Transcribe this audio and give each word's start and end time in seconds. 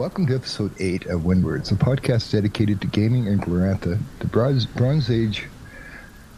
Welcome 0.00 0.26
to 0.28 0.34
episode 0.34 0.72
8 0.80 1.08
of 1.08 1.26
Wind 1.26 1.44
Words, 1.44 1.72
a 1.72 1.74
podcast 1.74 2.32
dedicated 2.32 2.80
to 2.80 2.86
gaming 2.86 3.28
and 3.28 3.38
Glorantha, 3.38 4.00
the 4.20 4.26
Bronze, 4.26 4.64
Bronze 4.64 5.10
Age 5.10 5.46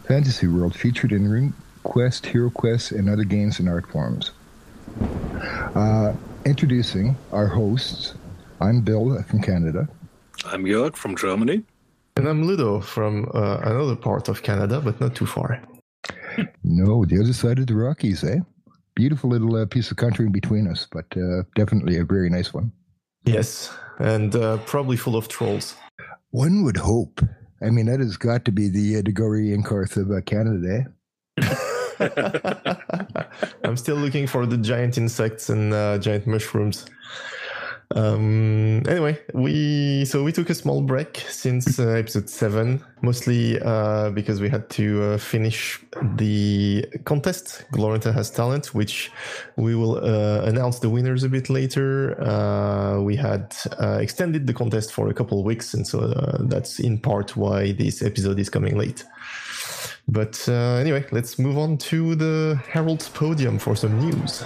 fantasy 0.05 0.47
world 0.47 0.75
featured 0.75 1.13
in 1.13 1.23
RuneQuest, 1.23 2.25
Hero 2.25 2.49
Quest, 2.49 2.91
and 2.91 3.09
other 3.09 3.23
games 3.23 3.59
and 3.59 3.69
art 3.69 3.89
forms. 3.89 4.31
Uh, 4.99 6.13
introducing 6.43 7.15
our 7.31 7.47
hosts, 7.47 8.15
I'm 8.59 8.81
Bill 8.81 9.23
from 9.23 9.41
Canada. 9.41 9.87
I'm 10.43 10.65
Jörg 10.65 10.97
from 10.97 11.15
Germany. 11.15 11.63
And 12.17 12.27
I'm 12.27 12.43
Ludo 12.43 12.81
from 12.81 13.31
uh, 13.33 13.59
another 13.63 13.95
part 13.95 14.27
of 14.27 14.43
Canada, 14.43 14.81
but 14.81 14.99
not 14.99 15.15
too 15.15 15.25
far. 15.25 15.63
No, 16.65 17.05
the 17.05 17.17
other 17.17 17.31
side 17.31 17.59
of 17.59 17.67
the 17.67 17.75
Rockies, 17.75 18.25
eh? 18.25 18.39
Beautiful 18.93 19.29
little 19.29 19.55
uh, 19.55 19.65
piece 19.65 19.89
of 19.89 19.95
country 19.95 20.25
in 20.25 20.33
between 20.33 20.67
us, 20.67 20.85
but 20.91 21.05
uh, 21.15 21.43
definitely 21.55 21.97
a 21.97 22.03
very 22.03 22.29
nice 22.29 22.53
one. 22.53 22.73
Yes, 23.25 23.73
and 23.99 24.35
uh, 24.35 24.57
probably 24.65 24.97
full 24.97 25.15
of 25.15 25.27
trolls. 25.27 25.75
One 26.31 26.63
would 26.63 26.77
hope. 26.77 27.21
I 27.61 27.69
mean, 27.69 27.85
that 27.85 27.99
has 27.99 28.17
got 28.17 28.43
to 28.45 28.51
be 28.51 28.67
the 28.67 28.97
uh, 28.97 29.01
Dagori 29.01 29.55
Inkarth 29.55 29.95
of 29.97 30.11
uh, 30.11 30.21
Canada, 30.21 30.85
eh? 31.39 31.43
I'm 33.63 33.77
still 33.77 33.95
looking 33.95 34.27
for 34.27 34.45
the 34.45 34.57
giant 34.57 34.97
insects 34.97 35.49
and 35.49 35.73
uh, 35.73 35.97
giant 35.97 36.27
mushrooms. 36.27 36.85
Um, 37.91 38.83
anyway, 38.87 39.19
we 39.33 40.05
so 40.05 40.23
we 40.23 40.31
took 40.31 40.49
a 40.49 40.55
small 40.55 40.81
break 40.81 41.23
since 41.29 41.79
uh, 41.79 41.89
episode 41.89 42.29
seven, 42.29 42.83
mostly 43.01 43.59
uh, 43.61 44.09
because 44.11 44.41
we 44.41 44.49
had 44.49 44.69
to 44.71 45.03
uh, 45.03 45.17
finish 45.17 45.79
the 46.15 46.85
contest. 47.05 47.65
Glorantha 47.71 48.13
has 48.13 48.31
talent, 48.31 48.73
which 48.73 49.11
we 49.57 49.75
will 49.75 49.97
uh, 49.97 50.41
announce 50.45 50.79
the 50.79 50.89
winners 50.89 51.23
a 51.23 51.29
bit 51.29 51.49
later. 51.49 52.19
Uh, 52.21 53.01
we 53.01 53.15
had 53.15 53.55
uh, 53.79 53.99
extended 54.01 54.47
the 54.47 54.53
contest 54.53 54.91
for 54.91 55.09
a 55.09 55.13
couple 55.13 55.39
of 55.39 55.45
weeks, 55.45 55.73
and 55.73 55.85
so 55.85 56.07
that's 56.41 56.79
in 56.79 56.97
part 56.97 57.35
why 57.37 57.73
this 57.73 58.01
episode 58.01 58.39
is 58.39 58.49
coming 58.49 58.77
late. 58.77 59.03
But 60.07 60.47
anyway, 60.49 61.05
let's 61.11 61.39
move 61.39 61.57
on 61.57 61.77
to 61.89 62.15
the 62.15 62.59
Herald's 62.69 63.07
podium 63.09 63.59
for 63.59 63.75
some 63.75 63.99
news. 63.99 64.43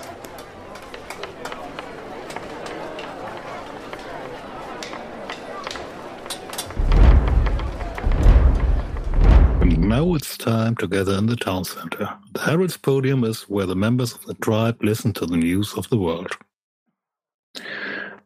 Now 9.97 10.13
it's 10.13 10.37
time 10.37 10.75
to 10.75 10.87
gather 10.87 11.17
in 11.17 11.25
the 11.25 11.35
town 11.35 11.65
center. 11.65 12.07
The 12.33 12.41
Herald's 12.41 12.77
Podium 12.77 13.23
is 13.23 13.49
where 13.49 13.65
the 13.65 13.75
members 13.75 14.13
of 14.13 14.23
the 14.27 14.35
tribe 14.35 14.77
listen 14.83 15.11
to 15.13 15.25
the 15.25 15.37
news 15.37 15.73
of 15.73 15.89
the 15.89 15.97
world. 15.97 16.37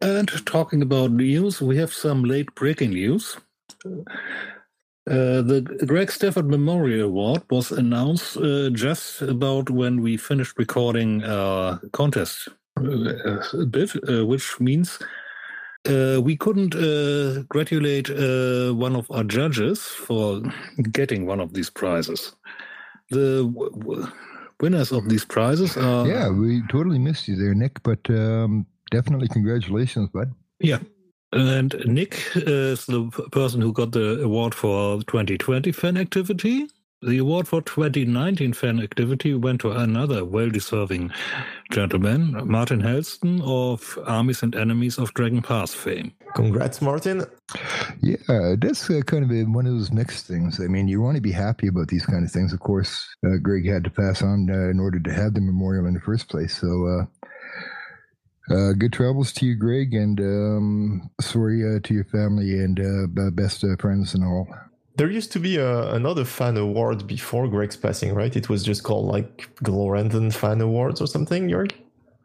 And 0.01 0.29
talking 0.45 0.81
about 0.81 1.11
news, 1.11 1.61
we 1.61 1.77
have 1.77 1.93
some 1.93 2.25
late 2.25 2.53
breaking 2.55 2.89
news. 2.89 3.37
Uh, 3.85 5.41
the 5.41 5.61
Greg 5.87 6.11
Stafford 6.11 6.49
Memorial 6.49 7.07
Award 7.07 7.43
was 7.49 7.71
announced 7.71 8.35
uh, 8.35 8.69
just 8.71 9.21
about 9.21 9.69
when 9.69 10.01
we 10.01 10.17
finished 10.17 10.59
recording 10.59 11.23
our 11.23 11.79
contest 11.93 12.49
uh, 12.81 13.43
a 13.53 13.65
bit, 13.65 13.91
uh, 14.09 14.25
which 14.25 14.59
means 14.59 14.99
uh, 15.87 16.21
we 16.21 16.35
couldn't 16.35 16.75
uh, 16.75 17.43
gratulate 17.49 18.09
uh, 18.09 18.71
one 18.73 18.95
of 18.95 19.09
our 19.11 19.23
judges 19.23 19.81
for 19.81 20.41
getting 20.91 21.25
one 21.25 21.39
of 21.39 21.53
these 21.53 21.69
prizes. 21.69 22.35
The 23.09 23.43
w- 23.43 23.71
w- 23.71 24.07
winners 24.61 24.91
of 24.91 25.09
these 25.09 25.25
prizes 25.25 25.77
are. 25.77 26.07
Yeah, 26.07 26.29
we 26.29 26.61
totally 26.69 26.99
missed 26.99 27.27
you 27.27 27.35
there, 27.35 27.53
Nick, 27.53 27.81
but 27.83 27.99
um, 28.09 28.65
definitely 28.91 29.27
congratulations, 29.27 30.09
bud. 30.09 30.33
Yeah. 30.59 30.79
And 31.33 31.73
Nick 31.85 32.19
is 32.35 32.85
the 32.85 33.09
person 33.31 33.61
who 33.61 33.71
got 33.71 33.93
the 33.93 34.21
award 34.21 34.53
for 34.53 34.97
2020 35.03 35.71
fan 35.71 35.97
activity. 35.97 36.67
The 37.03 37.17
award 37.17 37.47
for 37.47 37.63
2019 37.63 38.53
fan 38.53 38.79
activity 38.79 39.33
went 39.33 39.61
to 39.61 39.71
another 39.71 40.23
well-deserving 40.23 41.11
gentleman, 41.71 42.47
Martin 42.47 42.79
Helsdon 42.79 43.41
of 43.41 43.97
Armies 44.05 44.43
and 44.43 44.53
Enemies 44.53 44.99
of 44.99 45.11
Dragon 45.15 45.41
Pass 45.41 45.73
fame. 45.73 46.13
Congrats, 46.35 46.79
Martin. 46.79 47.25
Yeah, 48.03 48.53
that's 48.55 48.87
uh, 48.87 49.01
kind 49.03 49.23
of 49.23 49.31
a, 49.31 49.45
one 49.45 49.65
of 49.65 49.73
those 49.73 49.91
mixed 49.91 50.27
things. 50.27 50.59
I 50.61 50.67
mean, 50.67 50.87
you 50.87 51.01
want 51.01 51.15
to 51.15 51.21
be 51.21 51.31
happy 51.31 51.65
about 51.65 51.87
these 51.87 52.05
kind 52.05 52.23
of 52.23 52.31
things. 52.31 52.53
Of 52.53 52.59
course, 52.59 53.03
uh, 53.25 53.37
Greg 53.41 53.67
had 53.67 53.83
to 53.85 53.89
pass 53.89 54.21
on 54.21 54.47
uh, 54.51 54.69
in 54.69 54.79
order 54.79 54.99
to 54.99 55.11
have 55.11 55.33
the 55.33 55.41
memorial 55.41 55.87
in 55.87 55.95
the 55.95 56.01
first 56.01 56.29
place. 56.29 56.55
So, 56.61 56.85
uh, 56.85 58.53
uh, 58.53 58.73
good 58.73 58.93
travels 58.93 59.33
to 59.33 59.47
you, 59.47 59.55
Greg, 59.55 59.95
and 59.95 60.19
um, 60.19 61.09
sorry 61.19 61.63
uh, 61.63 61.79
to 61.79 61.93
your 61.95 62.05
family 62.05 62.59
and 62.59 62.79
best 63.35 63.65
friends 63.79 64.13
and 64.13 64.23
all. 64.23 64.47
There 64.95 65.09
used 65.09 65.31
to 65.33 65.39
be 65.39 65.57
a, 65.57 65.93
another 65.93 66.25
fan 66.25 66.57
award 66.57 67.07
before 67.07 67.47
Greg's 67.47 67.77
passing, 67.77 68.13
right? 68.13 68.35
It 68.35 68.49
was 68.49 68.63
just 68.63 68.83
called 68.83 69.05
like 69.05 69.49
Gloranthan 69.63 70.33
Fan 70.33 70.61
Awards 70.61 71.01
or 71.01 71.07
something, 71.07 71.49
Jörg? 71.49 71.71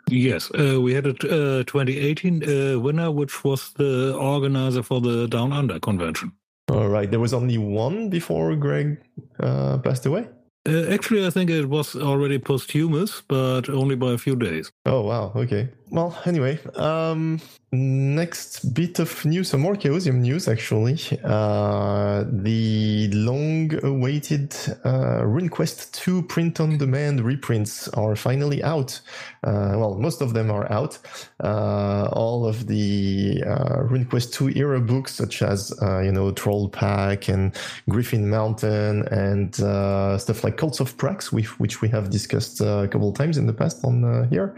Yes, 0.09 0.51
uh, 0.53 0.81
we 0.81 0.95
had 0.95 1.07
a 1.07 1.11
uh, 1.11 1.65
2018 1.65 2.43
uh, 2.77 2.79
winner, 2.79 3.11
which 3.11 3.43
was 3.43 3.73
the 3.73 4.15
organizer 4.15 4.83
for 4.83 5.01
the 5.01 5.27
Down 5.27 5.53
Under 5.53 5.81
convention. 5.81 6.33
All 6.69 6.89
right. 6.89 7.11
There 7.11 7.21
was 7.21 7.33
only 7.33 7.59
one 7.59 8.09
before 8.09 8.55
Greg 8.57 9.01
uh, 9.41 9.79
passed 9.79 10.07
away? 10.07 10.29
Uh, 10.69 10.87
actually, 10.91 11.25
I 11.25 11.31
think 11.31 11.49
it 11.49 11.69
was 11.69 11.95
already 11.95 12.39
posthumous, 12.39 13.23
but 13.29 13.69
only 13.69 13.95
by 13.95 14.13
a 14.13 14.19
few 14.19 14.35
days. 14.35 14.73
Oh, 14.85 15.03
wow. 15.03 15.33
Okay. 15.37 15.69
Well, 15.89 16.21
anyway, 16.25 16.59
um, 16.75 17.41
next 17.71 18.75
bit 18.75 18.99
of 18.99 19.25
news, 19.25 19.51
some 19.51 19.61
more 19.61 19.77
Chaosium 19.77 20.17
news, 20.17 20.49
actually. 20.49 20.99
Uh, 21.23 22.25
the 22.27 23.09
long 23.13 23.73
awaited 23.85 24.53
uh, 24.83 25.23
RuneQuest 25.23 25.93
2 25.93 26.23
print 26.23 26.59
on 26.59 26.77
demand 26.77 27.21
reprints 27.21 27.87
are 27.91 28.17
finally 28.17 28.65
out. 28.65 29.01
Uh, 29.45 29.75
well, 29.77 29.95
most 29.95 30.23
of 30.23 30.35
them 30.35 30.51
are 30.51 30.71
out. 30.73 30.99
Uh, 31.43 32.09
all 32.13 32.49
of 32.49 32.67
the 32.67 33.45
uh, 33.47 33.83
RuneQuest 33.83 34.33
2 34.33 34.59
era 34.59 34.81
books, 34.81 35.15
such 35.15 35.41
as, 35.41 35.73
uh, 35.83 36.01
you 36.01 36.11
know, 36.11 36.33
Troll 36.33 36.69
Pack 36.69 37.29
and 37.29 37.55
Griffin 37.89 38.29
Mountain 38.29 39.07
and 39.13 39.61
uh, 39.61 40.19
stuff 40.19 40.43
like 40.43 40.57
Cults 40.57 40.81
of 40.81 40.97
Prax, 40.97 41.27
which 41.33 41.81
we 41.81 41.89
have 41.91 42.11
discussed 42.11 42.61
a 42.61 42.89
couple 42.91 43.11
of 43.11 43.15
times 43.15 43.39
in 43.39 43.47
the 43.47 43.53
past 43.53 43.85
on 43.85 44.29
here 44.31 44.57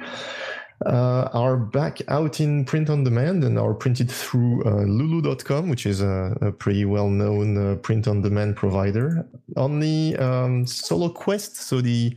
uh, 0.86 1.28
are 1.32 1.56
back 1.56 2.00
out 2.08 2.40
in 2.40 2.64
print 2.64 2.88
on 2.88 3.02
demand 3.02 3.42
and 3.42 3.58
are 3.58 3.74
printed 3.74 4.10
through 4.10 4.64
uh, 4.64 4.84
lulu.com, 4.84 5.68
which 5.68 5.86
is 5.86 6.00
a, 6.00 6.36
a 6.40 6.52
pretty 6.52 6.84
well 6.84 7.08
known 7.08 7.72
uh, 7.72 7.74
print 7.76 8.06
on 8.06 8.22
demand 8.22 8.56
provider. 8.56 9.26
On 9.56 9.80
the 9.80 10.16
um, 10.18 10.66
solo 10.66 11.08
quest, 11.08 11.56
so 11.56 11.80
the 11.80 12.14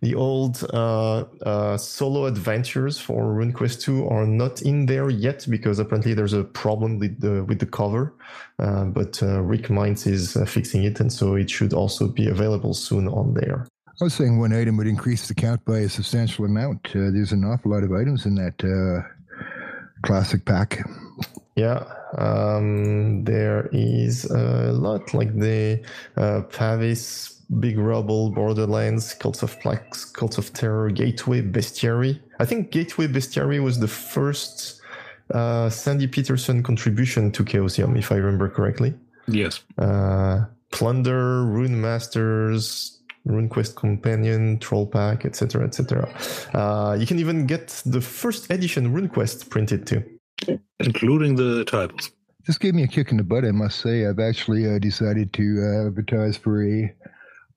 the 0.00 0.14
old 0.16 0.64
uh, 0.74 1.24
uh, 1.42 1.76
solo 1.76 2.26
adventures 2.26 2.98
for 2.98 3.22
RuneQuest 3.22 3.82
2 3.82 4.08
are 4.08 4.26
not 4.26 4.60
in 4.62 4.86
there 4.86 5.08
yet 5.08 5.46
because 5.48 5.78
apparently 5.78 6.12
there's 6.12 6.32
a 6.32 6.42
problem 6.42 6.98
with 6.98 7.20
the 7.20 7.44
with 7.44 7.60
the 7.60 7.66
cover. 7.66 8.12
Uh, 8.58 8.84
but 8.84 9.20
Rick 9.22 9.70
Meints 9.70 10.06
is 10.06 10.36
fixing 10.46 10.84
it, 10.84 11.00
and 11.00 11.12
so 11.12 11.34
it 11.34 11.48
should 11.48 11.72
also 11.72 12.08
be 12.08 12.28
available 12.28 12.74
soon 12.74 13.08
on 13.08 13.34
there. 13.34 13.66
I 14.00 14.04
was 14.04 14.14
saying 14.14 14.38
one 14.38 14.52
item 14.52 14.76
would 14.78 14.86
increase 14.86 15.28
the 15.28 15.34
count 15.34 15.64
by 15.64 15.80
a 15.80 15.88
substantial 15.88 16.44
amount. 16.44 16.88
Uh, 16.88 17.10
there's 17.12 17.32
an 17.32 17.44
awful 17.44 17.70
lot 17.72 17.84
of 17.84 17.92
items 17.92 18.26
in 18.26 18.34
that 18.36 18.64
uh, 18.64 19.06
classic 20.02 20.44
pack. 20.44 20.80
Yeah, 21.54 21.84
um, 22.16 23.24
there 23.24 23.68
is 23.72 24.24
a 24.24 24.72
lot 24.72 25.12
like 25.12 25.36
the 25.38 25.84
uh, 26.16 26.40
Pavis, 26.50 27.40
Big 27.60 27.78
Rubble, 27.78 28.30
Borderlands, 28.30 29.12
Cults 29.14 29.42
of 29.42 29.58
Prax, 29.60 30.10
Cults 30.10 30.38
of 30.38 30.52
Terror, 30.54 30.90
Gateway, 30.90 31.42
Bestiary. 31.42 32.18
I 32.40 32.46
think 32.46 32.70
Gateway 32.70 33.06
Bestiary 33.06 33.62
was 33.62 33.78
the 33.78 33.88
first 33.88 34.80
uh, 35.32 35.68
Sandy 35.68 36.06
Petersen 36.06 36.62
contribution 36.62 37.30
to 37.32 37.44
Chaosium, 37.44 37.98
if 37.98 38.10
I 38.10 38.16
remember 38.16 38.48
correctly. 38.48 38.94
Yes. 39.28 39.60
Uh, 39.76 40.46
Plunder, 40.70 41.44
Rune 41.44 41.80
Masters, 41.80 43.01
RuneQuest 43.26 43.76
Companion, 43.76 44.58
Troll 44.58 44.86
Pack, 44.86 45.24
etc., 45.24 45.64
etc. 45.64 46.12
Uh, 46.54 46.96
you 46.98 47.06
can 47.06 47.18
even 47.18 47.46
get 47.46 47.82
the 47.86 48.00
first 48.00 48.50
edition 48.50 48.92
RuneQuest 48.92 49.48
printed 49.48 49.86
too, 49.86 50.02
including 50.80 51.36
the 51.36 51.64
typos. 51.64 52.10
This 52.46 52.58
gave 52.58 52.74
me 52.74 52.82
a 52.82 52.88
kick 52.88 53.12
in 53.12 53.18
the 53.18 53.22
butt, 53.22 53.44
I 53.44 53.52
must 53.52 53.80
say. 53.80 54.06
I've 54.06 54.18
actually 54.18 54.66
uh, 54.68 54.78
decided 54.80 55.32
to 55.34 55.62
uh, 55.62 55.86
advertise 55.86 56.36
for 56.36 56.64
a 56.64 56.92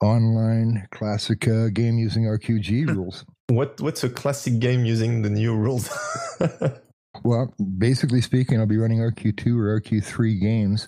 online 0.01 0.88
classic 0.91 1.47
uh, 1.47 1.69
game 1.69 1.97
using 1.97 2.23
RQG 2.23 2.88
rules. 2.95 3.25
What 3.47 3.79
What's 3.81 4.03
a 4.03 4.09
classic 4.09 4.59
game 4.59 4.85
using 4.85 5.23
the 5.23 5.29
new 5.29 5.56
rules? 5.56 5.89
well, 7.23 7.53
basically 7.77 8.21
speaking, 8.21 8.59
I'll 8.59 8.67
be 8.67 8.77
running 8.77 9.00
RQ2 9.00 9.57
or 9.57 9.81
RQ3 9.81 10.39
games. 10.39 10.88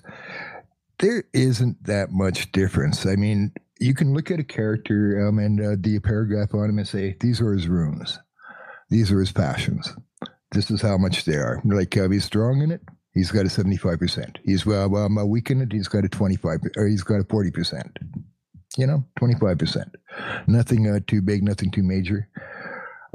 There 0.98 1.24
isn't 1.32 1.84
that 1.84 2.10
much 2.10 2.50
difference. 2.52 3.06
I 3.06 3.14
mean, 3.14 3.52
you 3.78 3.94
can 3.94 4.14
look 4.14 4.30
at 4.30 4.40
a 4.40 4.44
character 4.44 5.26
um, 5.26 5.38
and 5.38 5.60
uh, 5.60 5.76
the 5.78 5.98
paragraph 6.00 6.54
on 6.54 6.70
him 6.70 6.78
and 6.78 6.88
say, 6.88 7.16
these 7.20 7.40
are 7.40 7.52
his 7.52 7.68
runes. 7.68 8.18
These 8.90 9.12
are 9.12 9.20
his 9.20 9.32
passions. 9.32 9.94
this 10.52 10.70
is 10.70 10.82
how 10.82 10.96
much 10.96 11.24
they 11.24 11.36
are. 11.36 11.60
Like 11.64 11.96
uh, 11.96 12.08
he's 12.08 12.24
strong 12.24 12.62
in 12.62 12.70
it, 12.70 12.82
he's 13.12 13.30
got 13.30 13.46
a 13.46 13.48
75%. 13.48 14.36
He's 14.44 14.64
well, 14.64 14.88
well 14.88 15.28
weak 15.28 15.50
in 15.50 15.60
it, 15.60 15.72
he's 15.72 15.88
got 15.88 16.04
a 16.04 16.08
25 16.08 16.60
or 16.76 16.86
he's 16.86 17.02
got 17.02 17.20
a 17.20 17.24
40%. 17.24 17.96
You 18.76 18.86
know, 18.86 19.04
25%. 19.20 19.94
Nothing 20.46 20.88
uh, 20.88 21.00
too 21.06 21.22
big, 21.22 21.42
nothing 21.42 21.70
too 21.70 21.82
major. 21.82 22.28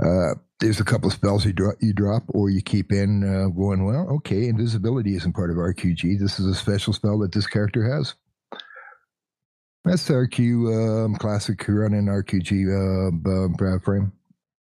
Uh, 0.04 0.36
there's 0.60 0.80
a 0.80 0.86
couple 0.86 1.07
of 1.07 1.13
spells 1.13 1.45
you 1.45 1.54
drop, 1.54 1.75
you 1.81 1.94
drop 1.94 2.24
or 2.30 2.50
you 2.50 2.62
keep 2.62 2.92
in 2.92 3.24
uh, 3.24 3.50
going, 3.50 3.86
well, 3.86 4.07
okay, 4.10 4.48
invisibility 4.48 5.15
isn't 5.15 5.33
part 5.33 5.51
of 5.51 5.57
RQG. 5.57 6.19
This 6.19 6.39
is 6.39 6.48
a 6.48 6.56
special 6.56 6.94
spell 6.94 7.19
that 7.19 7.31
this 7.33 7.48
character 7.48 7.83
has. 7.95 8.15
That's 9.86 10.08
the 10.08 10.14
RQ 10.14 11.06
um, 11.06 11.16
classic 11.16 11.66
running 11.68 12.00
in 12.00 12.06
RQG 12.06 12.68
uh, 12.72 13.80
frame. 13.80 14.14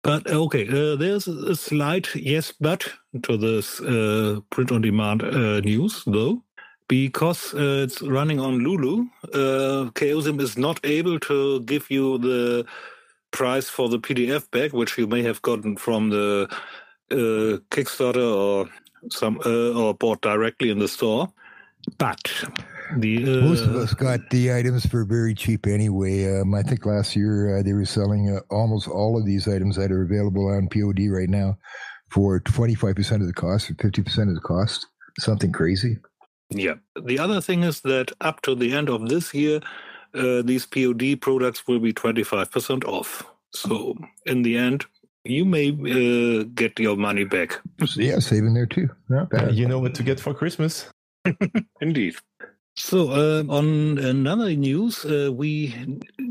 But 0.01 0.27
okay, 0.31 0.66
uh, 0.68 0.95
there's 0.95 1.27
a 1.27 1.56
slight 1.56 2.16
yes, 2.16 2.54
but 2.60 2.88
to 3.24 3.36
this 3.36 3.81
uh, 3.81 4.39
print 4.50 4.71
on 4.71 4.81
demand 4.81 5.24
uh, 5.24 5.60
news 5.60 6.04
though, 6.06 6.42
because 6.88 7.54
uh, 7.54 7.83
it's 7.83 8.01
running 8.01 8.39
on 8.39 8.60
Lulu. 8.60 9.07
Uh, 9.33 9.92
Chaosium 9.92 10.39
is 10.39 10.57
not 10.57 10.80
able 10.86 11.19
to 11.19 11.60
give 11.62 11.92
you 11.92 12.18
the 12.18 12.66
price 13.31 13.69
for 13.69 13.89
the 13.89 14.00
PDF 14.00 14.50
bag, 14.51 14.71
which 14.71 14.98
you 14.98 15.06
may 15.06 15.21
have 15.24 15.42
gotten 15.42 15.75
from 15.75 16.10
the 16.10 16.48
uh, 17.12 17.60
Kickstarter 17.69 18.36
or 18.36 18.69
some 19.12 19.39
uh, 19.45 19.71
or 19.74 19.94
bought 19.94 20.21
directly 20.21 20.69
in 20.69 20.80
the 20.80 20.88
store. 20.88 21.27
But 21.98 22.31
the 22.97 23.24
uh, 23.24 23.45
most 23.45 23.63
of 23.63 23.75
us 23.75 23.94
got 23.94 24.30
the 24.30 24.53
items 24.53 24.86
for 24.86 25.06
very 25.06 25.33
cheap 25.33 25.68
anyway. 25.68 26.39
Um, 26.39 26.53
I 26.53 26.63
think 26.63 26.86
last 26.86 27.15
year 27.15 27.57
uh, 27.57 27.63
they 27.63 27.74
were 27.74 27.86
selling 27.86 28.30
uh, 28.30 28.41
almost 28.53 28.88
all 28.88 29.18
of 29.18 29.25
these 29.25 29.47
items 29.47 29.75
that 29.75 29.91
are 29.91 30.03
available 30.03 30.47
on 30.47 30.69
POD 30.69 31.09
right 31.09 31.30
now 31.30 31.57
for 32.09 32.39
twenty 32.39 32.75
five 32.75 32.95
percent 32.95 33.21
of 33.21 33.27
the 33.27 33.33
cost 33.33 33.69
or 33.69 33.75
fifty 33.75 34.01
percent 34.01 34.30
of 34.30 34.36
the 34.36 34.41
cost. 34.41 34.88
Something 35.19 35.51
crazy. 35.51 35.97
Yeah. 36.50 36.75
The 37.01 37.19
other 37.19 37.41
thing 37.41 37.63
is 37.63 37.81
that 37.81 38.12
up 38.21 38.41
to 38.41 38.56
the 38.56 38.74
end 38.74 38.89
of 38.89 39.07
this 39.09 39.33
year, 39.33 39.62
uh, 40.13 40.42
these 40.42 40.65
POD 40.65 41.21
products 41.21 41.68
will 41.68 41.80
be 41.80 41.94
25% 41.94 42.85
off. 42.85 43.24
So 43.53 43.95
in 44.25 44.42
the 44.42 44.57
end, 44.57 44.85
you 45.24 45.45
may 45.45 45.69
uh, 45.69 46.45
get 46.56 46.80
your 46.80 46.95
money 46.95 47.24
back. 47.24 47.59
Yeah, 47.95 48.19
saving 48.19 48.53
there 48.53 48.65
too. 48.65 48.89
Not 49.09 49.30
bad. 49.30 49.56
You 49.56 49.68
know 49.68 49.80
what 49.80 49.94
to 49.95 50.03
get 50.03 50.19
for 50.19 50.33
Christmas. 50.33 50.89
Indeed. 51.81 52.15
So, 52.79 53.09
uh, 53.11 53.43
on 53.49 53.97
another 53.97 54.55
news, 54.55 55.03
uh, 55.03 55.31
we 55.33 55.75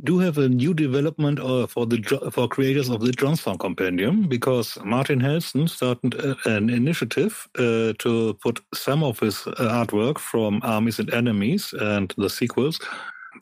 do 0.02 0.18
have 0.18 0.38
a 0.38 0.48
new 0.48 0.72
development 0.72 1.38
uh, 1.38 1.66
for 1.66 1.84
the 1.84 2.02
for 2.32 2.48
creators 2.48 2.88
of 2.88 3.02
the 3.02 3.10
Jonstown 3.12 3.58
Compendium 3.58 4.28
because 4.28 4.78
Martin 4.82 5.20
Helsdon 5.20 5.68
started 5.68 6.14
uh, 6.18 6.36
an 6.46 6.70
initiative 6.70 7.46
uh, 7.58 7.92
to 7.98 8.38
put 8.42 8.60
some 8.72 9.04
of 9.04 9.20
his 9.20 9.46
uh, 9.46 9.84
artwork 9.84 10.18
from 10.18 10.60
Armies 10.62 10.98
and 10.98 11.12
Enemies 11.12 11.74
and 11.78 12.14
the 12.16 12.30
sequels 12.30 12.80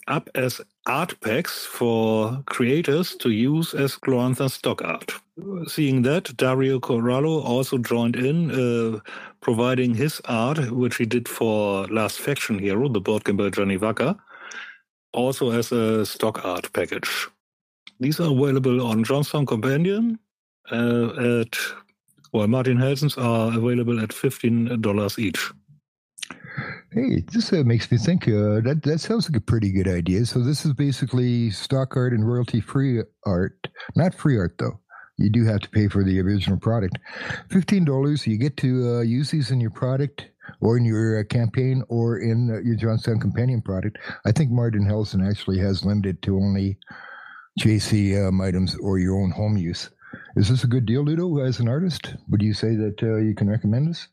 up 0.08 0.29
as 0.35 0.61
art 0.87 1.20
packs 1.20 1.64
for 1.64 2.43
creators 2.47 3.17
to 3.17 3.31
use 3.31 3.75
as 3.75 3.97
Glorantha 3.97 4.50
stock 4.50 4.82
art. 4.82 5.12
Seeing 5.67 6.03
that, 6.03 6.37
Dario 6.37 6.79
Corallo 6.79 7.44
also 7.44 7.79
joined 7.79 8.17
in, 8.17 8.50
uh, 8.50 9.00
providing 9.41 9.94
his 9.94 10.20
art, 10.25 10.70
which 10.70 10.97
he 10.97 11.06
did 11.06 11.29
for 11.29 11.87
Last 11.88 12.20
Faction 12.20 12.58
Hero, 12.58 12.88
the 12.88 13.00
board 13.00 13.25
game 13.25 13.37
by 13.37 13.50
Johnny 13.50 13.79
Wacker, 13.79 14.19
also 15.12 15.50
as 15.50 15.73
a 15.73 16.06
stock 16.06 16.44
art 16.44 16.73
package. 16.73 17.29
These 18.00 18.20
are 18.20 18.31
available 18.31 18.87
on 18.87 19.05
Jonstown 19.05 19.47
Companion 19.47 20.19
uh, 20.70 21.41
at, 21.41 21.56
well, 22.32 22.47
Martin 22.47 22.79
Helsdon's 22.79 23.17
are 23.17 23.56
available 23.56 24.00
at 24.00 24.11
$15 24.11 25.19
each. 25.19 25.50
Hey, 26.97 27.23
this 27.31 27.53
uh, 27.53 27.63
makes 27.63 27.93
me 27.93 27.99
think. 27.99 28.27
Uh, 28.27 28.65
that 28.65 28.81
that 28.85 29.01
sounds 29.01 29.29
like 29.29 29.37
a 29.37 29.45
pretty 29.45 29.71
good 29.71 29.87
idea. 29.87 30.25
So 30.25 30.39
this 30.39 30.65
is 30.65 30.73
basically 30.73 31.51
stock 31.51 31.95
art 31.95 32.15
and 32.15 32.27
royalty 32.27 32.59
free 32.59 33.03
art, 33.27 33.69
not 33.95 34.15
free 34.15 34.39
art 34.39 34.55
though. 34.59 34.81
You 35.19 35.29
do 35.29 35.45
have 35.45 35.61
to 35.61 35.69
pay 35.69 35.89
for 35.89 36.03
the 36.03 36.19
original 36.23 36.59
product. 36.59 36.97
Fifteen 37.51 37.85
dollars. 37.85 38.27
You 38.27 38.39
get 38.39 38.57
to 38.59 38.97
uh, 38.97 39.01
use 39.03 39.31
these 39.31 39.51
in 39.51 39.61
your 39.61 39.73
product 39.73 40.31
or 40.63 40.79
in 40.79 40.87
your 40.87 41.21
uh, 41.21 41.25
campaign 41.25 41.83
or 41.91 42.19
in 42.19 42.49
uh, 42.51 42.61
your 42.65 42.79
Jonstown 42.79 43.21
Companion 43.21 43.61
product. 43.61 43.99
I 44.25 44.33
think 44.33 44.51
Martin 44.51 44.87
Helsdon 44.87 45.21
actually 45.21 45.59
has 45.59 45.85
limited 45.85 46.23
to 46.23 46.37
only 46.37 46.79
JC 47.61 48.27
um, 48.27 48.41
items 48.41 48.75
or 48.77 48.99
your 48.99 49.21
own 49.21 49.33
home 49.33 49.59
use. 49.59 49.91
Is 50.37 50.49
this 50.49 50.65
a 50.65 50.67
good 50.67 50.87
deal, 50.87 51.05
Ludo? 51.05 51.45
As 51.45 51.61
an 51.61 51.69
artist, 51.69 52.15
would 52.31 52.41
you 52.41 52.55
say 52.55 52.75
that 52.75 53.03
uh, 53.03 53.17
you 53.17 53.35
can 53.35 53.51
recommend 53.51 53.91
this? 53.91 54.09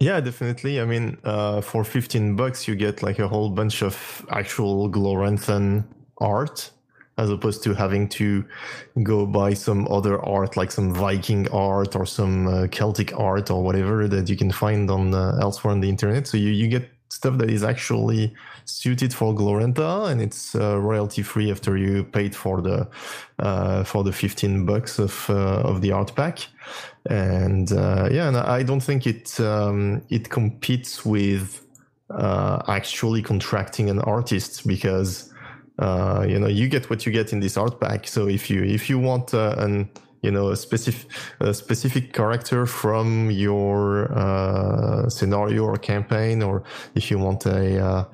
Yeah, 0.00 0.20
definitely. 0.20 0.80
I 0.80 0.84
mean, 0.84 1.18
uh, 1.24 1.60
for 1.60 1.82
15 1.82 2.36
bucks, 2.36 2.68
you 2.68 2.76
get 2.76 3.02
like 3.02 3.18
a 3.18 3.26
whole 3.26 3.50
bunch 3.50 3.82
of 3.82 4.24
actual 4.30 4.88
Gloranthan 4.88 5.84
art 6.18 6.70
as 7.16 7.30
opposed 7.30 7.64
to 7.64 7.74
having 7.74 8.08
to 8.08 8.44
go 9.02 9.26
buy 9.26 9.52
some 9.52 9.88
other 9.88 10.24
art 10.24 10.56
like 10.56 10.70
some 10.70 10.94
Viking 10.94 11.48
art 11.48 11.96
or 11.96 12.06
some 12.06 12.46
uh, 12.46 12.68
Celtic 12.68 13.12
art 13.18 13.50
or 13.50 13.60
whatever 13.64 14.06
that 14.06 14.28
you 14.28 14.36
can 14.36 14.52
find 14.52 14.88
on 14.88 15.12
uh, 15.12 15.36
elsewhere 15.40 15.72
on 15.72 15.80
the 15.80 15.88
internet. 15.88 16.28
So 16.28 16.36
you, 16.36 16.50
you 16.50 16.68
get 16.68 16.88
stuff 17.08 17.38
that 17.38 17.50
is 17.50 17.62
actually 17.62 18.34
suited 18.64 19.14
for 19.14 19.34
Glorantha 19.34 20.10
and 20.10 20.20
it's 20.20 20.54
uh, 20.54 20.78
royalty 20.78 21.22
free 21.22 21.50
after 21.50 21.76
you 21.76 22.04
paid 22.04 22.34
for 22.36 22.60
the 22.60 22.88
uh, 23.38 23.84
for 23.84 24.04
the 24.04 24.12
15 24.12 24.66
bucks 24.66 24.98
of 24.98 25.28
uh, 25.30 25.62
of 25.62 25.80
the 25.80 25.92
art 25.92 26.14
pack. 26.14 26.46
And 27.08 27.72
uh, 27.72 28.08
yeah 28.10 28.28
and 28.28 28.36
I 28.36 28.62
don't 28.62 28.82
think 28.82 29.06
it 29.06 29.40
um, 29.40 30.02
it 30.10 30.28
competes 30.28 31.04
with 31.04 31.64
uh, 32.10 32.62
actually 32.68 33.22
contracting 33.22 33.90
an 33.90 34.00
artist 34.00 34.66
because 34.66 35.32
uh, 35.78 36.26
you 36.28 36.38
know 36.38 36.48
you 36.48 36.68
get 36.68 36.90
what 36.90 37.06
you 37.06 37.12
get 37.12 37.32
in 37.32 37.40
this 37.40 37.56
art 37.56 37.80
pack. 37.80 38.06
So 38.06 38.28
if 38.28 38.50
you 38.50 38.62
if 38.62 38.90
you 38.90 38.98
want 38.98 39.32
an 39.32 39.88
you 40.22 40.30
know 40.30 40.50
a 40.50 40.56
specific 40.56 41.10
a 41.40 41.54
specific 41.54 42.12
character 42.12 42.66
from 42.66 43.30
your 43.30 44.12
uh, 44.12 45.08
scenario 45.08 45.64
or 45.64 45.76
campaign 45.76 46.42
or 46.42 46.62
if 46.94 47.10
you 47.10 47.18
want 47.18 47.46
a, 47.46 47.84
uh, 47.84 48.04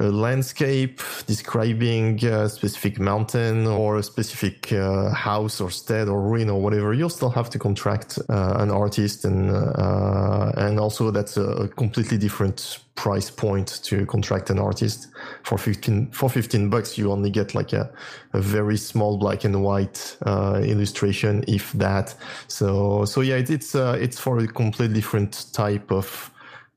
a 0.00 0.04
landscape 0.04 1.00
describing 1.26 2.22
a 2.24 2.48
specific 2.48 3.00
mountain 3.00 3.66
or 3.66 3.98
a 3.98 4.02
specific 4.02 4.72
uh, 4.72 5.10
house 5.10 5.60
or 5.60 5.70
stead 5.70 6.08
or 6.08 6.20
ruin 6.20 6.50
or 6.50 6.60
whatever 6.60 6.92
you'll 6.92 7.08
still 7.08 7.30
have 7.30 7.48
to 7.48 7.58
contract 7.58 8.18
uh, 8.28 8.54
an 8.58 8.70
artist 8.70 9.24
and 9.24 9.50
uh, 9.50 10.52
and 10.56 10.78
also 10.78 11.10
that's 11.10 11.36
a 11.36 11.68
completely 11.76 12.18
different 12.18 12.83
price 12.94 13.30
point 13.30 13.82
to 13.82 14.06
contract 14.06 14.50
an 14.50 14.58
artist. 14.58 15.08
For 15.42 15.58
15 15.58 16.10
for 16.10 16.30
15 16.30 16.70
bucks 16.70 16.96
you 16.96 17.10
only 17.10 17.30
get 17.30 17.54
like 17.54 17.72
a, 17.72 17.90
a 18.32 18.40
very 18.40 18.76
small 18.76 19.18
black 19.18 19.44
and 19.44 19.62
white 19.62 20.16
uh, 20.26 20.60
illustration 20.64 21.44
if 21.48 21.72
that. 21.72 22.14
So 22.48 23.04
so 23.04 23.20
yeah 23.20 23.36
it, 23.36 23.50
it's 23.50 23.74
uh, 23.74 23.98
it's 24.00 24.18
for 24.18 24.38
a 24.38 24.46
completely 24.46 24.94
different 24.94 25.46
type 25.52 25.90
of 25.90 26.30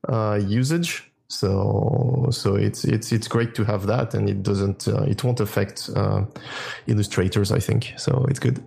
uh, 0.08 0.40
usage. 0.42 1.04
So 1.28 2.28
so 2.30 2.56
it's 2.56 2.84
it's 2.84 3.12
it's 3.12 3.28
great 3.28 3.54
to 3.54 3.64
have 3.64 3.86
that 3.86 4.14
and 4.14 4.28
it 4.28 4.42
doesn't 4.42 4.88
uh, 4.88 5.02
it 5.02 5.22
won't 5.22 5.40
affect 5.40 5.90
uh, 5.94 6.24
illustrators 6.86 7.52
i 7.52 7.60
think. 7.60 7.94
So 7.96 8.24
it's 8.28 8.38
good 8.38 8.62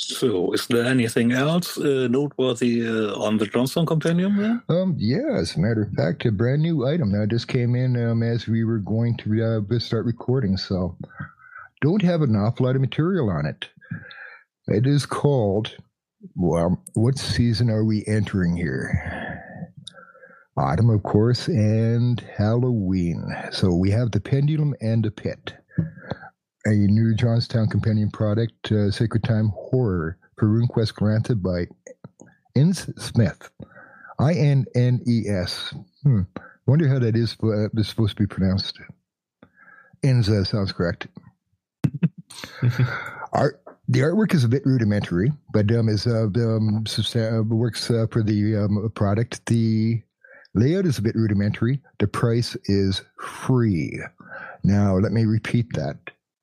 so, 0.00 0.52
is 0.52 0.68
there 0.68 0.84
anything 0.84 1.32
else 1.32 1.76
uh, 1.76 2.06
noteworthy 2.08 2.86
uh, 2.86 3.18
on 3.18 3.36
the 3.36 3.46
Jonstown 3.46 3.84
Compendium 3.84 4.36
there? 4.36 4.62
Um, 4.68 4.94
yeah, 4.96 5.36
as 5.36 5.56
a 5.56 5.60
matter 5.60 5.82
of 5.82 5.92
fact, 5.94 6.24
a 6.24 6.30
brand 6.30 6.62
new 6.62 6.86
item 6.86 7.10
that 7.10 7.30
just 7.30 7.48
came 7.48 7.74
in 7.74 7.96
um, 7.96 8.22
as 8.22 8.46
we 8.46 8.62
were 8.62 8.78
going 8.78 9.16
to 9.16 9.64
uh, 9.68 9.78
start 9.80 10.06
recording. 10.06 10.56
So, 10.56 10.96
don't 11.80 12.02
have 12.02 12.22
an 12.22 12.36
awful 12.36 12.66
lot 12.66 12.76
of 12.76 12.80
material 12.80 13.28
on 13.28 13.44
it. 13.44 13.70
It 14.68 14.86
is 14.86 15.04
called, 15.04 15.74
well, 16.36 16.80
what 16.94 17.18
season 17.18 17.68
are 17.68 17.84
we 17.84 18.04
entering 18.06 18.56
here? 18.56 19.42
Autumn, 20.56 20.90
of 20.90 21.02
course, 21.02 21.48
and 21.48 22.20
Halloween. 22.36 23.34
So, 23.50 23.74
we 23.74 23.90
have 23.90 24.12
the 24.12 24.20
pendulum 24.20 24.76
and 24.80 25.04
the 25.04 25.10
pit 25.10 25.54
a 26.68 26.74
new 26.74 27.14
Jonstown 27.14 27.70
Companion 27.70 28.10
product, 28.10 28.70
uh, 28.70 28.90
Sacred 28.90 29.24
Time 29.24 29.50
Horror 29.54 30.18
for 30.36 30.48
RuneQuest 30.48 30.94
granted 30.94 31.42
by 31.42 31.66
Innes 32.54 32.90
Smith. 32.98 33.50
I 34.18 34.34
N 34.34 34.66
N 34.74 35.00
E 35.06 35.28
S. 35.28 35.74
Hmm. 36.02 36.22
Wonder 36.66 36.88
how 36.88 36.98
that 36.98 37.16
is, 37.16 37.36
uh, 37.42 37.68
is 37.74 37.88
supposed 37.88 38.16
to 38.16 38.22
be 38.22 38.26
pronounced. 38.26 38.78
Innes 40.02 40.28
uh, 40.28 40.44
sounds 40.44 40.72
correct. 40.72 41.06
Art, 43.32 43.62
the 43.88 44.00
artwork 44.00 44.34
is 44.34 44.44
a 44.44 44.48
bit 44.48 44.66
rudimentary, 44.66 45.32
but 45.54 45.72
um, 45.72 45.88
is 45.88 46.06
uh, 46.06 46.26
um, 46.36 46.84
uh, 46.86 47.42
works 47.44 47.90
uh, 47.90 48.06
for 48.10 48.22
the 48.22 48.56
um, 48.56 48.90
product. 48.94 49.46
The 49.46 50.02
layout 50.54 50.84
is 50.84 50.98
a 50.98 51.02
bit 51.02 51.14
rudimentary. 51.14 51.80
The 51.98 52.08
price 52.08 52.56
is 52.66 53.00
free. 53.18 54.00
Now, 54.62 54.96
let 54.96 55.12
me 55.12 55.24
repeat 55.24 55.72
that. 55.74 55.96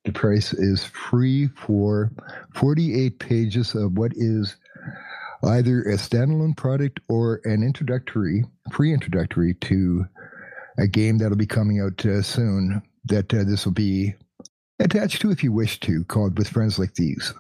The 0.06 0.12
price 0.12 0.54
is 0.54 0.86
free 0.86 1.48
for 1.48 2.12
48 2.54 3.20
pages 3.20 3.74
of 3.74 3.98
what 3.98 4.14
is 4.16 4.56
either 5.44 5.82
a 5.82 5.96
standalone 5.96 6.56
product 6.56 7.00
or 7.10 7.42
an 7.44 7.64
introductory, 7.64 8.46
pre-introductory 8.72 9.56
to 9.56 10.06
a 10.78 10.88
game 10.88 11.18
that'll 11.18 11.38
be 11.38 11.48
coming 11.48 11.82
out 11.82 12.06
uh, 12.06 12.22
soon. 12.22 12.82
That 13.06 13.34
uh, 13.34 13.44
this 13.44 13.66
will 13.66 13.74
be 13.74 14.16
attached 14.80 15.22
to, 15.22 15.32
if 15.32 15.44
you 15.44 15.52
wish 15.52 15.80
to, 15.82 16.04
called 16.06 16.38
"With 16.38 16.50
Friends 16.50 16.80
Like 16.80 16.96
These." 16.96 17.34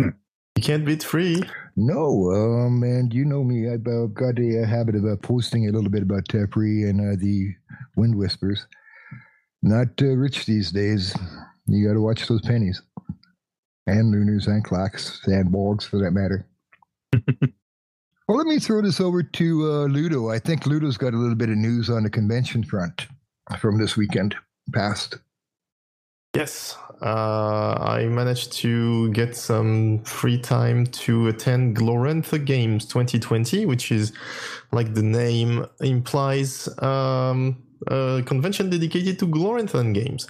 You 0.00 0.62
can't 0.62 0.84
beat 0.84 1.02
free. 1.02 1.42
No, 1.76 2.30
um, 2.30 2.82
and 2.84 3.12
you 3.12 3.24
know 3.24 3.42
me. 3.42 3.68
I've 3.68 3.86
uh, 3.86 4.06
got 4.06 4.38
a, 4.38 4.62
a, 4.62 4.66
habit 4.66 4.94
of 4.94 5.04
uh, 5.04 5.16
posting 5.16 5.68
a 5.68 5.72
little 5.72 5.90
bit 5.90 6.02
about 6.02 6.32
uh, 6.32 6.46
free 6.52 6.84
and 6.84 7.00
uh, 7.00 7.16
the 7.18 7.54
Wind 7.96 8.14
Whispers. 8.14 8.66
Not 9.62 10.00
uh, 10.00 10.14
rich 10.14 10.46
these 10.46 10.70
days. 10.70 11.14
You 11.66 11.86
got 11.86 11.94
to 11.94 12.00
watch 12.00 12.26
those 12.26 12.42
pennies, 12.42 12.82
and 13.86 14.10
lunars 14.10 14.46
and 14.46 14.62
clacks 14.62 15.20
and 15.26 15.50
bolgs 15.50 15.84
for 15.84 15.98
that 15.98 16.10
matter. 16.10 16.46
well, 18.28 18.38
let 18.38 18.46
me 18.46 18.58
throw 18.58 18.82
this 18.82 19.00
over 19.00 19.22
to 19.22 19.72
uh, 19.72 19.84
Ludo. 19.86 20.30
I 20.30 20.38
think 20.38 20.66
Ludo's 20.66 20.98
got 20.98 21.14
a 21.14 21.16
little 21.16 21.36
bit 21.36 21.48
of 21.48 21.56
news 21.56 21.88
on 21.88 22.02
the 22.02 22.10
convention 22.10 22.64
front 22.64 23.06
from 23.58 23.78
this 23.78 23.96
weekend 23.96 24.34
past. 24.72 25.18
Yes, 26.34 26.76
uh, 27.00 27.76
I 27.78 28.06
managed 28.08 28.52
to 28.54 29.10
get 29.12 29.36
some 29.36 30.02
free 30.02 30.36
time 30.36 30.84
to 30.86 31.28
attend 31.28 31.76
Glorantha 31.76 32.44
Games 32.44 32.86
2020, 32.86 33.66
which 33.66 33.92
is 33.92 34.12
like 34.72 34.94
the 34.94 35.02
name 35.02 35.64
implies. 35.80 36.68
Um, 36.82 37.62
a 37.88 38.22
convention 38.24 38.70
dedicated 38.70 39.18
to 39.20 39.26
Gloranthan 39.26 39.94
games. 39.94 40.26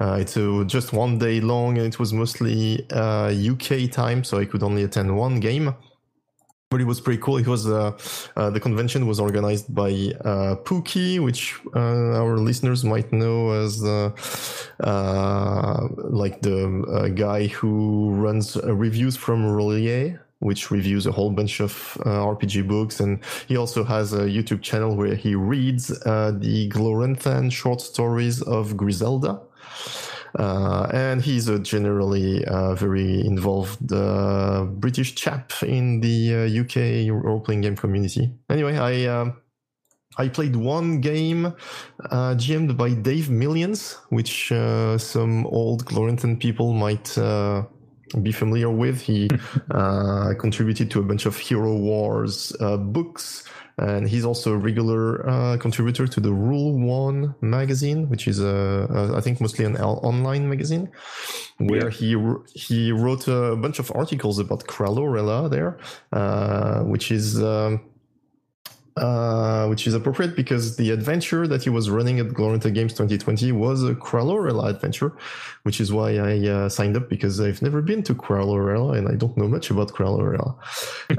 Uh, 0.00 0.18
it's 0.20 0.36
uh, 0.36 0.64
just 0.66 0.92
one 0.92 1.18
day 1.18 1.40
long 1.40 1.78
and 1.78 1.86
it 1.86 1.98
was 1.98 2.12
mostly 2.12 2.86
uh, 2.92 3.32
UK 3.32 3.90
time, 3.90 4.24
so 4.24 4.38
I 4.38 4.44
could 4.44 4.62
only 4.62 4.82
attend 4.84 5.16
one 5.16 5.40
game 5.40 5.74
but 6.70 6.80
it 6.80 6.84
was 6.84 7.00
pretty 7.00 7.20
cool. 7.22 7.36
It 7.38 7.46
was 7.46 7.68
uh, 7.68 7.96
uh, 8.36 8.50
the 8.50 8.60
convention 8.60 9.06
was 9.06 9.20
organized 9.20 9.72
by 9.74 9.90
uh, 10.24 10.56
Pookie, 10.64 11.20
which 11.20 11.58
uh, 11.74 12.20
our 12.20 12.38
listeners 12.38 12.84
might 12.84 13.12
know 13.12 13.52
as 13.52 13.84
uh, 13.84 14.10
uh, 14.80 15.88
like 15.96 16.42
the 16.42 17.12
guy 17.14 17.46
who 17.46 18.10
runs 18.14 18.56
reviews 18.56 19.16
from 19.16 19.44
R'lyeh, 19.44 20.18
which 20.46 20.70
reviews 20.70 21.06
a 21.06 21.12
whole 21.12 21.30
bunch 21.30 21.60
of 21.60 21.72
RPG 22.04 22.66
books, 22.66 23.00
and 23.00 23.20
he 23.48 23.56
also 23.56 23.84
has 23.84 24.12
a 24.12 24.24
YouTube 24.36 24.62
channel 24.62 24.96
where 24.96 25.14
he 25.14 25.34
reads 25.34 25.88
the 25.88 26.70
Gloranthan 26.72 27.52
short 27.52 27.80
stories 27.80 28.42
of 28.42 28.76
Griselda. 28.76 29.40
Uh, 30.38 30.86
and 30.92 31.22
he's 31.22 31.48
a 31.48 31.58
generally 31.58 32.44
uh, 32.44 32.74
very 32.74 33.24
involved 33.24 33.90
uh, 33.92 34.64
British 34.64 35.14
chap 35.14 35.52
in 35.62 36.00
the 36.00 36.60
UK 36.60 37.10
role 37.24 37.40
playing 37.40 37.62
game 37.62 37.76
community. 37.76 38.30
Anyway, 38.50 38.76
I. 38.76 39.06
Um, 39.06 39.36
I 40.18 40.28
played 40.28 40.56
one 40.56 41.02
game 41.02 41.44
uh, 42.10 42.34
GM'd 42.38 42.74
by 42.74 42.94
Dave 42.94 43.28
Millians, 43.28 43.98
which 44.08 44.50
uh, 44.50 44.96
some 44.96 45.46
old 45.48 45.84
Gloranthan 45.84 46.40
people 46.40 46.72
might 46.72 47.18
uh, 47.18 47.64
be 48.22 48.32
familiar 48.32 48.70
with. 48.70 49.00
He 49.00 49.28
contributed 50.38 50.90
to 50.92 51.00
a 51.00 51.02
bunch 51.02 51.26
of 51.26 51.36
Hero 51.36 51.74
Wars 51.76 52.52
books 52.60 53.44
and 53.78 54.08
he's 54.08 54.24
also 54.24 54.54
a 54.54 54.56
regular 54.56 55.28
uh, 55.28 55.56
contributor 55.58 56.06
to 56.06 56.20
the 56.20 56.32
Rule 56.32 56.78
One 56.78 57.34
magazine, 57.40 58.08
which 58.08 58.26
is 58.26 58.40
a, 58.40 58.46
a 58.90 59.16
I 59.16 59.20
think 59.20 59.40
mostly 59.40 59.64
an 59.64 59.76
online 59.76 60.48
magazine, 60.48 60.90
where 61.58 61.90
yeah. 61.90 61.90
he 61.90 62.16
he 62.54 62.92
wrote 62.92 63.28
a 63.28 63.56
bunch 63.56 63.78
of 63.78 63.92
articles 63.94 64.38
about 64.38 64.66
Kralorela 64.66 65.50
there, 65.50 65.78
uh, 66.12 66.80
which 66.82 67.10
is. 67.10 67.42
Um, 67.42 67.80
uh, 68.96 69.66
which 69.66 69.86
is 69.86 69.92
appropriate 69.92 70.34
because 70.34 70.76
the 70.76 70.90
adventure 70.90 71.46
that 71.46 71.62
he 71.62 71.68
was 71.68 71.90
running 71.90 72.18
at 72.18 72.28
Glorantha 72.28 72.72
Games 72.72 72.92
2020 72.94 73.52
was 73.52 73.84
a 73.84 73.94
Kralorela 73.94 74.68
adventure, 74.68 75.12
which 75.64 75.80
is 75.80 75.92
why 75.92 76.16
I 76.16 76.48
uh, 76.48 76.68
signed 76.70 76.96
up 76.96 77.10
because 77.10 77.38
I've 77.38 77.60
never 77.60 77.82
been 77.82 78.02
to 78.04 78.14
Kralorela 78.14 78.96
and 78.96 79.06
I 79.06 79.14
don't 79.14 79.36
know 79.36 79.48
much 79.48 79.70
about 79.70 79.92
Kralorela. 79.92 80.56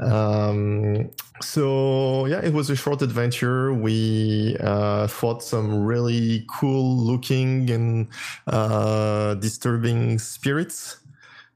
um, 0.02 1.08
so 1.40 2.26
yeah, 2.26 2.40
it 2.40 2.52
was 2.52 2.68
a 2.68 2.74
short 2.74 3.00
adventure. 3.00 3.72
We 3.72 4.56
uh, 4.58 5.06
fought 5.06 5.44
some 5.44 5.84
really 5.84 6.46
cool 6.48 6.96
looking 6.96 7.70
and 7.70 8.08
uh, 8.48 9.34
disturbing 9.34 10.18
spirits 10.18 10.96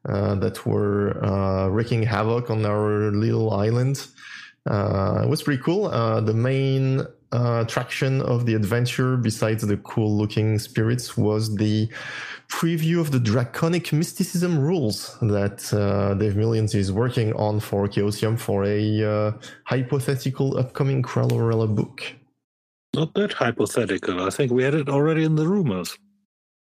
uh, 0.08 0.36
that 0.36 0.64
were 0.66 1.24
uh, 1.24 1.68
wreaking 1.68 2.04
havoc 2.04 2.50
on 2.50 2.64
our 2.64 3.10
little 3.10 3.52
island. 3.52 4.06
Uh, 4.68 5.22
it 5.24 5.28
was 5.28 5.42
pretty 5.42 5.62
cool. 5.62 5.86
Uh, 5.86 6.20
the 6.20 6.34
main 6.34 7.00
uh, 7.32 7.64
attraction 7.66 8.20
of 8.22 8.46
the 8.46 8.54
adventure, 8.54 9.16
besides 9.16 9.66
the 9.66 9.76
cool 9.78 10.16
looking 10.16 10.58
spirits, 10.58 11.16
was 11.16 11.56
the 11.56 11.88
preview 12.48 13.00
of 13.00 13.10
the 13.10 13.18
draconic 13.18 13.92
mysticism 13.92 14.58
rules 14.58 15.16
that 15.22 15.72
uh, 15.72 16.14
Dave 16.14 16.34
Millians 16.34 16.74
is 16.74 16.92
working 16.92 17.32
on 17.34 17.58
for 17.60 17.88
Chaosium 17.88 18.38
for 18.38 18.64
a 18.64 19.02
uh, 19.02 19.32
hypothetical 19.64 20.58
upcoming 20.58 21.02
Kralorela 21.02 21.74
book. 21.74 22.04
Not 22.94 23.14
that 23.14 23.32
hypothetical. 23.32 24.20
I 24.20 24.30
think 24.30 24.52
we 24.52 24.62
had 24.62 24.74
it 24.74 24.88
already 24.90 25.24
in 25.24 25.34
the 25.34 25.48
rumors. 25.48 25.96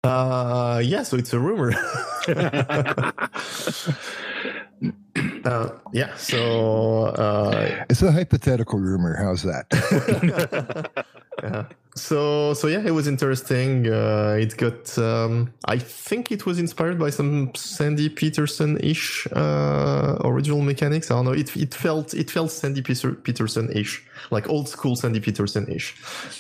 Uh, 0.05 0.81
yeah, 0.85 1.03
so 1.03 1.17
it's 1.17 1.33
a 1.33 1.41
rumor. 1.41 1.73
Uh, 5.49 5.71
yeah, 5.93 6.15
so 6.17 7.07
uh, 7.07 7.85
it's 7.89 8.03
a 8.03 8.13
hypothetical 8.13 8.79
rumor. 8.79 9.17
How's 9.17 9.43
that? 9.45 9.67
yeah. 11.43 11.65
So 11.95 12.53
so 12.55 12.69
yeah, 12.69 12.83
it 12.85 12.91
was 12.91 13.09
interesting. 13.09 13.89
Uh, 13.89 14.37
it 14.39 14.57
got 14.59 14.99
um, 14.99 15.53
I 15.65 15.79
think 15.79 16.31
it 16.31 16.45
was 16.45 16.59
inspired 16.59 16.99
by 16.99 17.11
some 17.11 17.55
Sandy 17.55 18.11
Petersen 18.11 18.79
ish 18.81 19.27
uh, 19.33 20.19
original 20.23 20.61
mechanics. 20.61 21.11
I 21.11 21.15
don't 21.15 21.25
know. 21.25 21.33
It 21.33 21.57
it 21.57 21.75
felt 21.75 22.13
it 22.13 22.31
felt 22.31 22.51
Sandy 22.51 22.83
Petersen 22.83 23.73
ish, 23.73 24.05
like 24.31 24.49
old 24.51 24.69
school 24.69 24.97
Sandy 24.97 25.21
Petersen 25.21 25.67
ish. 25.73 25.97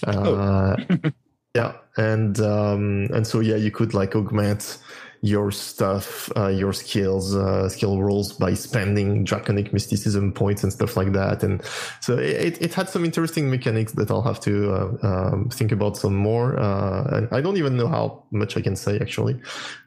Uh, 0.06 0.76
oh. 0.90 1.10
yeah, 1.54 1.72
and 1.96 2.38
um, 2.40 3.08
and 3.14 3.26
so 3.26 3.40
yeah, 3.40 3.56
you 3.56 3.70
could 3.70 3.94
like 3.94 4.14
augment 4.14 4.78
your 5.20 5.50
stuff, 5.50 6.30
uh, 6.36 6.48
your 6.48 6.72
skills, 6.72 7.34
uh, 7.34 7.68
skill 7.68 8.00
rolls 8.00 8.32
by 8.32 8.54
spending 8.54 9.24
draconic 9.24 9.72
mysticism 9.72 10.32
points 10.32 10.62
and 10.62 10.72
stuff 10.72 10.96
like 10.96 11.12
that. 11.12 11.42
And 11.42 11.62
so 12.00 12.16
it, 12.16 12.60
it 12.62 12.74
had 12.74 12.88
some 12.88 13.04
interesting 13.04 13.50
mechanics 13.50 13.92
that 13.92 14.10
I'll 14.10 14.22
have 14.22 14.40
to 14.40 14.72
uh, 14.72 15.06
um, 15.06 15.48
think 15.50 15.72
about 15.72 15.96
some 15.96 16.14
more. 16.14 16.58
Uh, 16.58 17.26
I 17.32 17.40
don't 17.40 17.56
even 17.56 17.76
know 17.76 17.88
how 17.88 18.24
much 18.30 18.56
I 18.56 18.60
can 18.60 18.76
say 18.76 18.98
actually, 19.00 19.40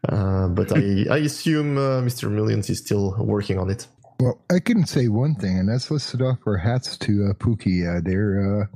uh, 0.09 0.47
but 0.49 0.71
I, 0.75 1.05
I 1.09 1.17
assume 1.19 1.77
uh, 1.77 2.01
Mr. 2.01 2.29
Millians 2.29 2.69
is 2.69 2.79
still 2.79 3.15
working 3.19 3.57
on 3.57 3.69
it. 3.69 3.87
Well, 4.19 4.39
I 4.51 4.59
can 4.59 4.85
say 4.85 5.07
one 5.07 5.33
thing, 5.33 5.57
and 5.57 5.69
that's 5.69 5.89
let's 5.89 6.03
set 6.03 6.21
off 6.21 6.37
our 6.45 6.57
hats 6.57 6.95
to 6.97 7.33
Pookie. 7.39 8.03
Their 8.03 8.69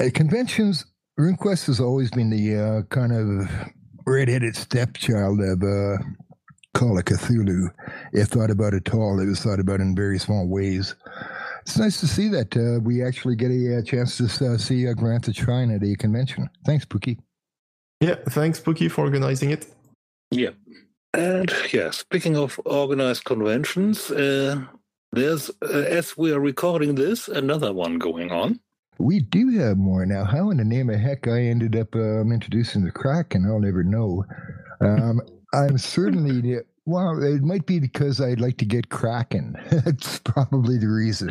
uh, 0.00 0.10
conventions, 0.14 0.86
RuneQuest 1.18 1.66
has 1.66 1.78
always 1.78 2.10
been 2.10 2.30
the 2.30 2.86
kind 2.88 3.12
of 3.12 3.50
redheaded 4.10 4.56
stepchild 4.56 5.40
of 5.40 5.62
uh, 5.62 6.02
Call 6.74 6.98
of 6.98 7.04
Cthulhu. 7.04 7.68
If 8.12 8.28
thought 8.28 8.50
about 8.50 8.74
at 8.74 8.92
all, 8.94 9.20
it 9.20 9.26
was 9.26 9.40
thought 9.40 9.60
about 9.60 9.80
in 9.80 9.94
very 9.94 10.18
small 10.18 10.46
ways. 10.48 10.94
It's 11.62 11.78
nice 11.78 12.00
to 12.00 12.06
see 12.06 12.28
that 12.28 12.56
uh, 12.56 12.80
we 12.80 13.04
actually 13.04 13.36
get 13.36 13.50
a, 13.50 13.74
a 13.74 13.78
uh, 13.78 13.82
chance 13.82 14.16
to 14.18 14.24
uh, 14.24 14.56
see 14.56 14.88
uh, 14.88 14.94
Glorantha 14.94 15.34
Shrine 15.34 15.70
at 15.70 15.82
a 15.82 15.94
convention. 15.96 16.48
Thanks, 16.64 16.84
Pookie. 16.84 17.18
Yeah, 18.00 18.16
thanks, 18.30 18.58
Pookie, 18.60 18.90
for 18.90 19.04
organizing 19.04 19.50
it. 19.50 19.66
Yeah. 20.30 20.50
And 21.12 21.52
yeah, 21.72 21.90
speaking 21.90 22.36
of 22.36 22.58
organized 22.64 23.24
conventions, 23.24 24.10
uh, 24.10 24.64
there's, 25.12 25.50
uh, 25.62 25.66
as 25.66 26.16
we 26.16 26.32
are 26.32 26.40
recording 26.40 26.94
this, 26.94 27.28
another 27.28 27.72
one 27.72 27.98
going 27.98 28.30
on. 28.30 28.60
We 29.00 29.20
do 29.20 29.48
have 29.58 29.78
more 29.78 30.04
now. 30.04 30.24
How 30.24 30.50
in 30.50 30.58
the 30.58 30.64
name 30.64 30.90
of 30.90 31.00
heck 31.00 31.26
I 31.26 31.40
ended 31.40 31.74
up 31.74 31.94
um, 31.94 32.32
introducing 32.32 32.84
the 32.84 32.90
Kraken, 32.90 33.46
I'll 33.46 33.58
never 33.58 33.82
know. 33.82 34.24
Um, 34.80 35.22
I'm 35.54 35.78
certainly 35.78 36.58
well. 36.84 37.22
It 37.22 37.42
might 37.42 37.64
be 37.64 37.80
because 37.80 38.20
I'd 38.20 38.40
like 38.40 38.58
to 38.58 38.66
get 38.66 38.90
Kraken. 38.90 39.56
That's 39.70 40.18
probably 40.18 40.76
the 40.76 40.88
reason. 40.88 41.30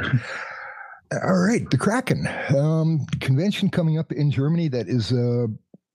All 1.24 1.40
right, 1.40 1.70
the 1.70 1.78
Kraken 1.78 2.28
um, 2.58 3.06
convention 3.20 3.70
coming 3.70 3.98
up 4.00 4.12
in 4.12 4.32
Germany. 4.32 4.68
That 4.68 4.88
is 4.88 5.12
uh, 5.12 5.48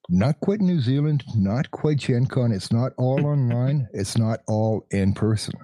not 0.09 0.41
quite 0.41 0.61
New 0.61 0.81
Zealand, 0.81 1.25
not 1.37 1.71
quite 1.71 1.99
Gen 1.99 2.27
Con. 2.27 2.53
It's 2.53 2.73
not 2.73 2.93
all 2.99 3.27
online. 3.27 3.89
It's 3.93 4.17
not 4.17 4.41
all 4.47 4.87
in 4.91 5.13
person. 5.13 5.55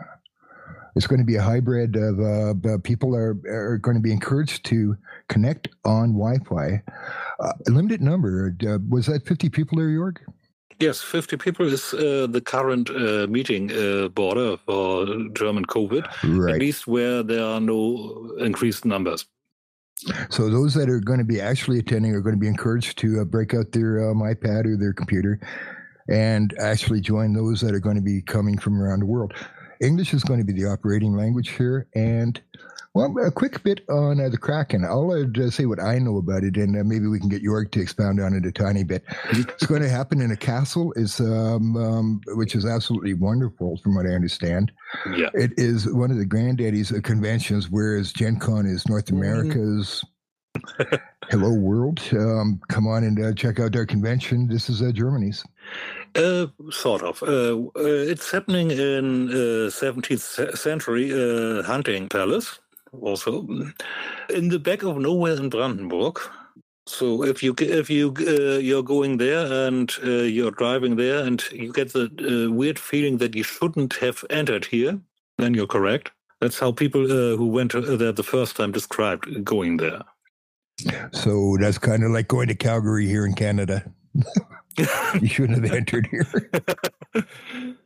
It's 0.96 1.06
going 1.06 1.20
to 1.20 1.24
be 1.26 1.36
a 1.36 1.42
hybrid 1.42 1.96
of 1.96 2.20
uh, 2.20 2.78
people 2.82 3.14
are 3.14 3.36
are 3.46 3.78
going 3.78 3.96
to 3.96 4.02
be 4.02 4.12
encouraged 4.12 4.64
to 4.66 4.96
connect 5.28 5.68
on 5.84 6.12
Wi-Fi. 6.12 6.82
Uh, 7.40 7.52
a 7.66 7.70
limited 7.70 8.00
number. 8.00 8.54
Uh, 8.66 8.78
was 8.88 9.06
that 9.06 9.26
50 9.26 9.48
people 9.50 9.78
there, 9.78 9.88
Jorg? 9.88 10.16
Yes, 10.80 11.02
50 11.02 11.36
people 11.36 11.66
is 11.66 11.92
uh, 11.92 12.26
the 12.30 12.40
current 12.40 12.88
uh, 12.90 13.26
meeting 13.28 13.70
uh, 13.70 14.08
border 14.08 14.56
for 14.64 15.04
German 15.34 15.66
COVID, 15.66 16.06
Right. 16.24 16.54
at 16.54 16.60
least 16.60 16.86
where 16.86 17.22
there 17.22 17.44
are 17.44 17.60
no 17.60 18.32
increased 18.38 18.84
numbers. 18.86 19.26
So 20.30 20.48
those 20.48 20.72
that 20.74 20.88
are 20.88 21.00
going 21.00 21.18
to 21.18 21.24
be 21.26 21.38
actually 21.38 21.78
attending 21.80 22.14
are 22.14 22.22
going 22.22 22.34
to 22.34 22.40
be 22.40 22.48
encouraged 22.48 22.96
to 22.98 23.20
uh, 23.20 23.24
break 23.24 23.52
out 23.52 23.72
their 23.72 24.10
um, 24.10 24.20
iPad 24.22 24.64
or 24.64 24.76
their 24.78 24.94
computer 24.94 25.38
and 26.08 26.54
actually 26.58 27.02
join 27.02 27.34
those 27.34 27.60
that 27.60 27.74
are 27.74 27.80
going 27.80 27.96
to 27.96 28.02
be 28.02 28.22
coming 28.22 28.56
from 28.56 28.80
around 28.80 29.00
the 29.00 29.06
world. 29.06 29.34
English 29.80 30.12
is 30.14 30.24
going 30.24 30.40
to 30.40 30.44
be 30.44 30.52
the 30.52 30.68
operating 30.68 31.16
language 31.16 31.50
here, 31.50 31.88
and 31.94 32.40
well, 32.92 33.14
a 33.24 33.30
quick 33.30 33.62
bit 33.62 33.82
on 33.88 34.20
uh, 34.20 34.28
the 34.28 34.36
Kraken. 34.36 34.84
I'll 34.84 35.12
uh, 35.12 35.50
say 35.50 35.66
what 35.66 35.80
I 35.80 35.98
know 35.98 36.16
about 36.16 36.42
it, 36.42 36.56
and 36.56 36.76
uh, 36.76 36.82
maybe 36.84 37.06
we 37.06 37.20
can 37.20 37.28
get 37.28 37.42
Jörg 37.42 37.70
to 37.72 37.80
expound 37.80 38.20
on 38.20 38.34
it 38.34 38.44
a 38.44 38.50
tiny 38.52 38.82
bit. 38.82 39.04
it's 39.30 39.64
going 39.66 39.82
to 39.82 39.88
happen 39.88 40.20
in 40.20 40.32
a 40.32 40.36
castle, 40.36 40.92
is 40.96 41.20
um, 41.20 41.76
um, 41.76 42.20
which 42.34 42.56
is 42.56 42.66
absolutely 42.66 43.14
wonderful, 43.14 43.76
from 43.78 43.94
what 43.94 44.06
I 44.06 44.10
understand. 44.10 44.72
Yeah. 45.16 45.28
It 45.34 45.52
is 45.56 45.88
one 45.92 46.10
of 46.10 46.18
the 46.18 46.26
granddaddies 46.26 46.94
of 46.94 47.04
conventions, 47.04 47.70
whereas 47.70 48.12
Gen 48.12 48.38
Con 48.40 48.66
is 48.66 48.88
North 48.88 49.06
Mhm. 49.06 49.18
America's 49.18 50.04
Hello 51.30 51.52
World. 51.52 52.00
Um, 52.12 52.60
come 52.68 52.86
on 52.86 53.04
and 53.04 53.22
uh, 53.22 53.32
check 53.34 53.60
out 53.60 53.76
our 53.76 53.86
convention. 53.86 54.48
This 54.48 54.68
is 54.68 54.82
uh, 54.82 54.90
Germany's. 54.92 55.44
Uh, 56.16 56.46
sort 56.70 57.02
of. 57.02 57.22
Uh, 57.22 57.56
uh, 57.76 58.10
it's 58.12 58.30
happening 58.30 58.70
in 58.70 59.28
uh, 59.28 59.70
17th 59.70 60.56
century 60.58 61.12
uh, 61.12 61.62
hunting 61.62 62.08
palace, 62.08 62.58
also 63.00 63.46
in 64.28 64.48
the 64.48 64.58
back 64.58 64.82
of 64.82 64.96
nowhere 64.98 65.36
in 65.36 65.50
Brandenburg. 65.50 66.18
So 66.86 67.22
if 67.22 67.42
you 67.42 67.54
if 67.58 67.88
you 67.88 68.12
you're 68.60 68.82
going 68.82 69.18
there 69.18 69.68
and 69.68 69.92
you're 70.02 70.50
driving 70.50 70.96
there 70.96 71.24
and 71.24 71.40
you 71.52 71.72
get 71.72 71.92
the 71.92 72.50
weird 72.52 72.80
feeling 72.80 73.18
that 73.18 73.36
you 73.36 73.44
shouldn't 73.44 73.94
have 73.98 74.24
entered 74.30 74.64
here, 74.64 74.98
then 75.38 75.54
you're 75.54 75.68
correct. 75.68 76.10
That's 76.40 76.58
how 76.58 76.72
people 76.72 77.06
who 77.06 77.46
went 77.46 77.72
there 77.72 78.10
the 78.10 78.24
first 78.24 78.56
time 78.56 78.72
described 78.72 79.44
going 79.44 79.76
there. 79.76 80.02
So 81.12 81.56
that's 81.60 81.78
kind 81.78 82.04
of 82.04 82.10
like 82.10 82.28
going 82.28 82.48
to 82.48 82.54
Calgary 82.54 83.06
here 83.06 83.26
in 83.26 83.34
Canada. 83.34 83.84
You 85.20 85.26
shouldn't 85.26 85.62
have 85.62 85.74
entered 85.74 86.06
here. 86.06 86.50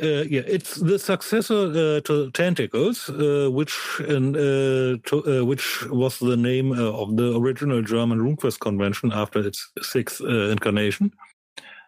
Uh, 0.00 0.22
yeah, 0.30 0.42
it's 0.46 0.76
the 0.76 0.96
successor 0.96 1.72
uh, 1.72 2.00
to 2.02 2.30
Tentacles, 2.30 3.10
uh, 3.10 3.48
which 3.50 3.76
in, 4.06 4.36
uh, 4.36 4.96
to, 5.06 5.40
uh, 5.40 5.44
which 5.44 5.84
was 5.86 6.20
the 6.20 6.36
name 6.36 6.70
uh, 6.70 6.92
of 6.92 7.16
the 7.16 7.36
original 7.36 7.82
German 7.82 8.20
RuneQuest 8.20 8.60
convention 8.60 9.10
after 9.12 9.44
its 9.44 9.68
sixth 9.82 10.20
uh, 10.20 10.50
incarnation, 10.50 11.12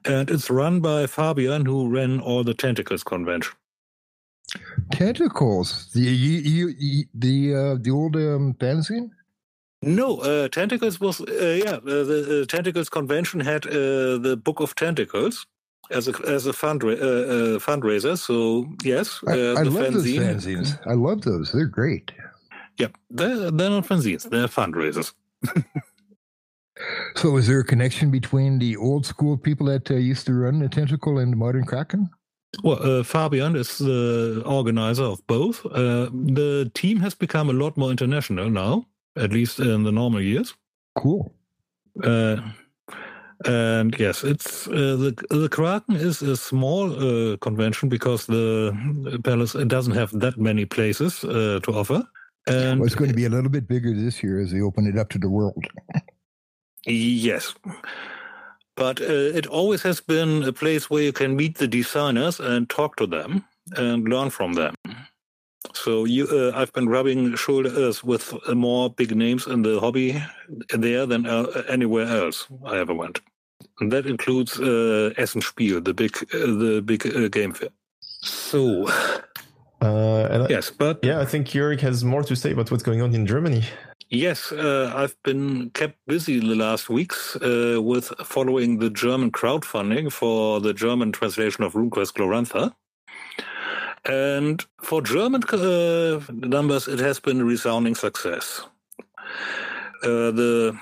and 0.05 0.29
it's 0.29 0.51
run 0.51 0.81
by 0.81 1.07
Fabian, 1.07 1.65
who 1.65 1.89
ran 1.89 2.19
all 2.19 2.43
the 2.43 2.55
Tentacles 2.55 3.05
convention. 3.05 3.55
Tentacles. 4.91 5.93
The 5.93 6.01
you, 6.01 6.75
you, 6.79 7.05
the 7.15 7.55
uh, 7.55 7.77
the 7.81 7.91
old 7.93 8.17
um, 8.17 8.55
fanzine. 8.55 9.11
No, 9.83 10.19
uh, 10.19 10.49
Tentacles 10.49 11.01
was 11.01 11.21
uh, 11.21 11.61
yeah. 11.65 11.77
Uh, 11.77 12.05
the 12.05 12.43
uh, 12.43 12.47
Tentacles 12.47 12.91
convention 12.91 13.41
had 13.41 13.67
uh, 13.67 14.19
the 14.19 14.39
Book 14.43 14.61
of 14.61 14.75
Tentacles 14.75 15.47
as 15.91 16.07
a 16.07 16.13
as 16.29 16.47
a 16.47 16.53
fundra- 16.53 17.01
uh, 17.01 17.59
fundraiser. 17.59 18.19
So 18.19 18.67
yes, 18.85 19.21
I, 19.27 19.33
uh, 19.33 19.55
I 19.59 19.65
the 19.65 19.71
love 19.71 19.95
those 19.95 20.07
fanzines. 20.07 20.79
I 20.87 20.93
love 20.93 21.23
those. 21.23 21.53
They're 21.53 21.65
great. 21.65 22.13
Yep, 22.79 22.97
they're, 23.11 23.51
they're 23.51 23.71
not 23.71 23.87
fanzines; 23.87 24.29
they're 24.29 24.49
fundraisers. 24.49 25.13
So, 27.17 27.37
is 27.37 27.47
there 27.47 27.61
a 27.61 27.65
connection 27.65 28.11
between 28.11 28.59
the 28.59 28.77
old 28.77 29.05
school 29.05 29.37
people 29.37 29.67
that 29.67 29.91
uh, 29.91 29.95
used 29.95 30.27
to 30.27 30.35
run 30.35 30.61
the 30.61 30.69
Tentacle 30.69 31.19
and 31.19 31.33
the 31.33 31.37
Modern 31.37 31.65
Kraken? 31.65 32.09
Well, 32.65 33.01
uh, 33.01 33.03
Fabian 33.03 33.55
is 33.57 33.79
the 33.79 34.43
organizer 34.47 35.05
of 35.05 35.25
both. 35.27 35.65
Uh, 35.67 36.09
the 36.13 36.71
team 36.75 36.99
has 37.01 37.15
become 37.15 37.51
a 37.51 37.53
lot 37.53 37.77
more 37.77 37.91
international 37.91 38.51
now, 38.51 38.87
at 39.17 39.33
least 39.33 39.59
in 39.59 39.83
the 39.83 39.93
normal 39.93 40.21
years. 40.21 40.55
Cool. 40.97 41.33
Uh, 42.03 42.37
and 43.47 43.99
yes, 43.99 44.23
it's 44.23 44.69
uh, 44.69 44.97
the 44.97 45.15
the 45.31 45.49
Kraken 45.49 45.97
is 45.97 46.21
a 46.21 46.37
small 46.37 46.93
uh, 46.93 47.37
convention 47.39 47.89
because 47.89 48.27
the 48.27 48.75
palace 49.25 49.55
doesn't 49.67 49.95
have 49.95 50.11
that 50.21 50.37
many 50.37 50.67
places 50.67 51.25
uh, 51.25 51.61
to 51.63 51.73
offer. 51.73 52.03
And 52.47 52.81
Well, 52.81 52.87
it's 52.87 52.95
going 52.95 53.11
to 53.11 53.17
be 53.17 53.25
a 53.25 53.31
little 53.31 53.51
bit 53.51 53.67
bigger 53.67 53.95
this 53.95 54.23
year 54.23 54.41
as 54.41 54.51
they 54.51 54.61
open 54.61 54.87
it 54.87 54.99
up 54.99 55.09
to 55.11 55.19
the 55.19 55.29
world. 55.29 55.65
Yes. 56.87 57.55
But 58.77 59.01
uh, 59.01 59.37
it 59.37 59.47
always 59.47 59.83
has 59.83 60.01
been 60.01 60.43
a 60.43 60.53
place 60.53 60.89
where 60.89 61.03
you 61.03 61.13
can 61.13 61.37
meet 61.37 61.59
the 61.59 61.69
designers 61.69 62.41
and 62.41 62.69
talk 62.69 62.97
to 62.97 63.07
them 63.07 63.45
and 63.77 64.09
learn 64.09 64.31
from 64.31 64.55
them. 64.55 64.75
So 65.75 66.05
you, 66.05 66.27
uh, 66.27 66.53
I've 66.55 66.73
been 66.73 66.89
rubbing 66.89 67.37
shoulders 67.37 68.03
with 68.05 68.35
uh, 68.49 68.55
more 68.55 68.91
big 68.91 69.17
names 69.17 69.47
in 69.47 69.63
the 69.63 69.81
hobby 69.81 70.23
there 70.71 71.07
than 71.07 71.27
uh, 71.27 71.63
anywhere 71.69 72.07
else 72.07 72.47
I 72.65 72.79
ever 72.79 72.95
went. 72.95 73.21
And 73.81 73.93
that 73.93 74.07
includes 74.07 74.61
uh, 74.61 75.13
Essen 75.17 75.41
Spiel, 75.41 75.81
the 75.81 75.95
big, 75.95 76.17
uh, 76.35 76.39
the 76.39 76.83
big 76.85 77.07
uh, 77.07 77.29
game 77.29 77.53
fair. 77.53 77.71
So 78.23 78.89
Uh, 79.81 80.47
yes, 80.51 80.71
but 80.71 80.99
yeah, 81.03 81.21
I 81.21 81.25
think 81.25 81.47
Jörg 81.47 81.81
has 81.81 82.05
more 82.05 82.23
to 82.25 82.37
say 82.37 82.53
about 82.53 82.71
what's 82.71 82.83
going 82.83 83.01
on 83.01 83.15
in 83.15 83.27
Germany. 83.27 83.63
Yes, 84.11 84.53
uh, 84.53 84.93
I've 84.95 85.17
been 85.23 85.71
kept 85.71 85.97
busy 86.07 86.39
the 86.41 86.55
last 86.55 86.91
weeks 86.91 87.37
uh, 87.37 87.81
with 87.81 88.09
following 88.25 88.79
the 88.79 88.91
German 88.91 89.31
crowdfunding 89.31 90.13
for 90.13 90.61
the 90.61 90.75
German 90.75 91.13
translation 91.13 91.65
of 91.65 91.75
RuneQuest 91.75 92.13
Glorantha. 92.15 92.75
And 94.05 94.65
for 94.83 95.03
German 95.03 95.43
uh, 95.53 96.21
numbers, 96.31 96.89
it 96.89 96.99
has 96.99 97.21
been 97.21 97.41
a 97.41 97.45
resounding 97.45 97.95
success. 97.95 98.63
Uh, 100.03 100.31
the 100.31 100.79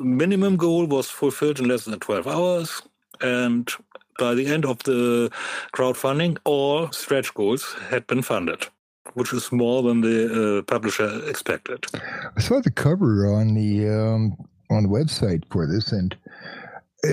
minimum 0.00 0.56
goal 0.56 0.86
was 0.86 1.08
fulfilled 1.08 1.58
in 1.58 1.68
less 1.68 1.86
than 1.86 1.98
12 1.98 2.26
hours. 2.26 2.82
And 3.22 3.68
by 4.18 4.34
the 4.34 4.46
end 4.46 4.66
of 4.66 4.82
the 4.82 5.30
crowdfunding, 5.74 6.38
all 6.44 6.92
stretch 6.92 7.32
goals 7.34 7.74
had 7.88 8.06
been 8.06 8.22
funded, 8.22 8.66
which 9.14 9.32
is 9.32 9.50
more 9.50 9.82
than 9.82 10.02
the 10.02 10.58
uh, 10.58 10.62
publisher 10.62 11.26
expected. 11.26 11.86
I 12.36 12.40
saw 12.40 12.60
the 12.60 12.70
cover 12.70 13.32
on 13.32 13.54
the 13.54 13.88
um, 13.88 14.36
on 14.70 14.84
the 14.84 14.88
website 14.88 15.42
for 15.50 15.66
this, 15.66 15.90
and 15.90 16.14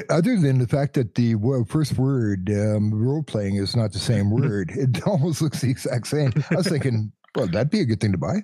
other 0.10 0.38
than 0.38 0.60
the 0.60 0.68
fact 0.68 0.94
that 0.96 1.16
the 1.16 1.36
first 1.68 1.98
word 1.98 2.50
um, 2.50 2.94
role 2.94 3.24
playing 3.24 3.56
is 3.56 3.76
not 3.76 3.92
the 3.92 4.00
same 4.00 4.32
word, 4.32 4.72
it 4.72 5.06
almost 5.08 5.42
looks 5.42 5.62
the 5.62 5.70
exact 5.70 6.08
same. 6.08 6.32
I 6.52 6.56
was 6.56 6.68
thinking, 6.68 7.12
well, 7.36 7.48
that'd 7.48 7.70
be 7.70 7.82
a 7.82 7.86
good 7.86 8.00
thing 8.00 8.12
to 8.12 8.18
buy. 8.18 8.44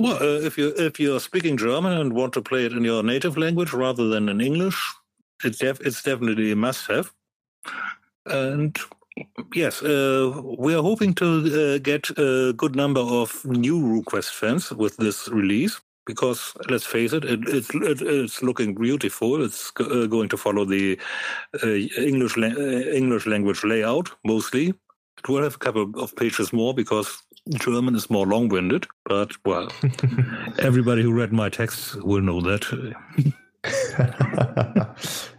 Well, 0.00 0.16
uh, 0.16 0.40
if 0.46 0.56
you 0.56 0.72
if 0.78 0.98
you're 0.98 1.20
speaking 1.20 1.58
German 1.58 1.92
and 1.92 2.14
want 2.14 2.32
to 2.32 2.42
play 2.42 2.64
it 2.64 2.72
in 2.72 2.84
your 2.84 3.02
native 3.02 3.36
language 3.36 3.74
rather 3.74 4.08
than 4.08 4.28
in 4.30 4.40
English, 4.40 4.80
it's 5.44 5.58
def- 5.58 5.80
it's 5.82 6.02
definitely 6.02 6.52
a 6.52 6.56
must-have. 6.56 7.12
And 8.24 8.78
yes, 9.54 9.82
uh, 9.82 10.40
we 10.58 10.74
are 10.74 10.82
hoping 10.82 11.14
to 11.14 11.74
uh, 11.74 11.78
get 11.78 12.08
a 12.18 12.54
good 12.54 12.74
number 12.74 13.00
of 13.00 13.44
new 13.44 13.78
RuneQuest 13.78 14.30
fans 14.30 14.70
with 14.70 14.96
this 14.96 15.28
release 15.28 15.78
because 16.10 16.52
let's 16.68 16.86
face 16.86 17.12
it, 17.12 17.24
it 17.24 17.40
it's 17.46 17.70
it, 17.74 18.02
it's 18.02 18.42
looking 18.42 18.74
beautiful. 18.74 19.42
It's 19.44 19.70
go- 19.70 19.90
uh, 19.96 20.06
going 20.06 20.28
to 20.30 20.36
follow 20.36 20.64
the 20.64 20.98
uh, 21.62 21.76
English 22.10 22.36
la- 22.36 22.58
uh, 22.66 22.82
English 23.00 23.26
language 23.26 23.64
layout 23.64 24.10
mostly. 24.24 24.74
It 25.18 25.28
will 25.28 25.42
have 25.42 25.56
a 25.56 25.58
couple 25.58 25.92
of 26.04 26.16
pages 26.16 26.52
more 26.52 26.72
because 26.74 27.22
German 27.50 27.94
is 27.94 28.08
more 28.08 28.26
long-winded, 28.26 28.86
but 29.04 29.32
well, 29.44 29.68
everybody 30.58 31.02
who 31.02 31.12
read 31.12 31.32
my 31.32 31.48
text 31.50 32.02
will 32.02 32.22
know 32.22 32.40
that. 32.40 32.64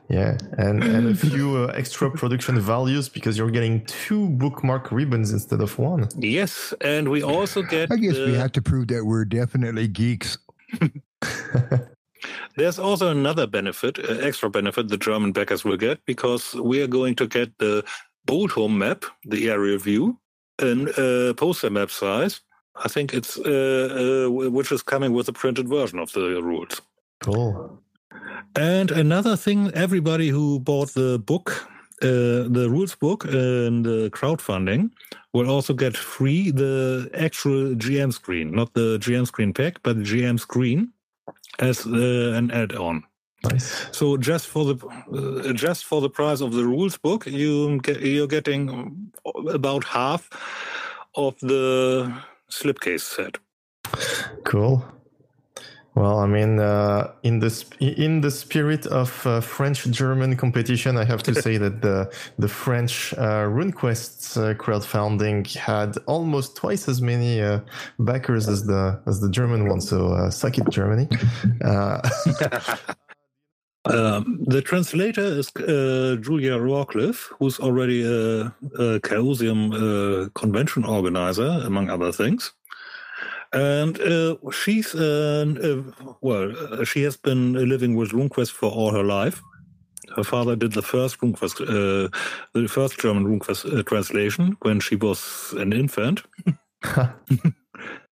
yeah, 0.09 0.37
and, 0.57 0.83
and 0.83 1.07
a 1.07 1.15
few 1.15 1.57
uh, 1.57 1.73
extra 1.73 2.11
production 2.11 2.59
values 2.59 3.09
because 3.09 3.37
you're 3.37 3.49
getting 3.49 3.83
two 3.85 4.29
bookmark 4.29 4.91
ribbons 4.91 5.33
instead 5.33 5.61
of 5.61 5.77
one. 5.79 6.07
Yes, 6.17 6.73
and 6.81 7.09
we 7.09 7.23
also 7.23 7.63
get. 7.63 7.91
I 7.91 7.95
guess 7.97 8.17
we 8.17 8.35
uh, 8.35 8.39
have 8.39 8.51
to 8.53 8.61
prove 8.61 8.89
that 8.89 9.05
we're 9.05 9.25
definitely 9.25 9.87
geeks. 9.87 10.37
There's 12.57 12.79
also 12.79 13.09
another 13.09 13.47
benefit, 13.47 13.97
uh, 13.99 14.13
extra 14.19 14.49
benefit 14.49 14.87
the 14.89 14.97
German 14.97 15.31
backers 15.31 15.63
will 15.63 15.77
get 15.77 16.05
because 16.05 16.53
we 16.55 16.81
are 16.81 16.87
going 16.87 17.15
to 17.15 17.27
get 17.27 17.57
the 17.57 17.83
Boldhome 18.27 18.77
map, 18.77 19.05
the 19.23 19.49
aerial 19.49 19.79
view, 19.79 20.19
in 20.61 20.89
uh, 20.89 21.33
poster 21.35 21.69
map 21.69 21.89
size. 21.89 22.41
I 22.75 22.87
think 22.87 23.13
it's 23.13 23.37
uh, 23.37 24.27
uh, 24.27 24.29
which 24.29 24.71
is 24.71 24.83
coming 24.83 25.13
with 25.13 25.27
a 25.27 25.33
printed 25.33 25.67
version 25.67 25.99
of 25.99 26.11
the 26.13 26.41
rules. 26.41 26.81
Cool. 27.23 27.81
And 28.55 28.91
another 28.91 29.35
thing, 29.35 29.71
everybody 29.73 30.29
who 30.29 30.59
bought 30.59 30.93
the 30.93 31.19
book, 31.19 31.67
uh, 32.01 32.47
the 32.49 32.67
rules 32.69 32.95
book 32.95 33.25
and 33.25 33.85
the 33.85 34.09
crowdfunding, 34.11 34.89
will 35.33 35.49
also 35.49 35.73
get 35.73 35.95
free 35.95 36.51
the 36.51 37.09
actual 37.13 37.75
GM 37.75 38.11
screen, 38.11 38.51
not 38.51 38.73
the 38.73 38.97
GM 38.99 39.25
screen 39.27 39.53
pack, 39.53 39.81
but 39.83 39.97
the 39.97 40.03
GM 40.03 40.39
screen 40.39 40.91
as 41.59 41.85
uh, 41.85 42.33
an 42.35 42.51
add-on. 42.51 43.03
Nice. 43.43 43.87
So 43.91 44.17
just 44.17 44.47
for 44.47 44.65
the 44.65 44.87
uh, 44.87 45.53
just 45.53 45.85
for 45.85 45.99
the 45.99 46.09
price 46.09 46.41
of 46.41 46.53
the 46.53 46.63
rules 46.63 46.97
book, 46.97 47.25
you 47.25 47.79
get, 47.81 48.01
you're 48.01 48.27
getting 48.27 49.11
about 49.49 49.83
half 49.83 50.29
of 51.15 51.39
the 51.39 52.13
slipcase 52.51 53.01
set. 53.01 53.37
Cool. 54.43 54.85
Well, 55.93 56.19
I 56.19 56.25
mean, 56.25 56.59
uh, 56.59 57.11
in 57.23 57.39
the 57.39 57.49
sp- 57.51 57.75
in 57.81 58.21
the 58.21 58.31
spirit 58.31 58.85
of 58.85 59.27
uh, 59.27 59.41
French-German 59.41 60.37
competition, 60.37 60.97
I 60.97 61.03
have 61.03 61.21
to 61.23 61.35
say 61.35 61.57
that 61.57 61.81
the 61.81 62.09
the 62.39 62.47
French 62.47 63.13
uh, 63.17 63.43
RuneQuest 63.49 64.37
uh, 64.37 64.53
crowdfunding 64.53 65.53
had 65.53 65.97
almost 66.07 66.55
twice 66.55 66.87
as 66.87 67.01
many 67.01 67.41
uh, 67.41 67.59
backers 67.99 68.47
as 68.47 68.65
the 68.65 69.01
as 69.05 69.19
the 69.19 69.29
German 69.29 69.67
one. 69.67 69.81
So 69.81 70.13
uh, 70.13 70.29
suck 70.29 70.57
it, 70.57 70.69
Germany. 70.69 71.07
Um, 73.85 74.37
the 74.45 74.61
translator 74.61 75.23
is 75.23 75.49
Julia 75.55 76.59
Rawcliffe, 76.59 77.31
who's 77.39 77.59
already 77.59 78.03
a, 78.03 78.41
a 78.43 78.99
Chaosium 78.99 80.31
convention 80.35 80.85
organizer, 80.85 81.63
among 81.65 81.89
other 81.89 82.11
things. 82.11 82.53
And 83.53 83.99
uh, 83.99 84.35
she's, 84.51 84.95
uh, 84.95 85.83
well, 86.21 86.53
uh, 86.57 86.85
she 86.85 87.03
has 87.03 87.17
been 87.17 87.53
living 87.53 87.95
with 87.95 88.11
RuneQuest 88.11 88.51
for 88.51 88.71
all 88.71 88.91
her 88.91 89.03
life. 89.03 89.41
Her 90.15 90.23
father 90.23 90.55
did 90.55 90.73
the 90.73 90.81
first 90.81 91.19
RuneQuest, 91.19 91.61
uh, 91.61 92.09
the 92.53 92.67
first 92.67 92.99
German 92.99 93.25
RuneQuest 93.25 93.79
uh, 93.79 93.83
translation 93.83 94.57
when 94.61 94.79
she 94.79 94.95
was 94.95 95.53
an 95.57 95.73
infant. 95.73 96.23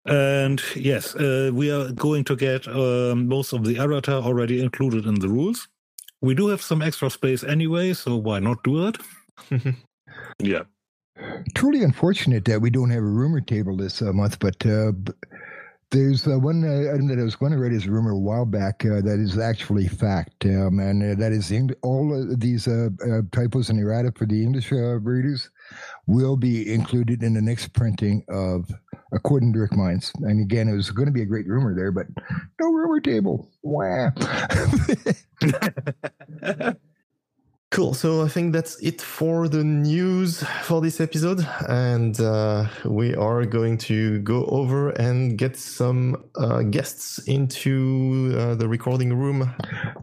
And 0.08 0.63
yes, 0.73 1.15
uh, 1.15 1.52
we 1.54 1.69
are 1.69 1.91
going 1.91 2.23
to 2.26 2.36
get 2.36 2.65
um, 2.67 3.28
most 3.28 3.52
of 3.52 3.65
the 3.65 3.78
errata 3.78 4.13
already 4.13 4.62
included 4.62 5.06
in 5.06 5.15
the 5.15 5.28
rules. 5.28 5.67
We 6.21 6.34
do 6.34 6.47
have 6.47 6.62
some 6.62 6.82
extra 6.82 7.10
space 7.10 7.43
anyway, 7.43 7.93
so 7.93 8.15
why 8.15 8.39
not 8.39 8.63
do 8.63 8.88
it? 8.88 8.97
yeah. 10.39 10.63
Truly 11.56 11.84
unfortunate 11.84 12.45
that 12.45 12.62
we 12.62 12.69
don't 12.69 12.89
have 12.89 13.03
a 13.03 13.06
rumor 13.06 13.41
table 13.41 13.75
this 13.77 14.01
uh, 14.01 14.13
month, 14.13 14.39
but 14.39 14.65
uh, 14.65 14.91
b- 14.91 15.13
there's 15.91 16.27
uh, 16.27 16.38
one 16.38 16.63
uh, 16.63 16.93
item 16.93 17.08
that 17.08 17.19
I 17.19 17.23
was 17.23 17.36
going 17.36 17.53
to 17.53 17.58
write 17.58 17.71
as 17.71 17.86
a 17.86 17.91
rumor 17.91 18.12
a 18.12 18.17
while 18.17 18.45
back 18.45 18.84
uh, 18.86 19.01
that 19.01 19.19
is 19.19 19.38
actually 19.38 19.88
fact, 19.88 20.45
um, 20.45 20.80
and 20.80 21.01
uh, 21.01 21.15
that 21.19 21.32
is 21.32 21.53
all 21.82 22.13
of 22.13 22.39
these 22.39 22.67
uh, 22.67 22.89
uh, 23.10 23.21
typos 23.32 23.69
and 23.69 23.80
errata 23.80 24.12
for 24.15 24.25
the 24.25 24.43
English 24.43 24.71
uh, 24.71 24.99
readers 24.99 25.49
will 26.06 26.36
be 26.36 26.71
included 26.71 27.23
in 27.23 27.34
the 27.34 27.41
next 27.41 27.69
printing 27.73 28.23
of 28.30 28.69
According 29.13 29.53
to 29.53 29.60
Rick 29.60 29.71
Meints. 29.71 30.12
And 30.15 30.41
again, 30.41 30.67
it 30.67 30.73
was 30.75 30.91
going 30.91 31.06
to 31.06 31.13
be 31.13 31.21
a 31.21 31.25
great 31.25 31.47
rumor 31.47 31.73
there, 31.73 31.93
but 31.93 32.08
no 32.60 32.67
rumor 32.67 32.99
table. 32.99 33.49
Wah. 33.63 34.10
Cool. 37.69 37.93
So 37.93 38.23
I 38.23 38.30
think 38.30 38.53
that's 38.53 38.80
it 38.82 39.01
for 39.01 39.49
the 39.49 39.63
news 39.63 40.41
for 40.63 40.80
this 40.82 41.01
episode. 41.01 41.45
And 41.67 42.19
uh, 42.19 42.65
we 42.86 43.13
are 43.15 43.45
going 43.45 43.77
to 43.80 44.19
go 44.19 44.45
over 44.45 44.91
and 44.91 45.38
get 45.38 45.58
some 45.58 46.23
uh, 46.38 46.62
guests 46.63 47.19
into 47.27 48.34
uh, 48.38 48.56
the 48.56 48.67
recording 48.69 49.13
room. 49.13 49.53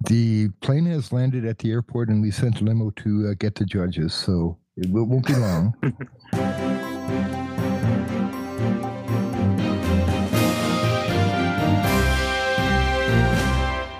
the 0.09 0.51
plane 0.61 0.85
has 0.87 1.11
landed 1.11 1.47
at 1.47 1.59
the 1.59 1.71
airport, 1.71 2.11
and 2.11 2.21
we 2.21 2.31
sent 2.31 2.61
a 2.61 2.65
limo 2.65 2.91
to 2.97 3.29
uh, 3.31 3.35
get 3.39 3.55
the 3.55 3.65
judges, 3.65 4.13
so 4.13 4.59
it 4.77 4.91
will- 4.91 5.07
won't 5.07 5.27
be 5.27 5.35
long. 5.35 5.73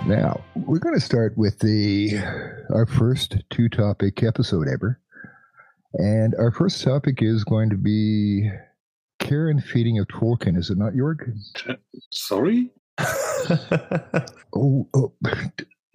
Now 0.07 0.39
we're 0.65 0.79
going 0.79 0.95
to 0.95 1.01
start 1.01 1.37
with 1.37 1.59
the 1.59 2.17
our 2.73 2.85
first 2.85 3.37
two 3.51 3.69
topic 3.69 4.23
episode 4.23 4.67
ever, 4.67 4.99
and 5.93 6.33
our 6.35 6.51
first 6.51 6.83
topic 6.83 7.21
is 7.21 7.43
going 7.43 7.69
to 7.69 7.77
be 7.77 8.49
care 9.19 9.49
and 9.49 9.63
feeding 9.63 9.99
of 9.99 10.07
Tolkien. 10.07 10.57
Is 10.57 10.69
it 10.69 10.77
not, 10.77 10.93
Jorg? 10.93 11.31
Sorry? 12.11 12.71
Oh, 14.57 14.87
oh 14.95 15.13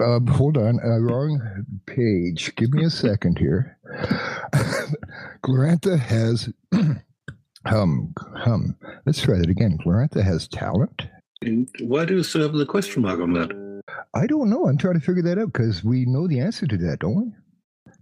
um, 0.01 0.27
hold 0.27 0.57
on, 0.57 0.79
uh, 0.85 0.99
wrong 0.99 1.65
page. 1.87 2.55
Give 2.55 2.73
me 2.73 2.85
a 2.85 2.91
second 2.91 3.39
here. 3.39 3.79
Glorantha 5.43 5.99
has 5.99 6.49
hum 7.67 8.15
hum. 8.37 8.77
Let's 9.07 9.23
try 9.23 9.39
that 9.39 9.49
again. 9.49 9.79
Glorantha 9.85 10.23
has 10.23 10.47
talent. 10.47 11.09
And 11.43 11.69
why 11.81 12.05
do 12.05 12.17
you 12.17 12.23
still 12.23 12.43
have 12.43 12.53
the 12.53 12.67
question 12.67 13.03
mark 13.03 13.19
on 13.19 13.33
that? 13.33 13.70
I 14.15 14.27
don't 14.27 14.51
know. 14.51 14.67
I'm 14.67 14.79
trying 14.79 14.99
to 14.99 15.05
figure 15.05 15.23
that 15.23 15.39
out 15.39 15.53
because 15.53 15.85
we 15.85 16.05
know 16.05 16.27
the 16.27 16.41
answer 16.41 16.67
to 16.67 16.77
that, 16.79 17.01
don't 17.01 17.17
we? 17.17 17.33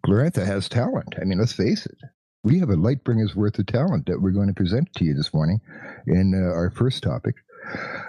Glorantha 0.06 0.44
has 0.46 0.68
talent. 0.68 1.14
I 1.20 1.24
mean, 1.24 1.38
let's 1.38 1.52
face 1.52 1.86
it. 1.86 1.98
We 2.44 2.58
have 2.60 2.70
a 2.70 2.76
Lightbringer's 2.76 3.34
worth 3.34 3.58
of 3.58 3.66
talent 3.66 4.06
that 4.06 4.20
we're 4.20 4.30
going 4.30 4.48
to 4.48 4.54
present 4.54 4.92
to 4.94 5.04
you 5.04 5.14
this 5.14 5.34
morning 5.34 5.60
in 6.06 6.34
uh, 6.34 6.52
our 6.52 6.70
first 6.70 7.02
topic. 7.02 7.34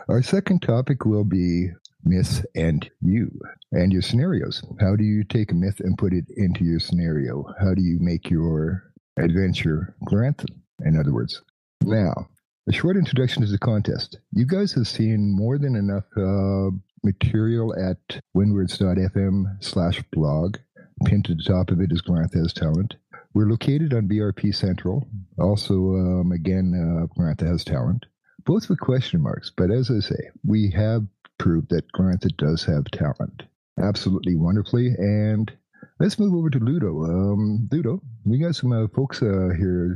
Our 0.08 0.22
second 0.22 0.62
topic 0.62 1.06
will 1.06 1.24
be 1.24 1.70
myth 2.04 2.46
and 2.56 2.90
you 3.02 3.32
and 3.72 3.92
your 3.92 4.02
scenarios. 4.02 4.64
How 4.80 4.96
do 4.96 5.04
you 5.04 5.24
take 5.24 5.52
a 5.52 5.56
myth 5.56 5.80
and 5.80 5.98
put 5.98 6.14
it 6.14 6.26
into 6.38 6.64
your 6.64 6.80
scenario? 6.80 7.44
How 7.60 7.74
do 7.74 7.82
you 7.82 7.98
make 8.00 8.30
your 8.30 8.92
adventure 9.18 9.96
Gloranthan, 10.06 10.56
in 10.86 10.98
other 10.98 11.14
words? 11.14 11.42
Now, 11.82 12.28
a 12.68 12.72
short 12.72 12.98
introduction 12.98 13.42
to 13.42 13.52
the 13.52 13.58
contest. 13.58 14.20
You 14.32 14.46
guys 14.46 14.74
have 14.74 14.88
seen 14.88 15.36
more 15.36 15.58
than 15.58 15.76
enough 15.76 16.06
uh, 16.16 16.70
material 17.04 17.74
at 17.76 18.22
windwards.fm 18.34 19.64
slash 19.64 20.02
blog. 20.12 20.58
Pinned 21.06 21.26
to 21.26 21.36
the 21.36 21.44
top 21.44 21.72
of 21.72 21.80
it 21.80 21.92
is 21.92 22.02
Glorantha's 22.02 22.54
Talent. 22.54 22.96
We're 23.34 23.50
located 23.50 23.94
on 23.94 24.08
BRP 24.10 24.54
Central. 24.54 25.08
Also, 25.38 25.74
um, 25.74 26.32
again, 26.32 26.74
uh, 26.74 27.14
Glorantha 27.14 27.48
has 27.48 27.64
talent. 27.64 28.06
Both 28.46 28.70
with 28.70 28.80
question 28.80 29.22
marks, 29.22 29.52
but 29.56 29.72
as 29.72 29.92
I 29.92 30.00
say, 30.00 30.30
we 30.46 30.72
have 30.72 31.06
proved 31.38 31.70
that 31.70 31.92
Glorantha 31.94 32.36
does 32.38 32.64
have 32.66 32.86
talent. 32.86 33.44
Absolutely 33.82 34.36
wonderfully. 34.36 34.88
And 34.98 35.52
let's 36.00 36.20
move 36.20 36.34
over 36.34 36.50
to 36.50 36.60
Ludo. 36.60 37.04
Um, 37.04 37.70
Ludo, 37.72 38.02
we 38.26 38.40
got 38.40 38.56
some 38.56 38.72
uh, 38.72 38.88
folks 38.96 39.22
uh, 39.22 39.50
here 39.58 39.96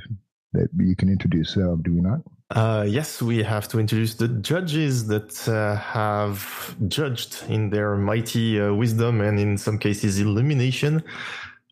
that 0.53 0.69
you 0.77 0.95
can 0.95 1.09
introduce, 1.09 1.57
uh, 1.57 1.75
do 1.81 1.93
we 1.93 2.01
not? 2.01 2.21
Uh, 2.51 2.85
yes, 2.87 3.21
we 3.21 3.41
have 3.41 3.67
to 3.67 3.79
introduce 3.79 4.15
the 4.15 4.27
judges 4.27 5.07
that 5.07 5.47
uh, 5.47 5.75
have 5.75 6.75
judged 6.87 7.43
in 7.49 7.69
their 7.69 7.95
mighty 7.95 8.61
uh, 8.61 8.73
wisdom 8.73 9.21
and 9.21 9.39
in 9.39 9.57
some 9.57 9.77
cases 9.77 10.19
illumination 10.19 11.03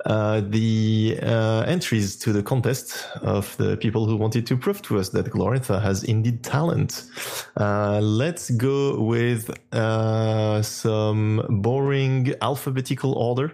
uh, 0.05 0.41
the 0.49 1.19
uh, 1.21 1.63
entries 1.67 2.15
to 2.15 2.33
the 2.33 2.41
contest 2.41 3.07
of 3.21 3.55
the 3.57 3.77
people 3.77 4.07
who 4.07 4.15
wanted 4.15 4.47
to 4.47 4.57
prove 4.57 4.81
to 4.81 4.97
us 4.97 5.09
that 5.09 5.27
Glorantha 5.27 5.79
has 5.81 6.03
indeed 6.03 6.43
talent. 6.43 7.05
Uh, 7.57 7.99
let's 7.99 8.49
go 8.51 8.99
with 8.99 9.51
some 10.63 11.45
boring 11.61 12.33
alphabetical 12.41 13.13
order. 13.13 13.53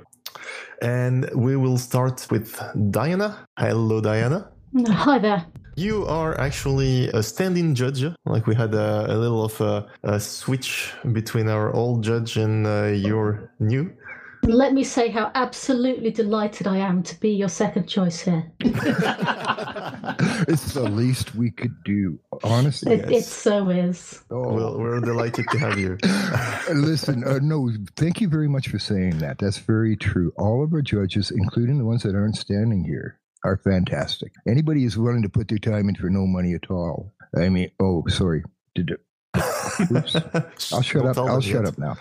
And 0.81 1.29
we 1.33 1.55
will 1.55 1.77
start 1.77 2.27
with 2.29 2.61
Diana. 2.91 3.45
Hello, 3.57 3.99
Diana. 3.99 4.49
Hi 4.87 5.17
there. 5.17 5.45
You 5.77 6.07
are 6.07 6.35
actually 6.39 7.07
a 7.09 7.21
stand-in 7.21 7.75
judge. 7.75 8.03
Like 8.25 8.47
we 8.47 8.55
had 8.55 8.73
a, 8.73 9.13
a 9.13 9.15
little 9.15 9.45
of 9.45 9.61
a, 9.61 9.87
a 10.01 10.19
switch 10.19 10.91
between 11.11 11.47
our 11.47 11.71
old 11.71 12.03
judge 12.03 12.35
and 12.35 12.65
uh, 12.65 12.85
your 12.85 13.51
new. 13.59 13.95
Let 14.41 14.73
me 14.73 14.83
say 14.83 15.09
how 15.09 15.31
absolutely 15.35 16.09
delighted 16.09 16.65
I 16.65 16.77
am 16.77 17.03
to 17.03 17.19
be 17.19 17.29
your 17.29 17.47
second 17.47 17.85
choice 17.85 18.21
here. 18.21 18.51
it's 20.47 20.73
the 20.73 20.89
least 20.91 21.35
we 21.35 21.51
could 21.51 21.83
do, 21.83 22.17
honestly. 22.43 22.93
It, 22.93 23.11
it 23.11 23.25
so 23.25 23.69
is. 23.69 24.23
Oh. 24.31 24.51
Well, 24.51 24.79
we're 24.79 24.99
delighted 24.99 25.45
to 25.51 25.59
have 25.59 25.77
you. 25.77 25.99
Listen, 26.73 27.23
uh, 27.23 27.37
no, 27.43 27.69
thank 27.95 28.19
you 28.19 28.29
very 28.29 28.47
much 28.47 28.69
for 28.69 28.79
saying 28.79 29.19
that. 29.19 29.37
That's 29.37 29.59
very 29.59 29.95
true. 29.95 30.33
All 30.37 30.63
of 30.63 30.73
our 30.73 30.81
judges, 30.81 31.29
including 31.29 31.77
the 31.77 31.85
ones 31.85 32.01
that 32.01 32.15
aren't 32.15 32.37
standing 32.37 32.83
here, 32.83 33.19
are 33.43 33.57
fantastic. 33.57 34.33
Anybody 34.47 34.83
is 34.83 34.97
willing 34.97 35.21
to 35.23 35.29
put 35.29 35.47
their 35.47 35.57
time 35.57 35.89
in 35.89 35.95
for 35.95 36.09
no 36.09 36.25
money 36.25 36.53
at 36.53 36.69
all. 36.69 37.13
I 37.35 37.49
mean, 37.49 37.71
oh, 37.79 38.03
sorry. 38.07 38.43
Did 38.75 38.91
it? 38.91 38.99
Oops. 39.91 40.73
I'll 40.73 40.81
shut 40.81 41.03
Don't 41.03 41.17
up. 41.17 41.29
I'll 41.29 41.41
shut 41.41 41.65
yet. 41.65 41.67
up 41.67 41.77
now. 41.77 41.97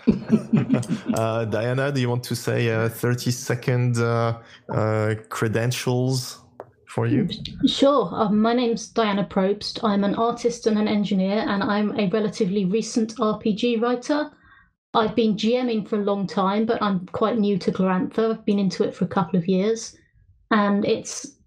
uh, 1.13 1.45
Diana, 1.45 1.91
do 1.91 2.01
you 2.01 2.09
want 2.09 2.23
to 2.23 2.35
say 2.35 2.69
uh, 2.69 2.89
30 2.89 3.31
second 3.31 3.97
uh, 3.97 4.39
uh, 4.69 5.15
credentials 5.29 6.39
for 6.87 7.05
you? 7.05 7.29
Sure. 7.67 8.09
Uh, 8.13 8.29
my 8.29 8.53
name's 8.53 8.87
Diana 8.87 9.25
Probst. 9.25 9.83
I'm 9.83 10.03
an 10.03 10.15
artist 10.15 10.65
and 10.67 10.77
an 10.77 10.87
engineer, 10.87 11.45
and 11.47 11.61
I'm 11.63 11.97
a 11.99 12.09
relatively 12.09 12.65
recent 12.65 13.15
RPG 13.17 13.81
writer. 13.81 14.31
I've 14.93 15.15
been 15.15 15.35
GMing 15.35 15.87
for 15.87 15.97
a 15.97 16.03
long 16.03 16.25
time, 16.25 16.65
but 16.65 16.81
I'm 16.81 17.05
quite 17.07 17.37
new 17.37 17.57
to 17.59 17.71
Glorantha. 17.71 18.31
I've 18.31 18.45
been 18.45 18.57
into 18.57 18.83
it 18.83 18.95
for 18.95 19.05
a 19.05 19.09
couple 19.09 19.37
of 19.37 19.47
years, 19.47 19.95
and 20.51 20.85
it's 20.85 21.37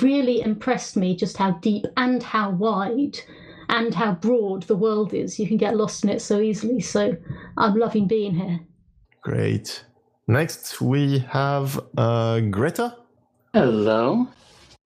really 0.00 0.40
impressed 0.40 0.96
me 0.96 1.16
just 1.16 1.36
how 1.36 1.52
deep 1.52 1.84
and 1.96 2.22
how 2.22 2.50
wide 2.50 3.18
and 3.68 3.94
how 3.94 4.12
broad 4.12 4.64
the 4.64 4.76
world 4.76 5.14
is. 5.14 5.38
You 5.38 5.46
can 5.46 5.56
get 5.56 5.76
lost 5.76 6.04
in 6.04 6.10
it 6.10 6.22
so 6.22 6.40
easily. 6.40 6.80
So 6.80 7.16
I'm 7.56 7.74
loving 7.74 8.06
being 8.06 8.34
here. 8.34 8.60
Great. 9.22 9.84
Next, 10.26 10.80
we 10.80 11.18
have 11.30 11.80
uh, 11.96 12.40
Greta. 12.40 12.96
Hello. 13.52 14.28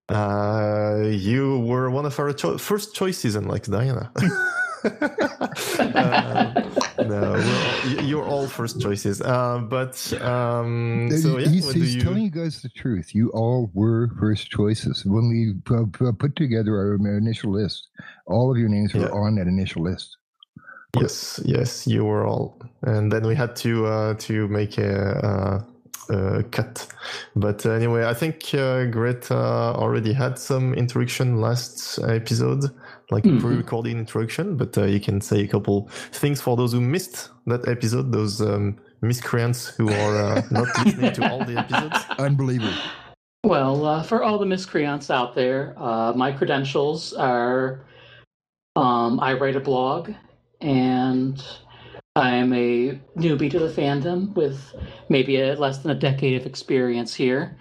Uh, 0.08 1.02
you 1.10 1.60
were 1.60 1.90
one 1.90 2.06
of 2.06 2.18
our 2.18 2.32
cho- 2.32 2.58
first 2.58 2.94
choices, 2.94 3.36
unlike 3.36 3.64
Diana. 3.64 4.12
uh, 4.84 6.62
no, 6.98 7.32
we're 7.32 8.02
you're 8.02 8.24
all 8.26 8.46
first 8.46 8.80
choices. 8.80 9.20
Uh, 9.20 9.58
but 9.58 10.12
um, 10.22 11.10
so 11.10 11.38
yeah, 11.38 11.48
he's, 11.48 11.72
he's 11.72 11.94
you? 11.96 12.02
telling 12.02 12.22
you 12.22 12.30
guys 12.30 12.62
the 12.62 12.68
truth. 12.68 13.14
You 13.14 13.30
all 13.30 13.70
were 13.74 14.10
first 14.18 14.50
choices 14.50 15.04
when 15.04 15.28
we 15.28 15.54
pu- 15.64 15.86
pu- 15.88 16.12
put 16.12 16.36
together 16.36 16.76
our 16.76 16.94
initial 17.16 17.52
list. 17.52 17.88
All 18.26 18.50
of 18.50 18.58
your 18.58 18.68
names 18.68 18.94
were 18.94 19.02
Yeah. 19.02 19.08
on 19.08 19.36
that 19.36 19.46
initial 19.46 19.82
list. 19.82 20.16
Yes, 21.00 21.40
yes, 21.44 21.86
you 21.88 22.04
were 22.04 22.24
all, 22.24 22.62
and 22.82 23.10
then 23.10 23.26
we 23.26 23.34
had 23.34 23.56
to 23.56 23.84
uh, 23.86 24.14
to 24.14 24.46
make 24.46 24.78
a, 24.78 25.64
uh, 26.08 26.42
cut. 26.52 26.86
But 27.34 27.66
anyway, 27.66 28.04
I 28.04 28.14
think 28.14 28.54
uh, 28.54 28.84
Greta 28.84 29.34
already 29.34 30.12
had 30.12 30.38
some 30.38 30.72
introduction 30.74 31.40
last 31.40 31.98
episode, 31.98 32.70
like 33.10 33.24
Mhm. 33.24 33.40
pre-recorded 33.40 33.92
introduction. 33.92 34.56
But 34.56 34.76
uh, 34.78 34.84
you 34.84 35.00
can 35.00 35.20
say 35.20 35.40
a 35.42 35.48
couple 35.48 35.88
things 36.12 36.40
for 36.40 36.56
those 36.56 36.72
who 36.72 36.80
missed 36.80 37.30
that 37.46 37.66
episode, 37.68 38.12
those 38.12 38.40
um, 38.40 38.76
miscreants 39.02 39.66
who 39.66 39.88
are 39.88 40.16
uh, 40.16 40.42
not 40.50 40.66
listening 40.78 41.12
to 41.14 41.28
all 41.30 41.44
the 41.44 41.58
episodes. 41.58 42.04
Unbelievable. 42.18 42.74
Well, 43.44 43.84
uh, 43.84 44.02
for 44.02 44.22
all 44.22 44.38
the 44.38 44.46
miscreants 44.46 45.10
out 45.10 45.34
there, 45.34 45.74
uh, 45.76 46.12
my 46.14 46.32
credentials 46.32 47.12
are 47.12 47.84
um, 48.76 49.20
I 49.20 49.34
write 49.34 49.54
a 49.56 49.60
blog 49.60 50.10
and 50.60 51.44
I 52.16 52.30
am 52.30 52.52
a 52.52 52.98
newbie 53.16 53.50
to 53.50 53.58
the 53.58 53.68
fandom 53.68 54.34
with 54.34 54.74
maybe 55.08 55.40
a, 55.40 55.54
less 55.56 55.78
than 55.78 55.90
a 55.90 55.94
decade 55.94 56.40
of 56.40 56.46
experience 56.46 57.14
here. 57.14 57.58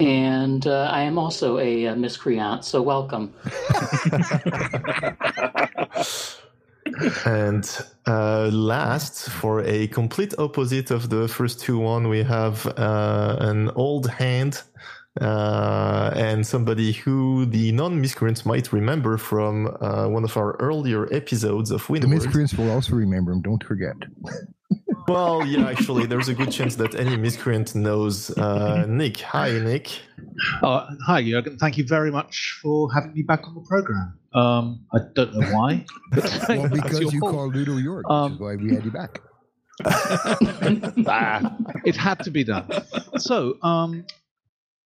And 0.00 0.64
uh, 0.66 0.88
I 0.92 1.02
am 1.02 1.18
also 1.18 1.58
a, 1.58 1.88
uh 1.88 1.96
miscreant, 1.96 2.64
so 2.64 2.80
welcome. 2.82 3.34
And 7.24 7.68
uh, 8.06 8.48
last, 8.52 9.28
for 9.28 9.62
a 9.64 9.86
complete 9.88 10.34
opposite 10.38 10.90
of 10.90 11.10
the 11.10 11.28
first 11.28 11.60
two 11.60 11.78
one, 11.78 12.08
we 12.08 12.22
have 12.22 12.66
uh, 12.66 13.36
an 13.40 13.70
old 13.70 14.08
hand 14.08 14.62
uh, 15.20 16.12
and 16.14 16.46
somebody 16.46 16.92
who 16.92 17.46
the 17.46 17.72
non-miscreants 17.72 18.46
might 18.46 18.72
remember 18.72 19.16
from 19.16 19.76
uh, 19.80 20.06
one 20.08 20.24
of 20.24 20.36
our 20.36 20.56
earlier 20.60 21.12
episodes 21.12 21.70
of 21.70 21.86
The 21.88 22.06
miscreants 22.06 22.54
will 22.54 22.70
also 22.70 22.94
remember 22.94 23.32
him. 23.32 23.42
Don't 23.42 23.62
forget. 23.62 23.96
Well, 25.06 25.46
yeah, 25.46 25.66
actually, 25.68 26.04
there's 26.06 26.28
a 26.28 26.34
good 26.34 26.50
chance 26.50 26.76
that 26.76 26.94
any 26.94 27.16
miscreant 27.16 27.74
knows 27.74 28.30
uh, 28.36 28.84
Nick. 28.86 29.20
Hi, 29.20 29.58
Nick. 29.58 29.88
Oh, 30.62 30.86
hi, 31.06 31.22
Jurgen. 31.22 31.56
Thank 31.56 31.78
you 31.78 31.84
very 31.84 32.10
much 32.10 32.58
for 32.62 32.92
having 32.92 33.14
me 33.14 33.22
back 33.22 33.46
on 33.48 33.54
the 33.54 33.62
program. 33.62 34.18
Um, 34.34 34.84
I 34.92 34.98
don't 35.14 35.34
know 35.34 35.46
why. 35.56 35.86
Well, 36.48 36.68
because 36.68 37.00
you 37.00 37.20
fault. 37.20 37.32
called 37.32 37.56
Ludo 37.56 37.72
Jörg, 37.72 38.02
which 38.04 38.10
Um, 38.10 38.32
is 38.34 38.38
why 38.38 38.56
we 38.56 38.74
had 38.74 38.84
you 38.84 38.90
back. 38.90 39.22
It 41.86 41.96
had 41.96 42.22
to 42.24 42.30
be 42.30 42.44
done. 42.44 42.68
So, 43.16 43.56
um, 43.62 44.04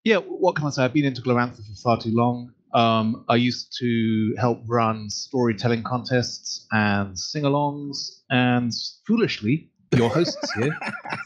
yeah, 0.04 0.18
what 0.18 0.54
can 0.56 0.66
I 0.66 0.70
say? 0.70 0.84
I've 0.84 0.92
been 0.92 1.04
into 1.04 1.22
Glorantha 1.22 1.56
for 1.56 1.74
far 1.82 2.00
too 2.00 2.12
long. 2.14 2.52
Um, 2.74 3.24
I 3.28 3.36
used 3.36 3.76
to 3.80 4.34
help 4.38 4.60
run 4.66 5.10
storytelling 5.10 5.82
contests 5.82 6.66
and 6.72 7.18
sing-alongs, 7.18 8.20
and 8.30 8.72
foolishly, 9.06 9.70
your 9.92 10.10
hosts 10.10 10.52
here 10.54 10.76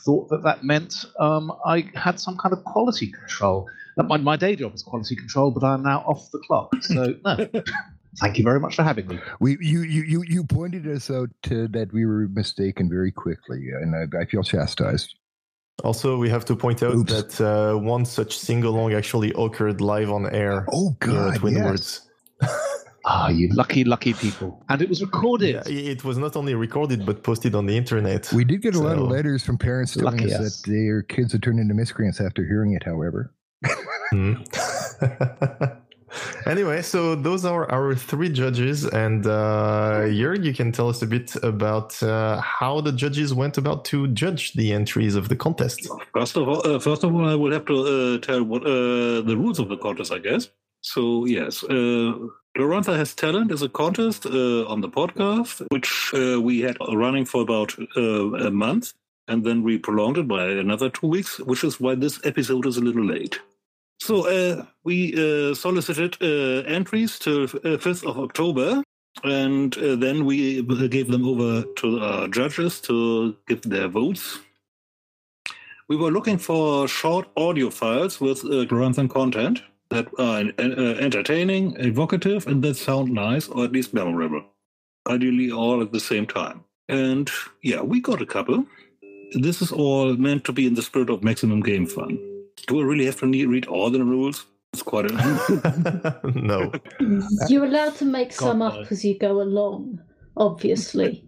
thought 0.05 0.29
that 0.29 0.43
that 0.43 0.65
meant 0.65 1.05
um, 1.19 1.53
I 1.65 1.91
had 1.95 2.21
some 2.21 2.37
kind 2.37 2.53
of 2.53 2.65
quality 2.65 3.13
control. 3.13 3.69
My, 3.97 4.19
my 4.19 4.37
day 4.37 4.57
job 4.57 4.75
is 4.75 4.83
quality 4.83 5.17
control, 5.17 5.51
but 5.51 5.65
I'm 5.65 5.83
now 5.83 6.01
off 6.01 6.31
the 6.31 6.39
clock. 6.41 6.75
So, 6.83 7.15
no. 7.25 7.49
Thank 8.21 8.39
you 8.39 8.45
very 8.45 8.61
much 8.61 8.77
for 8.77 8.83
having 8.83 9.09
me. 9.09 9.19
We 9.41 9.59
you 9.61 9.83
you 9.83 10.03
you, 10.03 10.25
you 10.27 10.45
pointed 10.45 10.87
us 10.87 11.11
out 11.11 11.29
uh, 11.51 11.69
that 11.71 11.91
we 11.93 12.07
were 12.07 12.29
mistaken 12.29 12.89
very 12.89 13.13
quickly, 13.13 13.69
and 13.71 13.95
I, 13.95 14.23
I 14.23 14.25
feel 14.25 14.43
chastised. 14.43 15.15
Also, 15.85 16.17
we 16.17 16.31
have 16.31 16.45
to 16.47 16.57
point 16.57 16.83
out 16.83 16.95
Oops. 16.95 17.13
that 17.13 17.41
uh, 17.41 17.77
one 17.77 18.07
such 18.07 18.39
sing-along 18.39 18.95
actually 18.95 19.35
occurred 19.37 19.83
live 19.83 20.11
on 20.11 20.35
air 20.35 20.67
Oh 20.73 20.97
here 21.05 21.13
God, 21.13 21.35
at 21.35 21.43
Wind 21.43 21.63
Words. 21.63 22.09
yes. 22.41 22.73
Ah, 23.09 23.29
you 23.29 23.49
lucky, 23.49 23.85
lucky 23.85 24.13
people. 24.15 24.65
And 24.69 24.83
it 24.83 24.89
was 24.89 25.01
recorded. 25.01 25.55
Yeah, 25.55 25.93
it 25.93 26.03
was 26.03 26.19
not 26.19 26.35
only 26.35 26.55
recorded 26.55 27.07
but 27.07 27.23
posted 27.23 27.55
on 27.55 27.67
the 27.67 27.77
internet. 27.77 28.33
We 28.33 28.45
did 28.45 28.63
get 28.63 28.75
a 28.75 28.81
lot 28.81 28.99
of 28.99 29.09
letters 29.09 29.45
from 29.45 29.59
parents 29.59 29.95
telling 29.95 30.25
us, 30.25 30.33
us. 30.33 30.61
that 30.63 30.71
their 30.71 31.03
kids 31.03 31.31
had 31.33 31.43
turned 31.43 31.61
into 31.61 31.73
miscreants 31.73 32.21
after 32.21 32.45
hearing 32.45 32.73
it. 32.73 32.83
However, 32.83 33.33
Hmm. 34.13 34.35
anyway, 36.47 36.83
so 36.83 37.15
those 37.15 37.45
are 37.45 37.71
our 37.71 37.95
three 37.95 38.29
judges, 38.29 38.85
and 38.85 39.27
uh, 39.27 40.03
Jörg, 40.07 40.45
you 40.45 40.55
can 40.55 40.73
tell 40.73 40.89
us 40.89 41.03
a 41.03 41.07
bit 41.07 41.35
about 41.43 42.01
uh, 42.03 42.41
how 42.41 42.81
the 42.81 42.93
judges 42.93 43.35
went 43.35 43.59
about 43.59 43.85
to 43.87 44.09
judge 44.09 44.53
the 44.55 44.73
entries 44.73 45.15
of 45.17 45.29
the 45.29 45.37
contest. 45.37 45.89
First 46.13 46.37
of 46.37 46.49
all, 46.49 46.67
uh, 46.67 46.79
first 46.79 47.03
of 47.05 47.15
all, 47.15 47.29
I 47.29 47.35
will 47.35 47.53
have 47.53 47.65
to 47.67 47.77
uh, 47.81 48.19
tell 48.19 48.45
what 48.45 48.63
uh, 48.63 49.23
the 49.23 49.37
rules 49.37 49.59
of 49.59 49.69
the 49.69 49.77
contest, 49.77 50.13
I 50.13 50.19
guess. 50.19 50.49
So 50.83 51.25
yes, 51.25 51.65
Glorantha 52.57 52.97
Has 52.97 53.15
Talent 53.15 53.53
is 53.53 53.61
a 53.61 53.69
contest 53.69 54.25
uh, 54.25 54.65
on 54.65 54.81
the 54.81 54.89
podcast, 54.89 55.67
which 55.71 56.11
uh, 56.15 56.41
we 56.41 56.61
had 56.61 56.79
running 56.91 57.27
for 57.27 57.43
about 57.43 57.77
uh, 57.99 58.33
a 58.47 58.51
month, 58.51 58.95
and 59.29 59.45
then 59.45 59.63
we 59.63 59.77
prolonged 59.77 60.17
it 60.17 60.27
by 60.27 60.47
another 60.47 60.89
two 60.89 61.07
weeks, 61.07 61.39
which 61.41 61.63
is 61.65 61.79
why 61.79 61.95
this 61.95 62.19
episode 62.25 62.65
is 62.65 62.79
a 62.79 62.81
little 62.81 63.05
late. 63.05 63.39
So 64.01 64.27
uh, 64.27 64.65
we 64.85 65.13
uh, 65.13 65.55
solicited 65.55 66.17
uh, 66.23 66.67
entries 66.67 67.19
till 67.19 67.43
uh, 67.43 67.77
5th 67.77 68.09
of 68.09 68.19
October, 68.19 68.83
and 69.23 69.75
then 69.75 70.25
we 70.25 70.63
gave 70.89 71.09
them 71.09 71.29
over 71.29 71.63
to 71.63 72.01
our 72.01 72.27
judges 72.29 72.81
to 72.83 73.37
give 73.49 73.61
their 73.63 73.89
votes. 73.89 74.39
We 75.89 75.97
were 75.97 76.11
looking 76.11 76.39
for 76.39 76.89
short 76.89 77.29
audio 77.37 77.69
files 77.69 78.19
with 78.19 78.43
Gloranthan 78.45 79.11
content 79.11 79.61
that 79.91 80.09
are 80.19 80.43
uh, 80.59 80.95
entertaining, 80.99 81.77
evocative, 81.79 82.47
and 82.47 82.63
that 82.65 82.77
sound 82.77 83.13
nice, 83.13 83.49
or 83.49 83.65
at 83.65 83.73
least 83.73 83.95
memorable. 83.95 84.45
Ideally, 85.07 85.51
all 85.51 85.83
at 85.83 85.93
the 85.93 86.01
same 86.01 86.27
time. 86.27 86.65
And 86.89 87.31
yeah, 87.63 87.81
we 87.81 88.01
got 88.01 88.23
a 88.23 88.27
couple. 88.27 88.67
This 89.33 89.63
is 89.63 89.73
all 89.73 90.15
meant 90.17 90.45
to 90.45 90.53
be 90.53 90.67
in 90.67 90.75
the 90.75 90.83
spirit 90.83 91.11
of 91.11 91.23
maximum 91.23 91.61
game 91.61 91.87
fun. 91.87 92.19
Do 92.67 92.81
I 92.81 92.85
really 92.85 93.07
have 93.07 93.19
to 93.21 93.27
need, 93.27 93.47
read 93.47 93.67
all 93.67 93.91
the 93.91 94.05
rules? 94.05 94.47
It's 94.73 94.83
quite 94.83 95.11
a. 95.11 96.21
no. 96.35 96.73
You're 97.49 97.65
allowed 97.65 97.97
to 97.97 98.05
make 98.05 98.33
some 98.33 98.63
up 98.63 98.75
no. 98.75 98.87
as 98.91 99.05
you 99.05 99.19
go 99.19 99.41
along, 99.41 100.01
obviously. 100.37 101.25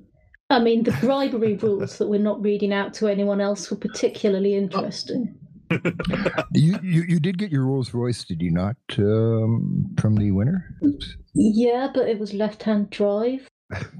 I 0.51 0.61
mean, 0.61 0.83
the 0.83 0.92
bribery 0.92 1.55
rules 1.62 1.99
that 1.99 2.09
we're 2.09 2.21
not 2.21 2.42
reading 2.42 2.73
out 2.73 2.94
to 2.94 3.09
anyone 3.09 3.40
else 3.40 3.71
were 3.71 3.77
particularly 3.77 4.55
interesting. 4.55 5.35
You, 6.52 6.78
you 6.83 7.02
you 7.02 7.20
did 7.20 7.38
get 7.38 7.50
your 7.50 7.66
Rolls 7.66 7.92
Royce, 7.92 8.24
did 8.24 8.42
you 8.42 8.50
not, 8.50 8.76
um, 8.98 9.94
from 9.98 10.16
the 10.16 10.31
winner? 10.31 10.76
Yeah, 11.35 11.88
but 11.92 12.09
it 12.09 12.18
was 12.18 12.33
left 12.33 12.62
hand 12.62 12.90
drive. 12.90 13.48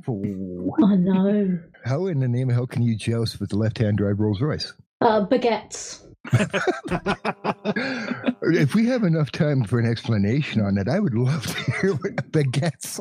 Oh, 0.07 0.74
I 0.85 0.96
know. 0.96 1.59
How 1.85 2.07
in 2.07 2.20
the 2.20 2.28
name 2.28 2.50
of 2.50 2.57
hell 2.57 2.66
can 2.66 2.83
you 2.83 2.96
joust 2.96 3.40
with 3.40 3.50
the 3.50 3.57
left-hand 3.57 3.98
drive 3.98 4.20
Rolls 4.20 4.40
Royce? 4.40 4.72
Uh, 5.00 5.26
baguettes. 5.26 6.04
if 8.42 8.74
we 8.74 8.87
have 8.87 9.04
enough 9.04 9.31
time 9.31 9.64
for 9.64 9.78
an 9.78 9.87
explanation 9.87 10.61
on 10.61 10.76
it, 10.76 10.88
I 10.88 10.98
would 10.98 11.14
love 11.14 11.46
to 11.46 11.72
hear 11.81 11.94
what 11.94 12.16
baguettes. 12.33 13.00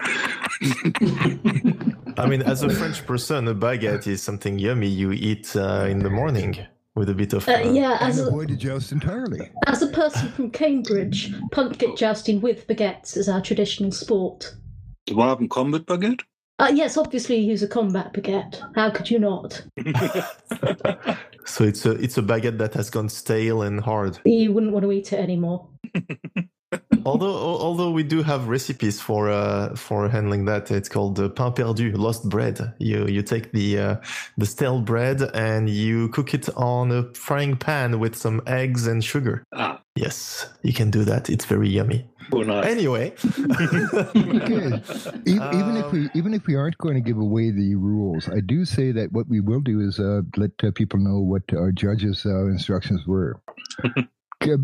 I 2.18 2.26
mean, 2.26 2.42
as 2.42 2.62
a 2.62 2.70
French 2.70 3.06
person, 3.06 3.46
a 3.46 3.54
baguette 3.54 4.06
is 4.06 4.22
something 4.22 4.58
yummy 4.58 4.88
you 4.88 5.12
eat 5.12 5.54
uh, 5.54 5.86
in 5.88 6.00
the 6.00 6.10
morning 6.10 6.58
with 6.98 7.08
a 7.08 7.14
bit 7.14 7.32
of. 7.32 7.48
Uh, 7.48 7.52
uh, 7.52 7.58
yeah, 7.72 7.98
and 8.00 8.10
as 8.10 8.18
a, 8.18 8.26
avoid 8.26 8.50
a 8.50 8.56
joust 8.56 8.92
entirely. 8.92 9.50
as 9.66 9.82
a 9.82 9.88
person 9.88 10.28
from 10.32 10.50
Cambridge, 10.50 11.32
pumpkin 11.52 11.96
jousting 11.96 12.40
with 12.40 12.66
baguettes 12.66 13.16
is 13.16 13.28
our 13.28 13.40
traditional 13.40 13.92
sport. 13.92 14.54
Wagen 15.10 15.48
combat 15.48 15.86
baguette? 15.86 16.20
Uh, 16.58 16.70
yes, 16.74 16.96
obviously 16.96 17.36
you 17.36 17.50
use 17.50 17.62
a 17.62 17.68
combat 17.68 18.12
baguette. 18.12 18.60
How 18.74 18.90
could 18.90 19.10
you 19.10 19.18
not? 19.18 19.62
So 21.48 21.64
it's 21.64 21.86
a 21.86 21.92
it's 21.92 22.18
a 22.18 22.22
baguette 22.22 22.58
that 22.58 22.74
has 22.74 22.90
gone 22.90 23.08
stale 23.08 23.62
and 23.62 23.80
hard. 23.80 24.18
You 24.24 24.52
wouldn't 24.52 24.72
want 24.72 24.84
to 24.84 24.92
eat 24.92 25.12
it 25.12 25.18
anymore. 25.18 25.66
although 27.04 27.34
although 27.34 27.90
we 27.90 28.02
do 28.02 28.22
have 28.22 28.48
recipes 28.48 29.00
for 29.00 29.28
uh, 29.30 29.74
for 29.76 30.08
handling 30.08 30.44
that, 30.46 30.70
it's 30.70 30.88
called 30.88 31.18
uh, 31.18 31.28
pain 31.28 31.52
perdu, 31.52 31.96
lost 31.96 32.28
bread. 32.28 32.74
You 32.78 33.06
you 33.06 33.22
take 33.22 33.52
the 33.52 33.78
uh, 33.78 33.96
the 34.36 34.46
stale 34.46 34.80
bread 34.80 35.22
and 35.34 35.68
you 35.68 36.08
cook 36.08 36.34
it 36.34 36.48
on 36.56 36.92
a 36.92 37.02
frying 37.14 37.56
pan 37.56 37.98
with 38.00 38.14
some 38.16 38.40
eggs 38.46 38.86
and 38.86 39.02
sugar. 39.04 39.44
Ah, 39.52 39.80
Yes, 39.96 40.46
you 40.62 40.72
can 40.72 40.90
do 40.90 41.02
that. 41.04 41.28
It's 41.28 41.44
very 41.44 41.68
yummy. 41.68 42.06
Oh, 42.30 42.42
nice. 42.42 42.66
Anyway, 42.66 43.14
Good. 44.12 44.82
E- 45.26 45.40
even 45.58 45.76
if 45.76 45.84
Um, 45.86 45.92
we 45.92 46.10
even 46.14 46.34
if 46.34 46.46
we 46.46 46.54
aren't 46.54 46.78
going 46.78 46.94
to 46.94 47.00
give 47.00 47.18
away 47.18 47.50
the 47.50 47.74
rules, 47.74 48.28
I 48.28 48.40
do 48.40 48.64
say 48.64 48.92
that 48.92 49.10
what 49.12 49.26
we 49.28 49.40
will 49.40 49.60
do 49.60 49.80
is 49.80 49.98
uh, 49.98 50.20
let 50.36 50.50
uh, 50.62 50.70
people 50.74 51.00
know 51.00 51.18
what 51.20 51.42
our 51.54 51.72
judges' 51.72 52.24
uh, 52.26 52.46
instructions 52.46 53.06
were. 53.06 53.40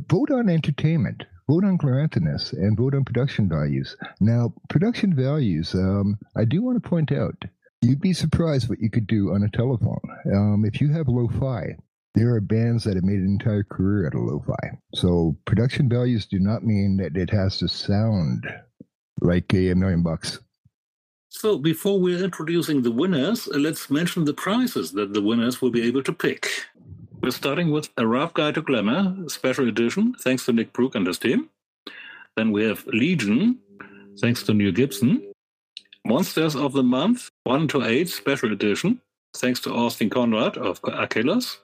Vote 0.09 0.31
on 0.31 0.49
entertainment, 0.49 1.25
vote 1.48 1.64
on 1.64 1.78
gloranthiness, 1.78 2.52
and 2.52 2.76
vote 2.76 2.94
on 2.94 3.04
production 3.04 3.48
values. 3.48 3.96
Now, 4.20 4.54
production 4.68 5.14
values, 5.14 5.74
um, 5.74 6.18
I 6.37 6.44
do 6.44 6.62
want 6.62 6.83
to 6.83 6.88
point 6.88 7.12
out, 7.12 7.44
you'd 7.83 8.00
be 8.00 8.12
surprised 8.12 8.68
what 8.68 8.80
you 8.80 8.90
could 8.90 9.07
do 9.07 9.35
on 9.35 9.42
a 9.42 9.50
telephone. 9.50 10.00
Um, 10.33 10.64
if 10.64 10.80
you 10.80 10.90
have 10.92 11.09
lo-fi, 11.09 11.76
there 12.14 12.35
are 12.35 12.40
bands 12.40 12.85
that 12.85 12.94
have 12.94 13.04
made 13.04 13.18
an 13.18 13.26
entire 13.26 13.64
career 13.64 14.07
out 14.07 14.14
of 14.14 14.22
lo-fi. 14.22 14.78
So 14.94 15.37
production 15.44 15.88
values 15.88 16.26
do 16.26 16.38
not 16.38 16.64
mean 16.64 16.96
that 16.98 17.16
it 17.16 17.30
has 17.30 17.59
to 17.59 17.68
sound 17.68 18.46
like 19.20 19.52
a 19.52 19.74
million 19.74 20.02
bucks. 20.02 20.38
So 21.28 21.59
before 21.59 22.00
we're 22.00 22.22
introducing 22.22 22.83
the 22.83 22.92
winners, 22.92 23.48
let's 23.48 23.90
mention 23.90 24.24
the 24.24 24.33
prizes 24.33 24.92
that 24.92 25.12
the 25.12 25.20
winners 25.20 25.61
will 25.61 25.70
be 25.70 25.83
able 25.83 26.04
to 26.04 26.12
pick. 26.12 26.48
We're 27.25 27.31
starting 27.31 27.71
with 27.71 27.89
a 27.97 28.07
Rough 28.07 28.35
Guide 28.35 28.57
to 28.57 28.61
Glamour 28.61 29.31
Special 29.31 29.67
Edition, 29.67 30.15
thanks 30.21 30.45
to 30.45 30.53
Nick 30.53 30.75
Brooke 30.75 30.95
and 30.95 31.07
his 31.07 31.19
team. 31.19 31.49
Then 32.37 32.53
we 32.53 32.65
have 32.65 32.87
Legion, 32.87 33.61
thanks 34.21 34.43
to 34.43 34.53
Neil 34.53 34.73
Gibson. 34.73 35.33
Monsters 36.07 36.55
of 36.55 36.75
the 36.75 36.83
Month 36.83 37.31
1 37.45 37.69
to 37.69 37.83
8 37.83 38.11
Special 38.11 38.53
Edition, 38.53 39.01
thanks 39.35 39.59
to 39.61 39.73
Austin 39.73 40.11
Conrad 40.11 40.59
of 40.59 40.83
Akhelas. 40.83 41.57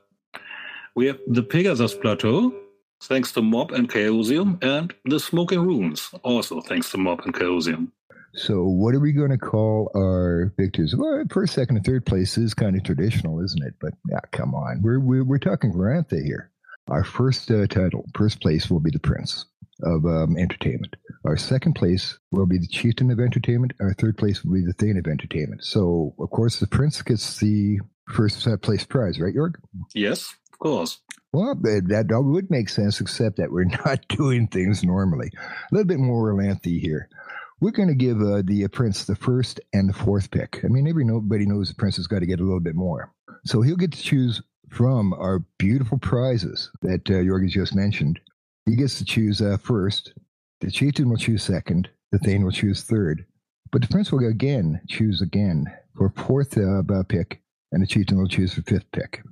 We 0.94 1.04
have 1.08 1.18
the 1.26 1.42
Pegasus 1.42 1.92
Plateau, 1.92 2.54
thanks 3.02 3.30
to 3.32 3.42
Mob 3.42 3.72
and 3.72 3.86
Chaosium, 3.86 4.64
and 4.64 4.94
the 5.04 5.20
Smoking 5.20 5.60
Ruins, 5.60 6.08
also 6.22 6.62
thanks 6.62 6.90
to 6.92 6.96
Mob 6.96 7.20
and 7.26 7.34
Chaosium. 7.34 7.88
So, 8.34 8.64
what 8.64 8.94
are 8.94 9.00
we 9.00 9.12
going 9.12 9.30
to 9.30 9.38
call 9.38 9.90
our 9.96 10.52
victors? 10.56 10.94
Well, 10.96 11.24
first, 11.30 11.54
second, 11.54 11.76
and 11.76 11.84
third 11.84 12.06
place 12.06 12.38
is 12.38 12.54
kind 12.54 12.76
of 12.76 12.84
traditional, 12.84 13.42
isn't 13.42 13.62
it? 13.62 13.74
But 13.80 13.94
yeah, 14.08 14.20
come 14.30 14.54
on, 14.54 14.80
we're 14.82 15.00
we're, 15.00 15.24
we're 15.24 15.38
talking 15.38 15.72
Glorantha 15.72 16.24
here. 16.24 16.50
Our 16.88 17.04
first 17.04 17.50
uh, 17.50 17.66
title, 17.66 18.04
first 18.14 18.40
place, 18.40 18.70
will 18.70 18.80
be 18.80 18.90
the 18.90 18.98
Prince 18.98 19.46
of 19.82 20.04
um, 20.04 20.36
Entertainment. 20.36 20.96
Our 21.24 21.36
second 21.36 21.74
place 21.74 22.18
will 22.30 22.46
be 22.46 22.58
the 22.58 22.66
Chieftain 22.66 23.10
of 23.10 23.20
Entertainment. 23.20 23.72
Our 23.80 23.94
third 23.94 24.16
place 24.16 24.44
will 24.44 24.54
be 24.54 24.64
the 24.64 24.72
Thane 24.72 24.98
of 24.98 25.06
Entertainment. 25.06 25.64
So, 25.64 26.14
of 26.18 26.30
course, 26.30 26.58
the 26.58 26.66
Prince 26.66 27.02
gets 27.02 27.38
the 27.38 27.80
first 28.08 28.46
uh, 28.46 28.56
place 28.56 28.84
prize, 28.84 29.20
right, 29.20 29.34
Jörg? 29.34 29.54
Yes, 29.94 30.34
of 30.52 30.58
course. 30.58 31.00
Well, 31.32 31.54
that, 31.54 32.06
that 32.08 32.22
would 32.22 32.50
make 32.50 32.68
sense, 32.68 33.00
except 33.00 33.36
that 33.36 33.52
we're 33.52 33.64
not 33.86 34.06
doing 34.08 34.46
things 34.48 34.82
normally. 34.82 35.30
A 35.36 35.74
little 35.74 35.86
bit 35.86 35.98
more 35.98 36.34
lengthy 36.34 36.78
here. 36.78 37.08
We're 37.60 37.72
going 37.72 37.88
to 37.88 37.94
give 37.94 38.22
uh, 38.22 38.42
the 38.42 38.64
uh, 38.64 38.68
prince 38.68 39.04
the 39.04 39.14
first 39.14 39.60
and 39.74 39.88
the 39.88 39.92
fourth 39.92 40.30
pick. 40.30 40.60
I 40.64 40.68
mean, 40.68 40.88
everybody 40.88 41.44
knows 41.44 41.68
the 41.68 41.74
prince 41.74 41.96
has 41.96 42.06
got 42.06 42.20
to 42.20 42.26
get 42.26 42.40
a 42.40 42.42
little 42.42 42.60
bit 42.60 42.74
more, 42.74 43.12
so 43.44 43.60
he'll 43.60 43.76
get 43.76 43.92
to 43.92 44.02
choose 44.02 44.40
from 44.70 45.12
our 45.14 45.44
beautiful 45.58 45.98
prizes 45.98 46.70
that 46.82 47.08
uh, 47.10 47.14
Jorgen 47.14 47.50
just 47.50 47.74
mentioned. 47.74 48.18
He 48.66 48.76
gets 48.76 48.98
to 48.98 49.04
choose 49.04 49.42
uh, 49.42 49.58
first. 49.62 50.14
The 50.60 50.70
chieftain 50.70 51.10
will 51.10 51.16
choose 51.16 51.42
second. 51.42 51.90
The 52.12 52.18
thane 52.18 52.44
will 52.44 52.52
choose 52.52 52.82
third. 52.82 53.26
But 53.72 53.82
the 53.82 53.88
prince 53.88 54.10
will 54.10 54.26
again 54.26 54.80
choose 54.88 55.20
again 55.20 55.66
for 55.96 56.12
fourth 56.16 56.56
uh, 56.56 56.82
pick, 57.08 57.42
and 57.72 57.82
the 57.82 57.86
chieftain 57.86 58.18
will 58.18 58.28
choose 58.28 58.54
for 58.54 58.62
fifth 58.62 58.90
pick. 58.92 59.22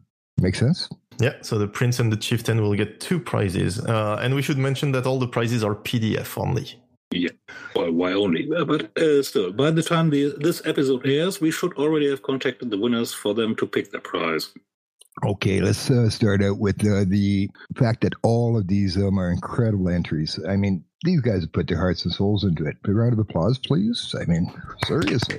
Make 0.41 0.55
sense? 0.55 0.89
yeah, 1.21 1.35
so 1.41 1.59
the 1.59 1.67
prince 1.67 1.99
and 1.99 2.13
the 2.13 2.17
chieftain 2.17 2.63
will 2.63 2.75
get 2.75 3.01
two 3.01 3.19
prizes. 3.19 3.81
Uh, 3.81 4.19
and 4.23 4.35
we 4.35 4.43
should 4.43 4.59
mention 4.59 4.93
that 4.93 5.07
all 5.07 5.19
the 5.19 5.27
prizes 5.27 5.65
are 5.65 5.75
PDF 5.75 6.39
only. 6.39 6.81
Yeah, 7.11 7.31
well, 7.75 7.91
why 7.91 8.13
only? 8.13 8.47
But 8.47 8.97
uh, 8.99 9.23
still, 9.23 9.53
by 9.53 9.71
the 9.71 9.83
time 9.83 10.11
the, 10.11 10.35
this 10.39 10.61
episode 10.67 11.07
airs, 11.07 11.41
we 11.41 11.51
should 11.51 11.73
already 11.75 12.11
have 12.11 12.23
contacted 12.23 12.71
the 12.71 12.79
winners 12.79 13.15
for 13.15 13.33
them 13.33 13.57
to 13.57 13.67
pick 13.67 13.91
their 13.91 14.03
prize. 14.03 14.53
Okay, 15.25 15.61
let's 15.61 15.91
uh, 15.91 16.11
start 16.11 16.43
out 16.43 16.59
with 16.59 16.81
uh, 16.87 17.05
the 17.07 17.49
fact 17.77 18.03
that 18.03 18.13
all 18.23 18.59
of 18.59 18.69
these 18.69 18.97
um, 18.97 19.19
are 19.19 19.33
incredible 19.33 19.89
entries. 19.89 20.39
I 20.47 20.57
mean, 20.57 20.85
these 21.03 21.21
guys 21.21 21.41
have 21.41 21.53
put 21.53 21.67
their 21.67 21.79
hearts 21.79 22.05
and 22.05 22.13
souls 22.13 22.45
into 22.45 22.67
it. 22.67 22.77
A 22.85 22.93
round 22.93 23.15
of 23.15 23.19
applause, 23.19 23.59
please. 23.59 24.15
I 24.21 24.27
mean, 24.27 24.53
seriously. 24.87 25.39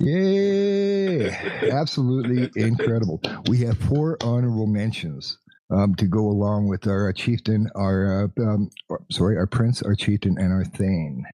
Yay! 0.00 1.30
Absolutely 1.70 2.50
incredible. 2.60 3.20
We 3.48 3.58
have 3.60 3.78
four 3.78 4.18
honorable 4.20 4.66
mentions 4.66 5.38
um, 5.70 5.94
to 5.96 6.06
go 6.06 6.20
along 6.28 6.68
with 6.68 6.86
our 6.86 7.12
chieftain, 7.12 7.70
our 7.74 8.30
uh, 8.38 8.42
um, 8.42 8.70
sorry, 9.10 9.36
our 9.36 9.46
prince, 9.46 9.82
our 9.82 9.94
chieftain, 9.94 10.36
and 10.38 10.52
our 10.52 10.64
thane. 10.64 11.24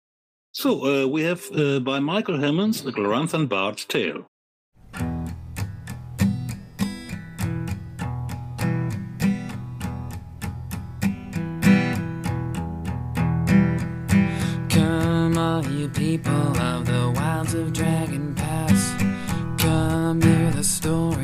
So 0.52 1.04
uh, 1.04 1.06
we 1.06 1.22
have 1.22 1.48
uh, 1.54 1.80
by 1.80 2.00
Michael 2.00 2.38
Hemmons, 2.38 2.82
The 2.82 2.92
Gloranthan 2.92 3.48
Bard's 3.48 3.84
Tale. 3.84 4.26
Come, 14.68 15.38
all 15.38 15.64
you 15.66 15.88
people 15.88 16.32
of 16.32 16.86
the 16.86 17.12
wilds 17.14 17.54
of 17.54 17.72
Dragon 17.72 18.34
Pass. 18.34 18.94
Come 19.62 20.20
hear 20.20 20.50
the 20.50 20.64
story 20.64 21.19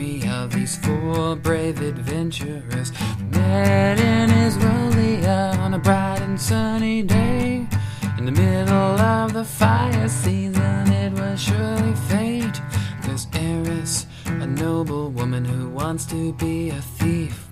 of 0.46 0.52
these 0.52 0.76
four 0.76 1.34
brave 1.34 1.80
adventurers. 1.80 2.92
Met 3.32 3.98
in 3.98 4.30
Esrolia 4.30 5.58
uh, 5.58 5.62
on 5.62 5.74
a 5.74 5.78
bright 5.78 6.20
and 6.20 6.40
sunny 6.40 7.02
day. 7.02 7.66
In 8.16 8.26
the 8.26 8.30
middle 8.30 9.00
of 9.00 9.32
the 9.32 9.44
fire 9.44 10.08
season, 10.08 10.92
it 10.92 11.12
was 11.14 11.42
surely 11.42 11.94
fate. 12.08 12.60
There's 13.02 13.26
Eris, 13.34 14.06
a 14.26 14.46
noble 14.46 15.10
woman 15.10 15.44
who 15.44 15.68
wants 15.68 16.06
to 16.06 16.32
be 16.34 16.70
a 16.70 16.80
thief. 16.98 17.48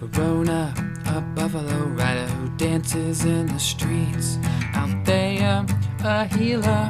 Verona, 0.00 0.72
a 1.06 1.20
buffalo 1.20 1.86
rider 1.86 2.26
who 2.34 2.48
dances 2.56 3.24
in 3.24 3.46
the 3.46 3.58
streets. 3.58 4.38
Althea, 4.74 5.66
a 6.04 6.24
healer 6.36 6.84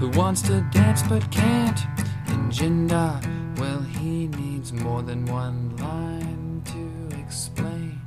who 0.00 0.08
wants 0.10 0.42
to 0.42 0.60
dance 0.72 1.02
but 1.02 1.30
can't. 1.30 1.80
And 2.26 2.50
Jindar, 2.50 3.37
well, 3.58 3.80
he 3.80 4.28
needs 4.28 4.72
more 4.72 5.02
than 5.02 5.26
one 5.26 5.76
line 5.76 6.62
to 6.66 7.16
explain. 7.18 8.00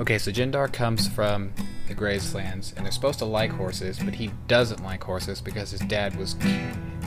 Okay, 0.00 0.18
so 0.18 0.30
Jindar 0.30 0.72
comes 0.72 1.08
from 1.08 1.52
the 1.88 1.94
Grazelands, 1.94 2.76
and 2.76 2.84
they're 2.84 2.92
supposed 2.92 3.18
to 3.20 3.24
like 3.24 3.50
horses, 3.50 3.98
but 3.98 4.14
he 4.14 4.30
doesn't 4.48 4.82
like 4.82 5.02
horses 5.02 5.40
because 5.40 5.70
his 5.70 5.80
dad 5.80 6.16
was 6.16 6.36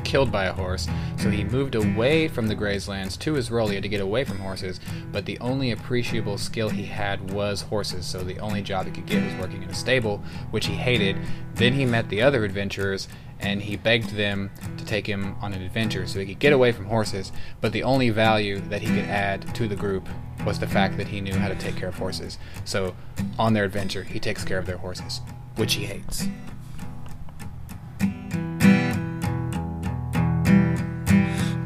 killed 0.04 0.32
by 0.32 0.46
a 0.46 0.54
horse. 0.54 0.88
So 1.18 1.30
he 1.30 1.44
moved 1.44 1.76
away 1.76 2.28
from 2.28 2.48
the 2.48 2.56
Grazelands 2.56 3.18
to 3.20 3.34
Esrolia 3.34 3.82
to 3.82 3.90
get 3.90 4.02
away 4.02 4.24
from 4.24 4.40
horses, 4.40 4.80
but 5.12 5.26
the 5.26 5.40
only 5.40 5.72
appreciable 5.72 6.38
skill 6.38 6.70
he 6.70 6.86
had 6.86 7.32
was 7.32 7.62
horses, 7.62 8.06
so 8.06 8.20
the 8.20 8.40
only 8.40 8.62
job 8.62 8.86
he 8.86 8.92
could 8.92 9.08
get 9.08 9.24
was 9.24 9.42
working 9.42 9.64
in 9.64 9.70
a 9.70 9.74
stable, 9.74 10.24
which 10.52 10.68
he 10.68 10.76
hated. 10.76 11.18
Then 11.56 11.74
he 11.74 11.86
met 11.86 12.10
the 12.10 12.22
other 12.22 12.46
adventurers, 12.46 13.08
and 13.46 13.62
he 13.62 13.76
begged 13.76 14.10
them 14.10 14.50
to 14.78 14.84
take 14.86 15.06
him 15.06 15.36
on 15.40 15.54
an 15.54 15.62
adventure 15.62 16.08
so 16.08 16.20
he 16.20 16.26
could 16.26 16.40
get 16.40 16.52
away 16.52 16.72
from 16.72 16.86
horses, 16.86 17.32
but 17.62 17.72
the 17.72 17.84
only 17.84 18.10
value 18.10 18.60
that 18.60 18.82
he 18.82 18.88
could 18.88 19.06
add 19.06 19.54
to 19.54 19.68
the 19.68 19.76
group 19.76 20.10
was 20.46 20.58
the 20.60 20.68
fact 20.68 20.98
that 20.98 21.08
he 21.08 21.22
knew 21.22 21.36
how 21.36 21.48
to 21.48 21.56
take 21.56 21.76
care 21.76 21.90
of 21.90 21.96
horses. 21.96 22.40
So 22.66 22.96
on 23.38 23.54
their 23.54 23.64
adventure, 23.64 24.04
he 24.04 24.20
takes 24.20 24.44
care 24.44 24.58
of 24.58 24.66
their 24.66 24.78
horses, 24.78 25.22
which 25.58 25.76
he 25.76 25.86
hates. 25.86 26.28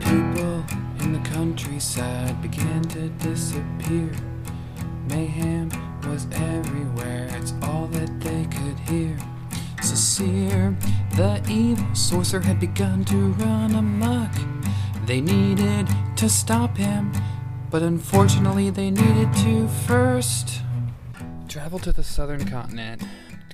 People 0.02 0.66
in 1.00 1.14
the 1.14 1.22
countryside 1.24 2.42
began 2.42 2.82
to 2.90 3.08
disappear. 3.10 4.12
Mayhem 5.08 5.72
was 6.06 6.28
everywhere, 6.34 7.30
it's 7.32 7.54
all 7.64 7.88
that 7.88 8.20
they 8.20 8.46
could 8.46 8.80
hear. 8.80 9.18
Sasir, 9.82 10.76
the 11.16 11.42
evil 11.50 11.96
sorcerer, 11.96 12.42
had 12.42 12.60
begun 12.60 13.06
to 13.06 13.34
run 13.34 13.76
amok. 13.76 14.32
They 15.06 15.22
needed 15.22 15.88
to 16.18 16.30
stop 16.30 16.78
him, 16.78 17.12
but 17.72 17.82
unfortunately, 17.82 18.70
they 18.70 18.92
needed 18.92 19.34
to 19.38 19.68
first. 19.88 20.62
Travel 21.48 21.80
to 21.80 21.92
the 21.92 22.04
southern 22.04 22.46
continent 22.48 23.02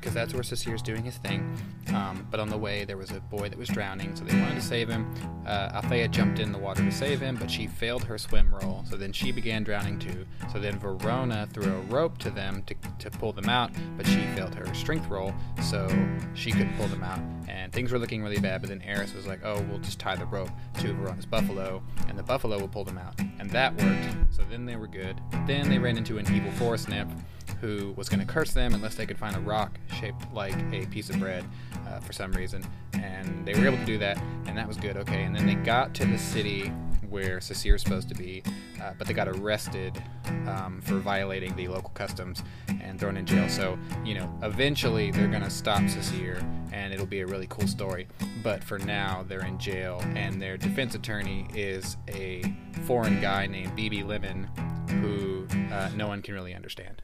because 0.05 0.13
that's 0.13 0.35
where 0.35 0.43
Sasir's 0.43 0.83
doing 0.83 1.03
his 1.03 1.17
thing. 1.17 1.57
Um, 1.87 2.27
but 2.29 2.39
on 2.39 2.47
the 2.47 2.57
way, 2.57 2.85
there 2.85 2.95
was 2.95 3.09
a 3.09 3.19
boy 3.21 3.49
that 3.49 3.57
was 3.57 3.69
drowning, 3.69 4.15
so 4.15 4.23
they 4.23 4.39
wanted 4.39 4.53
to 4.53 4.61
save 4.61 4.87
him. 4.87 5.11
Uh, 5.47 5.71
Althea 5.73 6.07
jumped 6.07 6.37
in 6.37 6.51
the 6.51 6.59
water 6.59 6.83
to 6.83 6.91
save 6.91 7.19
him, 7.19 7.37
but 7.37 7.49
she 7.49 7.65
failed 7.65 8.03
her 8.03 8.19
swim 8.19 8.53
roll, 8.53 8.83
so 8.87 8.97
then 8.97 9.11
she 9.11 9.31
began 9.31 9.63
drowning 9.63 9.97
too. 9.97 10.27
So 10.53 10.59
then 10.59 10.77
Verona 10.77 11.47
threw 11.51 11.73
a 11.73 11.81
rope 11.91 12.19
to 12.19 12.29
them 12.29 12.61
to, 12.67 12.75
to 12.99 13.09
pull 13.17 13.33
them 13.33 13.49
out, 13.49 13.71
but 13.97 14.05
she 14.05 14.21
failed 14.35 14.53
her 14.53 14.71
strength 14.75 15.09
roll, 15.09 15.33
so 15.63 15.87
she 16.35 16.51
couldn't 16.51 16.77
pull 16.77 16.87
them 16.87 17.03
out. 17.03 17.19
And 17.47 17.71
things 17.71 17.91
were 17.91 17.99
looking 17.99 18.23
really 18.23 18.39
bad. 18.39 18.61
But 18.61 18.69
then 18.69 18.81
Eris 18.81 19.13
was 19.13 19.27
like, 19.27 19.39
"Oh, 19.43 19.61
we'll 19.69 19.79
just 19.79 19.99
tie 19.99 20.15
the 20.15 20.25
rope 20.25 20.49
to 20.79 20.93
Verona's 20.93 21.25
buffalo, 21.25 21.83
and 22.07 22.17
the 22.17 22.23
buffalo 22.23 22.59
will 22.59 22.67
pull 22.67 22.83
them 22.83 22.97
out," 22.97 23.19
and 23.39 23.49
that 23.51 23.75
worked. 23.81 24.15
So 24.31 24.43
then 24.49 24.65
they 24.65 24.75
were 24.75 24.87
good. 24.87 25.19
Then 25.47 25.69
they 25.69 25.77
ran 25.77 25.97
into 25.97 26.17
an 26.17 26.33
evil 26.33 26.51
forest 26.53 26.89
nymph 26.89 27.13
who 27.61 27.93
was 27.95 28.09
going 28.09 28.19
to 28.19 28.25
curse 28.25 28.53
them 28.53 28.73
unless 28.73 28.95
they 28.95 29.05
could 29.05 29.17
find 29.17 29.35
a 29.35 29.39
rock 29.39 29.79
shaped 29.99 30.31
like 30.33 30.55
a 30.73 30.85
piece 30.87 31.09
of 31.09 31.19
bread 31.19 31.45
uh, 31.87 31.99
for 31.99 32.13
some 32.13 32.31
reason. 32.33 32.63
And 32.93 33.45
they 33.45 33.53
were 33.53 33.65
able 33.65 33.77
to 33.77 33.85
do 33.85 33.97
that, 33.99 34.21
and 34.45 34.57
that 34.57 34.67
was 34.67 34.77
good. 34.77 34.97
Okay, 34.97 35.23
and 35.23 35.35
then 35.35 35.45
they 35.45 35.55
got 35.55 35.93
to 35.95 36.05
the 36.05 36.17
city 36.17 36.71
where 37.15 37.37
is 37.37 37.81
supposed 37.81 38.09
to 38.09 38.13
be, 38.13 38.43
uh, 38.83 38.91
but 38.97 39.07
they 39.07 39.13
got 39.13 39.29
arrested 39.29 40.03
um, 40.47 40.81
for 40.83 40.95
violating 40.95 41.55
the 41.55 41.65
local 41.69 41.91
customs 41.91 42.43
and 42.81 42.99
thrown 42.99 43.15
in 43.15 43.25
jail. 43.25 43.47
So, 43.47 43.79
you 44.03 44.15
know, 44.15 44.29
eventually 44.43 45.11
they're 45.11 45.29
going 45.29 45.41
to 45.41 45.49
stop 45.49 45.87
Cecile, 45.87 46.35
and 46.73 46.93
it'll 46.93 47.05
be 47.05 47.21
a 47.21 47.25
really 47.25 47.47
cool 47.47 47.67
story. 47.67 48.05
But 48.43 48.61
for 48.61 48.79
now, 48.79 49.23
they're 49.29 49.45
in 49.45 49.57
jail, 49.57 50.01
and 50.13 50.41
their 50.41 50.57
defense 50.57 50.93
attorney 50.93 51.47
is 51.55 51.95
a 52.09 52.43
foreign 52.81 53.21
guy 53.21 53.47
named 53.47 53.71
BB 53.77 54.05
Lemon, 54.05 54.49
who 54.89 55.47
uh, 55.73 55.89
no 55.95 56.09
one 56.09 56.21
can 56.21 56.33
really 56.33 56.53
understand. 56.53 57.01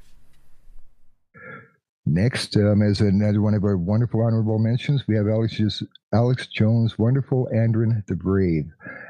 Next, 2.05 2.57
um, 2.57 2.81
as 2.81 2.99
another 2.99 3.41
one 3.41 3.53
of 3.53 3.63
our 3.63 3.77
wonderful 3.77 4.21
honorable 4.25 4.59
mentions, 4.59 5.07
we 5.07 5.15
have 5.15 5.29
Alex, 5.29 5.81
Alex 6.13 6.47
Jones' 6.47 6.99
wonderful 6.99 7.47
Andrin 7.53 8.05
the 8.07 8.15
Brave. 8.17 8.65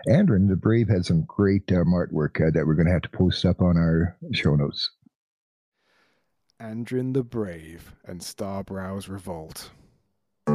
Andrin 0.07 0.47
the 0.47 0.55
Brave 0.55 0.89
had 0.89 1.05
some 1.05 1.23
great 1.23 1.71
um, 1.71 1.93
artwork 1.93 2.45
uh, 2.45 2.49
that 2.51 2.65
we're 2.65 2.73
going 2.73 2.87
to 2.87 2.91
have 2.93 3.03
to 3.03 3.09
post 3.09 3.45
up 3.45 3.61
on 3.61 3.77
our 3.77 4.17
show 4.31 4.55
notes. 4.55 4.89
Andrin 6.59 7.13
the 7.13 7.23
Brave 7.23 7.93
and 8.05 8.21
Starbrow's 8.21 9.09
Revolt. 9.09 9.71
I 10.47 10.51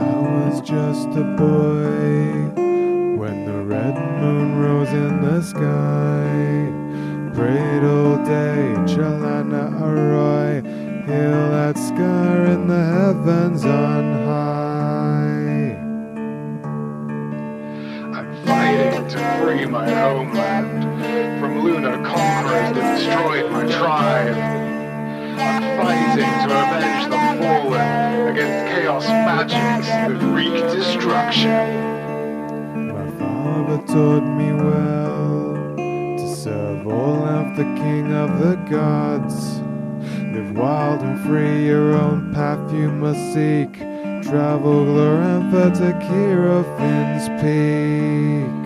was 0.00 0.60
just 0.60 1.08
a 1.08 1.24
boy 1.36 2.60
when 3.18 3.44
the 3.44 3.62
red 3.64 3.94
moon 4.20 4.58
rose 4.58 4.88
in 4.88 5.20
the 5.20 5.42
sky. 5.42 6.72
Prayed 7.34 7.84
all 7.84 8.16
day, 8.24 8.74
Chalana 8.86 9.80
Arroy, 9.80 10.62
heal 11.10 11.50
that 11.50 11.76
scar 11.76 12.46
in 12.46 12.68
the 12.68 12.84
heavens 12.94 13.64
on 13.64 14.04
high. 14.26 15.74
I'm 18.16 18.28
fighting 18.46 19.08
to 19.08 19.18
free 19.38 19.66
my 19.66 19.90
homeland 19.90 21.40
from 21.40 21.64
lunar 21.64 21.96
conquerors 22.04 22.76
that 22.76 22.96
destroyed 22.96 23.50
my 23.50 23.64
tribe. 23.78 24.36
I'm 25.40 25.64
fighting 25.78 26.34
to 26.46 26.50
avenge 26.62 27.06
the 27.12 27.20
fallen 27.42 28.28
against 28.28 28.72
chaos 28.72 29.06
magics 29.08 29.88
that 29.88 30.12
wreak 30.32 30.62
destruction. 30.70 31.66
My 32.94 33.10
father 33.18 33.78
taught 33.92 34.26
me 34.38 34.52
well 34.52 35.74
to 35.76 36.36
serve 36.36 36.86
all 36.86 37.24
of 37.24 37.56
the 37.56 37.64
King 37.80 38.12
of 38.14 38.38
the 38.38 38.54
gods. 38.70 39.60
Live 40.32 40.56
wild 40.56 41.02
and 41.02 41.18
free, 41.26 41.66
your 41.66 41.94
own 41.96 42.32
path 42.32 42.72
you 42.72 42.88
must 42.88 43.18
seek. 43.34 43.72
Travel 44.22 44.84
Glorantha 44.84 45.72
to 45.78 45.92
Kero 46.06 46.62
Fin's 46.78 47.28
Peak. 47.40 48.60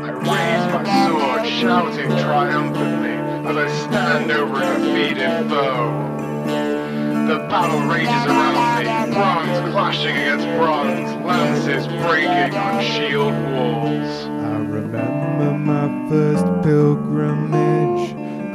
I 0.00 0.10
raise 0.10 0.66
my 0.72 0.82
sword, 1.06 1.44
shouting 1.46 2.10
triumphantly 2.24 3.16
as 3.50 3.56
I 3.58 3.68
stand 3.84 4.30
over 4.30 4.62
a 4.62 4.78
defeated 4.78 5.48
foe. 5.50 5.92
The 7.28 7.38
battle 7.50 7.82
rages 7.90 8.08
around 8.08 8.54
me, 8.78 9.14
bronze 9.14 9.58
clashing 9.70 10.16
against 10.16 10.46
bronze, 10.56 11.10
lances 11.26 11.86
breaking 12.06 12.56
on 12.56 12.82
shield 12.82 13.34
walls. 13.52 14.12
I 14.24 14.56
remember 14.56 15.50
my 15.58 16.08
first 16.08 16.46
pilgrimage, 16.62 17.87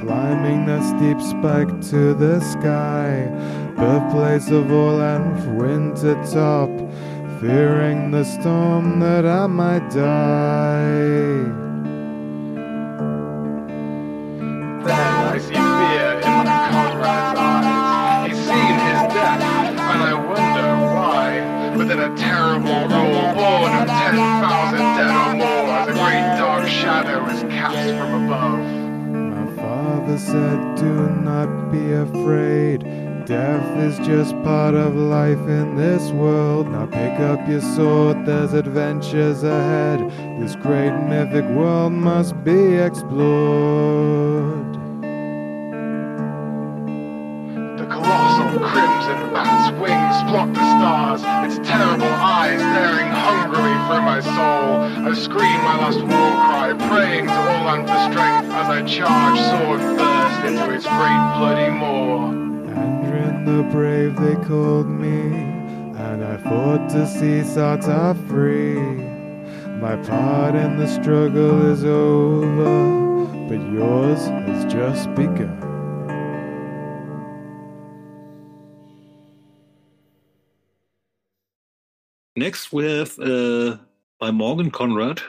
climbing 0.05 0.65
that 0.65 0.83
steep 0.83 1.21
spike 1.21 1.69
to 1.89 2.13
the 2.13 2.39
sky, 2.41 3.27
birthplace 3.75 4.49
of 4.49 4.71
all 4.71 5.01
and 5.01 5.57
winter 5.57 6.15
top, 6.25 6.69
fearing 7.39 8.11
the 8.11 8.23
storm 8.23 8.99
that 8.99 9.25
I 9.25 9.47
might 9.47 9.89
die. 9.91 10.43
Father 30.14 30.20
said, 30.20 30.76
Do 30.76 31.09
not 31.22 31.72
be 31.72 31.93
afraid. 31.93 32.84
Death 33.26 33.78
is 33.78 33.97
just 34.05 34.34
part 34.43 34.76
of 34.76 34.95
life 34.95 35.39
in 35.47 35.76
this 35.76 36.11
world. 36.11 36.70
Now 36.70 36.86
pick 36.86 37.20
up 37.20 37.47
your 37.47 37.61
sword, 37.61 38.26
there's 38.26 38.53
adventures 38.53 39.43
ahead. 39.43 39.99
This 40.39 40.55
great 40.55 40.91
mythic 41.07 41.45
world 41.45 41.93
must 41.93 42.43
be 42.43 42.76
explored. 42.76 44.72
Block 50.34 50.51
the 50.51 50.79
stars, 50.79 51.21
its 51.45 51.67
terrible 51.69 52.07
eyes 52.07 52.59
staring 52.59 53.11
hungrily 53.11 53.75
through 53.86 54.01
my 54.01 54.19
soul. 54.19 54.81
I 55.07 55.13
scream 55.13 55.59
my 55.61 55.77
last 55.77 55.99
war 55.99 56.09
cry, 56.09 56.73
praying 56.89 57.27
to 57.27 57.31
Orlanth 57.31 57.86
for 57.86 58.11
strength 58.11 58.51
as 58.51 58.67
I 58.67 58.81
charge 58.81 59.39
sword 59.51 59.79
first 59.79 60.39
into 60.47 60.73
its 60.73 60.88
great 60.88 61.23
bloody 61.38 61.69
maw. 61.69 62.31
Andrin 62.73 63.45
the 63.45 63.61
Brave, 63.71 64.15
they 64.15 64.34
called 64.47 64.88
me, 64.88 65.21
and 66.01 66.25
I 66.25 66.38
fought 66.38 66.89
to 66.89 67.05
see 67.05 67.47
Sartar 67.47 68.15
free. 68.27 68.79
My 69.79 69.97
part 69.97 70.55
in 70.55 70.79
the 70.79 70.88
struggle 70.88 71.71
is 71.71 71.86
over, 71.86 73.27
but 73.47 73.61
yours 73.71 74.25
has 74.25 74.65
just 74.65 75.13
begun. 75.13 75.62
Next, 82.36 82.73
we 82.73 82.86
have 82.86 83.19
uh, 83.19 83.77
by 84.19 84.31
Morgan 84.31 84.71
Conrad, 84.71 85.21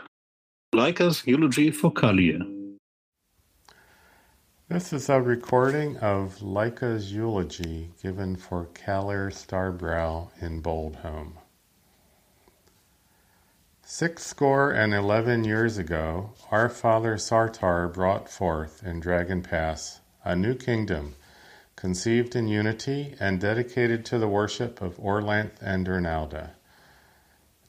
Leica's 0.75 1.27
eulogy 1.27 1.71
for 1.71 1.93
Kallyr. 1.93 2.79
This 4.71 4.91
is 4.91 5.11
a 5.11 5.21
recording 5.21 5.99
of 5.99 6.39
Leica's 6.39 7.13
eulogy 7.13 7.91
given 8.03 8.37
for 8.37 8.69
Kallyr 8.73 9.31
Starbrow 9.31 10.31
in 10.41 10.63
Boldhome. 10.63 11.35
Six 13.83 14.25
score 14.25 14.71
and 14.71 14.95
eleven 14.95 15.45
years 15.45 15.77
ago, 15.77 16.31
our 16.51 16.71
father 16.71 17.17
Sartar 17.17 17.93
brought 17.93 18.31
forth 18.31 18.83
in 18.83 19.01
Dragon 19.01 19.43
Pass 19.43 20.01
a 20.25 20.35
new 20.35 20.55
kingdom, 20.55 21.17
conceived 21.77 22.35
in 22.35 22.49
unity 22.49 23.15
and 23.21 23.39
dedicated 23.39 24.07
to 24.07 24.19
the 24.19 24.27
worship 24.29 24.81
of 24.81 24.97
Orlanth 24.97 25.61
and 25.61 25.87
Ernalda. 25.87 26.53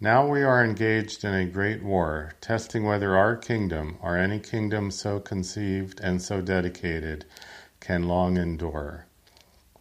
Now 0.01 0.27
we 0.27 0.43
are 0.43 0.61
engaged 0.61 1.23
in 1.23 1.33
a 1.33 1.45
great 1.45 1.81
war, 1.81 2.33
testing 2.41 2.83
whether 2.83 3.15
our 3.15 3.37
kingdom, 3.37 3.97
or 4.01 4.17
any 4.17 4.39
kingdom 4.39 4.91
so 4.91 5.21
conceived 5.21 6.01
and 6.01 6.21
so 6.21 6.41
dedicated, 6.41 7.23
can 7.79 8.03
long 8.03 8.35
endure. 8.35 9.05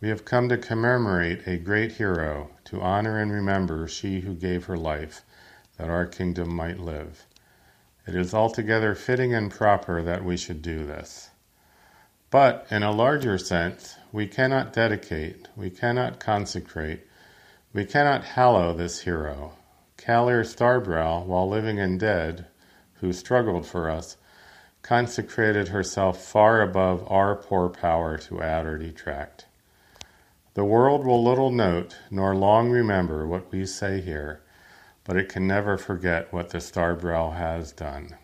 We 0.01 0.11
have 0.11 0.25
come 0.25 0.49
to 0.51 0.57
commemorate 0.57 1.49
a 1.49 1.57
great 1.57 1.93
hero, 1.93 2.51
to 2.67 2.81
honor 2.81 3.19
and 3.19 3.33
remember 3.33 3.89
she 3.89 4.21
who 4.21 4.35
gave 4.35 4.67
her 4.67 4.77
life, 4.77 5.23
that 5.79 5.91
our 5.91 6.07
kingdom 6.07 6.55
might 6.55 6.79
live. 6.79 7.27
It 8.07 8.15
is 8.15 8.33
altogether 8.33 8.95
fitting 8.95 9.35
and 9.35 9.51
proper 9.51 10.01
that 10.01 10.25
we 10.25 10.37
should 10.37 10.63
do 10.63 10.87
this. 10.87 11.31
But, 12.31 12.69
in 12.71 12.85
a 12.85 12.93
larger 12.93 13.37
sense, 13.37 13.97
we 14.13 14.29
cannot 14.29 14.73
dedicate, 14.73 15.49
we 15.57 15.71
cannot 15.71 16.21
consecrate, 16.21 17.05
we 17.73 17.85
cannot 17.85 18.23
hallow 18.23 18.73
this 18.73 19.01
hero, 19.01 19.55
Kallyr 20.05 20.45
Starbrow, 20.45 21.25
while 21.25 21.49
living 21.49 21.81
and 21.81 21.99
dead, 21.99 22.45
who 22.97 23.11
struggled 23.11 23.67
for 23.67 23.89
us, 23.89 24.19
consecrated 24.83 25.69
herself 25.69 26.23
far 26.23 26.61
above 26.61 27.11
our 27.11 27.35
poor 27.35 27.71
power 27.71 28.19
to 28.19 28.43
add 28.43 28.67
or 28.67 28.77
detract. 28.77 29.47
The 30.53 30.65
world 30.65 31.07
will 31.07 31.25
little 31.25 31.51
note 31.51 31.97
nor 32.11 32.37
long 32.37 32.69
remember 32.69 33.27
what 33.27 33.51
we 33.51 33.65
say 33.65 34.03
here, 34.03 34.43
but 35.05 35.17
it 35.17 35.31
can 35.31 35.47
never 35.47 35.79
forget 35.79 36.31
what 36.31 36.51
the 36.51 36.59
Starbrow 36.59 37.35
has 37.35 37.73
done. 37.73 38.15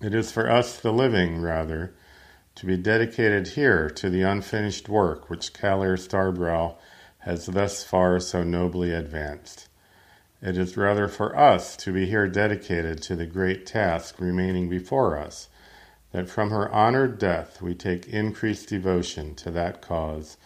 It 0.00 0.14
is 0.14 0.32
for 0.32 0.50
us, 0.50 0.80
the 0.80 0.92
living, 0.92 1.42
rather, 1.42 1.92
to 2.54 2.64
be 2.64 2.78
dedicated 2.78 3.48
here 3.48 3.90
to 3.90 4.08
the 4.08 4.22
unfinished 4.22 4.88
work 4.88 5.28
which 5.28 5.52
Kallyr 5.52 5.98
Starbrow 5.98 6.76
has 7.18 7.44
thus 7.44 7.84
far 7.84 8.18
so 8.20 8.42
nobly 8.42 8.92
advanced. 8.92 9.65
It 10.42 10.58
is 10.58 10.76
rather 10.76 11.08
for 11.08 11.34
us 11.34 11.76
to 11.78 11.92
be 11.92 12.06
here 12.06 12.28
dedicated 12.28 13.00
to 13.02 13.16
the 13.16 13.26
great 13.26 13.64
task 13.64 14.20
remaining 14.20 14.68
before 14.68 15.16
us, 15.16 15.48
that 16.12 16.28
from 16.28 16.50
her 16.50 16.70
honored 16.70 17.18
death 17.18 17.62
we 17.62 17.74
take 17.74 18.06
increased 18.08 18.68
devotion 18.68 19.34
to 19.36 19.50
that 19.52 19.80
cause 19.80 20.36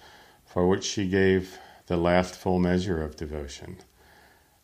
for 0.46 0.68
which 0.68 0.84
she 0.84 1.08
gave 1.08 1.58
the 1.86 1.96
last 1.96 2.36
full 2.36 2.60
measure 2.60 3.02
of 3.02 3.16
devotion. 3.16 3.78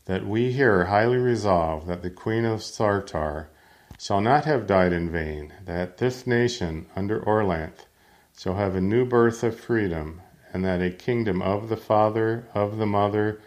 That 0.04 0.26
we 0.26 0.52
here 0.52 0.84
highly 0.84 1.18
resolve 1.18 1.86
that 1.88 2.02
the 2.02 2.10
Queen 2.10 2.44
of 2.44 2.60
Sartar 2.60 3.48
shall 3.98 4.20
not 4.20 4.44
have 4.44 4.66
died 4.66 4.92
in 4.92 5.10
vain, 5.10 5.52
that 5.64 5.98
this 5.98 6.24
nation 6.24 6.86
under 6.94 7.20
Orlanth 7.20 7.86
shall 8.38 8.54
have 8.54 8.76
a 8.76 8.80
new 8.80 9.04
birth 9.04 9.42
of 9.42 9.58
freedom, 9.58 10.20
and 10.52 10.64
that 10.64 10.80
a 10.80 10.90
kingdom 10.90 11.42
of 11.42 11.68
the 11.68 11.76
Father, 11.76 12.46
of 12.54 12.78
the 12.78 12.86
Mother, 12.86 13.40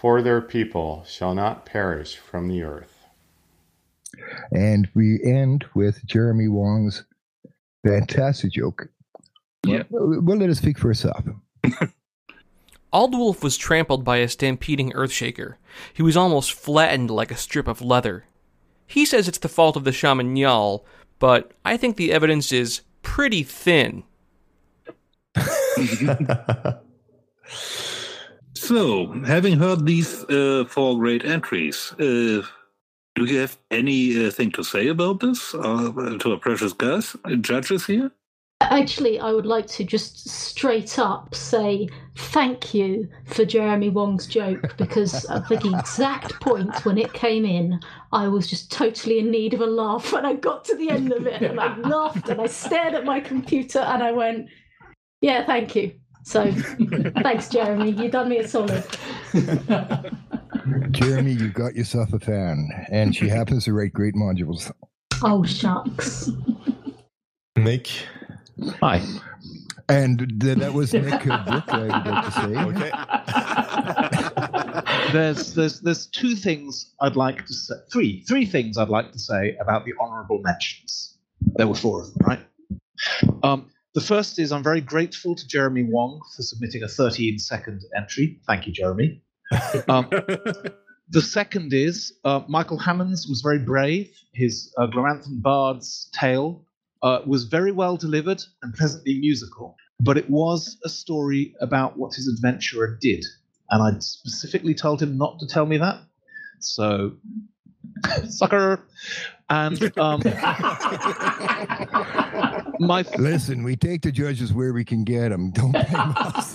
for 0.00 0.22
their 0.22 0.40
people 0.40 1.04
shall 1.06 1.34
not 1.34 1.66
perish 1.66 2.16
from 2.16 2.48
the 2.48 2.62
earth. 2.62 3.04
And 4.50 4.88
we 4.94 5.20
end 5.22 5.66
with 5.74 6.04
Jeremy 6.06 6.48
Wong's 6.48 7.04
fantastic 7.86 8.52
joke. 8.52 8.88
Yeah. 9.66 9.82
Well, 9.90 10.22
well, 10.22 10.38
let 10.38 10.48
it 10.48 10.54
speak 10.54 10.78
for 10.78 10.90
itself. 10.90 11.22
Aldwulf 12.94 13.42
was 13.42 13.58
trampled 13.58 14.02
by 14.02 14.16
a 14.16 14.28
stampeding 14.28 14.90
earthshaker. 14.92 15.56
He 15.92 16.02
was 16.02 16.16
almost 16.16 16.54
flattened 16.54 17.10
like 17.10 17.30
a 17.30 17.36
strip 17.36 17.68
of 17.68 17.82
leather. 17.82 18.24
He 18.86 19.04
says 19.04 19.28
it's 19.28 19.38
the 19.38 19.50
fault 19.50 19.76
of 19.76 19.84
the 19.84 19.92
shaman 19.92 20.34
Njal, 20.34 20.82
but 21.18 21.52
I 21.62 21.76
think 21.76 21.96
the 21.96 22.10
evidence 22.10 22.52
is 22.52 22.80
pretty 23.02 23.42
thin. 23.42 24.02
So, 28.70 29.08
having 29.24 29.58
heard 29.58 29.84
these 29.84 30.22
uh, 30.26 30.64
four 30.68 30.96
great 30.96 31.24
entries, 31.24 31.92
uh, 31.94 32.46
do 33.16 33.24
you 33.24 33.40
have 33.40 33.58
anything 33.72 34.52
to 34.52 34.62
say 34.62 34.86
about 34.86 35.18
this 35.18 35.52
uh, 35.56 36.16
to 36.20 36.30
our 36.30 36.38
precious 36.38 36.72
guys, 36.72 37.16
judges 37.40 37.86
here? 37.86 38.12
Actually, 38.60 39.18
I 39.18 39.32
would 39.32 39.44
like 39.44 39.66
to 39.66 39.82
just 39.82 40.28
straight 40.28 41.00
up 41.00 41.34
say 41.34 41.88
thank 42.16 42.72
you 42.72 43.08
for 43.24 43.44
Jeremy 43.44 43.88
Wong's 43.88 44.28
joke 44.28 44.76
because 44.76 45.24
at 45.24 45.48
the 45.48 45.76
exact 45.76 46.38
point 46.40 46.84
when 46.84 46.96
it 46.96 47.12
came 47.12 47.44
in, 47.44 47.80
I 48.12 48.28
was 48.28 48.46
just 48.46 48.70
totally 48.70 49.18
in 49.18 49.32
need 49.32 49.52
of 49.52 49.62
a 49.62 49.66
laugh 49.66 50.12
and 50.12 50.24
I 50.24 50.34
got 50.34 50.64
to 50.66 50.76
the 50.76 50.90
end 50.90 51.12
of 51.12 51.26
it 51.26 51.42
and 51.42 51.58
I 51.58 51.76
laughed 51.76 52.28
and 52.28 52.40
I 52.40 52.46
stared 52.46 52.94
at 52.94 53.04
my 53.04 53.18
computer 53.18 53.80
and 53.80 54.00
I 54.00 54.12
went, 54.12 54.48
yeah, 55.20 55.44
thank 55.44 55.74
you. 55.74 55.99
So 56.22 56.52
thanks, 57.22 57.48
Jeremy. 57.48 57.90
You've 57.92 58.12
done 58.12 58.28
me 58.28 58.38
a 58.38 58.48
solid. 58.48 58.84
Jeremy, 60.90 61.32
you 61.32 61.48
got 61.48 61.74
yourself 61.74 62.12
a 62.12 62.18
fan, 62.18 62.68
and 62.90 63.14
she 63.14 63.28
happens 63.28 63.64
to 63.64 63.72
write 63.72 63.92
great 63.92 64.14
modules. 64.14 64.70
Oh, 65.22 65.44
shucks. 65.44 66.30
Nick. 67.56 67.88
Hi. 68.80 69.02
And 69.88 70.40
th- 70.40 70.58
that 70.58 70.72
was 70.72 70.92
Nick 70.92 71.24
Brooke, 71.24 71.68
I 71.68 71.80
would 71.80 72.06
like 72.06 72.24
to 72.24 72.32
say. 72.32 72.56
Okay. 72.56 72.90
There's 75.12 75.54
there's 75.54 75.80
there's 75.80 76.06
two 76.06 76.36
things 76.36 76.94
I'd 77.00 77.16
like 77.16 77.44
to 77.46 77.52
say. 77.52 77.74
Three 77.92 78.22
three 78.28 78.46
things 78.46 78.78
I'd 78.78 78.88
like 78.88 79.10
to 79.10 79.18
say 79.18 79.56
about 79.60 79.84
the 79.84 79.92
honourable 80.00 80.40
mentions. 80.42 81.18
There 81.56 81.66
were 81.66 81.74
four 81.74 82.02
of 82.02 82.14
them, 82.14 82.26
right? 82.26 82.40
Um, 83.42 83.70
the 83.94 84.00
first 84.00 84.38
is 84.38 84.52
I'm 84.52 84.62
very 84.62 84.80
grateful 84.80 85.34
to 85.34 85.46
Jeremy 85.46 85.82
Wong 85.82 86.20
for 86.36 86.42
submitting 86.42 86.82
a 86.82 86.88
13 86.88 87.38
second 87.38 87.82
entry. 87.96 88.40
Thank 88.46 88.66
you, 88.66 88.72
Jeremy. 88.72 89.22
Um, 89.88 90.08
the 91.08 91.20
second 91.20 91.72
is 91.72 92.12
uh, 92.24 92.42
Michael 92.46 92.78
Hammonds 92.78 93.26
was 93.28 93.40
very 93.40 93.58
brave. 93.58 94.08
His 94.32 94.72
uh, 94.78 94.86
Gloranthan 94.86 95.42
Bard's 95.42 96.08
tale 96.14 96.64
uh, 97.02 97.20
was 97.26 97.44
very 97.44 97.72
well 97.72 97.96
delivered 97.96 98.40
and 98.62 98.72
pleasantly 98.74 99.18
musical, 99.18 99.74
but 99.98 100.16
it 100.16 100.30
was 100.30 100.78
a 100.84 100.88
story 100.88 101.52
about 101.60 101.98
what 101.98 102.14
his 102.14 102.28
adventurer 102.28 102.96
did. 103.00 103.24
And 103.70 103.82
I 103.82 103.98
specifically 103.98 104.74
told 104.74 105.02
him 105.02 105.18
not 105.18 105.40
to 105.40 105.48
tell 105.48 105.66
me 105.66 105.78
that. 105.78 106.00
So, 106.60 107.16
sucker. 108.28 108.86
And 109.48 109.98
um, 109.98 110.20
my 112.80 113.04
Listen, 113.18 113.62
we 113.62 113.76
take 113.76 114.02
the 114.02 114.10
judges 114.10 114.52
where 114.52 114.72
we 114.72 114.84
can 114.84 115.04
get 115.04 115.28
them. 115.28 115.50
Don't 115.50 115.72
blame 115.72 115.84
us. 115.94 116.54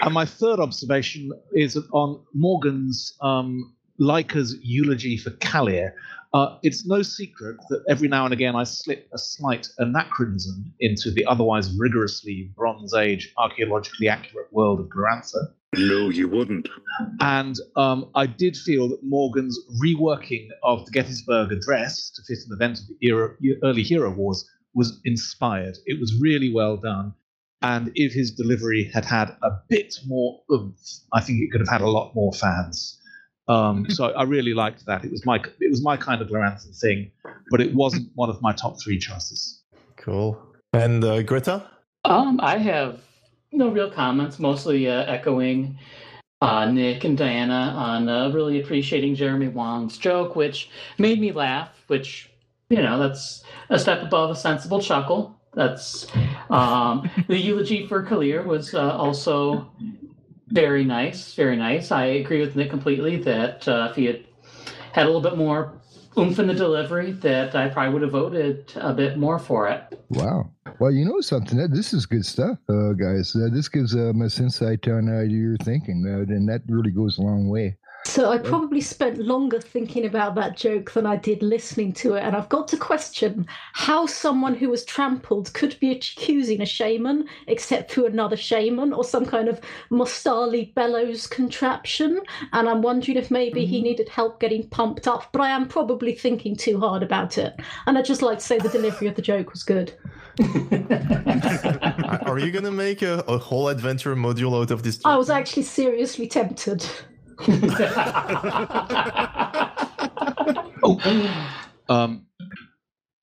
and 0.00 0.12
my 0.12 0.26
third 0.26 0.60
observation 0.60 1.30
is 1.52 1.78
on 1.92 2.20
Morgan's 2.34 3.16
um, 3.22 3.74
Leica's 4.00 4.56
eulogy 4.62 5.16
for 5.16 5.30
Kallyr. 5.30 5.92
Uh, 6.34 6.58
it's 6.62 6.84
no 6.86 7.00
secret 7.02 7.56
that 7.70 7.82
every 7.88 8.08
now 8.08 8.24
and 8.24 8.34
again 8.34 8.56
I 8.56 8.64
slip 8.64 9.08
a 9.14 9.18
slight 9.18 9.68
anachronism 9.78 10.74
into 10.80 11.10
the 11.10 11.24
otherwise 11.24 11.74
rigorously 11.78 12.50
Bronze 12.56 12.92
Age 12.92 13.32
archaeologically 13.38 14.08
accurate 14.08 14.52
world 14.52 14.80
of 14.80 14.86
Glorantha. 14.86 15.52
No, 15.74 16.08
you 16.08 16.28
wouldn't. 16.28 16.68
And 17.20 17.56
um, 17.76 18.10
I 18.14 18.26
did 18.26 18.56
feel 18.56 18.88
that 18.88 19.02
Morgan's 19.02 19.58
reworking 19.82 20.48
of 20.62 20.84
the 20.86 20.90
Gettysburg 20.90 21.52
Address 21.52 22.10
to 22.10 22.22
fit 22.22 22.38
an 22.46 22.54
event 22.54 22.78
of 22.78 22.86
the 22.88 22.96
era, 23.06 23.34
early 23.62 23.82
Hero 23.82 24.10
Wars 24.10 24.48
was 24.74 25.00
inspired. 25.04 25.76
It 25.86 26.00
was 26.00 26.18
really 26.20 26.52
well 26.52 26.76
done. 26.76 27.14
And 27.62 27.90
if 27.94 28.12
his 28.12 28.30
delivery 28.30 28.90
had 28.92 29.04
had 29.04 29.36
a 29.42 29.50
bit 29.68 29.94
more 30.06 30.40
oomph, 30.52 30.78
I 31.12 31.20
think 31.20 31.40
it 31.40 31.50
could 31.50 31.60
have 31.60 31.68
had 31.68 31.80
a 31.80 31.88
lot 31.88 32.14
more 32.14 32.32
fans. 32.32 33.00
Um, 33.48 33.88
so 33.88 34.06
I 34.06 34.24
really 34.24 34.54
liked 34.54 34.86
that. 34.86 35.04
It 35.04 35.10
was 35.10 35.24
my 35.24 35.36
it 35.36 35.70
was 35.70 35.82
my 35.82 35.96
kind 35.96 36.20
of 36.20 36.28
Gloranthan 36.28 36.78
thing, 36.78 37.10
but 37.50 37.60
it 37.60 37.74
wasn't 37.74 38.10
one 38.14 38.28
of 38.28 38.42
my 38.42 38.52
top 38.52 38.76
three 38.82 38.98
choices. 38.98 39.62
Cool. 39.96 40.40
And 40.72 41.02
uh, 41.04 41.22
Greta? 41.22 41.64
Um, 42.04 42.40
I 42.42 42.58
have 42.58 43.00
no 43.52 43.68
real 43.68 43.90
comments, 43.90 44.38
mostly 44.38 44.88
uh, 44.88 45.04
echoing 45.04 45.78
uh, 46.42 46.70
Nick 46.70 47.04
and 47.04 47.16
Diana 47.16 47.74
on 47.76 48.08
uh, 48.08 48.30
really 48.30 48.60
appreciating 48.60 49.14
Jeremy 49.14 49.48
Wong's 49.48 49.98
joke, 49.98 50.36
which 50.36 50.70
made 50.98 51.20
me 51.20 51.32
laugh, 51.32 51.70
which, 51.86 52.30
you 52.68 52.82
know, 52.82 52.98
that's 52.98 53.44
a 53.70 53.78
step 53.78 54.02
above 54.02 54.30
a 54.30 54.36
sensible 54.36 54.80
chuckle. 54.80 55.34
That's 55.54 56.06
um, 56.50 57.10
the 57.28 57.38
eulogy 57.38 57.86
for 57.86 58.04
Kallyr 58.04 58.44
was 58.44 58.74
uh, 58.74 58.96
also 58.96 59.70
very 60.48 60.84
nice, 60.84 61.34
very 61.34 61.56
nice. 61.56 61.90
I 61.90 62.04
agree 62.04 62.40
with 62.40 62.54
Nick 62.54 62.70
completely 62.70 63.16
that 63.22 63.66
uh, 63.66 63.88
if 63.90 63.96
he 63.96 64.04
had 64.04 64.24
had 64.92 65.04
a 65.04 65.06
little 65.06 65.22
bit 65.22 65.36
more 65.36 65.72
oomph 66.18 66.38
in 66.38 66.46
the 66.46 66.54
delivery, 66.54 67.12
that 67.12 67.54
I 67.54 67.68
probably 67.68 67.92
would 67.92 68.02
have 68.02 68.12
voted 68.12 68.72
a 68.76 68.92
bit 68.92 69.18
more 69.18 69.38
for 69.38 69.68
it. 69.68 69.98
Wow. 70.10 70.50
Well, 70.78 70.90
you 70.90 71.04
know 71.04 71.20
something. 71.20 71.58
This 71.70 71.92
is 71.92 72.06
good 72.06 72.26
stuff, 72.26 72.58
uh, 72.68 72.92
guys. 72.92 73.34
Uh, 73.34 73.48
this 73.52 73.68
gives 73.68 73.94
um, 73.94 74.22
us 74.22 74.40
insight 74.40 74.86
on 74.88 75.08
uh, 75.08 75.22
your 75.22 75.56
thinking, 75.58 76.04
uh, 76.06 76.32
and 76.32 76.48
that 76.48 76.62
really 76.68 76.90
goes 76.90 77.18
a 77.18 77.22
long 77.22 77.48
way. 77.48 77.76
So 78.06 78.30
I 78.30 78.38
probably 78.38 78.80
spent 78.80 79.18
longer 79.18 79.60
thinking 79.60 80.06
about 80.06 80.36
that 80.36 80.56
joke 80.56 80.92
than 80.92 81.06
I 81.06 81.16
did 81.16 81.42
listening 81.42 81.92
to 81.94 82.14
it, 82.14 82.22
and 82.22 82.36
I've 82.36 82.48
got 82.48 82.68
to 82.68 82.76
question 82.76 83.46
how 83.72 84.06
someone 84.06 84.54
who 84.54 84.70
was 84.70 84.84
trampled 84.84 85.52
could 85.54 85.78
be 85.80 85.90
accusing 85.90 86.62
a 86.62 86.66
shaman, 86.66 87.28
except 87.48 87.90
through 87.90 88.06
another 88.06 88.36
shaman 88.36 88.92
or 88.92 89.02
some 89.02 89.26
kind 89.26 89.48
of 89.48 89.60
Mostali 89.90 90.72
bellows 90.74 91.26
contraption. 91.26 92.20
And 92.52 92.68
I'm 92.68 92.80
wondering 92.80 93.18
if 93.18 93.30
maybe 93.30 93.66
he 93.66 93.78
mm-hmm. 93.78 93.84
needed 93.84 94.08
help 94.08 94.38
getting 94.40 94.68
pumped 94.68 95.08
up, 95.08 95.30
but 95.32 95.42
I 95.42 95.50
am 95.50 95.66
probably 95.66 96.14
thinking 96.14 96.54
too 96.54 96.78
hard 96.78 97.02
about 97.02 97.36
it. 97.38 97.54
And 97.86 97.98
I'd 97.98 98.04
just 98.04 98.22
like 98.22 98.38
to 98.38 98.44
say 98.44 98.58
the 98.58 98.68
delivery 98.68 99.08
of 99.08 99.16
the 99.16 99.22
joke 99.22 99.50
was 99.50 99.64
good. 99.64 99.92
Are 102.24 102.38
you 102.38 102.52
gonna 102.52 102.70
make 102.70 103.02
a, 103.02 103.24
a 103.26 103.36
whole 103.36 103.68
adventure 103.68 104.14
module 104.14 104.62
out 104.62 104.70
of 104.70 104.84
this? 104.84 105.00
I 105.04 105.16
was 105.16 105.28
actually 105.28 105.64
seriously 105.64 106.28
tempted. 106.28 106.88
Oh, 110.82 111.00
um, 111.88 112.26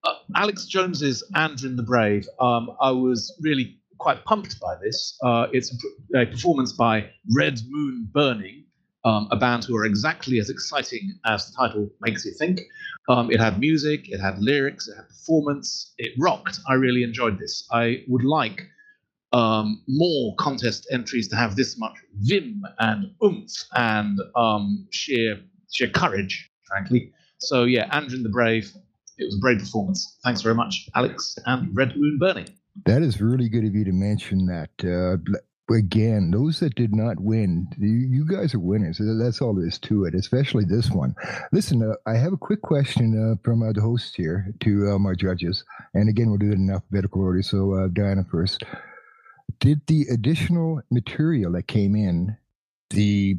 uh, 0.04 0.12
Alex 0.36 0.66
Jones's 0.66 1.24
Andrin 1.34 1.76
the 1.76 1.82
Brave. 1.82 2.28
Um, 2.40 2.70
I 2.80 2.90
was 2.90 3.36
really 3.40 3.78
quite 3.98 4.24
pumped 4.24 4.60
by 4.60 4.76
this. 4.82 5.16
Uh, 5.22 5.46
it's 5.52 5.74
a, 6.14 6.20
a 6.20 6.26
performance 6.26 6.72
by 6.72 7.08
Red 7.34 7.58
Moon 7.68 8.08
Burning, 8.12 8.64
um, 9.04 9.28
a 9.30 9.36
band 9.36 9.64
who 9.64 9.76
are 9.76 9.84
exactly 9.84 10.38
as 10.38 10.50
exciting 10.50 11.14
as 11.24 11.50
the 11.50 11.56
title 11.56 11.88
makes 12.00 12.24
you 12.24 12.32
think. 12.32 12.60
Um, 13.08 13.30
it 13.30 13.40
had 13.40 13.58
music, 13.58 14.10
it 14.10 14.18
had 14.20 14.38
lyrics, 14.38 14.88
it 14.88 14.96
had 14.96 15.08
performance, 15.08 15.94
it 15.98 16.12
rocked. 16.18 16.60
I 16.68 16.74
really 16.74 17.02
enjoyed 17.02 17.38
this. 17.38 17.66
I 17.70 18.04
would 18.08 18.24
like 18.24 18.62
um, 19.34 19.82
more 19.88 20.34
contest 20.36 20.86
entries 20.92 21.28
to 21.28 21.36
have 21.36 21.56
this 21.56 21.76
much 21.76 21.96
vim 22.20 22.62
and 22.78 23.10
oomph 23.22 23.52
and 23.74 24.18
um, 24.36 24.86
sheer 24.90 25.40
sheer 25.72 25.88
courage, 25.88 26.50
frankly. 26.68 27.12
So 27.38 27.64
yeah, 27.64 27.88
Andrew 27.92 28.22
the 28.22 28.28
Brave. 28.28 28.72
It 29.18 29.26
was 29.26 29.36
a 29.36 29.38
brave 29.38 29.58
performance. 29.58 30.18
Thanks 30.24 30.42
very 30.42 30.54
much, 30.54 30.88
Alex 30.94 31.36
and 31.46 31.74
Red 31.76 31.96
Moon 31.96 32.18
Burning. 32.18 32.48
That 32.86 33.02
is 33.02 33.20
really 33.20 33.48
good 33.48 33.64
of 33.64 33.74
you 33.74 33.84
to 33.84 33.92
mention 33.92 34.46
that. 34.46 34.70
Uh, 34.82 35.18
again, 35.72 36.32
those 36.32 36.58
that 36.60 36.74
did 36.74 36.94
not 36.94 37.20
win, 37.20 37.68
you, 37.78 38.26
guys 38.26 38.54
are 38.54 38.58
winners. 38.58 39.00
That's 39.00 39.40
all 39.40 39.54
there 39.54 39.66
is 39.66 39.78
to 39.80 40.04
it, 40.04 40.14
especially 40.16 40.64
this 40.64 40.90
one. 40.90 41.14
Listen, 41.52 41.82
uh, 41.88 41.94
I 42.06 42.16
have 42.16 42.32
a 42.32 42.36
quick 42.36 42.62
question 42.62 43.14
uh, 43.16 43.40
from 43.44 43.62
uh, 43.62 43.72
the 43.72 43.80
host 43.80 44.16
here 44.16 44.52
to 44.60 44.90
um, 44.90 45.06
our 45.06 45.14
judges. 45.14 45.64
And 45.94 46.08
again, 46.08 46.28
we'll 46.28 46.38
do 46.38 46.50
it 46.50 46.54
in 46.54 46.70
alphabetical 46.70 47.22
order. 47.22 47.42
So, 47.42 47.72
uh, 47.74 47.88
Diana 47.92 48.24
first. 48.28 48.64
Did 49.60 49.86
the 49.86 50.06
additional 50.10 50.80
material 50.90 51.52
that 51.52 51.68
came 51.68 51.94
in, 51.94 52.36
the 52.90 53.36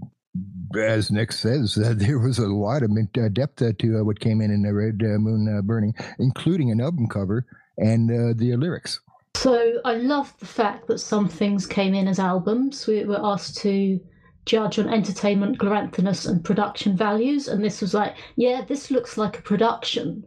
as 0.77 1.11
Nick 1.11 1.31
says, 1.31 1.77
uh, 1.83 1.93
there 1.95 2.19
was 2.19 2.39
a 2.39 2.47
lot 2.47 2.83
of 2.83 2.91
uh, 2.91 3.29
depth 3.29 3.63
to 3.77 3.99
uh, 3.99 4.03
what 4.03 4.19
came 4.19 4.41
in 4.41 4.51
in 4.51 4.63
the 4.63 4.73
Red 4.73 5.01
uh, 5.01 5.17
Moon 5.17 5.61
Burning, 5.63 5.93
including 6.19 6.71
an 6.71 6.81
album 6.81 7.07
cover 7.07 7.45
and 7.77 8.09
the 8.37 8.55
lyrics. 8.55 8.99
So 9.35 9.79
I 9.83 9.95
love 9.95 10.33
the 10.39 10.45
fact 10.45 10.87
that 10.87 10.99
some 10.99 11.27
things 11.27 11.67
came 11.67 11.93
in 11.93 12.07
as 12.07 12.19
albums. 12.19 12.87
We 12.87 13.03
were 13.03 13.19
asked 13.21 13.57
to 13.57 13.99
judge 14.45 14.79
on 14.79 14.87
entertainment, 14.87 15.57
gloranthiness, 15.57 16.27
and 16.27 16.43
production 16.43 16.95
values, 16.95 17.47
and 17.47 17.63
this 17.63 17.81
was 17.81 17.93
like, 17.93 18.15
yeah, 18.35 18.63
this 18.65 18.91
looks 18.91 19.17
like 19.17 19.39
a 19.39 19.41
production. 19.41 20.23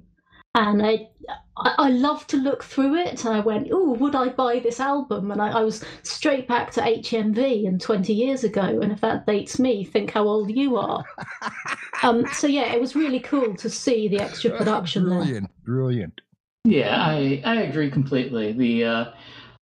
And 0.55 0.85
I, 0.85 1.09
I, 1.57 1.75
I 1.79 1.89
love 1.91 2.27
to 2.29 2.37
look 2.37 2.65
through 2.65 2.97
it, 2.97 3.25
and 3.25 3.35
I 3.35 3.41
went, 3.41 3.69
oh, 3.71 3.93
would 3.95 4.15
I 4.15 4.29
buy 4.31 4.59
this 4.59 4.81
album? 4.81 5.31
And 5.31 5.41
I, 5.41 5.61
I 5.61 5.63
was 5.63 5.85
straight 6.03 6.49
back 6.49 6.73
to 6.73 6.81
HMV 6.81 7.67
and 7.67 7.81
20 7.81 8.13
years 8.13 8.45
ago, 8.45 8.63
and 8.63 8.91
if 8.91 9.01
that 9.03 9.27
dates 9.27 9.59
me, 9.59 9.85
think 9.85 10.11
how 10.11 10.25
old 10.25 10.51
you 10.51 10.77
are. 10.77 11.05
um, 12.03 12.27
so 12.33 12.47
yeah, 12.47 12.73
it 12.73 12.81
was 12.81 12.97
really 12.97 13.21
cool 13.21 13.55
to 13.57 13.71
see 13.71 14.09
the 14.09 14.21
extra 14.21 14.51
production 14.57 15.09
there. 15.09 15.21
Brilliant, 15.21 15.65
brilliant. 15.65 16.21
Yeah, 16.65 16.97
I, 16.97 17.43
I 17.45 17.63
agree 17.63 17.91
completely. 17.91 18.53
The 18.53 18.85
uh, 18.85 19.05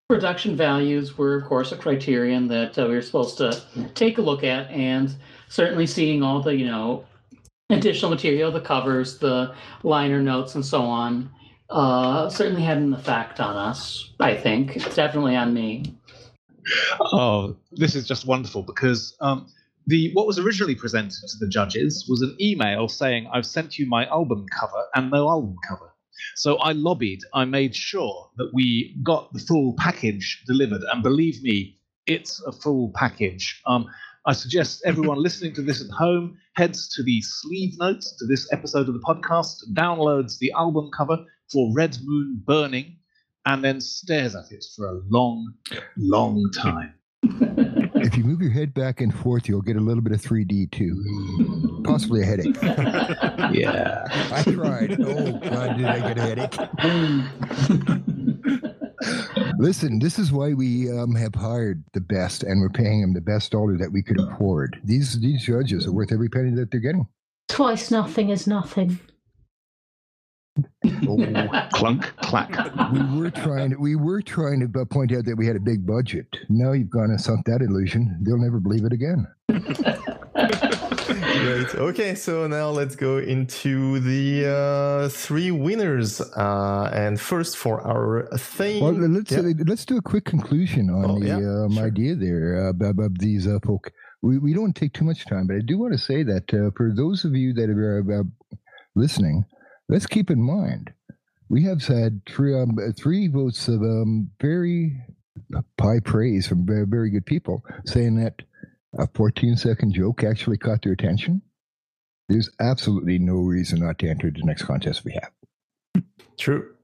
production 0.09 0.57
values 0.57 1.18
were, 1.18 1.37
of 1.37 1.45
course, 1.45 1.72
a 1.72 1.76
criterion 1.76 2.49
that 2.49 2.78
uh, 2.78 2.87
we 2.87 2.95
were 2.95 3.03
supposed 3.03 3.39
to 3.39 3.62
take 3.95 4.18
a 4.18 4.22
look 4.22 4.45
at, 4.45 4.70
and 4.70 5.14
certainly 5.49 5.87
seeing 5.87 6.22
all 6.22 6.41
the, 6.43 6.55
you 6.55 6.66
know, 6.66 7.05
additional 7.70 8.10
material, 8.10 8.50
the 8.50 8.60
covers, 8.60 9.18
the 9.18 9.54
liner 9.82 10.22
notes, 10.22 10.54
and 10.54 10.64
so 10.64 10.82
on, 10.82 11.30
uh, 11.70 12.28
certainly 12.28 12.62
had 12.62 12.78
an 12.78 12.94
effect 12.94 13.40
on 13.40 13.56
us, 13.56 14.12
I 14.20 14.36
think. 14.36 14.74
Definitely 14.94 15.36
on 15.36 15.52
me. 15.52 15.96
Oh, 17.00 17.56
this 17.72 17.94
is 17.94 18.06
just 18.06 18.26
wonderful 18.26 18.62
because 18.62 19.16
um, 19.20 19.46
the 19.86 20.12
what 20.14 20.26
was 20.26 20.38
originally 20.38 20.74
presented 20.74 21.28
to 21.28 21.38
the 21.38 21.48
judges 21.48 22.06
was 22.08 22.22
an 22.22 22.36
email 22.40 22.88
saying, 22.88 23.28
"I've 23.32 23.46
sent 23.46 23.78
you 23.78 23.86
my 23.86 24.06
album 24.06 24.46
cover 24.52 24.84
and 24.94 25.10
no 25.10 25.28
album 25.28 25.56
cover." 25.66 25.92
So 26.34 26.56
I 26.56 26.72
lobbied. 26.72 27.20
I 27.34 27.44
made 27.44 27.74
sure 27.74 28.30
that 28.36 28.50
we 28.52 28.96
got 29.02 29.32
the 29.32 29.38
full 29.38 29.74
package 29.78 30.42
delivered, 30.46 30.82
and 30.92 31.02
believe 31.02 31.42
me, 31.42 31.78
it's 32.06 32.40
a 32.46 32.52
full 32.52 32.90
package. 32.94 33.60
Um, 33.66 33.86
I 34.24 34.32
suggest 34.32 34.82
everyone 34.84 35.18
listening 35.22 35.54
to 35.54 35.62
this 35.62 35.80
at 35.80 35.90
home 35.90 36.36
heads 36.57 36.88
to 36.88 37.02
the 37.02 37.20
sleeve 37.20 37.74
notes 37.78 38.16
to 38.18 38.26
this 38.26 38.50
episode 38.52 38.88
of 38.88 38.94
the 38.94 39.00
podcast, 39.00 39.57
downloads 39.74 40.38
the 40.38 40.50
album 40.52 40.90
cover 40.96 41.18
for 41.52 41.72
Red 41.74 41.96
Moon 42.02 42.42
Burning, 42.46 42.96
and 43.44 43.62
then 43.62 43.80
stares 43.80 44.34
at 44.34 44.50
it 44.50 44.64
for 44.74 44.88
a 44.88 45.00
long, 45.09 45.52
long 45.96 46.50
time. 46.54 46.94
If 47.22 48.16
you 48.16 48.24
move 48.24 48.40
your 48.40 48.50
head 48.50 48.72
back 48.72 49.00
and 49.00 49.14
forth, 49.14 49.48
you'll 49.48 49.62
get 49.62 49.76
a 49.76 49.80
little 49.80 50.02
bit 50.02 50.12
of 50.12 50.20
3D 50.20 50.70
too. 50.70 51.82
Possibly 51.84 52.22
a 52.22 52.24
headache. 52.24 52.57
Yeah. 53.52 54.04
I 54.32 54.42
tried. 54.42 55.00
Oh, 55.00 55.38
God, 55.38 55.76
did 55.76 55.86
I 55.86 56.12
get 56.12 56.18
a 56.18 56.22
headache? 56.22 58.16
Listen, 59.59 59.98
this 59.98 60.18
is 60.18 60.32
why 60.32 60.52
we 60.52 60.90
um, 60.90 61.14
have 61.14 61.34
hired 61.34 61.82
the 61.92 62.00
best, 62.00 62.42
and 62.42 62.61
we're 62.61 62.68
paying 62.68 63.00
them 63.00 63.14
the 63.14 63.20
best 63.20 63.52
dollar 63.52 63.76
that 63.78 63.90
we 63.92 64.02
could 64.02 64.20
afford. 64.20 64.78
These 64.84 65.20
these 65.20 65.44
judges 65.44 65.86
are 65.86 65.92
worth 65.92 66.12
every 66.12 66.28
penny 66.28 66.50
that 66.57 66.70
they're 66.70 66.80
getting. 66.80 67.07
Twice 67.48 67.90
nothing 67.90 68.28
is 68.30 68.46
nothing. 68.46 68.98
Oh, 71.09 71.68
Clunk, 71.72 72.02
clack. 72.22 72.50
we 72.92 73.18
were 73.18 73.30
trying 73.30 73.70
to 73.70 73.76
we 73.76 73.96
were 73.96 74.22
trying 74.22 74.61
to 74.61 74.86
point 74.86 75.12
out 75.12 75.24
that 75.24 75.36
we 75.36 75.46
had 75.46 75.57
a 75.57 75.61
big 75.61 75.86
budget. 75.86 76.26
Now 76.48 76.72
you've 76.72 76.90
gone 76.90 77.11
and 77.11 77.20
sunk 77.20 77.46
that 77.46 77.62
illusion. 77.62 78.18
They'll 78.22 78.38
never 78.38 78.61
believe 78.61 78.84
it 78.84 78.92
again. 78.92 79.26
Great. 81.07 81.74
Okay, 81.74 82.14
so 82.14 82.46
now 82.46 82.70
let's 82.70 82.96
go 82.96 83.18
into 83.18 84.00
the 84.00 84.46
uh, 84.46 85.09
three 85.09 85.50
winners. 85.50 86.20
Uh, 86.20 86.90
and 86.92 87.20
first 87.20 87.57
for 87.57 87.80
our 87.86 88.28
thing. 88.36 88.82
Well, 88.82 88.92
let's 88.92 89.30
Yeah. 89.30 89.40
uh, 89.40 89.52
let's 89.66 89.84
do 89.84 89.96
a 89.98 90.02
quick 90.02 90.24
conclusion 90.24 90.90
on 90.90 91.04
Oh, 91.11 91.18
the 91.20 91.26
yeah, 91.26 91.64
um, 91.64 91.74
sure. 91.74 91.84
idea 91.86 92.14
there 92.16 92.66
uh, 92.66 92.70
about, 92.70 92.90
about 92.90 93.18
these 93.18 93.46
uh, 93.46 93.59
folk. 93.64 93.92
We 94.22 94.38
we 94.38 94.52
don't 94.54 94.74
take 94.74 94.92
too 94.92 95.04
much 95.04 95.26
time, 95.26 95.46
but 95.46 95.57
I 95.57 95.61
do 95.61 95.78
want 95.78 95.92
to 95.92 95.98
say 95.98 96.22
that 96.24 96.52
uh, 96.52 96.70
for 96.76 96.92
those 96.94 97.24
of 97.24 97.34
you 97.34 97.52
that 97.54 97.70
are 97.70 98.20
uh, 98.20 98.24
listening, 98.94 99.44
let's 99.88 100.07
keep 100.07 100.30
in 100.30 100.42
mind 100.42 100.92
we 101.48 101.62
have 101.62 101.82
had 101.84 102.20
three 102.26 102.54
um, 102.61 102.76
three 102.98 103.28
votes 103.28 103.68
of 103.68 103.80
um, 103.82 104.30
very 104.40 104.98
high 105.80 106.00
praise 106.00 106.48
from 106.48 106.66
very, 106.66 106.86
very 106.86 107.11
good 107.11 107.26
people, 107.26 107.62
saying 107.84 108.16
that 108.16 108.42
a 108.99 109.07
14 109.14 109.57
second 109.57 109.93
joke 109.93 110.24
actually 110.24 110.59
caught 110.59 110.82
their 110.82 110.93
attention. 110.93 111.43
There's 112.28 112.51
absolutely 112.61 113.18
no 113.18 113.37
reason 113.37 113.80
not 113.80 113.99
to 114.01 114.09
enter 114.09 114.30
the 114.30 114.43
next 114.43 114.62
contest 114.62 115.05
we 115.05 115.12
have. 115.12 116.05
True. 116.39 116.74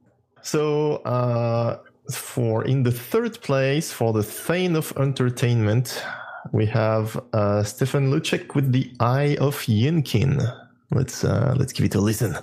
So, 0.42 0.96
uh, 0.96 1.78
for 2.10 2.64
in 2.64 2.82
the 2.82 2.92
third 2.92 3.40
place 3.42 3.92
for 3.92 4.12
the 4.12 4.22
Thane 4.22 4.76
of 4.76 4.92
Entertainment, 4.96 6.04
we 6.52 6.66
have 6.66 7.20
uh, 7.32 7.62
Stefan 7.62 8.10
Lucek 8.10 8.54
with 8.54 8.72
the 8.72 8.92
Eye 9.00 9.36
of 9.40 9.56
Yinkin. 9.62 10.40
Let's 10.90 11.24
uh, 11.24 11.54
let's 11.56 11.72
give 11.72 11.86
it 11.86 11.94
a 11.94 12.00
listen. 12.00 12.36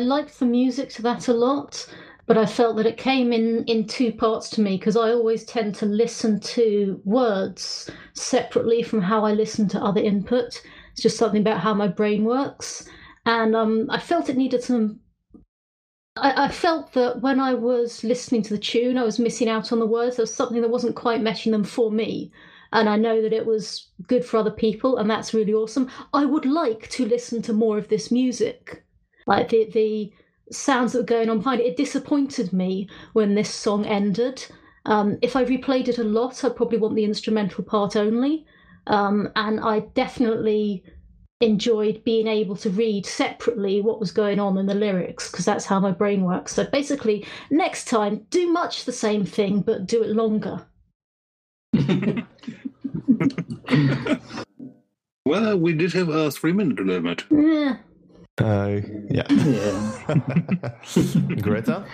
Liked 0.00 0.38
the 0.38 0.46
music 0.46 0.90
to 0.90 1.02
that 1.02 1.28
a 1.28 1.32
lot, 1.32 1.86
but 2.26 2.36
I 2.36 2.46
felt 2.46 2.76
that 2.76 2.86
it 2.86 2.96
came 2.96 3.32
in 3.32 3.64
in 3.64 3.86
two 3.86 4.12
parts 4.12 4.50
to 4.50 4.60
me 4.60 4.76
because 4.76 4.96
I 4.96 5.12
always 5.12 5.44
tend 5.44 5.74
to 5.76 5.86
listen 5.86 6.40
to 6.40 7.00
words 7.04 7.90
separately 8.14 8.82
from 8.82 9.00
how 9.02 9.24
I 9.24 9.32
listen 9.32 9.68
to 9.68 9.82
other 9.82 10.00
input. 10.00 10.62
It's 10.92 11.02
just 11.02 11.16
something 11.16 11.40
about 11.40 11.60
how 11.60 11.74
my 11.74 11.88
brain 11.88 12.24
works, 12.24 12.88
and 13.26 13.56
um, 13.56 13.86
I 13.90 13.98
felt 13.98 14.28
it 14.28 14.36
needed 14.36 14.62
some. 14.62 15.00
I, 16.16 16.46
I 16.46 16.48
felt 16.48 16.92
that 16.94 17.22
when 17.22 17.40
I 17.40 17.54
was 17.54 18.04
listening 18.04 18.42
to 18.42 18.54
the 18.54 18.58
tune, 18.58 18.98
I 18.98 19.04
was 19.04 19.18
missing 19.18 19.48
out 19.48 19.72
on 19.72 19.78
the 19.78 19.86
words. 19.86 20.16
There 20.16 20.24
was 20.24 20.34
something 20.34 20.60
that 20.60 20.70
wasn't 20.70 20.96
quite 20.96 21.22
matching 21.22 21.52
them 21.52 21.64
for 21.64 21.90
me 21.90 22.32
and 22.72 22.88
I 22.88 22.96
know 22.96 23.20
that 23.22 23.32
it 23.32 23.46
was 23.46 23.88
good 24.06 24.24
for 24.24 24.36
other 24.36 24.50
people, 24.50 24.96
and 24.96 25.10
that's 25.10 25.34
really 25.34 25.52
awesome. 25.52 25.90
I 26.12 26.24
would 26.24 26.46
like 26.46 26.88
to 26.90 27.06
listen 27.06 27.42
to 27.42 27.52
more 27.52 27.78
of 27.78 27.88
this 27.88 28.10
music, 28.10 28.84
like 29.30 29.48
the 29.48 29.70
the 29.72 30.12
sounds 30.52 30.92
that 30.92 30.98
were 30.98 31.04
going 31.04 31.30
on 31.30 31.38
behind 31.38 31.60
it. 31.60 31.66
It 31.66 31.76
disappointed 31.76 32.52
me 32.52 32.88
when 33.12 33.34
this 33.34 33.48
song 33.54 33.86
ended. 33.86 34.44
Um, 34.86 35.18
if 35.22 35.36
I 35.36 35.44
replayed 35.44 35.88
it 35.88 35.98
a 35.98 36.04
lot, 36.04 36.42
I'd 36.42 36.56
probably 36.56 36.78
want 36.78 36.96
the 36.96 37.04
instrumental 37.04 37.62
part 37.62 37.94
only, 37.96 38.44
um, 38.88 39.28
and 39.36 39.60
I 39.60 39.80
definitely 39.94 40.82
enjoyed 41.40 42.02
being 42.04 42.26
able 42.26 42.56
to 42.56 42.70
read 42.70 43.06
separately 43.06 43.80
what 43.80 44.00
was 44.00 44.10
going 44.10 44.40
on 44.40 44.58
in 44.58 44.66
the 44.66 44.74
lyrics 44.74 45.30
because 45.30 45.44
that's 45.44 45.64
how 45.64 45.78
my 45.78 45.92
brain 45.92 46.24
works. 46.24 46.54
So 46.54 46.64
basically, 46.64 47.24
next 47.50 47.84
time, 47.86 48.26
do 48.30 48.50
much 48.52 48.84
the 48.84 48.92
same 48.92 49.24
thing 49.24 49.60
but 49.60 49.86
do 49.86 50.02
it 50.02 50.10
longer. 50.10 50.66
well, 55.24 55.56
we 55.56 55.72
did 55.72 55.92
have 55.92 56.08
a 56.08 56.30
three 56.32 56.52
minute 56.52 56.84
limit. 56.84 57.24
Yeah. 57.30 57.76
Uh, 58.38 58.80
yeah. 59.10 59.26
Greta? 61.42 61.84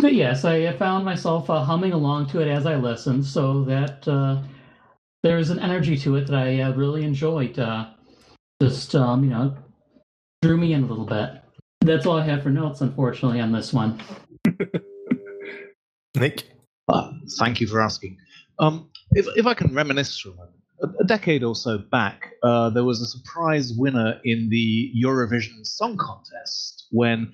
But 0.00 0.14
yes, 0.14 0.44
I 0.44 0.72
found 0.76 1.04
myself 1.04 1.50
uh, 1.50 1.64
humming 1.64 1.92
along 1.92 2.28
to 2.28 2.40
it 2.40 2.48
as 2.48 2.66
I 2.66 2.76
listened, 2.76 3.24
so 3.24 3.64
that 3.64 4.06
uh, 4.06 4.42
there's 5.22 5.50
an 5.50 5.58
energy 5.58 5.96
to 5.98 6.16
it 6.16 6.26
that 6.28 6.36
I 6.36 6.60
uh, 6.60 6.72
really 6.72 7.04
enjoyed. 7.04 7.58
Uh, 7.58 7.86
just, 8.62 8.94
um, 8.94 9.24
you 9.24 9.30
know, 9.30 9.54
drew 10.42 10.56
me 10.56 10.72
in 10.72 10.84
a 10.84 10.86
little 10.86 11.04
bit. 11.04 11.42
That's 11.80 12.06
all 12.06 12.18
I 12.18 12.24
have 12.24 12.42
for 12.42 12.50
notes, 12.50 12.80
unfortunately, 12.80 13.40
on 13.40 13.52
this 13.52 13.72
one. 13.72 14.00
Nick? 16.16 16.44
Uh, 16.88 17.10
thank 17.38 17.60
you 17.60 17.66
for 17.66 17.80
asking. 17.80 18.16
Um, 18.58 18.90
if, 19.12 19.26
if 19.36 19.46
I 19.46 19.54
can 19.54 19.74
reminisce 19.74 20.18
for 20.18 20.30
a 20.30 20.34
moment, 20.34 20.55
a, 20.82 21.04
decade 21.04 21.42
or 21.42 21.54
so 21.54 21.78
back, 21.78 22.32
uh, 22.42 22.70
there 22.70 22.84
was 22.84 23.00
a 23.00 23.06
surprise 23.06 23.72
winner 23.72 24.20
in 24.24 24.48
the 24.48 24.92
Eurovision 25.02 25.66
Song 25.66 25.96
Contest 25.96 26.86
when 26.90 27.32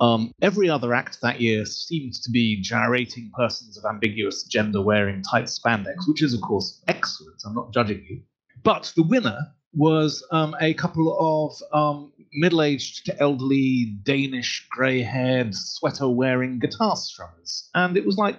um, 0.00 0.32
every 0.42 0.68
other 0.68 0.94
act 0.94 1.20
that 1.22 1.40
year 1.40 1.64
seemed 1.64 2.14
to 2.14 2.30
be 2.30 2.60
gyrating 2.60 3.30
persons 3.34 3.78
of 3.78 3.84
ambiguous 3.84 4.42
gender 4.44 4.82
wearing 4.82 5.22
tight 5.22 5.44
spandex, 5.44 6.08
which 6.08 6.22
is, 6.22 6.34
of 6.34 6.40
course, 6.40 6.82
excellent. 6.88 7.40
I'm 7.46 7.54
not 7.54 7.72
judging 7.72 8.04
you. 8.08 8.22
But 8.62 8.92
the 8.96 9.02
winner 9.02 9.38
was 9.74 10.24
um, 10.30 10.54
a 10.60 10.74
couple 10.74 11.16
of 11.18 11.78
um, 11.78 12.12
middle 12.34 12.62
aged 12.62 13.06
to 13.06 13.20
elderly 13.20 13.96
Danish 14.02 14.66
grey 14.70 15.02
haired 15.02 15.54
sweater 15.54 16.08
wearing 16.08 16.58
guitar 16.58 16.94
strummers. 16.94 17.68
And 17.74 17.96
it 17.96 18.04
was 18.04 18.16
like, 18.16 18.36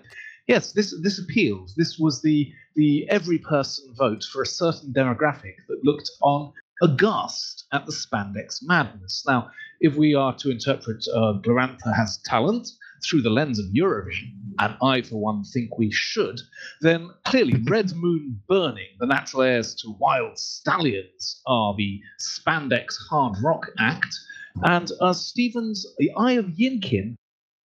yes, 0.48 0.74
this 0.74 0.94
this 1.02 1.20
appealed. 1.20 1.72
This 1.78 1.98
was 1.98 2.22
the 2.22 2.52
the 2.76 3.08
every 3.10 3.38
person 3.38 3.94
vote 3.96 4.24
for 4.24 4.42
a 4.42 4.48
certain 4.48 4.94
demographic 4.94 5.56
that 5.68 5.84
looked 5.84 6.10
on 6.22 6.54
aghast 6.82 7.66
at 7.72 7.86
the 7.86 7.92
spandex 7.92 8.60
madness. 8.64 9.24
Now, 9.28 9.50
if 9.80 9.96
we 9.96 10.16
are 10.16 10.36
to 10.38 10.50
interpret 10.50 11.06
uh, 11.14 11.34
Glorantha 11.42 11.96
has 11.96 12.20
talent 12.26 12.68
through 13.04 13.22
the 13.22 13.30
lens 13.30 13.60
of 13.60 13.66
Eurovision, 13.68 14.32
and 14.60 14.76
I, 14.82 15.02
for 15.02 15.18
one, 15.18 15.44
think 15.44 15.78
we 15.78 15.92
should, 15.92 16.40
then 16.82 17.10
clearly 17.26 17.62
Red 17.68 17.94
Moon 17.96 18.42
Burning, 18.48 18.96
the 19.00 19.08
natural 19.08 19.44
heirs 19.44 19.76
to 19.76 19.96
Wild 20.00 20.38
Stallions, 20.38 21.42
are 21.46 21.76
the 21.76 22.02
spandex 22.20 22.96
hard 23.10 23.36
rock 23.44 23.68
act, 23.80 24.16
and 24.64 24.90
uh, 25.02 25.14
Stephen's 25.14 25.86
The 25.98 26.12
Eye 26.18 26.34
of 26.34 26.46
Yinkin 26.46 27.16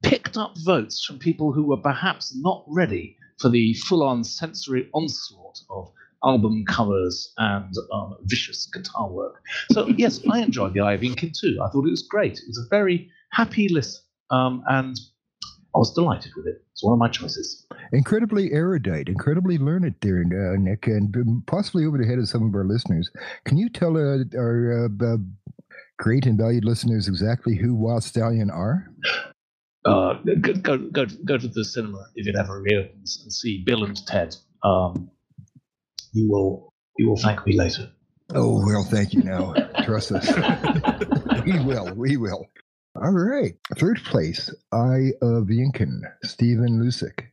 picked 0.02 0.36
up 0.36 0.56
votes 0.64 1.04
from 1.04 1.18
people 1.18 1.52
who 1.52 1.64
were 1.64 1.76
perhaps 1.76 2.34
not 2.34 2.64
ready 2.68 3.16
for 3.38 3.48
the 3.48 3.74
full 3.74 4.02
on 4.02 4.24
sensory 4.24 4.88
onslaught 4.94 5.60
of 5.70 5.90
album 6.24 6.64
covers 6.66 7.32
and 7.38 7.72
um, 7.92 8.16
vicious 8.24 8.66
guitar 8.72 9.08
work. 9.08 9.40
So, 9.72 9.88
yes, 9.88 10.20
I 10.30 10.40
enjoyed 10.40 10.74
the 10.74 10.80
Eye 10.80 10.94
of 10.94 11.00
too. 11.00 11.58
I 11.62 11.68
thought 11.70 11.86
it 11.86 11.90
was 11.90 12.02
great. 12.02 12.38
It 12.38 12.48
was 12.48 12.58
a 12.58 12.68
very 12.68 13.10
happy 13.30 13.68
listen, 13.68 14.02
um, 14.30 14.62
and 14.68 14.98
I 15.74 15.78
was 15.78 15.92
delighted 15.94 16.32
with 16.36 16.46
it. 16.46 16.62
It's 16.72 16.82
one 16.82 16.92
of 16.92 16.98
my 16.98 17.08
choices. 17.08 17.66
Incredibly 17.92 18.52
erudite, 18.52 19.08
incredibly 19.08 19.58
learned 19.58 19.94
there, 20.00 20.20
uh, 20.20 20.56
Nick, 20.58 20.86
and 20.86 21.46
possibly 21.46 21.84
over 21.84 21.98
the 21.98 22.06
head 22.06 22.18
of 22.18 22.28
some 22.28 22.46
of 22.46 22.54
our 22.54 22.64
listeners. 22.64 23.10
Can 23.44 23.58
you 23.58 23.68
tell 23.68 23.96
uh, 23.96 24.24
our 24.36 24.86
uh, 24.86 25.16
great 25.98 26.26
and 26.26 26.38
valued 26.38 26.64
listeners 26.64 27.08
exactly 27.08 27.56
who 27.56 27.74
Wild 27.74 28.02
Stallion 28.02 28.50
are? 28.50 28.90
Uh, 29.84 30.14
go, 30.40 30.52
go, 30.54 30.78
go, 30.78 31.06
go 31.24 31.38
to 31.38 31.48
the 31.48 31.64
cinema 31.64 32.06
if 32.14 32.26
it 32.26 32.36
ever 32.36 32.60
reopens 32.60 33.20
and 33.22 33.32
see 33.32 33.62
Bill 33.64 33.84
and 33.84 33.96
Ted. 34.06 34.36
Um, 34.62 35.10
you 36.12 36.30
will 36.30 36.72
you 36.98 37.08
will 37.08 37.16
thank 37.16 37.46
me 37.46 37.56
later. 37.56 37.90
Oh 38.34 38.64
well, 38.66 38.84
thank 38.84 39.14
you. 39.14 39.22
Now 39.22 39.54
trust 39.84 40.12
us. 40.12 40.26
we 41.44 41.58
will. 41.60 41.94
We 41.94 42.16
will. 42.16 42.46
All 42.96 43.12
right. 43.12 43.54
Third 43.76 44.02
place, 44.04 44.52
Eye 44.72 45.12
of 45.22 45.44
Yinkin, 45.44 46.00
Stephen 46.24 46.80
Lusick. 46.82 47.28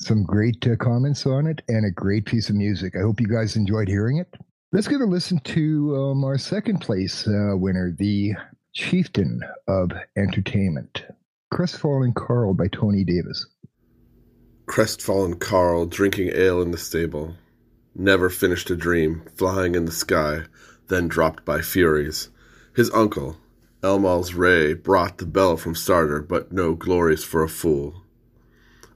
Some 0.00 0.22
great 0.22 0.64
uh, 0.66 0.76
comments 0.76 1.26
on 1.26 1.48
it 1.48 1.60
and 1.66 1.84
a 1.84 1.90
great 1.90 2.24
piece 2.24 2.48
of 2.48 2.54
music. 2.54 2.94
I 2.94 3.00
hope 3.00 3.20
you 3.20 3.26
guys 3.26 3.56
enjoyed 3.56 3.88
hearing 3.88 4.18
it. 4.18 4.32
Let's 4.70 4.86
give 4.86 5.00
a 5.00 5.04
listen 5.04 5.40
to 5.40 5.96
um, 5.96 6.24
our 6.24 6.38
second 6.38 6.80
place 6.80 7.26
uh, 7.26 7.54
winner, 7.56 7.90
the 7.98 8.34
Chieftain 8.74 9.40
of 9.66 9.90
Entertainment. 10.16 11.04
Crestfallen 11.50 12.14
Carl 12.14 12.52
by 12.52 12.68
Tony 12.68 13.04
Davis. 13.04 13.46
Crestfallen 14.66 15.40
Carl, 15.40 15.86
drinking 15.86 16.30
ale 16.34 16.60
in 16.60 16.72
the 16.72 16.78
stable. 16.78 17.36
Never 17.94 18.28
finished 18.28 18.68
a 18.68 18.76
dream, 18.76 19.22
flying 19.34 19.74
in 19.74 19.86
the 19.86 19.90
sky, 19.90 20.42
then 20.88 21.08
dropped 21.08 21.46
by 21.46 21.62
Furies. 21.62 22.28
His 22.76 22.90
uncle, 22.90 23.38
Elmal's 23.82 24.34
Ray, 24.34 24.74
brought 24.74 25.16
the 25.16 25.26
bell 25.26 25.56
from 25.56 25.74
Starter, 25.74 26.20
but 26.20 26.52
no 26.52 26.74
glories 26.74 27.24
for 27.24 27.42
a 27.42 27.48
fool. 27.48 28.02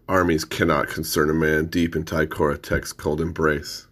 Armies 0.06 0.44
cannot 0.44 0.88
concern 0.88 1.30
a 1.30 1.34
man 1.34 1.66
deep 1.66 1.96
in 1.96 2.04
Ty 2.04 2.26
Kora 2.26 2.58
Tek's 2.58 2.92
cold 2.92 3.22
embrace. 3.22 3.86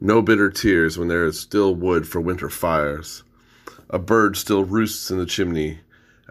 No 0.00 0.22
bitter 0.22 0.48
tears 0.48 0.96
when 0.96 1.08
there 1.08 1.26
is 1.26 1.38
still 1.38 1.74
wood 1.74 2.08
for 2.08 2.20
winter 2.20 2.48
fires. 2.48 3.24
A 3.90 3.98
bird 3.98 4.38
still 4.38 4.64
roosts 4.64 5.10
in 5.10 5.18
the 5.18 5.26
chimney, 5.26 5.80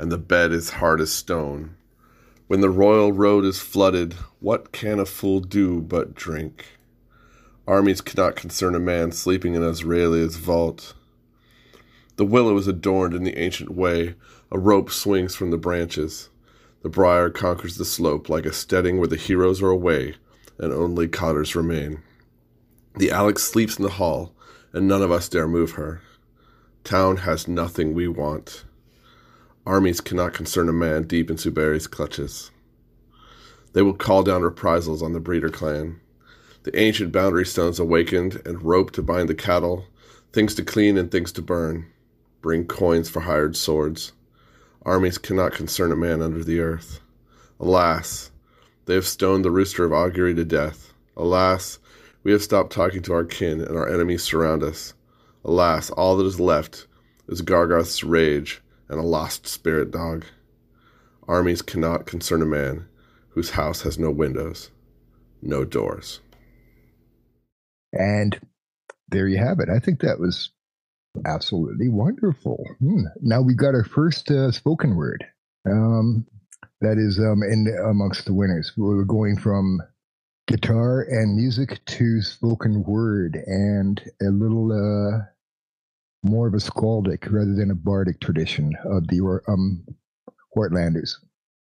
and 0.01 0.11
the 0.11 0.17
bed 0.17 0.51
is 0.51 0.71
hard 0.71 0.99
as 0.99 1.13
stone. 1.13 1.75
When 2.47 2.61
the 2.61 2.71
royal 2.71 3.13
road 3.13 3.45
is 3.45 3.59
flooded, 3.59 4.13
what 4.39 4.71
can 4.71 4.99
a 4.99 5.05
fool 5.05 5.41
do 5.41 5.79
but 5.79 6.15
drink? 6.15 6.65
Armies 7.67 8.01
cannot 8.01 8.35
concern 8.35 8.73
a 8.73 8.79
man 8.79 9.11
sleeping 9.11 9.53
in 9.53 9.61
Asrelia's 9.61 10.37
vault. 10.37 10.95
The 12.15 12.25
willow 12.25 12.57
is 12.57 12.67
adorned 12.67 13.13
in 13.13 13.25
the 13.25 13.37
ancient 13.37 13.75
way, 13.75 14.15
a 14.49 14.57
rope 14.57 14.89
swings 14.89 15.35
from 15.35 15.51
the 15.51 15.57
branches. 15.59 16.29
The 16.81 16.89
briar 16.89 17.29
conquers 17.29 17.77
the 17.77 17.85
slope 17.85 18.27
like 18.27 18.47
a 18.47 18.53
steading 18.53 18.97
where 18.97 19.07
the 19.07 19.17
heroes 19.17 19.61
are 19.61 19.69
away, 19.69 20.15
and 20.57 20.73
only 20.73 21.07
cotters 21.09 21.55
remain. 21.55 22.01
The 22.97 23.11
Alex 23.11 23.43
sleeps 23.43 23.77
in 23.77 23.83
the 23.83 23.91
hall, 23.91 24.33
and 24.73 24.87
none 24.87 25.03
of 25.03 25.11
us 25.11 25.29
dare 25.29 25.47
move 25.47 25.73
her. 25.73 26.01
Town 26.83 27.17
has 27.17 27.47
nothing 27.47 27.93
we 27.93 28.07
want. 28.07 28.65
Armies 29.63 30.01
cannot 30.01 30.33
concern 30.33 30.67
a 30.69 30.73
man 30.73 31.03
deep 31.03 31.29
in 31.29 31.37
Subere's 31.37 31.85
clutches. 31.85 32.49
They 33.73 33.83
will 33.83 33.93
call 33.93 34.23
down 34.23 34.41
reprisals 34.41 35.03
on 35.03 35.13
the 35.13 35.19
Breeder 35.19 35.49
clan. 35.49 35.99
The 36.63 36.75
ancient 36.79 37.11
boundary 37.11 37.45
stones 37.45 37.79
awakened 37.79 38.41
and 38.43 38.63
rope 38.63 38.89
to 38.93 39.03
bind 39.03 39.29
the 39.29 39.35
cattle, 39.35 39.85
things 40.33 40.55
to 40.55 40.63
clean 40.63 40.97
and 40.97 41.11
things 41.11 41.31
to 41.33 41.43
burn, 41.43 41.85
bring 42.41 42.65
coins 42.65 43.07
for 43.07 43.19
hired 43.19 43.55
swords. 43.55 44.13
Armies 44.83 45.19
cannot 45.19 45.53
concern 45.53 45.91
a 45.91 45.95
man 45.95 46.23
under 46.23 46.43
the 46.43 46.59
earth. 46.59 46.99
Alas, 47.59 48.31
they 48.85 48.95
have 48.95 49.05
stoned 49.05 49.45
the 49.45 49.51
rooster 49.51 49.85
of 49.85 49.93
augury 49.93 50.33
to 50.33 50.43
death. 50.43 50.91
Alas, 51.15 51.77
we 52.23 52.31
have 52.31 52.41
stopped 52.41 52.73
talking 52.73 53.03
to 53.03 53.13
our 53.13 53.25
kin, 53.25 53.61
and 53.61 53.77
our 53.77 53.87
enemies 53.87 54.23
surround 54.23 54.63
us. 54.63 54.95
Alas, 55.45 55.91
all 55.91 56.17
that 56.17 56.25
is 56.25 56.39
left 56.39 56.87
is 57.27 57.43
Gagarth's 57.43 58.03
rage 58.03 58.59
and 58.91 58.99
a 58.99 59.03
lost 59.03 59.47
spirit 59.47 59.89
dog. 59.89 60.25
Armies 61.27 61.61
cannot 61.61 62.05
concern 62.05 62.41
a 62.41 62.45
man 62.45 62.85
whose 63.29 63.51
house 63.51 63.81
has 63.83 63.97
no 63.97 64.11
windows, 64.11 64.69
no 65.41 65.63
doors. 65.63 66.19
And 67.93 68.39
there 69.07 69.27
you 69.27 69.37
have 69.37 69.59
it. 69.59 69.69
I 69.69 69.79
think 69.79 70.01
that 70.01 70.19
was 70.19 70.51
absolutely 71.25 71.87
wonderful. 71.89 72.63
Hmm. 72.79 73.05
Now 73.21 73.41
we 73.41 73.53
got 73.53 73.75
our 73.75 73.85
first 73.85 74.29
uh, 74.29 74.51
spoken 74.51 74.95
word. 74.95 75.25
Um, 75.65 76.27
that 76.81 76.97
is 76.97 77.17
um, 77.19 77.43
in 77.43 77.73
amongst 77.89 78.25
the 78.25 78.33
winners. 78.33 78.73
We're 78.75 79.03
going 79.03 79.37
from 79.37 79.79
guitar 80.47 81.01
and 81.01 81.35
music 81.35 81.79
to 81.85 82.21
spoken 82.21 82.83
word 82.83 83.37
and 83.45 84.01
a 84.21 84.31
little 84.31 84.71
uh, 84.71 85.23
more 86.23 86.47
of 86.47 86.53
a 86.53 86.57
skaldic 86.57 87.31
rather 87.31 87.55
than 87.55 87.71
a 87.71 87.75
bardic 87.75 88.19
tradition 88.19 88.73
of 88.85 89.07
the 89.07 89.41
um, 89.47 89.85
Heortlanders. 90.55 91.13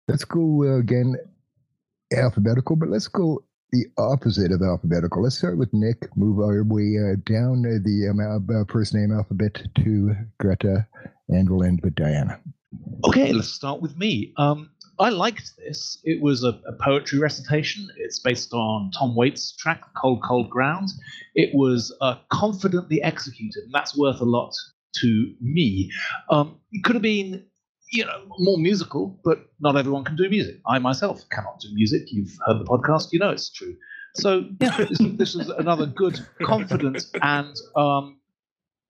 Let's 0.09 0.25
go 0.25 0.65
uh, 0.65 0.79
again 0.79 1.17
alphabetical, 2.15 2.77
but 2.77 2.89
let's 2.91 3.09
go 3.09 3.45
the 3.73 3.87
opposite 3.99 4.53
of 4.53 4.63
alphabetical. 4.63 5.23
Let's 5.23 5.39
start 5.39 5.59
with 5.59 5.73
Nick, 5.73 6.09
move 6.17 6.39
our 6.39 6.63
way 6.63 6.97
uh, 6.99 7.17
down 7.25 7.63
the 7.63 8.09
um, 8.09 8.49
uh, 8.49 8.73
first 8.73 8.95
name 8.95 9.13
alphabet 9.13 9.63
to 9.77 10.15
Greta, 10.39 10.87
and 11.29 11.51
we'll 11.51 11.65
end 11.65 11.81
with 11.83 11.95
Diana. 11.95 12.41
Okay, 13.05 13.33
let's 13.33 13.49
start 13.49 13.81
with 13.81 13.97
me. 13.97 14.33
Um, 14.37 14.71
I 14.99 15.11
liked 15.11 15.57
this. 15.57 15.99
It 16.05 16.23
was 16.23 16.45
a, 16.45 16.61
a, 16.67 16.73
poetry 16.81 17.19
recitation. 17.19 17.89
It's 17.97 18.19
based 18.19 18.53
on 18.53 18.91
Tom 18.93 19.17
Waits' 19.17 19.57
track, 19.57 19.83
Cold, 20.01 20.23
Cold 20.23 20.51
Ground. 20.51 20.89
It 21.35 21.55
was 21.55 21.95
uh, 22.01 22.17
confidently 22.31 23.03
executed, 23.03 23.65
and 23.65 23.73
that's 23.73 23.97
worth 23.97 24.21
a 24.21 24.25
lot 24.25 24.53
to 24.97 25.35
me. 25.41 25.91
Um, 26.31 26.59
it 26.73 26.85
could 26.85 26.95
have 26.95 27.03
been, 27.03 27.45
you 27.93 28.05
know, 28.05 28.25
more 28.39 28.59
musical, 28.59 29.19
but 29.25 29.47
not 29.61 29.77
everyone 29.77 30.05
can 30.05 30.17
do 30.17 30.29
music. 30.29 30.61
I 30.67 30.79
myself 30.79 31.23
cannot 31.31 31.61
do 31.61 31.69
music. 31.75 32.13
You've 32.13 32.37
heard 32.47 32.61
the 32.61 32.65
podcast, 32.65 33.09
you 33.13 33.19
know 33.19 33.31
it's 33.31 33.51
true. 33.51 33.77
So, 34.17 34.45
yeah, 34.61 34.77
this, 34.77 34.99
this 35.01 35.35
is 35.35 35.49
another 35.49 35.87
good, 35.87 36.21
confident, 36.43 37.05
and 37.21 37.57
um, 37.75 38.21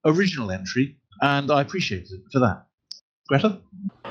original 0.04 0.50
entry, 0.50 0.98
and 1.22 1.50
I 1.50 1.62
appreciate 1.62 2.10
it 2.10 2.20
for 2.30 2.40
that. 2.40 2.66
Greta? 3.26 3.58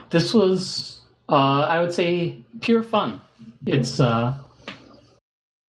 This 0.09 0.33
was 0.33 1.02
uh, 1.33 1.65
I 1.67 1.81
would 1.81 1.93
say 1.93 2.37
pure 2.61 2.83
fun. 2.83 3.19
It's 3.65 3.99
uh, 3.99 4.37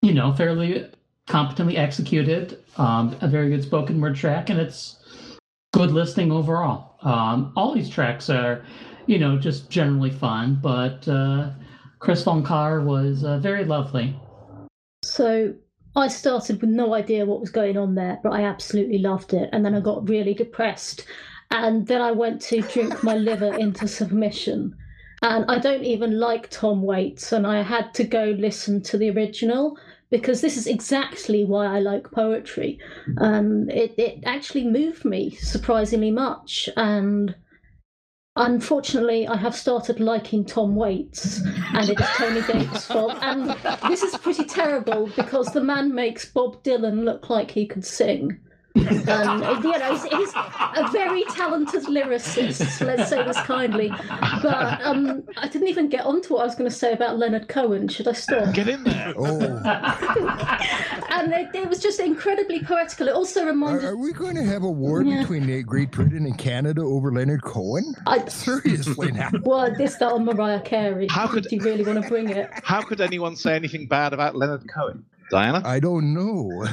you 0.02 0.12
know 0.12 0.32
fairly 0.34 0.86
competently 1.26 1.76
executed, 1.76 2.62
um, 2.76 3.16
a 3.22 3.28
very 3.28 3.48
good 3.48 3.62
spoken 3.62 4.00
word 4.00 4.14
track, 4.14 4.50
and 4.50 4.60
it's 4.60 4.96
good 5.72 5.90
listening 5.90 6.30
overall. 6.30 6.96
Um, 7.02 7.52
all 7.56 7.74
these 7.74 7.88
tracks 7.88 8.28
are, 8.28 8.64
you 9.06 9.18
know, 9.18 9.38
just 9.38 9.70
generally 9.70 10.10
fun, 10.10 10.58
but 10.62 11.08
uh, 11.08 11.50
Chris 11.98 12.22
von 12.22 12.42
Carr 12.42 12.80
was 12.80 13.24
uh, 13.24 13.38
very 13.38 13.64
lovely. 13.64 14.14
So 15.02 15.54
I 15.96 16.08
started 16.08 16.60
with 16.60 16.70
no 16.70 16.94
idea 16.94 17.24
what 17.24 17.40
was 17.40 17.50
going 17.50 17.78
on 17.78 17.94
there, 17.94 18.20
but 18.22 18.32
I 18.32 18.42
absolutely 18.42 18.98
loved 18.98 19.32
it, 19.32 19.48
and 19.52 19.64
then 19.64 19.74
I 19.74 19.80
got 19.80 20.08
really 20.08 20.34
depressed, 20.34 21.06
and 21.50 21.86
then 21.86 22.02
I 22.02 22.12
went 22.12 22.42
to 22.42 22.60
drink 22.60 23.02
my 23.02 23.16
liver 23.16 23.54
into 23.54 23.88
submission 23.88 24.76
and 25.22 25.44
I 25.48 25.58
don't 25.58 25.84
even 25.84 26.18
like 26.18 26.50
Tom 26.50 26.82
Waits, 26.82 27.32
and 27.32 27.46
I 27.46 27.62
had 27.62 27.94
to 27.94 28.04
go 28.04 28.34
listen 28.38 28.82
to 28.82 28.98
the 28.98 29.10
original 29.10 29.78
because 30.10 30.40
this 30.40 30.56
is 30.56 30.66
exactly 30.66 31.44
why 31.44 31.66
I 31.66 31.80
like 31.80 32.10
poetry. 32.12 32.78
Um, 33.18 33.68
it, 33.70 33.94
it 33.98 34.20
actually 34.24 34.64
moved 34.64 35.04
me 35.04 35.30
surprisingly 35.30 36.10
much, 36.10 36.68
and 36.76 37.34
unfortunately, 38.36 39.26
I 39.26 39.36
have 39.36 39.54
started 39.54 40.00
liking 40.00 40.44
Tom 40.44 40.76
Waits, 40.76 41.40
and 41.72 41.88
it 41.88 41.98
is 41.98 42.08
Tony 42.16 42.42
Davis' 42.42 42.86
fault. 42.88 43.16
And 43.22 43.50
this 43.88 44.02
is 44.02 44.16
pretty 44.18 44.44
terrible 44.44 45.10
because 45.16 45.52
the 45.52 45.62
man 45.62 45.94
makes 45.94 46.30
Bob 46.30 46.62
Dylan 46.62 47.04
look 47.04 47.30
like 47.30 47.50
he 47.50 47.66
could 47.66 47.84
sing. 47.84 48.38
Um, 48.76 49.40
you 49.62 49.78
know, 49.78 49.92
he's, 49.92 50.04
he's, 50.04 50.34
a 50.34 50.88
very 50.90 51.22
talented 51.24 51.84
lyricist, 51.84 52.84
let's 52.84 53.08
say 53.08 53.22
this 53.22 53.40
kindly. 53.42 53.92
But 54.42 54.82
um, 54.82 55.22
I 55.36 55.46
didn't 55.46 55.68
even 55.68 55.88
get 55.88 56.04
on 56.04 56.20
to 56.22 56.32
what 56.32 56.42
I 56.42 56.44
was 56.44 56.56
going 56.56 56.68
to 56.68 56.76
say 56.76 56.92
about 56.92 57.16
Leonard 57.16 57.48
Cohen. 57.48 57.86
Should 57.86 58.08
I 58.08 58.12
stop? 58.12 58.52
Get 58.52 58.68
in 58.68 58.82
there. 58.82 59.14
Oh. 59.16 59.40
and 61.10 61.32
it, 61.32 61.54
it, 61.54 61.68
was 61.68 61.78
just 61.78 62.00
incredibly 62.00 62.60
poetical. 62.64 63.06
It 63.06 63.14
also 63.14 63.46
reminded. 63.46 63.84
Are, 63.84 63.90
are 63.90 63.96
we 63.96 64.12
going 64.12 64.34
to 64.34 64.44
have 64.44 64.64
a 64.64 64.70
war 64.70 65.04
yeah. 65.04 65.20
between 65.20 65.62
Great 65.62 65.92
Britain 65.92 66.26
and 66.26 66.36
Canada 66.36 66.82
over 66.82 67.12
Leonard 67.12 67.42
Cohen? 67.42 67.94
I, 68.06 68.26
Seriously 68.26 69.12
now. 69.12 69.30
Well, 69.44 69.72
this 69.76 69.96
that 69.96 70.10
on 70.10 70.24
Mariah 70.24 70.60
Carey. 70.62 71.06
How 71.10 71.26
could 71.26 71.46
you 71.52 71.60
really 71.60 71.84
want 71.84 72.02
to 72.02 72.08
bring 72.08 72.30
it? 72.30 72.50
How 72.64 72.80
could 72.82 73.00
anyone 73.00 73.36
say 73.36 73.54
anything 73.54 73.86
bad 73.86 74.12
about 74.12 74.34
Leonard 74.34 74.68
Cohen? 74.72 75.04
Diana? 75.30 75.62
I 75.64 75.80
don't 75.80 76.14
know. 76.14 76.66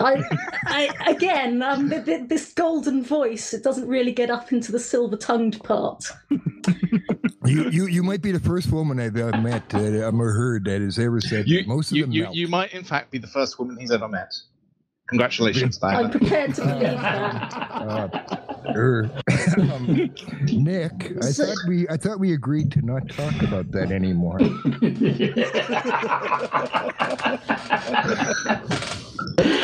I, 0.00 0.22
I, 0.66 1.10
again, 1.10 1.62
um, 1.62 1.88
the, 1.88 2.00
the, 2.00 2.24
this 2.26 2.52
golden 2.52 3.04
voice, 3.04 3.54
it 3.54 3.62
doesn't 3.62 3.88
really 3.88 4.12
get 4.12 4.30
up 4.30 4.52
into 4.52 4.72
the 4.72 4.80
silver 4.80 5.16
tongued 5.16 5.62
part. 5.62 6.04
you, 7.44 7.70
you 7.70 7.86
you 7.86 8.02
might 8.02 8.22
be 8.22 8.32
the 8.32 8.40
first 8.40 8.70
woman 8.70 9.00
I've 9.00 9.16
uh, 9.16 9.36
met, 9.38 9.74
uh, 9.74 10.06
I've 10.06 10.14
heard 10.14 10.64
that 10.64 10.80
has 10.80 10.98
ever 10.98 11.20
said 11.20 11.48
you, 11.48 11.64
most 11.66 11.92
of 11.92 11.98
them. 11.98 12.12
You, 12.12 12.28
you 12.32 12.48
might, 12.48 12.72
in 12.72 12.84
fact, 12.84 13.10
be 13.10 13.18
the 13.18 13.26
first 13.26 13.58
woman 13.58 13.76
he's 13.78 13.90
ever 13.90 14.08
met. 14.08 14.32
Congratulations, 15.08 15.78
Diana. 15.78 16.04
I'm 16.04 16.10
prepared 16.10 16.54
to 16.54 16.60
believe 16.66 16.80
that. 16.80 17.52
Uh, 17.54 18.51
er, 18.74 19.10
um, 19.58 20.10
Nick, 20.44 21.12
I 21.22 21.32
thought 21.32 21.56
we 21.68 21.88
I 21.88 21.96
thought 21.96 22.20
we 22.20 22.32
agreed 22.32 22.72
to 22.72 22.82
not 22.82 23.08
talk 23.08 23.42
about 23.42 23.70
that 23.72 23.92
anymore. 23.92 24.40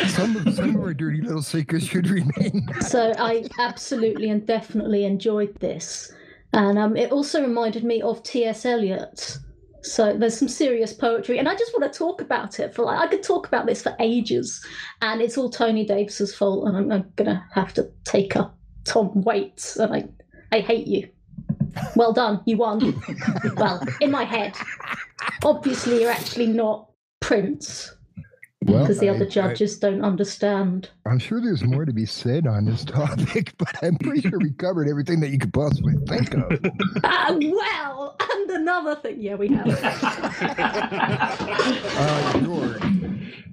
some 0.08 0.36
of 0.36 0.54
some 0.54 0.76
of 0.76 0.82
our 0.82 0.94
dirty 0.94 1.20
little 1.20 1.42
secrets 1.42 1.86
should 1.86 2.08
remain. 2.08 2.66
so 2.80 3.12
I 3.18 3.44
absolutely 3.58 4.30
and 4.30 4.46
definitely 4.46 5.04
enjoyed 5.04 5.54
this, 5.60 6.12
and 6.52 6.78
um, 6.78 6.96
it 6.96 7.12
also 7.12 7.42
reminded 7.42 7.84
me 7.84 8.02
of 8.02 8.22
T.S. 8.22 8.64
Eliot. 8.64 9.38
So 9.82 10.16
there's 10.16 10.36
some 10.36 10.48
serious 10.48 10.92
poetry, 10.92 11.38
and 11.38 11.48
I 11.48 11.54
just 11.54 11.72
want 11.72 11.90
to 11.90 11.98
talk 11.98 12.20
about 12.20 12.58
it 12.58 12.74
for 12.74 12.84
like 12.84 12.98
I 12.98 13.06
could 13.06 13.22
talk 13.22 13.46
about 13.46 13.66
this 13.66 13.82
for 13.82 13.94
ages, 14.00 14.64
and 15.02 15.22
it's 15.22 15.38
all 15.38 15.50
Tony 15.50 15.86
Davis's 15.86 16.34
fault, 16.34 16.66
and 16.66 16.76
I'm, 16.76 16.92
I'm 16.92 17.12
gonna 17.16 17.44
have 17.52 17.72
to 17.74 17.90
take 18.04 18.36
up 18.36 18.57
Tom 18.88 19.22
Waits, 19.22 19.76
and 19.76 19.94
I 19.94 20.04
I 20.50 20.60
hate 20.60 20.86
you. 20.86 21.08
Well 21.94 22.12
done, 22.12 22.40
you 22.46 22.56
won. 22.56 23.00
well, 23.56 23.80
in 24.00 24.10
my 24.10 24.24
head, 24.24 24.56
obviously 25.44 26.00
you're 26.00 26.10
actually 26.10 26.46
not 26.48 26.88
Prince 27.20 27.94
Well, 28.64 28.80
because 28.80 28.98
the 28.98 29.08
I- 29.10 29.14
other 29.14 29.26
I- 29.26 29.28
judges 29.28 29.78
don't 29.78 30.02
understand. 30.02 30.90
I'm 31.06 31.18
sure 31.18 31.40
there's 31.40 31.62
more 31.62 31.84
to 31.84 31.92
be 31.92 32.06
said 32.06 32.46
on 32.46 32.64
this 32.64 32.84
topic, 32.84 33.52
but 33.58 33.74
I'm 33.84 33.96
pretty 33.98 34.22
sure 34.28 34.38
we 34.40 34.50
covered 34.52 34.88
everything 34.88 35.20
that 35.20 35.28
you 35.30 35.38
could 35.38 35.52
possibly 35.52 35.94
think 36.08 36.34
of. 36.34 36.58
Ah, 37.04 37.36
well, 37.40 38.16
and 38.32 38.50
another 38.50 38.96
thing, 38.96 39.20
yeah, 39.20 39.34
we 39.36 39.48
have. 39.48 39.66
Uh, 41.30 42.40
George, 42.40 42.82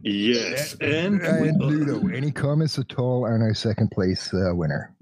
Yes, 0.03 0.75
and 0.81 1.21
and 1.21 1.59
Ludo, 1.61 2.07
any 2.09 2.31
comments 2.31 2.79
at 2.79 2.93
all 2.97 3.25
on 3.25 3.41
our 3.41 3.53
second 3.53 3.89
place 3.91 4.33
uh, 4.33 4.53
winner? 4.55 4.94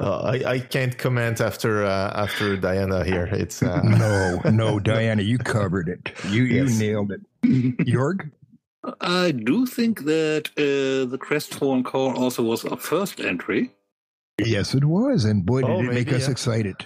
Uh, 0.00 0.20
I, 0.34 0.50
I 0.54 0.58
can't 0.58 0.96
comment 0.98 1.40
after 1.40 1.84
uh, 1.84 2.10
after 2.14 2.56
Diana 2.56 3.04
here. 3.04 3.28
It's 3.30 3.62
uh, 3.62 3.80
No, 3.84 4.40
no, 4.50 4.80
Diana, 4.90 5.22
you 5.22 5.38
covered 5.38 5.88
it. 5.88 6.12
You 6.30 6.42
Yes. 6.44 6.72
you 6.72 6.78
nailed 6.92 7.12
it. 7.12 7.20
Jörg? 7.86 8.30
I 9.00 9.30
do 9.30 9.64
think 9.66 10.04
that 10.04 10.50
uh, 10.58 11.08
the 11.08 11.16
Crestfallen 11.18 11.84
Core 11.84 12.14
also 12.14 12.42
was 12.42 12.64
a 12.64 12.76
first 12.76 13.18
entry. 13.20 13.70
Yes, 14.44 14.74
it 14.74 14.84
was, 14.84 15.24
and 15.24 15.46
boy, 15.46 15.62
did 15.62 15.70
Oh, 15.70 15.78
it 15.80 15.84
make 15.94 16.12
us 16.12 16.26
yeah. 16.26 16.32
excited. 16.32 16.76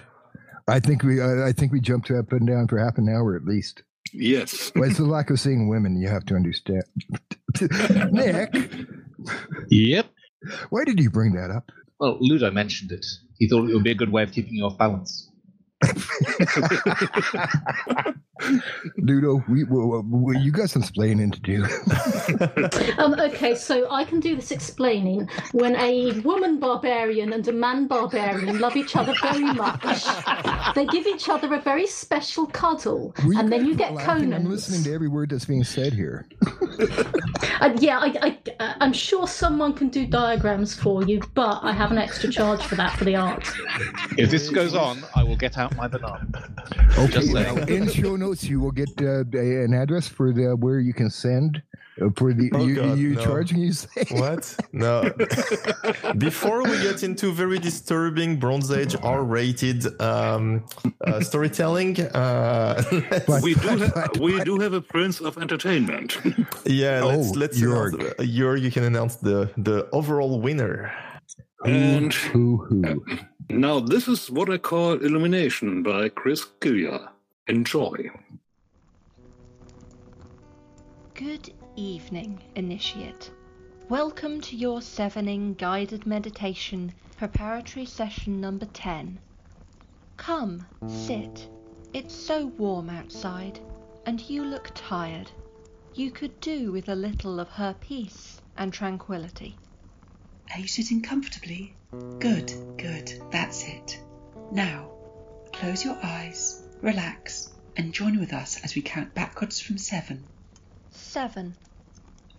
I 0.67 0.79
think 0.79 1.01
we 1.03 1.19
I, 1.19 1.47
I 1.47 1.51
think 1.51 1.71
we 1.71 1.81
jumped 1.81 2.11
up 2.11 2.31
and 2.31 2.45
down 2.47 2.67
for 2.67 2.77
half 2.77 2.97
an 2.99 3.09
hour 3.09 3.35
at 3.35 3.43
least. 3.43 3.81
Yes. 4.13 4.71
Well, 4.75 4.87
it's 4.89 4.97
the 4.99 5.05
lack 5.05 5.29
of 5.31 5.39
seeing 5.39 5.67
women. 5.67 5.99
You 5.99 6.07
have 6.09 6.25
to 6.25 6.35
understand. 6.35 6.83
Nick, 8.11 8.55
Yep. 9.69 10.05
why 10.69 10.83
did 10.85 10.99
you 10.99 11.09
bring 11.09 11.33
that 11.33 11.51
up? 11.51 11.71
Well, 11.99 12.17
Ludo 12.21 12.51
mentioned 12.51 12.91
it. 12.93 13.05
He 13.39 13.47
thought 13.49 13.69
it 13.69 13.73
would 13.75 13.83
be 13.83 13.91
a 13.91 13.95
good 13.95 14.11
way 14.11 14.23
of 14.23 14.33
keeping 14.33 14.55
you 14.55 14.65
off 14.65 14.77
balance. 14.77 15.28
Ludo, 18.97 19.43
we, 19.47 19.63
we, 19.63 20.01
we, 20.01 20.37
you 20.39 20.51
got 20.51 20.69
some 20.69 20.81
explaining 20.81 21.31
to 21.31 21.39
do. 21.39 21.65
Um, 22.97 23.13
okay, 23.19 23.55
so 23.55 23.89
I 23.89 24.03
can 24.03 24.19
do 24.19 24.35
this 24.35 24.51
explaining. 24.51 25.29
When 25.51 25.75
a 25.75 26.19
woman 26.21 26.59
barbarian 26.59 27.33
and 27.33 27.47
a 27.47 27.51
man 27.51 27.87
barbarian 27.87 28.59
love 28.59 28.75
each 28.75 28.95
other 28.95 29.13
very 29.21 29.53
much, 29.53 30.03
they 30.75 30.85
give 30.85 31.07
each 31.07 31.29
other 31.29 31.53
a 31.53 31.61
very 31.61 31.87
special 31.87 32.45
cuddle, 32.45 33.15
Were 33.25 33.33
and 33.37 33.51
then 33.51 33.65
you 33.65 33.75
get 33.75 33.97
Conan. 33.97 34.33
I'm 34.33 34.49
listening 34.49 34.83
to 34.83 34.93
every 34.93 35.07
word 35.07 35.29
that's 35.29 35.45
being 35.45 35.63
said 35.63 35.93
here. 35.93 36.27
Uh, 37.61 37.75
yeah, 37.79 37.99
I, 37.99 38.37
I, 38.59 38.75
I'm 38.79 38.93
sure 38.93 39.27
someone 39.27 39.73
can 39.73 39.89
do 39.89 40.07
diagrams 40.07 40.73
for 40.73 41.03
you, 41.03 41.19
but 41.33 41.59
I 41.61 41.73
have 41.73 41.91
an 41.91 41.97
extra 41.97 42.31
charge 42.31 42.63
for 42.63 42.75
that 42.75 42.97
for 42.97 43.03
the 43.03 43.17
art. 43.17 43.45
If 44.17 44.31
this 44.31 44.49
goes 44.49 44.75
on, 44.75 45.03
I 45.13 45.23
will 45.23 45.35
get 45.35 45.57
out 45.57 45.68
out 45.69 45.77
my 45.77 45.87
banana. 45.87 46.27
Okay, 46.97 47.13
Just 47.21 47.33
now 47.33 47.55
in 47.55 47.87
show 47.89 48.15
notes 48.15 48.43
you 48.43 48.59
will 48.59 48.71
get 48.71 48.89
uh, 49.01 49.23
a- 49.33 49.63
an 49.63 49.73
address 49.73 50.07
for 50.07 50.33
the 50.33 50.55
where 50.55 50.79
you 50.79 50.93
can 50.93 51.09
send 51.09 51.61
uh, 52.01 52.09
for 52.17 52.33
the 52.33 52.49
Oh, 52.53 52.65
you, 52.65 52.75
God, 52.75 52.97
you 52.97 53.09
no. 53.13 53.23
charging 53.23 53.59
you 53.59 53.71
say 53.73 54.03
What? 54.11 54.43
No. 54.73 55.09
Before 56.17 56.63
we 56.63 56.71
get 56.81 57.03
into 57.03 57.31
very 57.31 57.59
disturbing 57.59 58.37
Bronze 58.37 58.71
Age 58.71 58.95
R-rated 59.01 60.01
um, 60.01 60.65
uh, 61.05 61.21
storytelling, 61.21 61.99
uh, 62.01 62.81
let's- 63.27 63.43
we 63.43 63.53
do 63.53 63.67
have 63.77 64.11
we 64.19 64.43
do 64.43 64.59
have 64.59 64.73
a 64.73 64.81
prince 64.81 65.21
of 65.21 65.37
entertainment. 65.37 66.17
yeah, 66.65 67.03
let's 67.03 67.29
Oh, 67.29 67.33
let's 67.39 67.59
Jörg. 67.61 67.93
announce, 67.93 68.13
uh, 68.19 68.23
Jörg, 68.23 68.61
you 68.61 68.71
can 68.71 68.83
announce 68.83 69.15
the 69.17 69.49
the 69.57 69.87
overall 69.93 70.41
winner. 70.41 70.91
and 71.65 72.13
who 72.13 72.57
who 72.67 73.03
now 73.49 73.79
this 73.79 74.07
is 74.07 74.29
what 74.29 74.49
I 74.49 74.57
call 74.57 74.93
Illumination 74.93 75.81
by 75.83 76.09
Chris 76.09 76.45
Gilliar. 76.59 77.09
Enjoy. 77.47 78.11
Good 81.15 81.53
evening, 81.75 82.41
Initiate. 82.55 83.31
Welcome 83.89 84.39
to 84.41 84.55
your 84.55 84.81
Sevening 84.81 85.55
guided 85.55 86.05
meditation 86.05 86.93
preparatory 87.17 87.85
session 87.85 88.39
number 88.39 88.67
10. 88.67 89.19
Come, 90.17 90.65
sit. 90.87 91.49
It's 91.93 92.13
so 92.13 92.47
warm 92.57 92.89
outside, 92.89 93.59
and 94.05 94.21
you 94.29 94.45
look 94.45 94.69
tired. 94.75 95.31
You 95.95 96.11
could 96.11 96.39
do 96.39 96.71
with 96.71 96.87
a 96.87 96.95
little 96.95 97.39
of 97.39 97.49
her 97.49 97.75
peace 97.81 98.41
and 98.57 98.71
tranquility. 98.71 99.57
Are 100.51 100.59
you 100.59 100.67
sitting 100.67 101.01
comfortably? 101.01 101.73
Good, 102.19 102.51
good, 102.77 103.21
that's 103.31 103.63
it. 103.67 103.99
Now, 104.51 104.89
close 105.53 105.85
your 105.85 105.97
eyes, 106.01 106.63
relax, 106.81 107.51
and 107.77 107.93
join 107.93 108.19
with 108.19 108.33
us 108.33 108.59
as 108.63 108.75
we 108.75 108.81
count 108.81 109.13
backwards 109.13 109.59
from 109.59 109.77
seven. 109.77 110.25
Seven. 110.91 111.55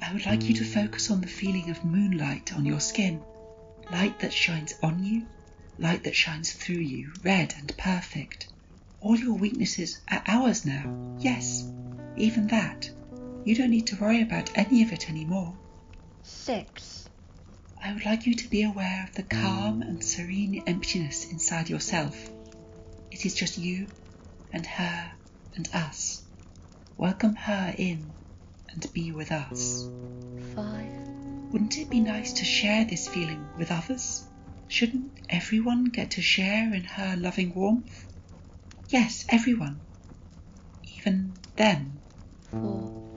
I 0.02 0.12
would 0.12 0.26
like 0.26 0.48
you 0.48 0.54
to 0.56 0.64
focus 0.64 1.10
on 1.10 1.20
the 1.20 1.28
feeling 1.28 1.70
of 1.70 1.84
moonlight 1.84 2.52
on 2.54 2.66
your 2.66 2.80
skin. 2.80 3.22
Light 3.92 4.18
that 4.20 4.32
shines 4.32 4.74
on 4.82 5.04
you, 5.04 5.26
light 5.78 6.04
that 6.04 6.16
shines 6.16 6.52
through 6.52 6.76
you, 6.76 7.12
red 7.22 7.54
and 7.58 7.76
perfect. 7.76 8.48
All 9.00 9.16
your 9.16 9.34
weaknesses 9.34 10.00
are 10.10 10.22
ours 10.26 10.66
now. 10.66 11.16
Yes, 11.18 11.70
even 12.16 12.48
that. 12.48 12.90
You 13.44 13.54
don't 13.54 13.70
need 13.70 13.86
to 13.88 13.96
worry 13.96 14.22
about 14.22 14.50
any 14.56 14.82
of 14.82 14.92
it 14.92 15.08
anymore. 15.08 15.56
Six. 16.22 16.99
I 17.82 17.94
would 17.94 18.04
like 18.04 18.26
you 18.26 18.34
to 18.34 18.48
be 18.48 18.62
aware 18.62 19.06
of 19.08 19.14
the 19.14 19.22
calm 19.22 19.80
and 19.80 20.04
serene 20.04 20.62
emptiness 20.66 21.24
inside 21.32 21.70
yourself. 21.70 22.14
It 23.10 23.24
is 23.24 23.34
just 23.34 23.56
you 23.56 23.88
and 24.52 24.66
her 24.66 25.12
and 25.56 25.66
us. 25.72 26.22
Welcome 26.98 27.34
her 27.36 27.74
in 27.78 28.12
and 28.70 28.92
be 28.92 29.12
with 29.12 29.32
us. 29.32 29.88
Five. 30.54 30.92
Wouldn't 31.52 31.78
it 31.78 31.88
be 31.88 32.00
nice 32.00 32.34
to 32.34 32.44
share 32.44 32.84
this 32.84 33.08
feeling 33.08 33.48
with 33.56 33.72
others? 33.72 34.24
Shouldn't 34.68 35.12
everyone 35.30 35.84
get 35.86 36.12
to 36.12 36.22
share 36.22 36.74
in 36.74 36.84
her 36.84 37.16
loving 37.16 37.54
warmth? 37.54 38.06
Yes, 38.90 39.24
everyone. 39.30 39.80
Even 40.98 41.34
them. 41.56 42.02
Four. 42.50 43.08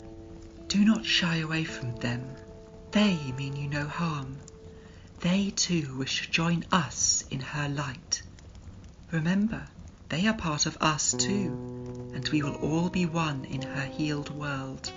Do 0.70 0.86
not 0.86 1.06
shy 1.06 1.38
away 1.38 1.66
from 1.66 1.98
them. 1.98 2.26
They 2.92 3.34
mean 3.34 3.58
you 3.58 3.68
no 3.68 3.86
harm. 3.88 4.43
They 5.24 5.52
too 5.52 5.98
wish 5.98 6.26
to 6.26 6.32
join 6.32 6.66
us 6.70 7.24
in 7.32 7.40
her 7.40 7.70
light. 7.70 8.24
Remember, 9.10 9.70
they 10.10 10.28
are 10.28 10.34
part 10.34 10.66
of 10.66 10.78
us 10.82 11.14
too, 11.14 12.12
and 12.14 12.28
we 12.28 12.42
will 12.44 12.56
all 12.56 12.90
be 12.90 13.06
one 13.06 13.46
in 13.46 13.62
her 13.62 13.86
healed 13.86 14.38
world. 14.38 14.92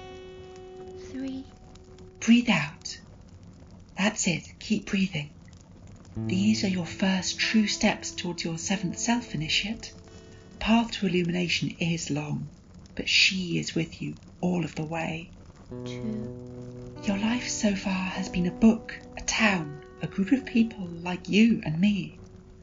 Three. 1.13 1.45
Breathe 2.19 2.51
out. 2.51 2.99
That's 3.97 4.27
it, 4.27 4.43
keep 4.59 4.87
breathing. 4.87 5.31
These 6.17 6.65
are 6.65 6.75
your 6.75 6.87
first 6.87 7.39
true 7.39 7.69
steps 7.69 8.11
towards 8.11 8.43
your 8.43 8.59
seventh 8.59 8.99
self 8.99 9.33
initiate. 9.33 9.95
Path 10.59 10.91
to 10.95 11.07
illumination 11.07 11.71
is 11.79 12.11
long, 12.11 12.51
but 12.97 13.09
she 13.09 13.59
is 13.61 13.77
with 13.77 14.03
you 14.03 14.17
all 14.41 14.65
of 14.65 14.75
the 14.75 14.87
way. 14.87 15.31
Two. 15.85 16.97
Your 17.05 17.19
life 17.19 17.49
so 17.49 17.77
far 17.77 18.09
has 18.11 18.29
been 18.29 18.49
a 18.49 18.51
book, 18.51 18.99
a 19.17 19.21
town, 19.21 19.86
a 20.03 20.07
group 20.07 20.33
of 20.33 20.45
people 20.45 20.87
like 20.87 21.29
you 21.29 21.61
and 21.65 21.81
me. 21.81 22.19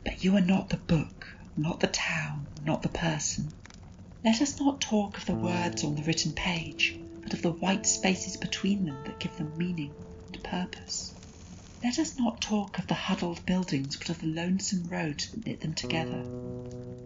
But 0.06 0.24
you 0.24 0.36
are 0.36 0.42
not 0.42 0.70
the 0.70 0.78
book, 0.78 1.28
not 1.58 1.80
the 1.80 1.88
town, 1.88 2.48
not 2.64 2.82
the 2.82 2.90
person. 2.90 3.54
Let 4.24 4.42
us 4.42 4.60
not 4.60 4.82
talk 4.82 5.18
of 5.18 5.26
the 5.26 5.36
words 5.36 5.84
on 5.84 5.96
the 5.96 6.04
written 6.04 6.34
page, 6.34 6.98
but 7.24 7.34
of 7.34 7.42
the 7.42 7.52
white 7.52 7.86
spaces 7.86 8.38
between 8.38 8.86
them 8.86 9.04
that 9.06 9.20
give 9.20 9.36
them 9.38 9.58
meaning 9.58 9.94
and 10.28 10.44
purpose. 10.44 11.16
Let 11.84 12.00
us 12.00 12.18
not 12.18 12.42
talk 12.42 12.80
of 12.80 12.88
the 12.88 12.94
huddled 12.94 13.46
buildings, 13.46 13.98
but 13.98 14.10
of 14.10 14.20
the 14.20 14.28
lonesome 14.28 14.88
road 14.88 15.20
that 15.20 15.46
knit 15.46 15.62
them 15.62 15.74
together. 15.74 16.24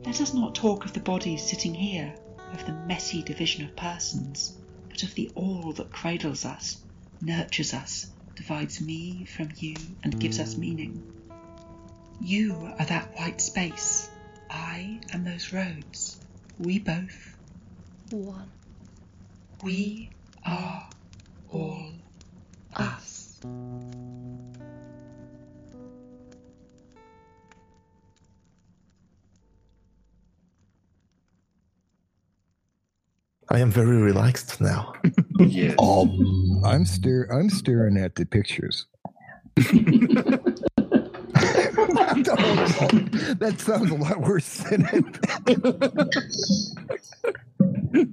Let 0.06 0.22
us 0.22 0.34
not 0.34 0.56
talk 0.56 0.86
of 0.86 0.94
the 0.94 1.00
bodies 1.00 1.50
sitting 1.50 1.74
here, 1.74 2.16
of 2.54 2.66
the 2.66 2.74
messy 2.86 3.24
division 3.24 3.66
of 3.66 3.76
persons, 3.76 4.58
but 4.90 5.04
of 5.04 5.16
the 5.16 5.32
all 5.36 5.74
that 5.74 5.92
cradles 5.92 6.46
us, 6.46 6.84
nurtures 7.22 7.74
us, 7.74 8.06
divides 8.38 8.80
me 8.80 9.26
from 9.26 9.50
you, 9.58 9.76
and 10.04 10.20
gives 10.20 10.40
us 10.40 10.58
meaning. 10.58 11.04
You 12.22 12.72
are 12.80 12.86
that 12.86 13.14
white 13.18 13.42
space. 13.42 14.10
I 14.50 15.00
am 15.12 15.24
those 15.24 15.52
roads. 15.52 16.20
We 16.58 16.80
both. 16.80 17.38
One. 18.12 18.50
We 19.64 20.12
are 20.46 20.88
all 21.52 21.92
us. 22.76 23.40
I 33.50 33.60
am 33.60 33.72
very 33.72 33.98
relaxed 33.98 34.60
now. 34.62 34.94
Yes. 35.40 35.76
Um, 35.80 36.62
I'm 36.66 36.86
stare. 36.86 37.28
I'm 37.32 37.50
staring 37.50 37.98
at 37.98 38.16
the 38.16 38.26
pictures. 38.26 38.86
that 43.40 43.56
sounds 43.60 43.92
a 43.92 43.96
lot 43.96 44.20
worse 44.22 44.58
than 44.70 44.88
it. 44.92 45.06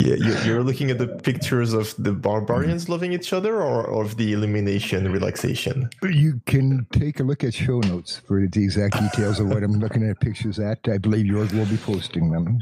Yeah, 0.03 0.14
you- 0.16 0.39
you're 0.45 0.62
looking 0.62 0.91
at 0.91 0.99
the 0.99 1.09
pictures 1.09 1.72
of 1.72 1.95
the 1.99 2.12
barbarians 2.12 2.89
loving 2.89 3.12
each 3.12 3.32
other, 3.32 3.61
or 3.62 4.03
of 4.03 4.16
the 4.16 4.32
elimination 4.32 5.11
relaxation. 5.11 5.91
You 6.03 6.41
can 6.47 6.87
take 6.93 7.20
a 7.20 7.22
look 7.22 7.43
at 7.45 7.55
show 7.55 7.80
notes 7.80 8.20
for 8.26 8.47
the 8.47 8.62
exact 8.64 8.99
details 8.99 9.41
of 9.41 9.49
what 9.49 9.62
I'm 9.62 9.78
looking 9.80 10.09
at 10.09 10.20
pictures 10.20 10.59
at. 10.59 10.78
I 10.89 10.99
believe 10.99 11.26
Jörg 11.26 11.53
will 11.53 11.66
be 11.66 11.76
posting 11.78 12.30
them. 12.30 12.61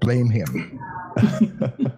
Blame 0.00 0.30
him. 0.30 0.78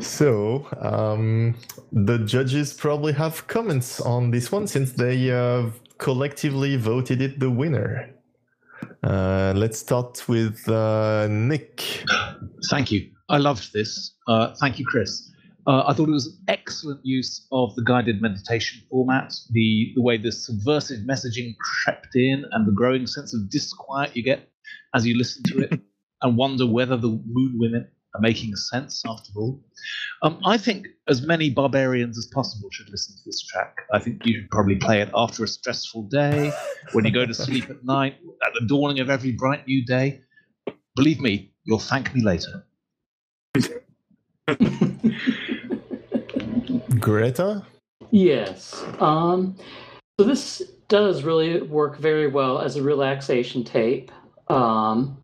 So, 0.00 0.66
um, 0.80 1.56
the 1.92 2.18
judges 2.18 2.72
probably 2.72 3.12
have 3.14 3.46
comments 3.46 4.00
on 4.00 4.30
this 4.30 4.50
one 4.50 4.66
since 4.66 4.92
they 4.92 5.30
uh, 5.30 5.70
collectively 5.98 6.76
voted 6.76 7.22
it 7.22 7.40
the 7.40 7.50
winner. 7.50 8.10
Uh, 9.02 9.52
let's 9.56 9.78
start 9.78 10.28
with 10.28 10.68
uh, 10.68 11.26
Nick. 11.28 12.04
Thank 12.70 12.90
you. 12.92 13.10
I 13.28 13.38
loved 13.38 13.72
this. 13.72 14.14
Uh, 14.26 14.54
thank 14.60 14.78
you, 14.78 14.86
Chris. 14.86 15.30
Uh, 15.66 15.84
I 15.86 15.94
thought 15.94 16.08
it 16.08 16.12
was 16.12 16.26
an 16.26 16.38
excellent 16.48 17.00
use 17.04 17.46
of 17.50 17.74
the 17.74 17.82
guided 17.82 18.20
meditation 18.20 18.82
format, 18.90 19.32
the, 19.50 19.92
the 19.94 20.02
way 20.02 20.18
the 20.18 20.32
subversive 20.32 21.00
messaging 21.08 21.54
crept 21.58 22.14
in, 22.14 22.44
and 22.52 22.66
the 22.66 22.72
growing 22.72 23.06
sense 23.06 23.32
of 23.32 23.48
disquiet 23.48 24.14
you 24.14 24.22
get 24.22 24.50
as 24.94 25.06
you 25.06 25.16
listen 25.16 25.42
to 25.44 25.60
it 25.60 25.80
and 26.22 26.36
wonder 26.36 26.66
whether 26.66 26.96
the 26.96 27.08
moon 27.08 27.54
women 27.58 27.88
are 28.14 28.20
making 28.20 28.54
sense 28.56 29.02
after 29.06 29.30
all. 29.36 29.60
Um, 30.22 30.38
I 30.44 30.56
think 30.56 30.86
as 31.08 31.22
many 31.22 31.50
barbarians 31.50 32.16
as 32.16 32.26
possible 32.26 32.68
should 32.70 32.88
listen 32.88 33.16
to 33.16 33.22
this 33.26 33.42
track. 33.42 33.76
I 33.92 33.98
think 33.98 34.24
you 34.24 34.40
should 34.40 34.50
probably 34.50 34.76
play 34.76 35.00
it 35.00 35.10
after 35.14 35.44
a 35.44 35.48
stressful 35.48 36.04
day, 36.04 36.52
when 36.92 37.04
you 37.04 37.10
go 37.10 37.26
to 37.26 37.34
sleep 37.34 37.68
at 37.70 37.84
night, 37.84 38.16
at 38.46 38.52
the 38.58 38.66
dawning 38.66 39.00
of 39.00 39.10
every 39.10 39.32
bright 39.32 39.66
new 39.66 39.84
day. 39.84 40.20
Believe 40.96 41.20
me, 41.20 41.52
you'll 41.64 41.78
thank 41.78 42.14
me 42.14 42.22
later. 42.22 42.64
Greta? 47.00 47.66
Yes. 48.10 48.82
Um, 49.00 49.56
so 50.18 50.26
this 50.26 50.62
does 50.88 51.24
really 51.24 51.62
work 51.62 51.98
very 51.98 52.28
well 52.28 52.60
as 52.60 52.76
a 52.76 52.82
relaxation 52.82 53.64
tape. 53.64 54.12
Um, 54.48 55.22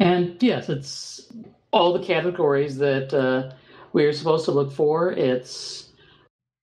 and 0.00 0.42
yes, 0.42 0.68
it's 0.68 1.30
all 1.74 1.92
the 1.92 1.98
categories 1.98 2.76
that 2.78 3.12
uh, 3.12 3.52
we're 3.92 4.12
supposed 4.12 4.44
to 4.44 4.52
look 4.52 4.70
for. 4.70 5.10
It's 5.10 5.90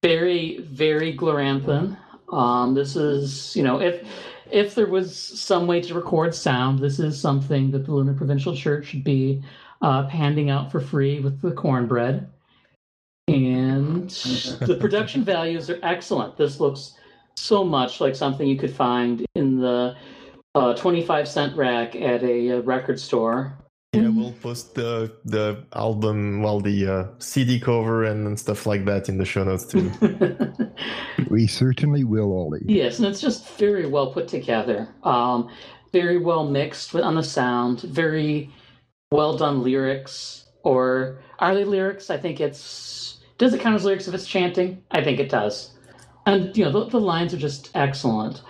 very, 0.02 0.60
very 0.62 1.16
Gloranthan. 1.16 1.98
Um, 2.32 2.74
this 2.74 2.96
is, 2.96 3.54
you 3.56 3.62
know, 3.62 3.82
if 3.82 4.08
if 4.50 4.74
there 4.74 4.88
was 4.88 5.16
some 5.16 5.68
way 5.68 5.82
to 5.82 5.94
record 5.94 6.34
sound, 6.34 6.80
this 6.80 6.98
is 6.98 7.20
something 7.20 7.72
that 7.72 7.86
the 7.86 7.92
Lunar 7.92 8.14
Provincial 8.14 8.56
Church 8.56 8.88
should 8.88 9.04
be 9.04 9.44
uh, 9.82 10.08
handing 10.08 10.50
out 10.50 10.72
for 10.72 10.80
free 10.80 11.20
with 11.20 11.42
the 11.42 11.52
cornbread. 11.52 12.30
And 13.28 14.10
the 14.62 14.78
production 14.80 15.24
values 15.26 15.70
are 15.70 15.80
excellent. 15.84 16.38
This 16.38 16.60
looks 16.60 16.96
so 17.36 17.64
much 17.66 18.00
like 18.00 18.16
something 18.16 18.48
you 18.48 18.58
could 18.58 18.74
find 18.74 19.26
in 19.36 19.60
the 19.60 19.96
uh, 20.56 20.74
25 20.76 21.28
cent 21.28 21.56
rack 21.56 21.96
at 21.96 22.24
a, 22.24 22.58
uh 22.58 22.62
record 22.62 23.00
store. 23.00 23.58
Yeah, 24.32 24.38
we'll 24.40 24.42
post 24.42 24.76
the 24.76 25.12
the 25.26 25.64
album, 25.74 26.42
well, 26.42 26.60
the 26.60 26.88
uh, 26.88 27.08
CD 27.20 27.60
cover 27.60 28.04
and, 28.04 28.28
and 28.28 28.40
stuff 28.40 28.66
like 28.66 28.86
that 28.86 29.10
in 29.10 29.18
the 29.18 29.26
show 29.26 29.44
notes 29.44 29.66
too. 29.66 29.92
We 31.30 31.48
certainly 31.48 32.04
will, 32.04 32.34
Ollie. 32.34 32.62
Yes, 32.66 32.98
and 32.98 33.08
it's 33.08 33.22
just 33.22 33.48
very 33.58 33.86
well 33.88 34.12
put 34.12 34.28
together. 34.28 34.90
Um, 35.04 35.50
very 35.94 36.18
well 36.18 36.46
mixed 36.50 36.94
with, 36.94 37.04
on 37.04 37.16
the 37.16 37.24
sound. 37.24 37.82
Very 37.82 38.50
well 39.12 39.38
done 39.38 39.64
lyrics. 39.64 40.46
Or 40.64 41.22
are 41.40 41.56
they 41.56 41.64
lyrics? 41.64 42.10
I 42.10 42.18
think 42.18 42.42
it's. 42.42 43.22
Does 43.38 43.54
it 43.54 43.62
count 43.62 43.76
as 43.76 43.86
lyrics 43.86 44.08
if 44.08 44.14
it's 44.14 44.28
chanting? 44.28 44.84
I 44.92 45.04
think 45.04 45.20
it 45.20 45.30
does. 45.30 45.72
And 46.26 46.56
you 46.58 46.66
know 46.66 46.72
the, 46.72 46.86
the 46.90 47.00
lines 47.00 47.34
are 47.34 47.38
just 47.38 47.72
excellent. 47.76 48.42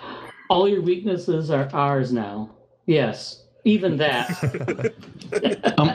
All 0.49 0.67
your 0.67 0.81
weaknesses 0.81 1.51
are 1.51 1.69
ours 1.73 2.11
now. 2.11 2.49
Yes, 2.87 3.40
even 3.65 3.97
that. 3.97 4.93
Um, 5.77 5.93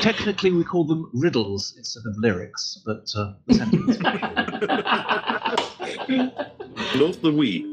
technically, 0.00 0.50
we 0.50 0.64
call 0.64 0.82
them 0.84 1.08
riddles 1.14 1.74
instead 1.76 2.02
of 2.06 2.16
lyrics, 2.18 2.82
but 2.84 3.06
uh, 3.16 3.34
the 3.46 3.54
sentence. 3.54 4.00
Not 6.96 7.22
the 7.22 7.32
we. 7.32 7.64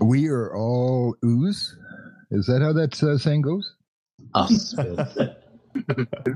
We 0.08 0.28
are 0.28 0.54
all 0.56 1.16
ooze. 1.24 1.76
Is 2.30 2.46
that 2.46 2.62
how 2.62 2.72
that 2.72 3.02
uh, 3.02 3.18
saying 3.18 3.42
goes? 3.42 3.74
Us. 4.34 4.74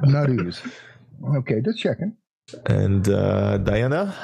Not 0.02 0.28
ooze. 0.28 0.60
Okay, 1.36 1.60
just 1.64 1.78
checking. 1.78 2.16
And 2.66 3.08
uh, 3.08 3.58
Diana? 3.58 4.14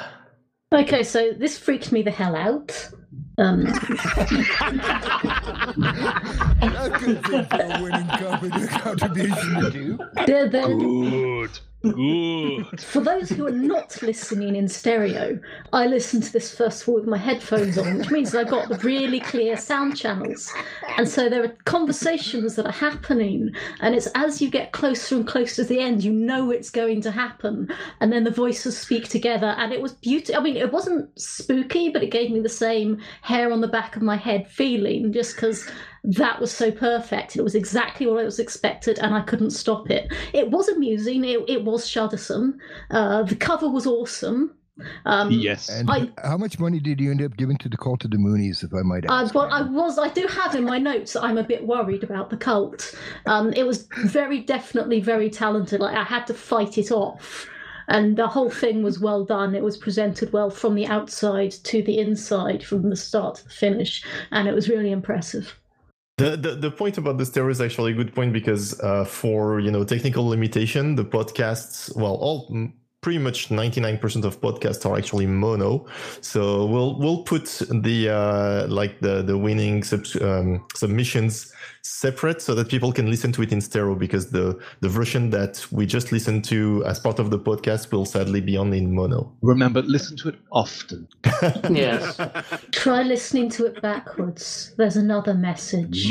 Okay, 0.73 1.03
so 1.03 1.31
this 1.31 1.57
freaked 1.57 1.91
me 1.91 2.01
the 2.03 2.11
hell 2.11 2.35
out. 2.35 2.89
Um, 3.37 3.63
That's 3.63 3.81
a 6.85 6.99
good 6.99 7.25
thing 7.25 7.45
for 7.45 7.61
a 7.61 7.81
winning 7.81 8.07
company 8.07 8.67
contribution 8.67 9.61
to 9.61 9.71
do. 9.71 9.99
they're, 10.27 10.49
they're, 10.49 10.67
Good. 10.67 11.59
Good. 11.81 12.81
For 12.81 12.99
those 12.99 13.29
who 13.29 13.47
are 13.47 13.51
not 13.51 14.01
listening 14.01 14.57
in 14.57 14.67
stereo, 14.67 15.39
I 15.71 15.85
listen 15.85 16.19
to 16.19 16.33
this 16.33 16.53
first 16.53 16.81
of 16.81 16.89
all 16.89 16.95
with 16.95 17.07
my 17.07 17.17
headphones 17.17 17.77
on, 17.77 17.97
which 17.97 18.11
means 18.11 18.35
I've 18.35 18.49
got 18.49 18.67
the 18.67 18.77
really 18.79 19.21
clear 19.21 19.55
sound 19.55 19.95
channels. 19.95 20.51
And 20.97 21.07
so 21.07 21.29
there 21.29 21.43
are 21.43 21.55
conversations 21.63 22.55
that 22.55 22.65
are 22.65 22.71
happening, 22.71 23.51
and 23.79 23.95
it's 23.95 24.07
as 24.07 24.41
you 24.41 24.49
get 24.49 24.73
closer 24.73 25.15
and 25.15 25.27
closer 25.27 25.63
to 25.63 25.69
the 25.69 25.79
end, 25.79 26.03
you 26.03 26.11
know 26.11 26.51
it's 26.51 26.69
going 26.69 26.99
to 27.01 27.11
happen. 27.11 27.69
And 28.01 28.11
then 28.11 28.25
the 28.25 28.31
voices 28.31 28.77
speak 28.77 29.07
together, 29.07 29.55
and 29.57 29.71
it 29.71 29.81
was 29.81 29.93
beautiful. 29.93 30.41
I 30.41 30.43
mean, 30.43 30.57
it 30.57 30.73
wasn't 30.73 31.17
spooky, 31.17 31.89
but 31.89 32.03
it 32.03 32.11
gave 32.11 32.29
me 32.29 32.41
the 32.41 32.49
same 32.49 32.99
hair 33.21 33.53
on 33.53 33.61
the 33.61 33.67
back 33.69 33.95
of 33.95 34.01
my 34.01 34.17
head 34.17 34.49
feeling 34.49 35.13
just 35.13 35.35
because 35.35 35.69
that 36.03 36.39
was 36.39 36.51
so 36.51 36.71
perfect. 36.71 37.35
It 37.35 37.41
was 37.41 37.55
exactly 37.55 38.07
what 38.07 38.19
I 38.19 38.23
was 38.23 38.39
expected, 38.39 38.99
and 38.99 39.13
I 39.13 39.21
couldn't 39.21 39.51
stop 39.51 39.89
it. 39.89 40.11
It 40.33 40.51
was 40.51 40.67
amusing. 40.69 41.23
It, 41.25 41.49
it 41.49 41.63
was 41.65 41.87
shuddersome. 41.87 42.57
Uh, 42.91 43.23
the 43.23 43.35
cover 43.35 43.69
was 43.69 43.85
awesome. 43.85 44.55
Um, 45.05 45.31
And 45.69 45.89
I, 45.89 46.09
how 46.23 46.37
much 46.37 46.59
money 46.59 46.79
did 46.79 47.01
you 47.01 47.11
end 47.11 47.21
up 47.21 47.35
giving 47.37 47.57
to 47.57 47.69
the 47.69 47.77
cult 47.77 48.05
of 48.05 48.11
the 48.11 48.17
Moonies, 48.17 48.63
if 48.63 48.73
I 48.73 48.81
might 48.81 49.05
ask? 49.05 49.35
uh, 49.35 49.39
well, 49.39 49.49
I 49.51 49.61
was. 49.61 49.99
I 49.99 50.07
do 50.09 50.25
have 50.27 50.55
in 50.55 50.63
my 50.63 50.77
notes. 50.77 51.15
I'm 51.15 51.37
a 51.37 51.43
bit 51.43 51.65
worried 51.65 52.03
about 52.03 52.29
the 52.29 52.37
cult. 52.37 52.95
Um, 53.25 53.51
it 53.53 53.65
was 53.65 53.87
very 54.05 54.39
definitely 54.39 55.01
very 55.01 55.29
talented. 55.29 55.81
Like 55.81 55.95
I 55.95 56.03
had 56.03 56.25
to 56.27 56.33
fight 56.33 56.77
it 56.77 56.91
off, 56.91 57.49
and 57.89 58.15
the 58.17 58.27
whole 58.27 58.49
thing 58.49 58.83
was 58.83 58.99
well 58.99 59.25
done. 59.25 59.53
It 59.55 59.63
was 59.63 59.77
presented 59.77 60.31
well 60.31 60.49
from 60.49 60.75
the 60.75 60.87
outside 60.87 61.51
to 61.51 61.81
the 61.83 61.97
inside, 61.99 62.63
from 62.63 62.89
the 62.89 62.95
start 62.95 63.35
to 63.35 63.43
the 63.43 63.49
finish, 63.49 64.03
and 64.31 64.47
it 64.47 64.55
was 64.55 64.69
really 64.69 64.91
impressive. 64.91 65.58
The, 66.19 66.35
the 66.35 66.55
the 66.55 66.71
point 66.71 66.97
about 66.97 67.17
the 67.17 67.25
stereo 67.25 67.49
is 67.49 67.61
actually 67.61 67.93
a 67.93 67.95
good 67.95 68.13
point 68.13 68.33
because 68.33 68.77
uh, 68.81 69.05
for 69.05 69.61
you 69.61 69.71
know 69.71 69.85
technical 69.85 70.27
limitation, 70.27 70.95
the 70.95 71.05
podcasts 71.05 71.95
well 71.95 72.15
all 72.15 72.51
pretty 73.01 73.19
much 73.19 73.47
99% 73.47 74.25
of 74.25 74.41
podcasts 74.41 74.85
are 74.85 74.97
actually 74.97 75.25
mono. 75.25 75.85
So 76.19 76.65
we'll 76.65 76.99
we'll 76.99 77.23
put 77.23 77.45
the 77.71 78.09
uh, 78.09 78.67
like 78.67 78.99
the 78.99 79.21
the 79.21 79.37
winning 79.37 79.83
subs, 79.83 80.15
um, 80.21 80.65
submissions 80.75 81.53
separate 81.83 82.41
so 82.41 82.53
that 82.55 82.67
people 82.69 82.91
can 82.91 83.09
listen 83.09 83.31
to 83.31 83.41
it 83.41 83.51
in 83.51 83.61
stereo 83.61 83.95
because 83.95 84.31
the 84.31 84.57
the 84.81 84.89
version 84.89 85.29
that 85.31 85.65
we 85.71 85.85
just 85.85 86.11
listened 86.11 86.43
to 86.45 86.83
as 86.85 86.99
part 86.99 87.19
of 87.19 87.29
the 87.31 87.39
podcast 87.39 87.91
will 87.91 88.05
sadly 88.05 88.41
be 88.41 88.57
only 88.57 88.77
in 88.79 88.93
mono. 88.93 89.31
Remember, 89.41 89.81
listen 89.81 90.17
to 90.17 90.29
it 90.29 90.35
often. 90.51 91.07
yes. 91.69 92.19
Try 92.71 93.03
listening 93.03 93.49
to 93.51 93.65
it 93.65 93.81
backwards. 93.81 94.73
There's 94.77 94.97
another 94.97 95.33
message. 95.33 96.05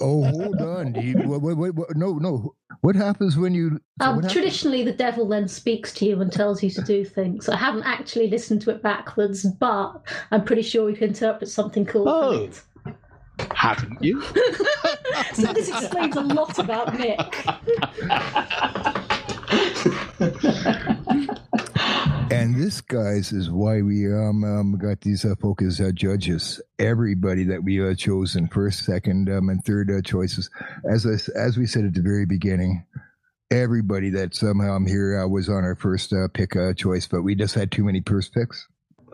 oh, 0.00 0.24
hold 0.24 0.60
on. 0.60 0.94
You- 0.94 1.18
what- 1.28 1.40
what- 1.42 1.56
what- 1.56 1.74
what- 1.74 1.96
no, 1.96 2.14
no. 2.18 2.54
What 2.82 2.94
happens 2.96 3.36
when 3.36 3.54
you? 3.54 3.70
so 4.00 4.06
Um, 4.08 4.14
happens- 4.16 4.32
traditionally, 4.32 4.84
the 4.84 4.92
devil 4.92 5.26
then 5.28 5.48
speaks 5.48 5.92
to 5.94 6.04
you 6.04 6.20
and 6.20 6.30
tells 6.30 6.62
you 6.62 6.70
to 6.70 6.82
do 6.82 7.04
things. 7.04 7.48
I 7.48 7.56
haven't 7.56 7.84
actually 7.84 8.28
listened 8.28 8.60
to 8.62 8.70
it 8.70 8.82
backwards, 8.82 9.44
but 9.44 10.02
I'm 10.30 10.44
pretty 10.44 10.62
sure 10.62 10.84
we 10.86 10.94
can 10.94 11.08
interpret 11.08 11.48
something 11.50 11.84
cool 11.86 12.08
Oh. 12.08 12.48
From 13.38 13.46
it. 13.46 13.56
Haven't 13.56 14.02
you? 14.02 14.22
So 15.32 15.52
this 15.52 15.68
explains 15.68 16.16
a 16.16 16.20
lot 16.20 16.58
about 16.58 16.98
Nick. 16.98 17.18
And 22.30 22.56
this, 22.56 22.80
guys, 22.80 23.32
is 23.32 23.50
why 23.50 23.82
we 23.82 24.06
um, 24.12 24.44
um 24.44 24.78
got 24.78 25.00
these 25.00 25.24
uh, 25.24 25.34
folk 25.40 25.62
as 25.62 25.80
uh, 25.80 25.90
judges. 25.92 26.60
Everybody 26.78 27.44
that 27.44 27.62
we 27.62 27.86
uh, 27.86 27.94
chosen 27.94 28.48
first, 28.48 28.84
second, 28.84 29.30
um, 29.30 29.48
and 29.48 29.64
third 29.64 29.90
uh, 29.90 30.02
choices. 30.02 30.50
As 30.90 31.06
I, 31.06 31.38
as 31.38 31.56
we 31.56 31.66
said 31.66 31.84
at 31.84 31.94
the 31.94 32.02
very 32.02 32.26
beginning, 32.26 32.84
everybody 33.50 34.10
that 34.10 34.34
somehow 34.34 34.74
I'm 34.74 34.86
here 34.86 35.20
uh, 35.20 35.28
was 35.28 35.48
on 35.48 35.64
our 35.64 35.76
first 35.76 36.12
uh, 36.12 36.28
pick 36.28 36.56
uh, 36.56 36.74
choice, 36.74 37.06
but 37.06 37.22
we 37.22 37.34
just 37.34 37.54
had 37.54 37.70
too 37.70 37.84
many 37.84 38.02
first 38.04 38.34
picks. 38.34 38.66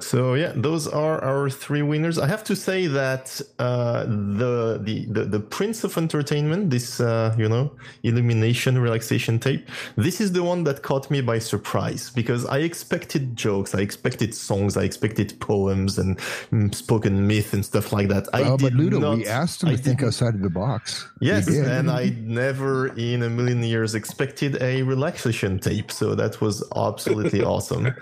So 0.03 0.35
yeah, 0.35 0.53
those 0.55 0.89
are 0.89 1.23
our 1.23 1.49
three 1.49 1.83
winners. 1.83 2.19
I 2.19 2.27
have 2.27 2.43
to 2.45 2.57
say 2.57 2.87
that 2.89 3.41
uh, 3.59 4.05
the, 4.05 4.81
the 4.83 5.07
the 5.07 5.25
the 5.25 5.41
Prince 5.41 5.85
of 5.85 5.97
Entertainment, 5.97 6.71
this 6.71 7.01
uh, 7.01 7.35
you 7.39 7.49
know 7.49 7.71
illumination 8.03 8.79
relaxation 8.79 9.39
tape, 9.39 9.69
this 9.97 10.21
is 10.21 10.33
the 10.33 10.43
one 10.43 10.65
that 10.65 10.83
caught 10.83 11.11
me 11.11 11.21
by 11.21 11.39
surprise 11.39 12.11
because 12.11 12.45
I 12.47 12.59
expected 12.59 13.37
jokes, 13.37 13.75
I 13.75 13.81
expected 13.81 14.35
songs, 14.35 14.77
I 14.77 14.83
expected 14.83 15.39
poems 15.39 15.99
and 15.99 16.19
mm, 16.51 16.75
spoken 16.75 17.27
myth 17.27 17.53
and 17.53 17.65
stuff 17.65 17.93
like 17.93 18.09
that. 18.09 18.29
I 18.33 18.43
oh, 18.43 18.57
but 18.57 18.73
Ludo, 18.73 18.99
not, 18.99 19.19
we 19.19 19.27
asked 19.27 19.63
him 19.63 19.69
I 19.69 19.77
to 19.77 19.83
think 19.83 20.03
outside 20.03 20.35
of 20.35 20.43
the 20.43 20.51
box. 20.51 21.09
Yes, 21.21 21.47
and 21.49 21.91
I 21.91 22.17
never 22.23 22.89
in 22.97 23.23
a 23.23 23.31
million 23.31 23.63
years 23.63 23.95
expected 23.95 24.61
a 24.61 24.83
relaxation 24.83 25.61
tape, 25.61 25.93
so 25.93 26.17
that 26.17 26.41
was 26.41 26.65
absolutely 26.75 27.43
awesome. 27.45 27.95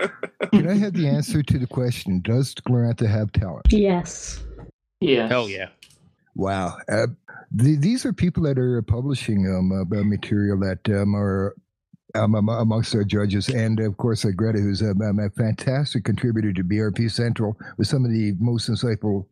Can 0.52 0.66
I 0.66 0.76
have 0.76 0.94
the 0.94 1.06
answer 1.06 1.42
to 1.42 1.58
the 1.58 1.66
question? 1.66 1.89
Does 2.22 2.54
Glorantha 2.54 3.08
have 3.08 3.32
talent? 3.32 3.66
Yes. 3.70 4.42
Yeah. 5.00 5.28
Hell 5.28 5.48
yeah. 5.48 5.68
Wow. 6.34 6.76
Uh, 6.88 7.08
the, 7.52 7.76
these 7.76 8.04
are 8.04 8.12
people 8.12 8.42
that 8.44 8.58
are 8.58 8.80
publishing 8.82 9.46
um, 9.46 9.72
uh, 9.72 9.98
uh, 9.98 10.04
material 10.04 10.58
that 10.60 10.88
um, 10.88 11.14
are 11.16 11.54
um, 12.14 12.34
am- 12.34 12.48
amongst 12.48 12.94
our 12.94 13.04
judges. 13.04 13.48
And 13.48 13.80
of 13.80 13.96
course, 13.96 14.24
uh, 14.24 14.30
Greta, 14.34 14.58
who's 14.58 14.82
a, 14.82 14.90
um, 14.90 15.18
a 15.18 15.30
fantastic 15.30 16.04
contributor 16.04 16.52
to 16.52 16.64
BRP 16.64 17.10
Central 17.10 17.56
with 17.76 17.88
some 17.88 18.04
of 18.04 18.10
the 18.10 18.34
most 18.38 18.70
insightful 18.70 19.26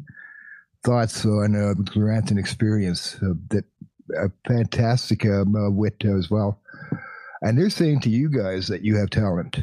thoughts 0.85 1.25
on 1.25 1.55
uh, 1.55 1.75
Gloranthan 1.75 2.39
experience. 2.39 3.17
Uh, 3.23 3.35
that 3.51 3.65
a 4.17 4.31
fantastic 4.47 5.25
um, 5.27 5.55
uh, 5.55 5.71
wit 5.71 6.05
as 6.05 6.31
well. 6.31 6.61
And 7.43 7.57
they're 7.57 7.71
saying 7.71 8.01
to 8.01 8.11
you 8.11 8.29
guys 8.31 8.67
that 8.69 8.83
you 8.83 8.97
have 8.97 9.11
talent. 9.11 9.61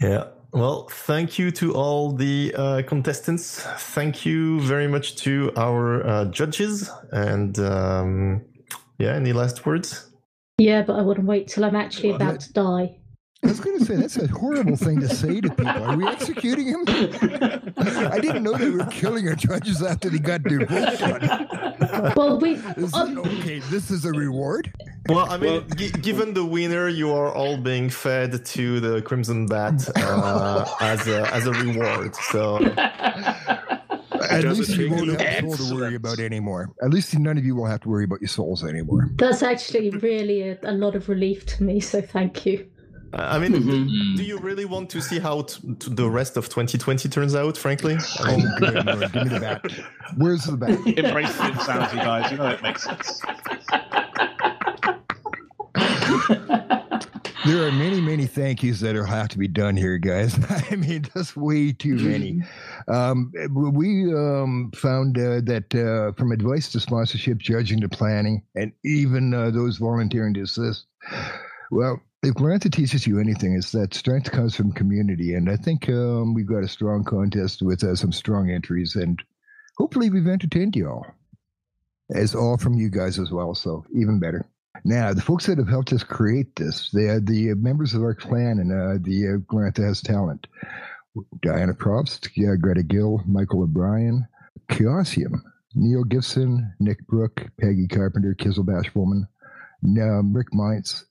Yeah. 0.00 0.28
Well, 0.54 0.86
thank 0.88 1.36
you 1.36 1.50
to 1.50 1.74
all 1.74 2.12
the 2.12 2.54
uh, 2.56 2.82
contestants. 2.86 3.60
Thank 3.60 4.24
you 4.24 4.60
very 4.60 4.86
much 4.86 5.16
to 5.16 5.50
our 5.56 6.06
uh, 6.06 6.24
judges. 6.26 6.88
And 7.10 7.58
um, 7.58 8.44
yeah, 8.98 9.14
any 9.14 9.32
last 9.32 9.66
words? 9.66 10.12
Yeah, 10.58 10.82
but 10.82 10.94
I 10.94 11.02
wouldn't 11.02 11.26
wait 11.26 11.48
till 11.48 11.64
I'm 11.64 11.74
actually 11.74 12.10
about 12.10 12.38
to 12.38 12.52
die. 12.52 13.00
I 13.44 13.48
was 13.48 13.60
going 13.60 13.78
to 13.78 13.84
say 13.84 13.96
that's 13.96 14.16
a 14.16 14.26
horrible 14.28 14.76
thing 14.76 15.00
to 15.00 15.08
say 15.08 15.40
to 15.40 15.48
people. 15.50 15.66
Are 15.68 15.96
we 15.96 16.06
executing 16.06 16.68
him? 16.68 16.84
I 16.86 18.18
didn't 18.20 18.42
know 18.42 18.56
they 18.56 18.70
were 18.70 18.86
killing 18.86 19.28
our 19.28 19.34
judges 19.34 19.82
after 19.82 20.08
they 20.08 20.18
got 20.18 20.42
their 20.44 20.64
vote 20.66 20.98
done. 20.98 22.14
Well, 22.16 22.38
we. 22.40 22.54
This 22.54 22.94
is, 22.94 22.94
okay, 22.94 23.58
this 23.70 23.90
is 23.90 24.04
a 24.04 24.12
reward. 24.12 24.72
Well, 25.08 25.30
I 25.30 25.36
mean, 25.36 25.64
gi- 25.76 25.90
given 25.90 26.32
the 26.34 26.44
winner, 26.44 26.88
you 26.88 27.12
are 27.12 27.32
all 27.32 27.56
being 27.58 27.90
fed 27.90 28.44
to 28.44 28.80
the 28.80 29.02
Crimson 29.02 29.46
Bat 29.46 29.90
uh, 29.96 30.64
as 30.80 31.06
a 31.06 31.32
as 31.34 31.46
a 31.46 31.52
reward. 31.52 32.14
So 32.16 32.58
At 34.30 34.44
least 34.44 34.70
you 34.76 34.90
won't 34.90 35.20
have 35.20 35.44
a 35.44 35.56
soul 35.56 35.68
to 35.68 35.74
worry 35.74 35.94
about 35.96 36.18
anymore. 36.18 36.70
At 36.82 36.90
least 36.90 37.16
none 37.18 37.36
of 37.36 37.44
you 37.44 37.54
will 37.54 37.66
have 37.66 37.80
to 37.82 37.88
worry 37.88 38.04
about 38.04 38.20
your 38.20 38.28
souls 38.28 38.64
anymore. 38.64 39.10
That's 39.16 39.42
actually 39.42 39.90
really 39.90 40.48
a, 40.48 40.58
a 40.62 40.72
lot 40.72 40.94
of 40.94 41.08
relief 41.08 41.44
to 41.46 41.62
me, 41.62 41.80
so 41.80 42.00
thank 42.00 42.46
you. 42.46 42.66
I 43.16 43.38
mean, 43.38 43.52
do 44.16 44.22
you 44.24 44.38
really 44.38 44.64
want 44.64 44.90
to 44.90 45.00
see 45.00 45.18
how 45.18 45.42
t- 45.42 45.74
t- 45.78 45.94
the 45.94 46.08
rest 46.10 46.36
of 46.36 46.48
2020 46.48 47.08
turns 47.08 47.34
out, 47.34 47.56
frankly? 47.56 47.94
I 47.94 47.98
Oh, 48.34 48.58
good 48.58 48.86
lord, 48.86 49.12
give 49.12 49.24
me 49.24 49.28
the 49.28 49.40
bat. 49.40 49.72
Where's 50.16 50.44
the 50.44 50.56
bat? 50.56 50.70
Embrace 50.98 51.36
the 51.36 51.48
insanity, 51.48 51.96
guys. 51.96 52.30
You 52.30 52.38
know 52.38 52.48
it 52.48 52.62
makes 52.62 52.84
sense. 52.84 53.20
There 57.46 57.62
are 57.62 57.72
many, 57.72 58.00
many 58.00 58.26
thank 58.26 58.62
yous 58.62 58.80
that 58.80 58.94
will 58.94 59.04
have 59.04 59.28
to 59.28 59.38
be 59.38 59.48
done 59.48 59.76
here, 59.76 59.98
guys. 59.98 60.34
I 60.70 60.76
mean, 60.76 61.06
just 61.14 61.36
way 61.36 61.72
too 61.72 61.96
many. 61.96 62.42
Um, 62.88 63.30
we 63.50 64.14
um, 64.14 64.72
found 64.74 65.18
uh, 65.18 65.42
that 65.42 65.74
uh, 65.74 66.16
from 66.18 66.32
advice 66.32 66.72
to 66.72 66.80
sponsorship, 66.80 67.36
judging 67.36 67.82
to 67.82 67.88
planning, 67.88 68.42
and 68.54 68.72
even 68.82 69.34
uh, 69.34 69.50
those 69.50 69.76
volunteering 69.76 70.32
to 70.34 70.40
assist. 70.40 70.86
Well, 71.70 72.00
if 72.24 72.34
Glorantha 72.34 72.72
teaches 72.72 73.06
you 73.06 73.20
anything, 73.20 73.54
it's 73.54 73.72
that 73.72 73.92
strength 73.92 74.30
comes 74.30 74.56
from 74.56 74.72
community. 74.72 75.34
And 75.34 75.50
I 75.50 75.56
think 75.56 75.88
um, 75.88 76.32
we've 76.32 76.46
got 76.46 76.64
a 76.64 76.68
strong 76.68 77.04
contest 77.04 77.62
with 77.62 77.84
uh, 77.84 77.94
some 77.94 78.12
strong 78.12 78.50
entries. 78.50 78.96
And 78.96 79.22
hopefully, 79.76 80.10
we've 80.10 80.26
entertained 80.26 80.74
you 80.74 80.88
all. 80.88 81.06
It's 82.08 82.34
all 82.34 82.56
from 82.56 82.74
you 82.74 82.90
guys 82.90 83.18
as 83.18 83.30
well. 83.30 83.54
So, 83.54 83.84
even 83.94 84.20
better. 84.20 84.46
Now, 84.84 85.12
the 85.12 85.22
folks 85.22 85.46
that 85.46 85.58
have 85.58 85.68
helped 85.68 85.92
us 85.92 86.02
create 86.02 86.56
this, 86.56 86.90
they 86.90 87.08
are 87.08 87.20
the 87.20 87.54
members 87.54 87.94
of 87.94 88.02
our 88.02 88.14
clan 88.14 88.58
and 88.58 88.72
uh, 88.72 88.98
the 89.00 89.28
uh, 89.28 89.52
Glorantha 89.52 89.86
has 89.86 90.02
talent. 90.02 90.46
Diana 91.42 91.74
Probst, 91.74 92.30
yeah, 92.34 92.56
Greta 92.60 92.82
Gill, 92.82 93.22
Michael 93.26 93.62
O'Brien, 93.62 94.26
Chaosium, 94.68 95.40
Neil 95.74 96.04
Gibson, 96.04 96.74
Nick 96.80 97.06
Brooke, 97.06 97.46
Peggy 97.60 97.86
Carpenter, 97.86 98.34
Kizzle 98.34 98.64
Bashwoman, 98.64 99.28
um, 99.84 100.32
Rick 100.32 100.52
Meints, 100.52 101.04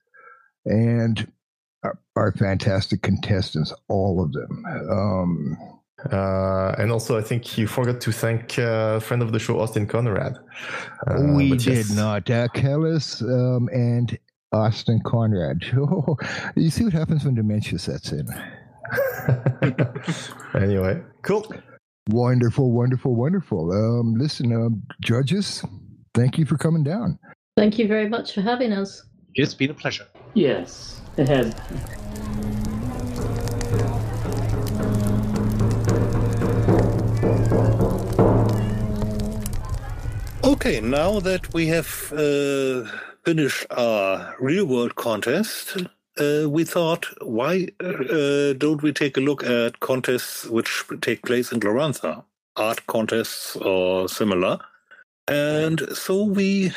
and 0.65 1.31
our, 1.83 1.97
our 2.15 2.31
fantastic 2.33 3.01
contestants, 3.01 3.73
all 3.87 4.23
of 4.23 4.31
them. 4.31 4.65
Um, 4.89 5.57
Uh, 6.11 6.75
and 6.77 6.91
also, 6.91 7.17
I 7.17 7.21
think 7.21 7.57
you 7.57 7.65
forgot 7.65 8.01
to 8.01 8.11
thank 8.11 8.59
uh, 8.59 8.99
friend 8.99 9.21
of 9.21 9.31
the 9.31 9.39
show, 9.39 9.59
Austin 9.61 9.87
Conrad. 9.87 10.37
Uh, 11.07 11.33
we 11.33 11.51
did 11.51 11.77
yes. 11.77 11.91
not. 11.91 12.29
Uh, 12.29 12.47
Kellis 12.49 13.21
um, 13.21 13.69
and 13.71 14.17
Austin 14.51 14.99
Conrad. 15.05 15.63
Oh, 15.77 16.17
you 16.57 16.69
see 16.69 16.83
what 16.83 16.93
happens 16.93 17.23
when 17.23 17.35
dementia 17.35 17.79
sets 17.79 18.11
in. 18.11 18.27
anyway, 20.61 21.01
cool. 21.21 21.45
Wonderful, 22.09 22.71
wonderful, 22.71 23.15
wonderful. 23.15 23.71
Um, 23.71 24.15
listen, 24.15 24.51
um, 24.53 24.83
judges, 25.01 25.63
thank 26.13 26.37
you 26.37 26.45
for 26.45 26.57
coming 26.57 26.83
down. 26.83 27.17
Thank 27.55 27.79
you 27.79 27.87
very 27.87 28.09
much 28.09 28.33
for 28.33 28.41
having 28.41 28.73
us. 28.73 29.03
It's 29.35 29.53
been 29.53 29.71
a 29.71 29.73
pleasure. 29.73 30.05
Yes, 30.33 30.99
it 31.15 31.27
has. 31.27 31.53
Okay, 40.43 40.81
now 40.81 41.19
that 41.19 41.53
we 41.53 41.67
have 41.67 42.11
uh, 42.13 42.85
finished 43.23 43.67
our 43.71 44.35
real 44.39 44.65
world 44.65 44.95
contest, 44.95 45.77
uh, 46.19 46.49
we 46.49 46.63
thought, 46.63 47.05
why 47.21 47.67
uh, 47.79 48.53
don't 48.53 48.81
we 48.81 48.91
take 48.91 49.17
a 49.17 49.21
look 49.21 49.43
at 49.43 49.79
contests 49.81 50.45
which 50.45 50.83
take 51.01 51.21
place 51.23 51.51
in 51.51 51.59
Glorantha? 51.59 52.23
Art 52.55 52.85
contests 52.87 53.55
or 53.57 54.07
similar. 54.09 54.59
And 55.29 55.79
so 55.93 56.25
we 56.25 56.73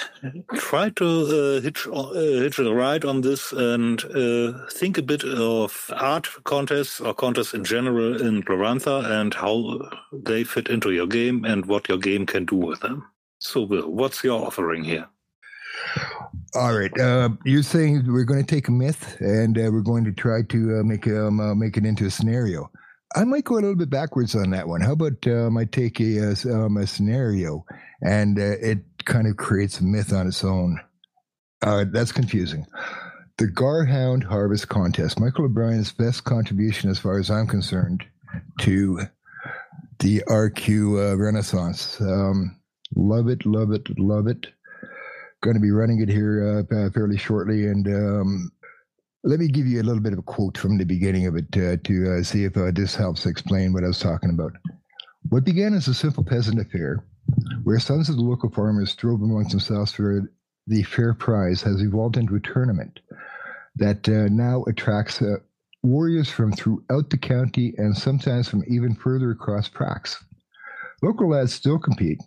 try 0.55 0.90
to 0.90 1.06
uh, 1.06 1.60
hitch, 1.60 1.86
uh, 1.93 2.12
hitch 2.12 2.60
a 2.60 2.73
ride 2.73 3.05
on 3.05 3.23
this 3.23 3.51
and 3.51 4.05
uh, 4.05 4.68
think 4.70 4.98
a 4.98 5.02
bit 5.02 5.24
of 5.24 5.90
art 5.93 6.28
contests 6.44 7.01
or 7.01 7.12
contests 7.12 7.55
in 7.55 7.64
general 7.64 8.20
in 8.24 8.43
Glorantha 8.43 9.05
and 9.20 9.35
how 9.35 9.90
they 10.12 10.44
fit 10.44 10.68
into 10.68 10.93
your 10.93 11.09
game 11.09 11.44
and 11.44 11.66
what 11.66 11.89
your 11.89 11.98
game 11.98 12.24
can 12.24 12.44
do 12.44 12.56
with 12.56 12.81
them. 12.81 13.09
So, 13.40 13.62
Will, 13.62 13.90
what's 13.90 14.23
your 14.23 14.47
offering 14.47 14.85
here? 14.85 15.09
All 16.55 16.78
right, 16.78 16.97
uh, 16.98 17.31
you're 17.44 17.62
saying 17.62 18.05
we're 18.06 18.24
going 18.24 18.44
to 18.44 18.55
take 18.55 18.68
a 18.68 18.73
myth 18.73 19.16
and 19.20 19.59
uh, 19.59 19.70
we're 19.73 19.82
going 19.82 20.05
to 20.05 20.12
try 20.12 20.43
to 20.43 20.78
uh, 20.78 20.82
make 20.82 21.06
um, 21.09 21.40
uh, 21.40 21.55
make 21.55 21.77
it 21.77 21.85
into 21.85 22.06
a 22.06 22.10
scenario. 22.10 22.70
I 23.15 23.24
might 23.24 23.45
go 23.45 23.55
a 23.55 23.57
little 23.57 23.77
bit 23.77 23.91
backwards 23.91 24.35
on 24.35 24.51
that 24.51 24.69
one. 24.69 24.81
How 24.81 24.93
about 24.93 25.27
um, 25.27 25.57
I 25.57 25.65
take 25.65 26.01
a, 26.01 26.35
um, 26.47 26.77
a 26.77 26.87
scenario 26.87 27.65
and 28.03 28.39
uh, 28.39 28.57
it 28.61 28.78
kind 29.05 29.27
of 29.27 29.37
creates 29.37 29.81
a 29.81 29.85
myth 29.85 30.12
on 30.12 30.27
its 30.27 30.43
own? 30.43 30.81
Uh, 31.62 31.85
that's 31.91 32.12
confusing. 32.12 32.66
The 33.39 33.47
Garhound 33.47 34.24
Harvest 34.24 34.69
Contest, 34.69 35.20
Michael 35.20 35.45
O'Brien's 35.45 35.93
best 35.93 36.24
contribution, 36.24 36.91
as 36.91 36.99
far 36.99 37.19
as 37.19 37.31
I'm 37.31 37.47
concerned, 37.47 38.05
to 38.61 39.01
the 39.99 40.23
RQ 40.28 41.12
uh, 41.12 41.16
Renaissance. 41.16 42.01
Um, 42.01 42.59
love 42.95 43.28
it, 43.28 43.45
love 43.47 43.73
it, 43.73 43.99
love 43.99 44.27
it. 44.27 44.47
Going 45.43 45.55
to 45.55 45.61
be 45.61 45.70
running 45.70 46.01
it 46.01 46.09
here 46.09 46.65
uh, 46.70 46.91
fairly 46.91 47.19
shortly, 47.19 47.66
and 47.66 47.87
um, 47.89 48.51
let 49.24 49.40
me 49.40 49.48
give 49.48 49.66
you 49.66 49.80
a 49.80 49.84
little 49.84 50.02
bit 50.02 50.12
of 50.12 50.18
a 50.18 50.22
quote 50.22 50.56
from 50.56 50.78
the 50.78 50.84
beginning 50.84 51.26
of 51.26 51.36
it 51.36 51.47
uh, 51.56 51.76
to 51.84 52.18
uh, 52.18 52.22
see 52.22 52.44
if 52.44 52.56
uh, 52.56 52.70
this 52.72 52.94
helps 52.94 53.26
explain 53.26 53.72
what 53.72 53.84
I 53.84 53.88
was 53.88 53.98
talking 53.98 54.30
about. 54.30 54.52
What 55.28 55.44
began 55.44 55.74
as 55.74 55.88
a 55.88 55.94
simple 55.94 56.24
peasant 56.24 56.60
affair, 56.60 57.05
where 57.64 57.80
sons 57.80 58.09
of 58.09 58.16
the 58.16 58.22
local 58.22 58.51
farmers 58.51 58.93
strove 58.93 59.22
amongst 59.22 59.51
themselves 59.51 59.93
for 59.93 60.30
the 60.66 60.82
fair 60.84 61.14
prize, 61.14 61.62
has 61.62 61.82
evolved 61.82 62.16
into 62.16 62.36
a 62.36 62.40
tournament 62.40 63.01
that 63.76 64.09
uh, 64.09 64.28
now 64.30 64.64
attracts 64.68 65.20
uh, 65.20 65.36
warriors 65.82 66.30
from 66.30 66.52
throughout 66.52 67.10
the 67.10 67.18
county 67.18 67.74
and 67.78 67.97
sometimes 67.97 68.48
from 68.48 68.64
even 68.68 68.94
further 68.94 69.30
across 69.30 69.68
Prax. 69.68 70.16
Local 71.02 71.30
lads 71.30 71.52
still 71.52 71.78
compete, 71.78 72.20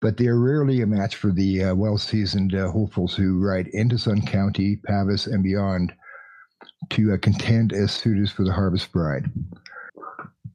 but 0.00 0.16
they 0.16 0.26
are 0.26 0.40
rarely 0.40 0.80
a 0.80 0.86
match 0.86 1.16
for 1.16 1.30
the 1.30 1.64
uh, 1.64 1.74
well 1.74 1.98
seasoned 1.98 2.54
uh, 2.54 2.70
hopefuls 2.70 3.14
who 3.14 3.38
ride 3.38 3.68
into 3.68 3.98
Sun 3.98 4.22
County, 4.22 4.76
Pavis, 4.76 5.26
and 5.26 5.42
beyond 5.42 5.92
to 6.90 7.12
uh, 7.12 7.18
contend 7.18 7.72
as 7.72 7.92
suitors 7.92 8.30
for 8.30 8.44
the 8.44 8.52
Harvest 8.52 8.90
Bride. 8.92 9.30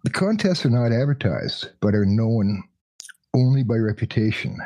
The 0.03 0.09
contests 0.09 0.65
are 0.65 0.69
not 0.69 0.91
advertised, 0.91 1.69
but 1.81 1.95
are 1.95 2.05
known 2.05 2.63
only 3.33 3.63
by 3.63 3.75
reputation. 3.75 4.57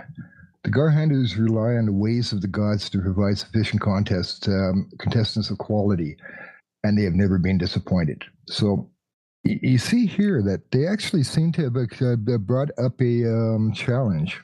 The 0.64 0.70
Garhanders 0.70 1.38
rely 1.38 1.78
on 1.78 1.86
the 1.86 1.94
ways 1.94 2.34
of 2.34 2.42
the 2.42 2.48
gods 2.48 2.90
to 2.90 3.02
provide 3.02 3.38
sufficient 3.38 3.82
contests, 3.82 4.48
um, 4.48 4.90
contestants 5.00 5.50
of 5.50 5.58
quality, 5.58 6.18
and 6.84 6.98
they 6.98 7.04
have 7.04 7.14
never 7.14 7.38
been 7.38 7.58
disappointed. 7.58 8.24
So 8.48 8.90
you 9.44 9.78
see 9.78 10.06
here 10.06 10.42
that 10.44 10.72
they 10.72 10.86
actually 10.86 11.24
seem 11.24 11.52
to 11.54 11.64
have 11.64 11.78
uh, 11.78 12.38
brought 12.38 12.70
up 12.78 13.00
a 13.02 13.26
um, 13.26 13.72
challenge 13.74 14.42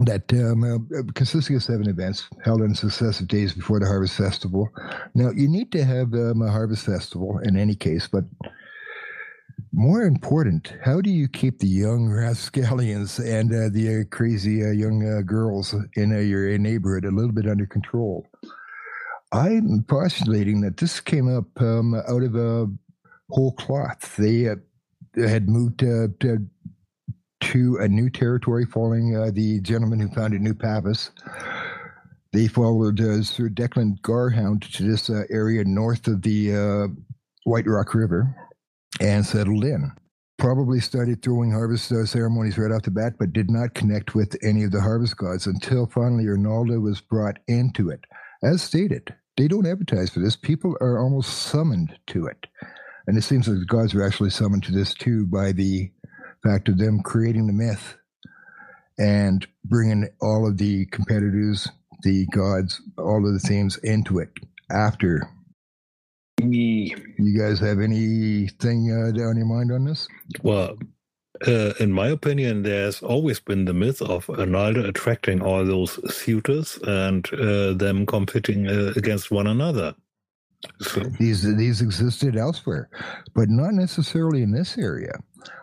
that 0.00 0.32
um, 0.32 0.64
uh, 0.64 1.02
consisting 1.14 1.56
of 1.56 1.62
seven 1.62 1.88
events 1.88 2.28
held 2.44 2.62
on 2.62 2.74
successive 2.74 3.28
days 3.28 3.52
before 3.52 3.80
the 3.80 3.86
Harvest 3.86 4.16
Festival. 4.16 4.68
Now, 5.14 5.30
you 5.30 5.48
need 5.48 5.72
to 5.72 5.84
have 5.84 6.14
um, 6.14 6.42
a 6.42 6.50
Harvest 6.50 6.86
Festival 6.86 7.38
in 7.38 7.56
any 7.56 7.74
case, 7.74 8.08
but 8.08 8.24
more 9.72 10.02
important, 10.02 10.72
how 10.82 11.00
do 11.00 11.10
you 11.10 11.28
keep 11.28 11.58
the 11.58 11.68
young 11.68 12.08
rascallions 12.08 13.18
and 13.18 13.52
uh, 13.52 13.68
the 13.70 14.00
uh, 14.00 14.04
crazy 14.14 14.64
uh, 14.64 14.70
young 14.70 15.06
uh, 15.06 15.20
girls 15.22 15.74
in 15.94 16.12
uh, 16.12 16.18
your 16.18 16.56
neighborhood 16.58 17.04
a 17.04 17.10
little 17.10 17.32
bit 17.32 17.48
under 17.48 17.66
control? 17.66 18.26
I'm 19.32 19.84
postulating 19.86 20.62
that 20.62 20.78
this 20.78 21.00
came 21.00 21.28
up 21.28 21.44
um, 21.60 21.94
out 21.94 22.22
of 22.22 22.34
a 22.34 22.66
whole 23.28 23.52
cloth. 23.52 24.16
They 24.16 24.48
uh, 24.48 24.56
had 25.16 25.48
moved 25.48 25.80
to 25.80 26.46
to 27.40 27.78
a 27.80 27.88
new 27.88 28.10
territory 28.10 28.64
following 28.64 29.16
uh, 29.16 29.30
the 29.32 29.60
gentleman 29.60 30.00
who 30.00 30.08
founded 30.08 30.40
New 30.40 30.54
Pavis. 30.54 31.10
They 32.32 32.46
followed 32.46 33.00
uh, 33.00 33.22
Sir 33.22 33.48
Declan 33.48 34.00
Garhound 34.00 34.70
to 34.76 34.82
this 34.82 35.08
uh, 35.08 35.22
area 35.30 35.64
north 35.64 36.06
of 36.08 36.22
the 36.22 36.54
uh, 36.54 36.88
White 37.44 37.66
Rock 37.66 37.94
River 37.94 38.34
and 39.00 39.24
settled 39.24 39.64
in. 39.64 39.90
Probably 40.38 40.78
started 40.80 41.22
throwing 41.22 41.50
harvest 41.50 41.90
uh, 41.90 42.04
ceremonies 42.04 42.58
right 42.58 42.70
off 42.70 42.82
the 42.82 42.90
bat, 42.90 43.14
but 43.18 43.32
did 43.32 43.50
not 43.50 43.74
connect 43.74 44.14
with 44.14 44.36
any 44.42 44.62
of 44.64 44.70
the 44.70 44.80
harvest 44.80 45.16
gods 45.16 45.46
until 45.46 45.86
finally 45.86 46.24
Ernalda 46.24 46.80
was 46.80 47.00
brought 47.00 47.38
into 47.48 47.90
it. 47.90 48.00
As 48.42 48.62
stated, 48.62 49.14
they 49.36 49.48
don't 49.48 49.66
advertise 49.66 50.10
for 50.10 50.20
this. 50.20 50.36
People 50.36 50.76
are 50.80 50.98
almost 50.98 51.32
summoned 51.44 51.98
to 52.08 52.26
it. 52.26 52.46
And 53.06 53.16
it 53.16 53.22
seems 53.22 53.48
like 53.48 53.58
the 53.58 53.64
gods 53.64 53.94
were 53.94 54.04
actually 54.04 54.30
summoned 54.30 54.64
to 54.64 54.72
this 54.72 54.92
too 54.92 55.26
by 55.26 55.52
the 55.52 55.90
fact 56.48 56.68
of 56.68 56.78
them 56.78 57.02
creating 57.02 57.46
the 57.46 57.52
myth 57.52 57.96
and 58.98 59.46
bringing 59.64 60.08
all 60.20 60.46
of 60.48 60.56
the 60.56 60.86
competitors, 60.86 61.68
the 62.02 62.26
gods, 62.26 62.80
all 62.96 63.26
of 63.26 63.32
the 63.32 63.38
themes 63.38 63.76
into 63.78 64.18
it 64.18 64.30
after. 64.70 65.28
You 66.40 67.38
guys 67.38 67.58
have 67.60 67.80
anything 67.80 68.90
uh, 68.90 69.28
on 69.28 69.36
your 69.36 69.46
mind 69.46 69.72
on 69.72 69.84
this? 69.84 70.08
Well, 70.42 70.78
uh, 71.46 71.74
in 71.80 71.92
my 71.92 72.08
opinion, 72.08 72.62
there's 72.62 73.02
always 73.02 73.40
been 73.40 73.64
the 73.64 73.74
myth 73.74 74.00
of 74.00 74.26
Ernalda 74.26 74.88
attracting 74.88 75.42
all 75.42 75.64
those 75.64 75.98
suitors 76.14 76.78
and 76.84 77.28
uh, 77.34 77.74
them 77.74 78.06
competing 78.06 78.68
uh, 78.68 78.92
against 78.96 79.30
one 79.30 79.46
another. 79.46 79.94
So, 80.80 81.00
These 81.00 81.56
these 81.56 81.82
existed 81.82 82.36
elsewhere, 82.36 82.90
but 83.34 83.48
not 83.48 83.74
necessarily 83.74 84.42
in 84.42 84.50
this 84.50 84.76
area. 84.76 85.12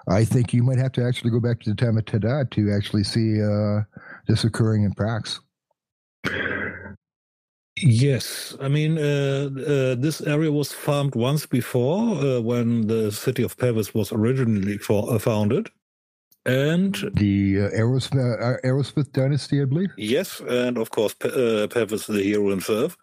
I 0.07 0.23
think 0.26 0.53
you 0.53 0.64
might 0.64 0.77
have 0.77 0.91
to 0.93 1.06
actually 1.06 1.31
go 1.31 1.39
back 1.39 1.60
to 1.61 1.69
the 1.69 1.76
time 1.76 1.97
of 1.97 2.06
Tada 2.06 2.49
to 2.52 2.72
actually 2.72 3.03
see 3.03 3.41
uh, 3.41 3.81
this 4.27 4.43
occurring 4.43 4.84
in 4.84 4.93
Prax. 4.93 5.39
yes, 7.77 8.56
I 8.61 8.68
mean, 8.68 8.97
uh, 8.97 9.49
uh, 9.68 9.95
this 9.95 10.22
area 10.22 10.52
was 10.52 10.72
farmed 10.72 11.15
once 11.15 11.45
before 11.45 12.18
uh, 12.18 12.41
when 12.41 12.88
the 12.88 13.11
city 13.11 13.43
of 13.43 13.57
Pavis 13.57 13.93
was 13.93 14.11
originally 14.11 14.77
for, 14.77 15.14
uh, 15.14 15.19
founded. 15.19 15.69
And 16.45 16.95
The 17.15 17.61
uh, 17.61 17.69
Aerosmith, 17.72 18.64
Aerosmith 18.64 19.11
dynasty, 19.14 19.61
I 19.61 19.65
believe. 19.65 19.89
Yes, 19.97 20.41
and 20.41 20.77
of 20.77 20.91
course, 20.91 21.15
Pe- 21.15 21.68
Pavis, 21.68 22.06
the 22.06 22.22
hero 22.22 22.49
himself. 22.49 22.95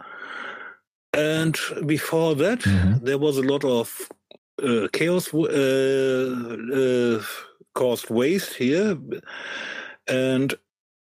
And 1.15 1.59
before 1.85 2.35
that, 2.37 2.63
there 3.03 3.19
was 3.19 3.37
a 3.37 3.43
lot 3.43 3.65
of 3.65 4.09
uh, 4.63 4.89
chaos 4.93 5.33
uh, 5.35 5.47
uh, 6.75 7.23
caused 7.75 8.11
waste 8.11 8.55
here. 8.55 8.97
And 10.07 10.55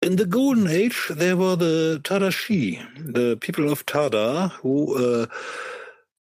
in 0.03 0.17
the 0.17 0.27
Golden 0.27 0.67
Age, 0.69 1.09
there 1.11 1.37
were 1.37 1.57
the 1.57 2.01
Tadashi, 2.03 2.81
the 2.97 3.37
people 3.37 3.71
of 3.71 3.85
Tada, 3.87 4.51
who 4.53 4.97
uh, 4.97 5.27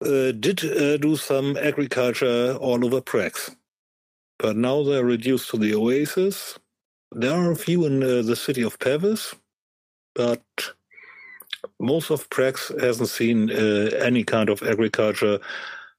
uh, 0.04 0.32
did 0.32 0.56
do 1.00 1.16
some 1.16 1.56
agriculture 1.56 2.56
all 2.60 2.84
over 2.84 3.00
Prax. 3.00 3.54
But 4.38 4.56
now 4.56 4.82
they're 4.82 5.04
reduced 5.04 5.50
to 5.50 5.58
the 5.58 5.74
oasis. 5.74 6.58
There 7.12 7.32
are 7.32 7.52
a 7.52 7.56
few 7.56 7.84
in 7.84 8.00
the 8.00 8.34
city 8.34 8.62
of 8.62 8.78
Pavis, 8.78 9.34
but 10.14 10.42
most 11.78 12.10
of 12.10 12.28
Prax 12.30 12.80
hasn't 12.80 13.08
seen 13.08 13.50
uh, 13.50 13.90
any 13.98 14.24
kind 14.24 14.48
of 14.48 14.62
agriculture 14.62 15.38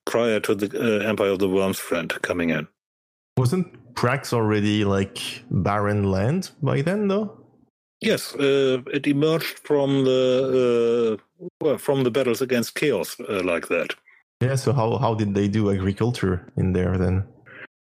prior 0.06 0.40
to 0.42 0.56
the 0.56 0.68
uh, 0.78 1.08
Empire 1.08 1.30
of 1.30 1.40
the 1.40 1.48
Wyrms 1.48 1.78
Friend 1.78 2.10
coming 2.22 2.50
in. 2.50 2.68
Wasn't 3.38 3.94
Prax 3.94 4.34
already 4.34 4.86
like 4.86 5.20
barren 5.50 6.12
land 6.12 6.52
by 6.62 6.82
then, 6.82 7.08
though? 7.08 7.40
Yes, 8.02 8.36
uh, 8.36 8.82
it 8.92 9.08
emerged 9.08 9.60
from 9.60 10.04
the 10.04 11.18
uh, 11.18 11.46
well, 11.62 11.78
from 11.78 12.04
the 12.04 12.12
battles 12.12 12.42
against 12.42 12.76
chaos 12.76 13.18
uh, 13.30 13.42
like 13.44 13.70
that. 13.70 13.96
Yeah. 14.42 14.56
So 14.56 14.74
how 14.74 14.98
how 14.98 15.16
did 15.16 15.34
they 15.34 15.48
do 15.48 15.72
agriculture 15.72 16.52
in 16.58 16.74
there 16.74 16.98
then? 16.98 17.24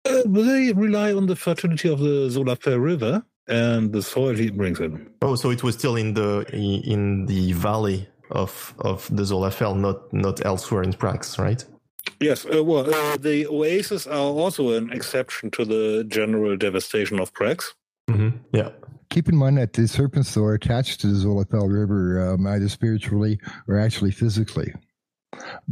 Uh, 0.04 0.22
they 0.26 0.72
rely 0.72 1.12
on 1.12 1.26
the 1.26 1.34
fertility 1.34 1.88
of 1.88 1.98
the 1.98 2.30
Zola 2.30 2.56
Fel 2.56 2.78
River 2.78 3.24
and 3.48 3.92
the 3.92 4.02
soil 4.02 4.34
he 4.34 4.50
brings 4.50 4.78
in. 4.78 5.10
Oh, 5.22 5.34
so 5.34 5.50
it 5.50 5.62
was 5.62 5.74
still 5.74 5.96
in 5.96 6.14
the 6.14 6.44
in 6.52 7.26
the 7.26 7.52
valley 7.52 8.08
of 8.30 8.74
of 8.78 9.08
the 9.14 9.24
Zola 9.24 9.50
Fel, 9.50 9.74
not 9.74 10.12
not 10.12 10.44
elsewhere 10.46 10.82
in 10.82 10.92
Prax, 10.92 11.38
right? 11.38 11.64
Yes, 12.20 12.46
uh, 12.46 12.62
well, 12.62 12.92
uh, 12.92 13.16
the 13.16 13.46
oases 13.46 14.06
are 14.06 14.18
also 14.18 14.72
an 14.72 14.92
exception 14.92 15.50
to 15.52 15.64
the 15.64 16.04
general 16.08 16.56
devastation 16.56 17.20
of 17.20 17.32
Prax. 17.32 17.72
Mm-hmm. 18.08 18.38
Yeah. 18.52 18.70
Keep 19.10 19.28
in 19.28 19.36
mind 19.36 19.58
that 19.58 19.72
the 19.72 19.86
serpents 19.86 20.34
though, 20.34 20.44
are 20.44 20.54
attached 20.54 21.00
to 21.00 21.06
the 21.08 21.14
Zola 21.14 21.44
Fel 21.44 21.68
River, 21.68 22.32
um, 22.32 22.46
either 22.46 22.68
spiritually 22.68 23.38
or 23.68 23.78
actually 23.78 24.10
physically. 24.10 24.72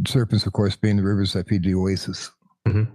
Serpents, 0.07 0.47
of 0.47 0.53
course, 0.53 0.77
being 0.77 0.97
the 0.97 1.03
rivers 1.03 1.33
that 1.33 1.49
feed 1.49 1.65
the 1.65 1.75
oasis. 1.75 2.31
Mm-hmm. 2.67 2.95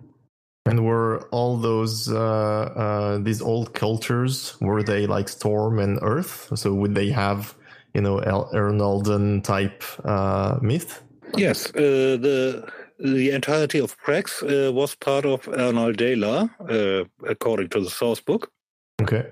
And 0.68 0.86
were 0.86 1.28
all 1.30 1.58
those 1.58 2.12
uh, 2.12 2.18
uh, 2.18 3.18
these 3.20 3.42
old 3.42 3.74
cultures 3.74 4.58
were 4.60 4.84
they 4.84 5.08
like 5.08 5.30
storm 5.30 5.80
and 5.80 5.98
earth? 6.02 6.52
So 6.56 6.74
would 6.74 6.94
they 6.94 7.10
have 7.10 7.56
you 7.94 8.02
know 8.02 8.20
El- 8.20 8.52
Ernalden 8.54 9.44
type 9.44 9.84
uh, 10.04 10.60
myth? 10.62 11.04
Yes, 11.36 11.68
uh, 11.68 12.18
the 12.20 12.70
the 13.00 13.32
entirety 13.32 13.80
of 13.80 13.98
Prax 14.00 14.44
uh, 14.44 14.72
was 14.72 14.96
part 14.96 15.26
of 15.26 15.44
Ernaldela, 15.44 16.50
uh, 16.70 17.06
according 17.28 17.70
to 17.70 17.82
the 17.82 17.90
source 17.90 18.20
book. 18.20 18.52
Okay. 19.02 19.28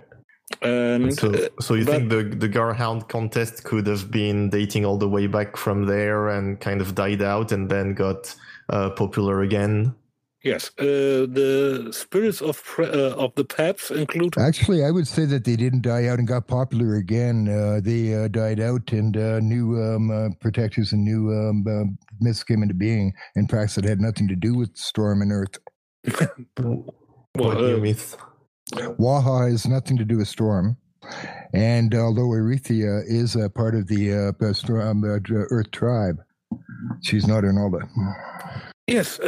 And 0.61 1.13
so, 1.13 1.33
uh, 1.33 1.47
so 1.59 1.73
you 1.73 1.85
think 1.85 2.09
the 2.09 2.23
the 2.23 2.47
Garhound 2.47 3.09
contest 3.09 3.63
could 3.63 3.87
have 3.87 4.11
been 4.11 4.49
dating 4.49 4.85
all 4.85 4.97
the 4.97 5.09
way 5.09 5.27
back 5.27 5.57
from 5.57 5.85
there 5.85 6.29
and 6.29 6.59
kind 6.59 6.81
of 6.81 6.93
died 6.93 7.21
out 7.21 7.51
and 7.51 7.69
then 7.69 7.95
got 7.95 8.35
uh, 8.69 8.91
popular 8.91 9.41
again? 9.41 9.95
Yes, 10.45 10.69
uh, 10.77 11.25
the 11.25 11.89
spirits 11.91 12.39
of 12.39 12.61
uh, 12.77 13.15
of 13.17 13.33
the 13.33 13.43
Paps 13.43 13.89
include 13.89 14.37
Actually, 14.37 14.85
I 14.85 14.91
would 14.91 15.07
say 15.07 15.25
that 15.25 15.43
they 15.43 15.55
didn't 15.55 15.81
die 15.81 16.05
out 16.05 16.19
and 16.19 16.27
got 16.27 16.47
popular 16.47 16.97
again. 16.97 17.49
Uh, 17.49 17.79
they 17.81 18.13
uh, 18.13 18.27
died 18.27 18.59
out, 18.59 18.91
and 18.91 19.17
uh, 19.17 19.39
new 19.39 19.75
um, 19.81 20.11
uh, 20.11 20.29
protectors 20.39 20.91
and 20.91 21.03
new 21.03 21.33
um, 21.33 21.65
uh, 21.67 21.85
myths 22.19 22.43
came 22.43 22.61
into 22.61 22.75
being. 22.75 23.11
In 23.35 23.47
fact, 23.47 23.73
that 23.73 23.85
had 23.85 23.99
nothing 23.99 24.27
to 24.27 24.35
do 24.35 24.53
with 24.53 24.77
storm 24.77 25.23
and 25.23 25.31
earth. 25.31 25.57
what 27.33 27.57
new 27.57 27.81
myth? 27.81 28.15
Waha 28.99 29.49
has 29.49 29.65
nothing 29.65 29.97
to 29.97 30.05
do 30.05 30.17
with 30.17 30.27
storm. 30.27 30.77
And 31.53 31.95
although 31.95 32.29
Eiritha 32.29 33.01
is 33.07 33.35
a 33.35 33.49
part 33.49 33.73
of 33.73 33.87
the 33.87 34.13
uh, 34.13 34.45
uh, 34.45 34.53
storm, 34.53 35.03
uh, 35.03 35.17
Earth 35.31 35.71
tribe, 35.71 36.17
she's 37.01 37.25
not 37.25 37.43
Ernalda. 37.43 37.81
yes. 38.85 39.19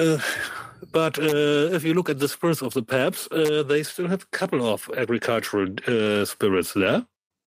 Uh, 0.81 0.85
but 0.91 1.19
uh, 1.19 1.75
if 1.75 1.83
you 1.83 1.93
look 1.93 2.09
at 2.09 2.19
the 2.19 2.27
spirits 2.27 2.61
of 2.61 2.73
the 2.73 2.83
Paps, 2.83 3.27
uh, 3.31 3.63
they 3.63 3.83
still 3.83 4.07
have 4.07 4.23
a 4.23 4.37
couple 4.37 4.65
of 4.65 4.89
agricultural 4.97 5.69
uh, 5.87 6.25
spirits 6.25 6.73
there, 6.73 7.05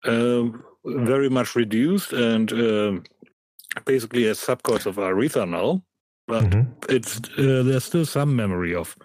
um, 0.05 0.63
very 0.85 1.29
much 1.29 1.55
reduced 1.55 2.13
and 2.13 2.53
um 2.53 3.05
basically 3.85 4.27
a 4.27 4.33
subgods 4.33 4.87
of 4.87 4.97
Eiritha 4.97 5.49
now. 5.49 5.83
But 6.27 6.55
it's 6.89 7.19
uh, 7.39 7.63
there's 7.65 7.85
still 7.85 8.05
some 8.05 8.37
memory 8.37 8.75
of 8.75 8.97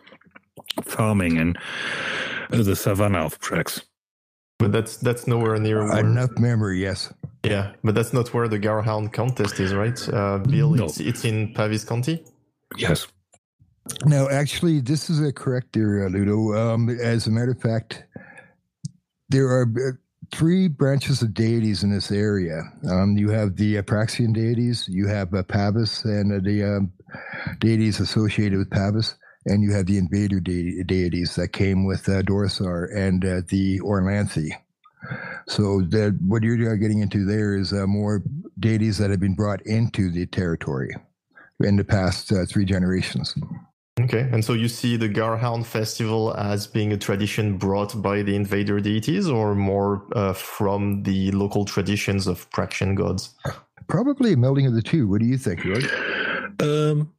farming 0.84 1.38
in 1.38 1.56
uh, 2.52 2.64
the 2.64 2.76
savannah 2.76 3.26
of 3.26 3.40
Prax. 3.40 3.81
But 4.60 4.72
that's 4.72 4.98
that's 4.98 5.26
nowhere 5.27 5.57
near 5.57 5.84
where, 5.84 5.99
Enough 5.99 6.38
memory, 6.38 6.81
yes. 6.81 7.14
Yeah, 7.44 7.73
but 7.84 7.95
that's 7.95 8.14
not 8.14 8.34
where 8.34 8.48
the 8.48 8.60
Garhound 8.60 9.11
contest 9.14 9.60
is, 9.60 9.73
right? 9.73 9.99
Uh, 10.10 10.40
Bill, 10.40 10.81
it's, 10.81 10.99
it's 10.99 11.26
in 11.26 11.53
Pavis 11.53 11.85
County. 11.85 12.23
Yes. 12.77 13.07
No, 14.05 14.30
actually, 14.30 14.80
this 14.80 15.10
is 15.10 15.22
a 15.22 15.34
correct 15.34 15.76
uh, 15.76 15.80
Ludo. 15.80 16.53
Um, 16.53 16.89
as 16.89 17.27
a 17.27 17.31
matter 17.31 17.51
of 17.51 17.61
fact, 17.61 18.05
there 19.30 19.47
are 19.47 19.64
uh, 19.64 19.91
three 20.34 20.68
branches 20.68 21.22
of 21.22 21.34
deities 21.34 21.84
in 21.84 21.91
this 21.91 22.11
area. 22.11 22.64
Um, 22.89 23.18
you 23.18 23.30
have 23.30 23.55
the 23.55 23.77
uh, 23.77 23.81
Praxian 23.81 24.34
deities, 24.34 24.88
you 24.88 25.07
have 25.07 25.34
uh, 25.34 25.43
Pavis, 25.43 26.05
and 26.05 26.31
uh, 26.31 26.39
the 26.41 26.64
um, 26.64 26.93
deities 27.60 27.99
associated 27.99 28.57
with 28.57 28.69
Pavis, 28.69 29.15
and 29.45 29.64
you 29.64 29.73
have 29.73 29.85
the 29.85 29.97
invader 29.97 30.39
de- 30.39 30.84
deities 30.84 31.35
that 31.35 31.49
came 31.49 31.85
with 31.85 32.07
uh, 32.07 32.22
Dorasar 32.22 32.88
and 32.95 33.26
uh, 33.26 33.41
the 33.49 33.80
Orlanthi. 33.81 34.51
So 35.47 35.81
that 35.89 36.18
what 36.26 36.43
you're 36.43 36.72
uh, 36.72 36.76
getting 36.76 36.99
into 36.99 37.26
there 37.26 37.55
is 37.55 37.73
uh, 37.73 37.85
more 37.85 38.23
deities 38.60 38.97
that 38.99 39.11
have 39.11 39.19
been 39.19 39.35
brought 39.35 39.61
into 39.64 40.10
the 40.10 40.26
territory 40.26 40.95
in 41.60 41.76
the 41.76 41.84
past 41.84 42.31
three 42.49 42.65
generations. 42.65 43.35
Okay, 43.99 44.28
and 44.32 44.44
so 44.44 44.53
you 44.53 44.68
see 44.68 44.98
the 44.98 45.07
Garhound 45.07 45.68
festival 45.68 46.34
as 46.36 46.65
being 46.65 46.91
a 46.91 46.98
tradition 46.98 47.57
brought 47.57 48.02
by 48.02 48.24
the 48.24 48.36
invader 48.36 48.80
deities, 48.80 49.30
or 49.30 49.53
more 49.53 50.03
uh, 50.15 50.34
from 50.34 51.03
the 51.03 51.30
local 51.32 51.64
traditions 51.64 52.26
of 52.26 52.49
Praxian 52.49 52.95
gods? 52.95 53.36
Probably 53.88 54.34
a 54.34 54.36
melding 54.36 54.68
of 54.68 54.74
the 54.74 54.82
two. 54.82 55.07
What 55.07 55.22
do 55.22 55.28
you 55.28 55.38
think, 55.38 55.60
Jörg? 55.60 55.86
Um, 56.60 57.14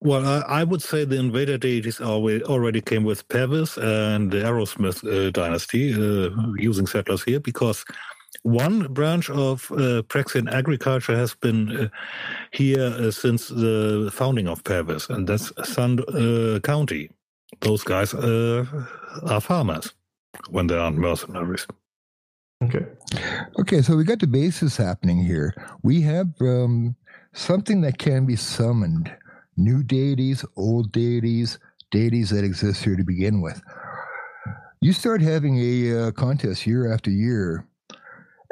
well, 0.00 0.26
I, 0.26 0.60
I 0.60 0.64
would 0.64 0.82
say 0.82 1.04
the 1.04 1.16
invader 1.16 1.58
deities 1.58 2.00
always, 2.00 2.42
already 2.42 2.80
came 2.80 3.04
with 3.04 3.26
Pavis 3.28 3.78
and 3.78 4.32
the 4.32 4.38
Aerosmith 4.38 5.04
uh, 5.06 5.30
dynasty, 5.30 5.94
uh, 5.94 6.30
using 6.58 6.88
settlers 6.88 7.22
here, 7.22 7.38
because 7.38 7.84
one 8.44 8.92
branch 8.92 9.30
of 9.30 9.70
uh, 9.72 10.02
Praxian 10.02 10.52
agriculture 10.52 11.16
has 11.16 11.34
been 11.34 11.76
uh, 11.76 11.88
here 12.52 12.94
uh, 12.98 13.10
since 13.10 13.48
the 13.48 14.10
founding 14.12 14.46
of 14.48 14.62
Pavis, 14.64 15.08
and 15.08 15.26
that's 15.26 15.50
Sand 15.64 16.00
uh, 16.08 16.60
County. 16.60 17.10
Those 17.60 17.82
guys 17.82 18.14
uh, 18.14 18.66
are 19.26 19.40
farmers 19.40 19.94
when 20.50 20.66
they 20.66 20.76
aren't 20.76 20.98
mercenaries. 20.98 21.66
Okay. 22.62 22.86
Okay, 23.58 23.82
so 23.82 23.96
we 23.96 24.04
got 24.04 24.20
the 24.20 24.26
basis 24.26 24.76
happening 24.76 25.24
here. 25.24 25.54
We 25.82 26.02
have 26.02 26.28
um, 26.40 26.96
something 27.32 27.80
that 27.80 27.98
can 27.98 28.26
be 28.26 28.36
summoned 28.36 29.14
new 29.56 29.82
deities, 29.82 30.44
old 30.56 30.92
deities, 30.92 31.58
deities 31.90 32.30
that 32.30 32.44
exist 32.44 32.84
here 32.84 32.96
to 32.96 33.04
begin 33.04 33.40
with. 33.40 33.62
You 34.80 34.92
start 34.92 35.22
having 35.22 35.58
a 35.58 36.08
uh, 36.08 36.10
contest 36.10 36.66
year 36.66 36.92
after 36.92 37.10
year. 37.10 37.66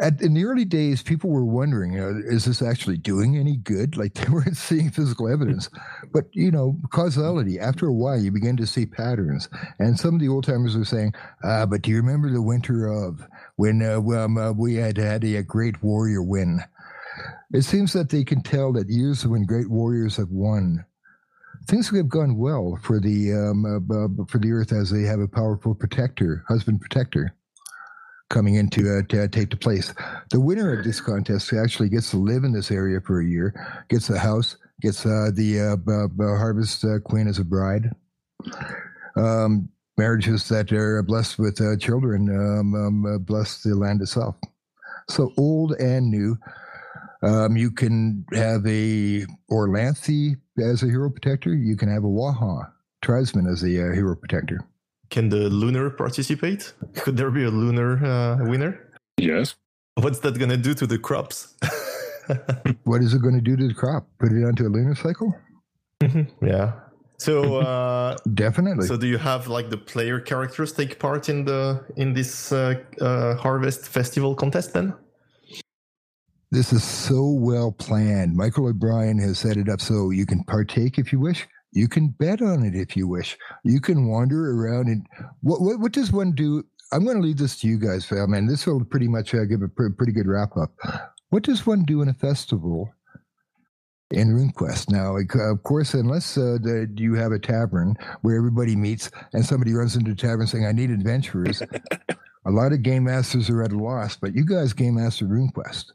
At, 0.02 0.20
in 0.20 0.34
the 0.34 0.44
early 0.44 0.64
days, 0.64 1.02
people 1.02 1.30
were 1.30 1.44
wondering, 1.44 1.98
uh, 1.98 2.20
is 2.26 2.44
this 2.44 2.60
actually 2.60 2.96
doing 2.96 3.38
any 3.38 3.56
good? 3.56 3.96
Like 4.02 4.14
they 4.14 4.28
weren't 4.32 4.56
seeing 4.56 4.90
physical 4.90 5.32
evidence. 5.32 5.70
But, 6.12 6.24
you 6.32 6.50
know, 6.50 6.76
causality, 6.90 7.60
after 7.60 7.86
a 7.86 7.92
while, 7.92 8.20
you 8.20 8.32
begin 8.32 8.56
to 8.56 8.66
see 8.66 8.84
patterns. 8.84 9.48
And 9.78 9.98
some 9.98 10.16
of 10.16 10.20
the 10.20 10.28
old 10.28 10.44
timers 10.44 10.74
are 10.74 10.84
saying, 10.84 11.14
ah, 11.44 11.66
but 11.66 11.82
do 11.82 11.92
you 11.92 11.98
remember 11.98 12.30
the 12.30 12.42
winter 12.42 12.88
of 12.88 13.24
when 13.56 13.80
uh, 13.80 14.00
um, 14.00 14.36
uh, 14.36 14.50
we 14.52 14.74
had 14.74 14.96
had 14.96 15.22
a, 15.22 15.36
a 15.36 15.42
great 15.44 15.84
warrior 15.84 16.20
win? 16.20 16.62
It 17.52 17.62
seems 17.62 17.92
that 17.92 18.08
they 18.08 18.24
can 18.24 18.42
tell 18.42 18.72
that 18.72 18.88
years 18.88 19.24
when 19.24 19.44
great 19.44 19.70
warriors 19.70 20.16
have 20.16 20.30
won, 20.30 20.84
things 21.66 21.90
have 21.90 22.08
gone 22.08 22.36
well 22.36 22.78
for 22.82 22.98
the 22.98 23.32
um, 23.32 23.64
uh, 23.64 24.24
for 24.26 24.38
the 24.38 24.52
earth 24.52 24.72
as 24.72 24.90
they 24.90 25.02
have 25.02 25.20
a 25.20 25.28
powerful 25.28 25.74
protector, 25.74 26.44
husband 26.48 26.80
protector, 26.80 27.34
coming 28.32 28.56
in 28.56 28.68
to, 28.70 28.98
uh, 28.98 29.02
to 29.10 29.28
take 29.28 29.50
the 29.50 29.56
place. 29.56 29.94
The 30.30 30.40
winner 30.40 30.76
of 30.76 30.84
this 30.84 31.00
contest 31.00 31.52
actually 31.52 31.90
gets 31.90 32.10
to 32.10 32.16
live 32.16 32.42
in 32.42 32.52
this 32.52 32.72
area 32.72 33.00
for 33.00 33.20
a 33.20 33.24
year, 33.24 33.54
gets 33.88 34.10
a 34.10 34.18
house, 34.18 34.56
gets 34.80 35.06
uh, 35.06 35.30
the 35.32 35.60
uh, 35.60 35.76
b- 35.76 36.14
b- 36.16 36.24
harvest 36.24 36.84
uh, 36.84 36.98
queen 36.98 37.28
as 37.28 37.38
a 37.38 37.44
bride. 37.44 37.90
Um, 39.16 39.68
marriages 39.98 40.48
that 40.48 40.72
are 40.72 41.02
blessed 41.02 41.38
with 41.38 41.60
uh, 41.60 41.76
children 41.76 42.28
um, 42.30 42.74
um, 42.74 43.06
uh, 43.06 43.18
bless 43.18 43.62
the 43.62 43.74
land 43.76 44.00
itself. 44.00 44.34
So 45.08 45.32
old 45.38 45.72
and 45.72 46.10
new. 46.10 46.36
Um, 47.22 47.56
you 47.56 47.70
can 47.70 48.24
have 48.32 48.66
a 48.66 49.24
Orlanthi 49.50 50.36
as 50.58 50.82
a 50.82 50.86
hero 50.86 51.10
protector. 51.10 51.54
You 51.54 51.76
can 51.76 51.92
have 51.92 52.02
a 52.02 52.08
Waha 52.08 52.72
tribesman 53.02 53.46
as 53.46 53.62
a 53.62 53.68
hero 53.68 54.16
protector. 54.16 54.64
Can 55.12 55.28
the 55.28 55.48
lunar 55.50 55.90
participate? 55.90 56.72
Could 57.02 57.16
there 57.16 57.30
be 57.30 57.44
a 57.44 57.50
lunar 57.50 57.90
uh, 58.04 58.50
winner? 58.50 58.72
Yes. 59.18 59.54
What's 59.94 60.20
that 60.20 60.38
gonna 60.38 60.56
do 60.56 60.72
to 60.74 60.86
the 60.86 60.98
crops? 60.98 61.54
what 62.84 63.02
is 63.02 63.14
it 63.14 63.22
going 63.22 63.34
to 63.34 63.40
do 63.40 63.56
to 63.56 63.68
the 63.68 63.74
crop? 63.74 64.06
Put 64.18 64.32
it 64.32 64.44
onto 64.44 64.66
a 64.66 64.70
lunar 64.70 64.94
cycle? 64.94 65.34
yeah. 66.42 66.72
So 67.18 67.56
uh, 67.56 68.16
definitely. 68.34 68.86
So 68.86 68.96
do 68.96 69.06
you 69.06 69.18
have 69.18 69.46
like 69.46 69.70
the 69.70 69.76
player 69.76 70.18
characters 70.18 70.72
take 70.72 70.98
part 70.98 71.28
in 71.28 71.44
the 71.44 71.84
in 71.96 72.14
this 72.14 72.50
uh, 72.50 72.74
uh, 73.00 73.36
harvest 73.36 73.88
festival 73.88 74.34
contest 74.34 74.72
then? 74.72 74.94
This 76.50 76.72
is 76.72 76.82
so 76.82 77.30
well 77.30 77.72
planned. 77.72 78.36
Michael 78.36 78.66
O'Brien 78.66 79.18
has 79.18 79.38
set 79.38 79.56
it 79.56 79.68
up 79.68 79.80
so 79.80 80.10
you 80.10 80.26
can 80.26 80.42
partake 80.44 80.98
if 80.98 81.12
you 81.12 81.20
wish. 81.20 81.46
You 81.72 81.88
can 81.88 82.08
bet 82.08 82.42
on 82.42 82.64
it 82.64 82.74
if 82.74 82.96
you 82.96 83.08
wish. 83.08 83.36
You 83.64 83.80
can 83.80 84.06
wander 84.06 84.52
around 84.52 84.88
and 84.88 85.06
what 85.40 85.60
what, 85.60 85.80
what 85.80 85.92
does 85.92 86.12
one 86.12 86.32
do? 86.32 86.64
I'm 86.92 87.04
going 87.04 87.16
to 87.16 87.22
leave 87.22 87.38
this 87.38 87.58
to 87.60 87.66
you 87.66 87.78
guys, 87.78 88.04
fam, 88.04 88.34
and 88.34 88.48
this 88.48 88.66
will 88.66 88.84
pretty 88.84 89.08
much 89.08 89.34
uh, 89.34 89.46
give 89.46 89.62
a 89.62 89.68
pr- 89.68 89.88
pretty 89.96 90.12
good 90.12 90.26
wrap 90.26 90.56
up. 90.58 90.74
What 91.30 91.42
does 91.42 91.66
one 91.66 91.84
do 91.84 92.02
in 92.02 92.08
a 92.10 92.14
festival 92.14 92.92
in 94.10 94.28
RuneQuest? 94.28 94.90
Now, 94.90 95.16
of 95.16 95.62
course, 95.62 95.94
unless 95.94 96.36
uh, 96.36 96.58
the, 96.60 96.92
you 96.94 97.14
have 97.14 97.32
a 97.32 97.38
tavern 97.38 97.96
where 98.20 98.36
everybody 98.36 98.76
meets 98.76 99.10
and 99.32 99.42
somebody 99.42 99.72
runs 99.72 99.96
into 99.96 100.10
the 100.10 100.16
tavern 100.16 100.46
saying, 100.46 100.66
"I 100.66 100.72
need 100.72 100.90
adventurers," 100.90 101.62
a 102.44 102.50
lot 102.50 102.72
of 102.72 102.82
game 102.82 103.04
masters 103.04 103.48
are 103.48 103.62
at 103.62 103.72
a 103.72 103.78
loss. 103.78 104.16
But 104.16 104.34
you 104.34 104.44
guys 104.44 104.74
game 104.74 104.96
master 104.96 105.24
RuneQuest. 105.24 105.92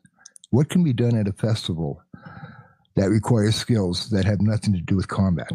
What 0.49 0.70
can 0.70 0.84
be 0.84 0.94
done 0.94 1.16
at 1.16 1.28
a 1.28 1.34
festival 1.34 2.02
that 2.98 3.10
requires 3.10 3.56
skills 3.56 4.10
that 4.10 4.26
have 4.26 4.41
nothing 4.41 4.74
to 4.74 4.82
do 4.82 4.95
with 4.95 5.07
combat? 5.07 5.52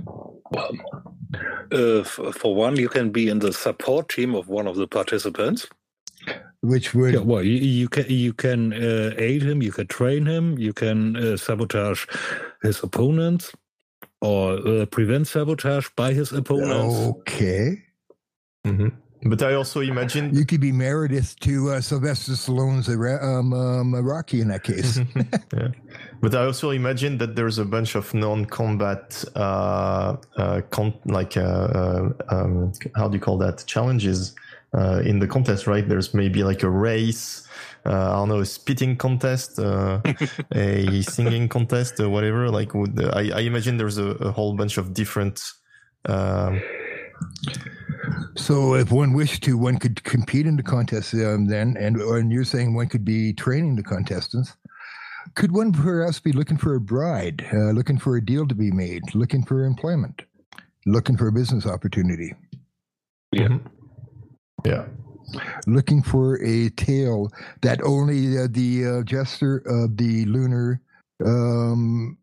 Uh, 1.70 2.02
for 2.04 2.54
one, 2.54 2.76
you 2.76 2.88
can 2.88 3.10
be 3.10 3.28
in 3.28 3.40
the 3.40 3.52
support 3.52 4.08
team 4.08 4.34
of 4.34 4.48
one 4.48 4.66
of 4.66 4.76
the 4.76 4.86
participants. 4.86 5.66
Which 6.60 6.94
would 6.94 7.14
Yeah, 7.14 7.20
well, 7.20 7.42
you, 7.42 7.56
you 7.56 7.88
can 7.88 8.06
you 8.08 8.32
can 8.32 8.72
uh, 8.72 9.14
aid 9.18 9.42
him, 9.42 9.62
you 9.62 9.72
can 9.72 9.88
train 9.88 10.24
him, 10.24 10.56
you 10.58 10.72
can 10.72 11.16
uh, 11.16 11.36
sabotage 11.36 12.06
his 12.62 12.80
opponents, 12.84 13.52
or 14.20 14.58
uh, 14.66 14.86
prevent 14.86 15.26
sabotage 15.26 15.88
by 15.96 16.12
his 16.12 16.32
opponents. 16.32 16.94
Okay. 16.94 17.82
Mm-hmm. 18.64 18.88
But 19.24 19.42
I 19.42 19.54
also 19.54 19.80
imagine 19.80 20.34
You 20.34 20.44
could 20.44 20.60
be 20.60 20.72
Meredith 20.72 21.38
to 21.40 21.70
uh, 21.70 21.80
Sylvester 21.80 22.32
Stallone's 22.32 22.88
um, 22.88 23.52
um, 23.52 23.94
Rocky 23.94 24.40
in 24.40 24.48
that 24.48 24.64
case. 24.64 24.98
yeah. 25.54 25.68
But 26.20 26.34
I 26.34 26.44
also 26.44 26.70
imagine 26.70 27.18
that 27.18 27.36
there's 27.36 27.58
a 27.58 27.64
bunch 27.64 27.94
of 27.94 28.12
non-combat, 28.14 29.24
uh, 29.36 30.16
uh, 30.36 30.60
con- 30.70 30.98
like 31.04 31.36
uh, 31.36 31.40
uh, 31.40 32.08
um, 32.30 32.72
how 32.96 33.08
do 33.08 33.14
you 33.14 33.20
call 33.20 33.38
that? 33.38 33.64
Challenges 33.66 34.34
uh, 34.74 35.02
in 35.04 35.20
the 35.20 35.28
contest, 35.28 35.66
right? 35.66 35.88
There's 35.88 36.14
maybe 36.14 36.42
like 36.42 36.62
a 36.62 36.70
race. 36.70 37.46
Uh, 37.84 37.90
I 37.90 38.14
don't 38.14 38.28
know, 38.28 38.40
a 38.40 38.46
spitting 38.46 38.96
contest, 38.96 39.58
uh, 39.58 40.00
a 40.52 41.02
singing 41.02 41.48
contest, 41.48 41.98
or 41.98 42.08
whatever. 42.08 42.48
Like, 42.48 42.74
would, 42.74 43.04
I, 43.04 43.30
I 43.30 43.40
imagine 43.40 43.76
there's 43.76 43.98
a, 43.98 44.10
a 44.10 44.30
whole 44.30 44.54
bunch 44.54 44.78
of 44.78 44.94
different. 44.94 45.42
So, 48.36 48.74
if 48.74 48.90
one 48.90 49.12
wished 49.12 49.42
to, 49.44 49.56
one 49.58 49.78
could 49.78 50.02
compete 50.04 50.46
in 50.46 50.56
the 50.56 50.62
contest 50.62 51.14
um, 51.14 51.46
then, 51.46 51.76
and 51.78 51.96
and 52.00 52.32
you're 52.32 52.44
saying 52.44 52.74
one 52.74 52.88
could 52.88 53.04
be 53.04 53.32
training 53.32 53.76
the 53.76 53.82
contestants. 53.82 54.56
Could 55.34 55.52
one 55.52 55.72
perhaps 55.72 56.18
be 56.20 56.32
looking 56.32 56.56
for 56.56 56.74
a 56.74 56.80
bride, 56.80 57.46
uh, 57.52 57.70
looking 57.70 57.98
for 57.98 58.16
a 58.16 58.24
deal 58.24 58.46
to 58.48 58.54
be 58.54 58.70
made, 58.70 59.02
looking 59.14 59.44
for 59.44 59.64
employment, 59.64 60.22
looking 60.84 61.16
for 61.16 61.28
a 61.28 61.32
business 61.32 61.64
opportunity, 61.66 62.34
Yeah. 63.32 63.58
yeah. 64.64 64.86
looking 65.66 66.02
for 66.02 66.42
a 66.42 66.70
tale 66.70 67.30
that 67.62 67.82
only 67.82 68.36
uh, 68.36 68.48
the 68.50 68.86
uh, 68.86 69.02
jester 69.04 69.58
of 69.66 69.96
the 69.96 70.24
lunar 70.26 70.80
um, 71.24 72.18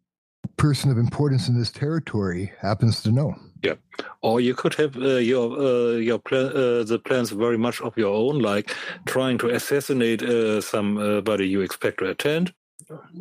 person 0.58 0.92
of 0.92 0.98
importance 0.98 1.48
in 1.48 1.58
this 1.58 1.72
territory 1.72 2.52
happens 2.60 3.02
to 3.04 3.12
know? 3.12 3.34
Yeah, 3.62 3.76
or 4.22 4.40
you 4.40 4.54
could 4.56 4.76
have 4.76 4.96
uh, 4.96 5.18
your 5.18 5.52
uh, 5.60 5.92
your 5.98 6.22
uh, 6.32 6.84
the 6.84 7.02
plans 7.04 7.32
very 7.32 7.58
much 7.58 7.82
of 7.82 7.98
your 7.98 8.16
own, 8.16 8.40
like 8.40 8.74
trying 9.06 9.38
to 9.40 9.50
assassinate 9.50 10.24
uh, 10.24 10.62
somebody 10.62 11.48
you 11.48 11.62
expect 11.62 12.00
to 12.00 12.06
attend, 12.10 12.54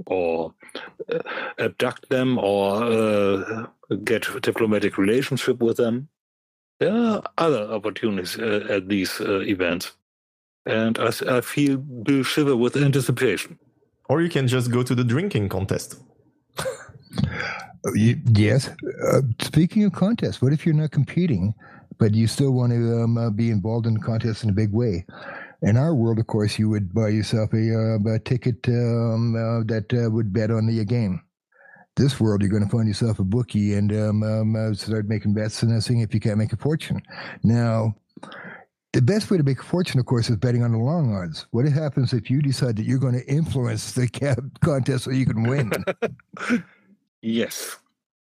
or 0.07 0.55
uh, 1.13 1.19
abduct 1.59 2.09
them, 2.09 2.39
or 2.39 2.85
uh, 2.85 3.67
get 4.05 4.29
diplomatic 4.43 4.97
relationship 4.97 5.61
with 5.61 5.77
them. 5.77 6.09
There 6.79 6.95
are 6.95 7.23
other 7.37 7.65
opportunities 7.73 8.39
at 8.39 8.89
these 8.89 9.21
events, 9.21 9.97
and 10.65 10.97
I, 11.01 11.11
I 11.29 11.41
feel 11.41 11.79
do 11.79 12.23
shiver 12.23 12.57
with 12.57 12.77
anticipation. 12.77 13.59
Or 14.09 14.23
you 14.23 14.29
can 14.29 14.47
just 14.47 14.71
go 14.71 14.85
to 14.85 14.95
the 14.95 15.05
drinking 15.05 15.49
contest. 15.49 16.01
You- 17.95 18.21
yes. 18.33 18.71
Uh, 19.11 19.23
speaking 19.41 19.85
of 19.85 19.93
contests, 19.93 20.43
what 20.43 20.53
if 20.53 20.67
you're 20.67 20.75
not 20.75 20.91
competing, 20.91 21.55
but 21.99 22.15
you 22.15 22.27
still 22.27 22.53
want 22.53 22.73
to 22.73 23.03
um, 23.03 23.19
uh, 23.19 23.31
be 23.31 23.51
involved 23.51 23.87
in 23.87 23.95
the 23.95 24.01
contest 24.01 24.45
in 24.45 24.51
a 24.51 24.55
big 24.55 24.73
way? 24.73 25.05
In 25.63 25.77
our 25.77 25.95
world, 25.95 26.19
of 26.19 26.27
course, 26.27 26.59
you 26.59 26.69
would 26.69 26.95
buy 26.95 27.09
yourself 27.09 27.53
a, 27.53 27.97
uh, 27.97 28.15
a 28.15 28.19
ticket 28.21 28.69
um, 28.69 29.35
uh, 29.35 29.65
that 29.65 29.93
uh, 29.93 30.11
would 30.11 30.33
bet 30.33 30.51
on 30.51 30.67
the 30.67 30.85
game. 30.85 31.23
This 31.97 32.21
world, 32.21 32.43
you're 32.43 32.51
going 32.51 32.63
to 32.63 32.69
find 32.69 32.87
yourself 32.87 33.19
a 33.19 33.25
bookie 33.25 33.75
and 33.75 33.93
um, 33.93 34.23
um, 34.23 34.55
uh, 34.55 34.73
start 34.75 35.09
making 35.09 35.35
bets 35.35 35.63
and 35.65 35.83
seeing 35.83 36.01
if 36.01 36.15
you 36.15 36.21
can't 36.21 36.39
make 36.39 36.53
a 36.53 36.57
fortune. 36.57 37.03
Now, 37.43 37.97
the 38.93 39.03
best 39.03 39.31
way 39.31 39.37
to 39.37 39.43
make 39.43 39.59
a 39.61 39.65
fortune, 39.65 39.99
of 39.99 40.07
course, 40.07 40.31
is 40.31 40.37
betting 40.37 40.63
on 40.63 40.71
the 40.71 40.79
long 40.79 41.13
odds. 41.13 41.47
What 41.51 41.67
happens 41.67 42.13
if 42.13 42.31
you 42.31 42.41
decide 42.41 42.77
that 42.77 42.85
you're 42.85 43.01
going 43.01 43.19
to 43.19 43.27
influence 43.27 43.93
the 43.93 44.09
contest 44.61 45.05
so 45.05 45.11
you 45.11 45.27
can 45.27 45.43
win? 45.43 45.73
Yes. 47.23 47.77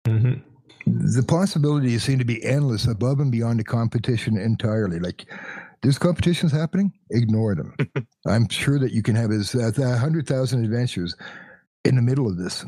the 0.06 1.24
possibilities 1.28 2.04
seem 2.04 2.20
to 2.20 2.26
be 2.26 2.44
endless 2.44 2.88
above 2.88 3.20
and 3.20 3.32
beyond 3.32 3.60
the 3.60 3.64
competition 3.64 4.38
entirely. 4.38 5.00
Like, 5.00 5.26
there's 5.82 5.98
competitions 5.98 6.52
happening, 6.52 6.92
ignore 7.12 7.56
them. 7.56 7.76
I'm 8.28 8.48
sure 8.50 8.80
that 8.80 8.92
you 8.92 9.04
can 9.04 9.16
have 9.16 9.32
as 9.32 9.54
uh, 9.54 9.72
100,000 9.76 10.64
adventures 10.64 11.16
in 11.86 11.96
the 11.96 12.02
middle 12.02 12.28
of 12.28 12.38
this. 12.38 12.66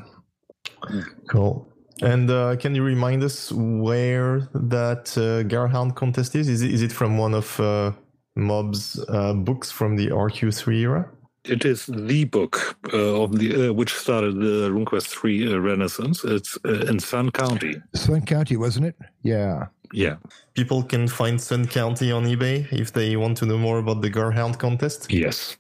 Cool. 1.30 1.68
And 2.02 2.30
uh, 2.30 2.56
can 2.56 2.76
you 2.76 2.84
remind 2.84 3.24
us 3.24 3.52
where 3.52 4.50
that 4.54 5.18
uh, 5.18 5.48
Garhound 5.48 5.96
contest 5.96 6.36
is? 6.36 6.48
Is 6.48 6.62
it, 6.62 6.72
is 6.72 6.82
it 6.82 6.92
from 6.92 7.18
one 7.18 7.34
of 7.34 7.60
uh, 7.60 7.92
Mob's 8.36 9.04
uh, 9.10 9.34
books 9.34 9.72
from 9.72 9.98
the 9.98 10.08
RQ3 10.08 10.76
era? 10.76 11.12
It 11.46 11.66
is 11.66 11.86
the 11.86 12.26
book 12.26 12.78
uh, 12.94 13.24
of 13.24 13.40
the 13.40 13.70
uh, 13.70 13.74
which 13.74 13.94
started 13.94 14.36
the 14.36 14.70
RuneQuest 14.70 15.08
3 15.08 15.54
uh, 15.54 15.58
Renaissance. 15.60 16.24
It's 16.24 16.58
uh, 16.66 16.86
in 16.88 17.00
Sun 17.00 17.32
County. 17.32 17.82
Sun 17.96 18.26
County, 18.26 18.58
wasn't 18.58 18.88
it? 18.88 18.96
Yeah. 19.24 19.68
Yeah. 19.94 20.18
People 20.54 20.84
can 20.84 21.08
find 21.08 21.40
Sun 21.42 21.68
County 21.68 22.12
on 22.12 22.26
eBay 22.26 22.72
if 22.72 22.94
they 22.94 23.16
want 23.16 23.38
to 23.38 23.46
know 23.46 23.58
more 23.58 23.80
about 23.80 24.02
the 24.02 24.10
Garhound 24.10 24.60
contest. 24.60 25.12
Yes. 25.12 25.58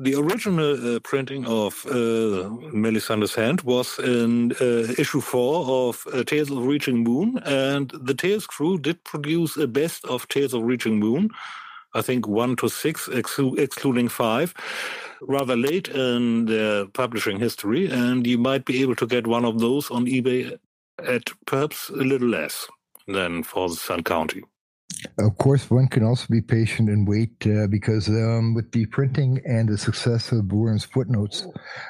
The 0.00 0.14
original 0.14 0.96
uh, 0.96 1.00
printing 1.00 1.44
of 1.46 1.84
uh, 1.86 2.48
Melisandre's 2.72 3.34
Hand 3.34 3.62
was 3.62 3.98
in 3.98 4.52
uh, 4.60 4.94
issue 4.96 5.20
four 5.20 5.88
of 5.88 6.06
uh, 6.12 6.22
Tales 6.22 6.52
of 6.52 6.64
Reaching 6.64 7.02
Moon, 7.02 7.40
and 7.44 7.90
the 7.90 8.14
Tales 8.14 8.46
crew 8.46 8.78
did 8.78 9.02
produce 9.02 9.56
a 9.56 9.66
best 9.66 10.04
of 10.04 10.28
Tales 10.28 10.54
of 10.54 10.62
Reaching 10.62 11.00
Moon. 11.00 11.30
I 11.94 12.02
think 12.02 12.28
one 12.28 12.56
to 12.56 12.68
six, 12.68 13.08
exclu- 13.08 13.58
excluding 13.58 14.08
five. 14.08 14.54
rather 15.20 15.56
late 15.56 15.88
in 15.88 16.44
the 16.44 16.88
publishing 16.94 17.40
history, 17.40 17.90
and 17.90 18.26
you 18.26 18.38
might 18.38 18.64
be 18.64 18.82
able 18.82 18.94
to 18.96 19.06
get 19.06 19.26
one 19.26 19.44
of 19.44 19.58
those 19.58 19.90
on 19.90 20.06
eBay 20.06 20.56
at 21.04 21.30
perhaps 21.46 21.88
a 21.88 22.04
little 22.04 22.28
less 22.28 22.66
than 23.06 23.42
for 23.42 23.68
the 23.68 23.74
Sun 23.74 24.04
County. 24.04 24.42
Of 25.18 25.38
course, 25.38 25.70
one 25.70 25.88
can 25.88 26.02
also 26.02 26.26
be 26.28 26.40
patient 26.40 26.88
and 26.88 27.06
wait 27.06 27.46
uh, 27.46 27.66
because 27.68 28.08
um, 28.08 28.54
with 28.54 28.72
the 28.72 28.86
printing 28.86 29.40
and 29.46 29.68
the 29.68 29.78
success 29.78 30.32
of 30.32 30.46
Wyrms 30.46 30.86
Footnotes, 30.86 31.46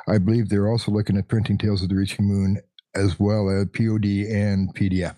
I 0.08 0.18
believe 0.18 0.48
they're 0.48 0.68
also 0.68 0.90
looking 0.92 1.16
at 1.16 1.28
printing 1.28 1.58
Tales 1.58 1.82
of 1.82 1.88
the 1.88 1.94
Reaching 1.94 2.26
Moon 2.26 2.60
as 2.94 3.18
well 3.18 3.48
as 3.48 3.66
POD 3.74 4.26
and 4.30 4.74
PDF. 4.74 5.14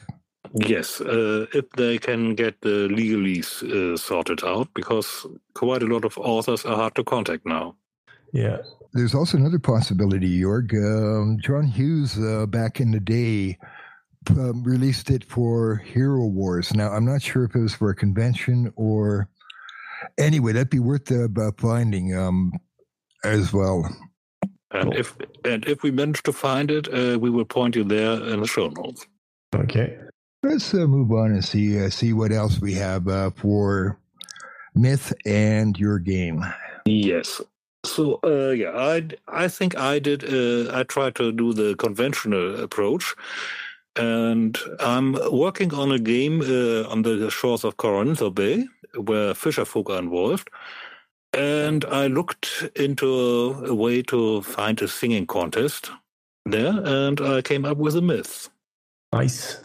Yes, 0.55 1.01
uh, 1.01 1.47
if 1.55 1.70
they 1.77 1.98
can 1.98 2.35
get 2.35 2.60
the 2.60 2.89
legalese 2.89 3.62
uh, 3.62 3.97
sorted 3.97 4.43
out, 4.44 4.68
because 4.74 5.27
quite 5.55 5.82
a 5.82 5.86
lot 5.86 6.05
of 6.05 6.18
authors 6.18 6.64
are 6.64 6.77
hard 6.77 6.94
to 6.97 7.05
contact 7.05 7.47
now. 7.47 7.77
Yeah. 8.32 8.59
There's 8.93 9.14
also 9.14 9.36
another 9.36 9.60
possibility, 9.60 10.40
Jorg. 10.40 10.72
Um, 10.74 11.39
John 11.40 11.66
Hughes, 11.66 12.18
uh, 12.18 12.47
back 12.47 12.81
in 12.81 12.90
the 12.90 12.98
day, 12.98 13.59
um, 14.31 14.64
released 14.64 15.10
it 15.10 15.24
for 15.24 15.77
Hero 15.77 16.27
Wars. 16.27 16.74
Now, 16.74 16.90
I'm 16.90 17.05
not 17.05 17.22
sure 17.22 17.44
if 17.44 17.55
it 17.55 17.60
was 17.60 17.74
for 17.74 17.90
a 17.90 17.94
convention 17.94 18.72
or. 18.77 19.28
Anyway, 20.18 20.52
that'd 20.52 20.70
be 20.70 20.78
worth 20.78 21.12
uh, 21.12 21.28
finding 21.59 22.16
um, 22.16 22.52
as 23.22 23.52
well. 23.52 23.86
And 24.72 24.94
if 24.94 25.16
and 25.44 25.64
if 25.66 25.82
we 25.82 25.90
manage 25.90 26.22
to 26.22 26.32
find 26.32 26.70
it, 26.70 26.89
uh, 26.93 27.18
we 27.18 27.28
will 27.28 27.44
point 27.44 27.77
you 27.77 27.85
there 27.85 28.12
in 28.12 28.40
the 28.40 28.47
show 28.47 28.68
notes. 28.68 29.06
Okay. 29.55 29.98
Let's 30.43 30.73
uh, 30.73 30.87
move 30.87 31.12
on 31.12 31.33
and 31.33 31.45
see 31.45 31.79
uh, 31.79 31.91
see 31.91 32.12
what 32.12 32.33
else 32.33 32.61
we 32.61 32.73
have 32.75 33.09
uh, 33.09 33.31
for 33.31 33.99
myth 34.75 35.12
and 35.27 35.79
your 35.79 35.99
game. 35.99 36.43
Yes. 36.87 37.43
So 37.85 38.21
uh, 38.25 38.51
yeah, 38.51 38.73
I 38.75 39.09
I 39.29 39.49
think 39.49 39.77
I 39.77 39.99
did. 39.99 40.25
Uh, 40.25 40.75
I 40.75 40.85
tried 40.85 41.15
to 41.17 41.33
do 41.33 41.53
the 41.53 41.75
conventional 41.77 42.62
approach, 42.62 43.15
and 43.97 44.59
I'm 44.81 45.12
working 45.31 45.75
on 45.75 45.93
a 45.93 45.99
game 45.99 46.41
uh, 46.41 46.89
on 46.89 47.03
the 47.03 47.31
shores 47.31 47.65
of 47.65 47.77
Choralinthor 47.77 48.35
Bay 48.35 48.67
where 48.97 49.35
fisher 49.35 49.65
folk 49.65 49.91
are 49.91 49.99
involved. 49.99 50.51
And 51.33 51.85
I 51.85 52.09
looked 52.09 52.65
into 52.75 53.65
a 53.67 53.75
way 53.75 54.03
to 54.03 54.43
find 54.43 54.81
a 54.83 54.89
singing 54.89 55.27
contest 55.27 55.91
there, 56.45 56.73
and 56.85 57.21
I 57.21 57.43
came 57.43 57.65
up 57.65 57.77
with 57.77 57.95
a 57.95 58.03
myth. 58.03 58.49
Nice. 59.12 59.61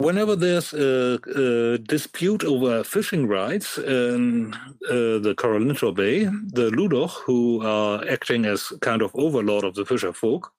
Whenever 0.00 0.34
there's 0.34 0.72
a, 0.72 1.20
a 1.36 1.76
dispute 1.76 2.42
over 2.42 2.82
fishing 2.82 3.26
rights 3.28 3.76
in 3.76 4.54
uh, 4.88 5.20
the 5.20 5.34
Choralinthor 5.36 5.94
Bay, 5.94 6.24
the 6.24 6.70
Ludoch, 6.70 7.10
who 7.26 7.60
are 7.66 8.02
acting 8.08 8.46
as 8.46 8.72
kind 8.80 9.02
of 9.02 9.10
overlord 9.14 9.62
of 9.62 9.74
the 9.74 9.84
fisher 9.84 10.14
folk, 10.14 10.54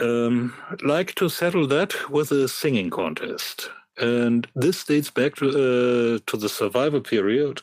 um, 0.00 0.54
like 0.82 1.14
to 1.16 1.28
settle 1.28 1.66
that 1.66 1.92
with 2.08 2.32
a 2.32 2.48
singing 2.48 2.88
contest. 2.88 3.68
And 3.98 4.46
this 4.56 4.82
dates 4.84 5.10
back 5.10 5.34
to, 5.36 5.48
uh, 5.50 6.18
to 6.26 6.36
the 6.38 6.48
survival 6.48 7.02
period 7.02 7.60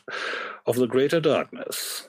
of 0.64 0.76
the 0.76 0.86
Greater 0.86 1.18
Darkness. 1.18 2.08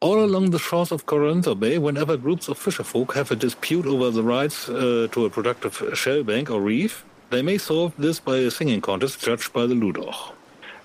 All 0.00 0.24
along 0.24 0.48
the 0.48 0.58
shores 0.58 0.92
of 0.92 1.04
Choralinthor 1.04 1.60
Bay, 1.60 1.76
whenever 1.76 2.16
groups 2.16 2.48
of 2.48 2.58
fisherfolk 2.58 3.12
have 3.12 3.30
a 3.30 3.36
dispute 3.36 3.84
over 3.84 4.10
the 4.10 4.22
rights 4.22 4.70
uh, 4.70 5.08
to 5.12 5.26
a 5.26 5.30
productive 5.30 5.90
shell 5.92 6.24
bank 6.24 6.50
or 6.50 6.62
reef, 6.62 7.04
they 7.32 7.42
may 7.42 7.56
solve 7.56 7.94
this 7.96 8.20
by 8.20 8.36
a 8.36 8.50
singing 8.50 8.82
contest 8.82 9.18
judged 9.18 9.52
by 9.54 9.66
the 9.66 9.74
Ludoch. 9.74 10.34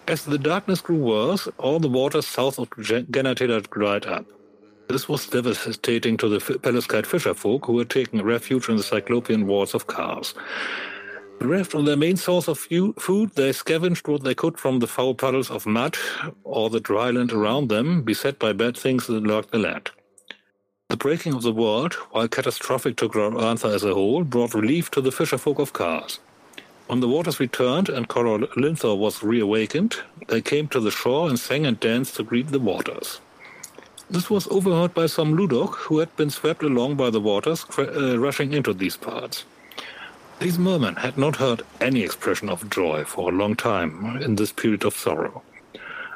As 0.08 0.24
the 0.24 0.38
darkness 0.38 0.80
grew 0.80 0.96
worse, 0.96 1.50
all 1.58 1.80
the 1.80 1.90
waters 1.90 2.26
south 2.26 2.58
of 2.58 2.70
Genertela 2.70 3.70
dried 3.70 4.06
up. 4.06 4.26
This 4.88 5.10
was 5.10 5.28
devastating 5.28 6.16
to 6.18 6.30
the 6.30 6.40
Pelasgite 6.40 7.06
fisherfolk 7.06 7.66
who 7.66 7.78
had 7.78 7.90
taken 7.90 8.22
refuge 8.24 8.70
in 8.70 8.78
the 8.78 8.84
cyclopean 8.84 9.46
walls 9.46 9.74
of 9.74 9.88
Kars. 9.88 10.34
Bereft 11.40 11.74
of 11.74 11.86
their 11.86 11.98
main 11.98 12.16
source 12.16 12.48
of 12.48 12.58
food, 12.58 13.32
they 13.36 13.52
scavenged 13.52 14.08
what 14.08 14.24
they 14.24 14.34
could 14.34 14.58
from 14.58 14.80
the 14.80 14.88
foul 14.88 15.14
puddles 15.14 15.52
of 15.52 15.66
mud 15.66 15.98
or 16.46 16.70
the 16.70 16.80
dry 16.80 17.12
land 17.12 17.34
around 17.34 17.68
them, 17.68 18.02
beset 18.02 18.40
by 18.40 18.54
bad 18.54 18.78
things 18.78 19.06
that 19.08 19.24
lurked 19.24 19.52
the 19.52 19.60
land. 19.60 19.92
The 20.88 20.96
breaking 20.96 21.34
of 21.34 21.44
the 21.44 21.52
world, 21.52 21.96
while 22.12 22.30
catastrophic 22.30 22.96
to 22.98 23.10
Glorantha 23.10 23.76
as 23.76 23.84
a 23.84 23.94
whole, 23.94 24.24
brought 24.24 24.54
relief 24.54 24.90
to 24.92 25.02
the 25.02 25.12
fisherfolk 25.12 25.60
of 25.60 25.74
Kars. 25.74 26.20
When 26.88 27.02
the 27.02 27.08
waters 27.10 27.40
returned 27.40 27.90
and 27.90 28.08
Choralinthor 28.08 28.98
was 28.98 29.22
reawakened, 29.22 29.98
they 30.30 30.42
came 30.42 30.70
to 30.70 30.80
the 30.80 30.90
shore 30.90 31.28
and 31.28 31.38
sang 31.38 31.66
and 31.66 31.78
danced 31.78 32.16
to 32.16 32.24
greet 32.24 32.48
the 32.48 32.60
waters. 32.60 33.20
This 34.10 34.30
was 34.30 34.48
overheard 34.48 34.94
by 34.94 35.08
some 35.08 35.36
Ludoch 35.36 35.76
who 35.76 36.00
had 36.00 36.16
been 36.16 36.30
swept 36.30 36.64
along 36.64 36.96
by 36.96 37.10
the 37.10 37.20
waters 37.20 37.66
uh, 37.78 38.18
rushing 38.18 38.54
into 38.54 38.74
these 38.74 38.96
parts. 38.96 39.44
These 40.40 40.58
mermen 40.58 40.96
had 40.96 41.18
not 41.18 41.36
heard 41.36 41.64
any 41.82 42.04
expression 42.04 42.48
of 42.48 42.70
joy 42.70 43.04
for 43.04 43.30
a 43.30 43.36
long 43.36 43.56
time 43.56 44.22
in 44.22 44.36
this 44.36 44.54
period 44.54 44.86
of 44.86 44.96
sorrow. 44.96 45.44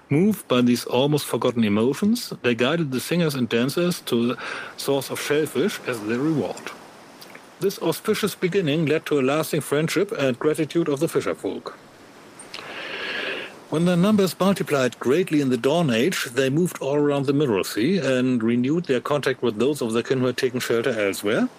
Moved 0.09 0.47
by 0.47 0.61
these 0.61 0.85
almost 0.85 1.25
forgotten 1.25 1.65
emotions, 1.65 2.31
they 2.43 2.55
guided 2.55 2.91
the 2.91 2.99
singers 3.01 3.35
and 3.35 3.49
dancers 3.49 3.99
to 4.01 4.27
the 4.27 4.37
source 4.77 5.09
of 5.09 5.19
shellfish 5.19 5.81
as 5.85 5.99
their 6.01 6.19
reward. 6.19 6.71
This 7.61 7.77
auspicious 7.77 8.33
beginning 8.33 8.87
led 8.87 9.05
to 9.05 9.19
a 9.19 9.21
lasting 9.21 9.61
friendship 9.61 10.11
and 10.11 10.39
gratitude 10.39 10.89
of 10.89 10.99
the 10.99 11.05
fisherfolk. 11.05 11.73
When 13.69 13.85
their 13.85 13.95
numbers 13.95 14.39
multiplied 14.39 14.99
greatly 14.99 15.41
in 15.41 15.49
the 15.49 15.57
Dawn 15.57 15.91
Age, 15.91 16.25
they 16.33 16.49
moved 16.49 16.81
all 16.81 16.95
around 16.95 17.27
the 17.27 17.33
Mirror 17.33 17.63
Sea 17.65 17.99
and 17.99 18.41
renewed 18.41 18.85
their 18.85 18.99
contact 18.99 19.43
with 19.43 19.59
those 19.59 19.79
of 19.79 19.93
their 19.93 20.01
kin 20.01 20.21
who 20.21 20.25
had 20.25 20.37
taken 20.37 20.59
shelter 20.59 20.89
elsewhere, 20.89 21.49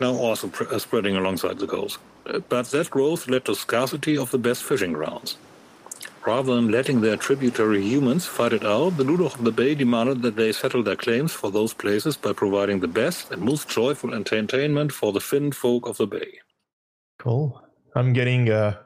now 0.00 0.14
also 0.14 0.52
uh, 0.70 0.78
spreading 0.78 1.16
alongside 1.16 1.58
the 1.58 1.66
coast. 1.66 1.96
Uh, 2.26 2.40
but 2.50 2.66
that 2.66 2.90
growth 2.90 3.26
led 3.26 3.46
to 3.46 3.54
scarcity 3.54 4.18
of 4.18 4.30
the 4.30 4.38
best 4.38 4.62
fishing 4.62 4.92
grounds. 4.92 5.38
Rather 6.26 6.54
than 6.54 6.70
letting 6.70 7.00
their 7.00 7.16
tributary 7.16 7.82
humans 7.82 8.26
fight 8.26 8.52
it 8.52 8.64
out, 8.64 8.96
the 8.96 9.04
Ludoch 9.04 9.34
of 9.36 9.44
the 9.44 9.52
Bay 9.52 9.74
demanded 9.74 10.22
that 10.22 10.36
they 10.36 10.52
settle 10.52 10.82
their 10.82 10.96
claims 10.96 11.32
for 11.32 11.50
those 11.50 11.72
places 11.72 12.16
by 12.16 12.32
providing 12.32 12.80
the 12.80 12.88
best 12.88 13.30
and 13.30 13.40
most 13.42 13.68
joyful 13.68 14.14
entertainment 14.14 14.92
for 14.92 15.12
the 15.12 15.20
Finn 15.20 15.52
folk 15.52 15.86
of 15.86 15.96
the 15.96 16.06
Bay. 16.06 16.40
Cool. 17.18 17.62
I'm 17.94 18.12
getting 18.12 18.50
uh, 18.50 18.76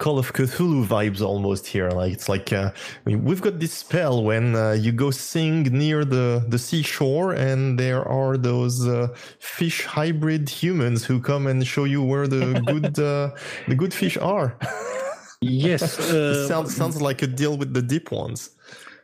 Call 0.00 0.18
of 0.18 0.32
Cthulhu 0.32 0.86
vibes 0.86 1.20
almost 1.20 1.66
here. 1.66 1.90
Like 1.90 2.14
it's 2.14 2.26
like 2.26 2.54
uh, 2.54 2.72
we've 3.04 3.42
got 3.42 3.60
this 3.60 3.74
spell 3.74 4.24
when 4.24 4.56
uh, 4.56 4.72
you 4.72 4.92
go 4.92 5.10
sing 5.10 5.64
near 5.64 6.06
the 6.06 6.42
the 6.48 6.58
seashore, 6.58 7.34
and 7.34 7.78
there 7.78 8.02
are 8.08 8.38
those 8.38 8.88
uh, 8.88 9.08
fish 9.40 9.84
hybrid 9.84 10.48
humans 10.48 11.04
who 11.04 11.20
come 11.20 11.46
and 11.46 11.66
show 11.66 11.84
you 11.84 12.02
where 12.02 12.26
the 12.26 12.62
good 12.66 12.98
uh, 12.98 13.36
the 13.68 13.74
good 13.74 13.92
fish 13.92 14.16
are. 14.16 14.56
Yes, 15.40 15.98
uh, 16.12 16.46
sounds 16.46 16.76
sounds 16.76 17.00
like 17.00 17.22
a 17.22 17.26
deal 17.26 17.56
with 17.56 17.72
the 17.72 17.82
deep 17.82 18.10
ones. 18.10 18.50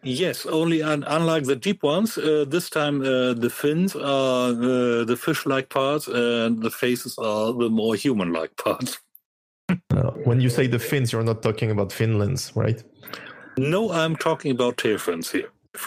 Yes, 0.03 0.47
only 0.47 0.83
un- 0.83 1.05
unlike 1.07 1.45
the 1.45 1.57
deep 1.57 1.83
ones, 1.83 2.17
uh, 2.19 2.45
this 2.47 2.71
time 2.71 3.01
uh, 3.01 3.33
the 3.35 3.51
fins 3.51 3.97
are 3.97 4.51
uh, 4.51 5.05
the 5.05 5.17
fish-like 5.21 5.69
parts, 5.69 6.07
and 6.07 6.63
the 6.63 6.71
faces 6.71 7.19
are 7.19 7.53
the 7.53 7.69
more 7.69 7.95
human-like 7.97 8.57
parts. 8.65 8.99
Uh, 9.69 10.11
when 10.25 10.41
you 10.41 10.49
say 10.49 10.67
the 10.67 10.79
fins, 10.79 11.13
you're 11.13 11.25
not 11.25 11.43
talking 11.43 11.71
about 11.71 11.89
Finlands, 11.89 12.55
right? 12.55 12.83
No, 13.59 13.91
I'm 13.91 14.15
talking 14.15 14.51
about 14.53 14.77
tail 14.77 14.99
fins 14.99 15.33
here. 15.33 15.49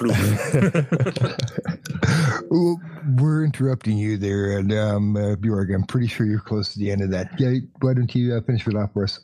well, 2.50 2.80
we're 3.18 3.44
interrupting 3.44 3.98
you 3.98 4.18
there, 4.18 4.58
and 4.58 4.74
um, 4.74 5.16
uh, 5.16 5.36
Jörg, 5.36 5.74
I'm 5.74 5.84
pretty 5.84 6.08
sure 6.08 6.26
you're 6.26 6.40
close 6.40 6.74
to 6.74 6.80
the 6.80 6.92
end 6.92 7.02
of 7.02 7.10
that. 7.12 7.40
Yeah, 7.40 7.56
why 7.80 7.94
don't 7.94 8.14
you 8.14 8.36
uh, 8.36 8.42
finish 8.42 8.68
it 8.68 8.76
off 8.76 8.94
for 8.94 9.04
us? 9.06 9.20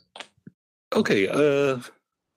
Okay. 0.94 1.28
Uh, 1.28 1.80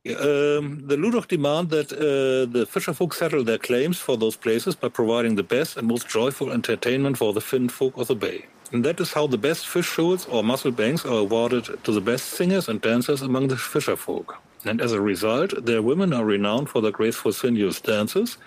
um, 0.08 0.88
the 0.88 0.96
Ludoch 0.96 1.28
demand 1.28 1.70
that 1.70 1.92
uh, 1.92 2.52
the 2.52 2.66
fisherfolk 2.66 3.14
settle 3.14 3.44
their 3.44 3.58
claims 3.58 4.00
for 4.00 4.18
those 4.18 4.36
places 4.36 4.76
by 4.76 4.88
providing 4.88 5.36
the 5.36 5.44
best 5.44 5.78
and 5.78 5.88
most 5.88 6.08
joyful 6.08 6.52
entertainment 6.52 7.18
for 7.18 7.34
the 7.34 7.42
Finn 7.42 7.70
folk 7.70 7.98
of 7.98 8.08
the 8.08 8.16
bay. 8.16 8.46
And 8.72 8.86
that 8.86 9.00
is 9.00 9.14
how 9.14 9.28
the 9.28 9.38
best 9.38 9.68
fish 9.68 9.88
shoals 9.88 10.26
or 10.28 10.44
mussel 10.44 10.72
banks 10.72 11.06
are 11.06 11.20
awarded 11.20 11.84
to 11.84 11.92
the 11.92 12.02
best 12.02 12.28
singers 12.28 12.70
and 12.70 12.80
dancers 12.82 13.22
among 13.22 13.48
the 13.48 13.56
fisherfolk. 13.56 14.36
And 14.64 14.80
as 14.82 14.94
a 14.94 15.02
result, 15.02 15.66
their 15.66 15.82
women 15.82 16.14
are 16.14 16.26
renowned 16.26 16.70
for 16.70 16.82
their 16.82 16.92
graceful 16.92 17.32
sinuous 17.32 17.82
dances, 17.82 18.38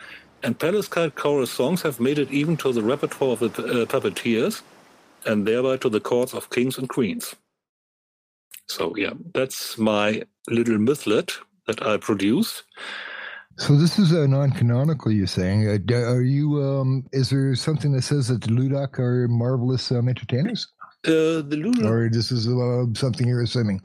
and 0.42 0.58
Pelasgite 0.58 1.14
chorus 1.14 1.50
songs 1.50 1.82
have 1.82 2.00
made 2.00 2.18
it 2.18 2.30
even 2.30 2.56
to 2.58 2.72
the 2.72 2.82
repertoire 2.82 3.32
of 3.32 3.40
the 3.40 3.46
uh, 3.46 3.86
puppeteers, 3.86 4.62
and 5.24 5.46
thereby 5.46 5.76
to 5.78 5.88
the 5.88 6.00
courts 6.00 6.34
of 6.34 6.50
kings 6.50 6.78
and 6.78 6.88
queens. 6.88 7.34
So 8.68 8.94
yeah, 8.96 9.12
that's 9.34 9.78
my 9.78 10.22
little 10.48 10.78
mythlet 10.78 11.32
that 11.66 11.82
I 11.82 11.96
produce. 11.96 12.62
So 13.58 13.76
this 13.76 13.98
is 13.98 14.12
a 14.12 14.26
non-canonical. 14.26 15.12
You're 15.12 15.26
saying? 15.26 15.68
Uh, 15.68 15.94
are 15.94 16.22
you? 16.22 16.62
Um, 16.62 17.04
is 17.12 17.30
there 17.30 17.54
something 17.54 17.92
that 17.92 18.02
says 18.02 18.28
that 18.28 18.40
the 18.40 18.48
Ludoch 18.48 18.98
are 18.98 19.28
marvelous 19.28 19.92
um, 19.92 20.08
entertainers? 20.08 20.68
Uh, 21.04 21.42
the 21.42 21.56
Ludoch, 21.56 21.84
or 21.84 22.08
this 22.08 22.32
is 22.32 22.48
uh, 22.48 22.86
something 22.94 23.28
you're 23.28 23.42
assuming? 23.42 23.82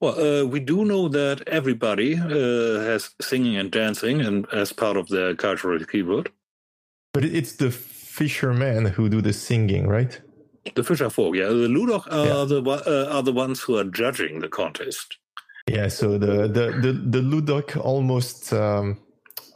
Well, 0.00 0.20
uh, 0.20 0.44
we 0.44 0.60
do 0.60 0.84
know 0.84 1.08
that 1.08 1.48
everybody 1.48 2.16
uh, 2.16 2.80
has 2.80 3.10
singing 3.22 3.56
and 3.56 3.70
dancing 3.70 4.20
and 4.20 4.46
as 4.52 4.72
part 4.72 4.98
of 4.98 5.08
their 5.08 5.34
cultural 5.34 5.82
keyboard. 5.84 6.30
But 7.14 7.24
it's 7.24 7.52
the 7.52 7.70
fishermen 7.70 8.86
who 8.86 9.08
do 9.08 9.22
the 9.22 9.32
singing, 9.32 9.86
right? 9.86 10.20
The 10.74 10.82
fisher 10.82 11.10
folk, 11.10 11.36
yeah. 11.36 11.48
The 11.48 11.68
Ludoch 11.68 12.06
are 12.10 12.46
the 12.46 12.62
uh, 12.62 13.14
are 13.14 13.22
the 13.22 13.32
ones 13.32 13.60
who 13.60 13.76
are 13.76 13.84
judging 13.84 14.40
the 14.40 14.48
contest. 14.48 15.18
Yeah, 15.66 15.88
so 15.88 16.18
the 16.18 16.48
the 16.48 16.72
the, 16.80 16.92
the 16.92 17.20
Ludoch 17.20 17.76
almost 17.76 18.52
um, 18.52 18.98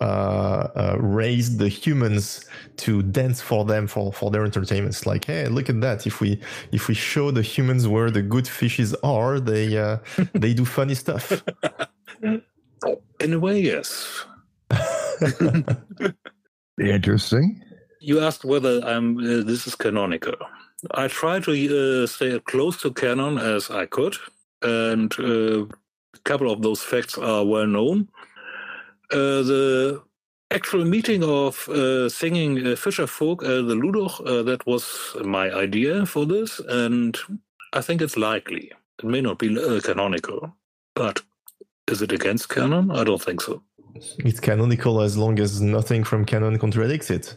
uh, 0.01 0.69
uh, 0.77 0.97
raised 1.01 1.59
the 1.59 1.69
humans 1.69 2.45
to 2.77 3.03
dance 3.03 3.41
for 3.41 3.65
them 3.65 3.87
for, 3.87 4.13
for 4.13 4.31
their 4.31 4.45
entertainment. 4.45 4.95
It's 4.95 5.07
like, 5.07 5.25
hey, 5.25 5.49
look 5.49 5.69
at 5.69 5.81
that! 5.81 6.07
If 6.07 6.21
we 6.21 6.41
if 6.73 6.89
we 6.89 6.95
show 6.95 7.31
the 7.31 7.43
humans 7.43 7.89
where 7.89 8.11
the 8.11 8.23
good 8.23 8.47
fishes 8.47 8.95
are, 9.03 9.41
they 9.41 9.77
uh, 9.77 9.99
they 10.35 10.55
do 10.55 10.65
funny 10.65 10.95
stuff. 10.95 11.43
In 12.23 13.33
a 13.33 13.39
way, 13.39 13.61
yes. 13.61 14.25
Interesting. 16.81 17.61
You 18.01 18.21
asked 18.21 18.45
whether 18.45 18.81
I'm. 18.85 19.19
Uh, 19.19 19.43
this 19.43 19.67
is 19.67 19.75
canonical. 19.75 20.37
I 20.93 21.09
try 21.09 21.41
to 21.41 21.53
uh, 22.03 22.07
stay 22.07 22.31
as 22.33 22.41
close 22.45 22.81
to 22.83 22.93
canon 22.93 23.39
as 23.39 23.71
I 23.71 23.87
could, 23.87 24.17
and 24.63 25.13
uh, 25.19 25.65
a 25.65 26.19
couple 26.25 26.51
of 26.51 26.63
those 26.63 26.83
facts 26.83 27.19
are 27.19 27.45
well 27.45 27.67
known. 27.67 28.09
Uh, 29.11 29.43
the 29.43 30.03
actual 30.51 30.85
meeting 30.85 31.25
of 31.25 31.69
uh, 31.69 32.09
singing 32.09 32.67
uh, 32.67 32.77
Fisher 32.77 33.07
folk, 33.07 33.43
uh, 33.43 33.63
the 33.63 33.75
Ludoch, 33.75 34.21
uh, 34.27 34.43
that 34.43 34.65
was 34.67 35.17
my 35.25 35.51
idea 35.51 36.07
for 36.07 36.27
this, 36.27 36.61
and 36.61 37.19
I 37.73 37.81
think 37.81 38.01
it's 38.01 38.17
likely. 38.17 38.71
It 38.99 39.05
may 39.05 39.21
not 39.21 39.39
be 39.39 39.59
uh, 39.59 39.81
canonical, 39.81 40.55
but 40.95 41.23
is 41.91 42.03
it 42.03 42.13
against 42.13 42.49
canon? 42.49 42.91
I 42.91 43.05
don't 43.05 43.23
think 43.23 43.41
so. 43.41 43.63
It's 44.19 44.41
canonical 44.41 45.01
as 45.01 45.17
long 45.17 45.41
as 45.41 45.61
nothing 45.61 46.05
from 46.05 46.25
canon 46.25 46.59
contradicts 46.59 47.11
it. 47.11 47.37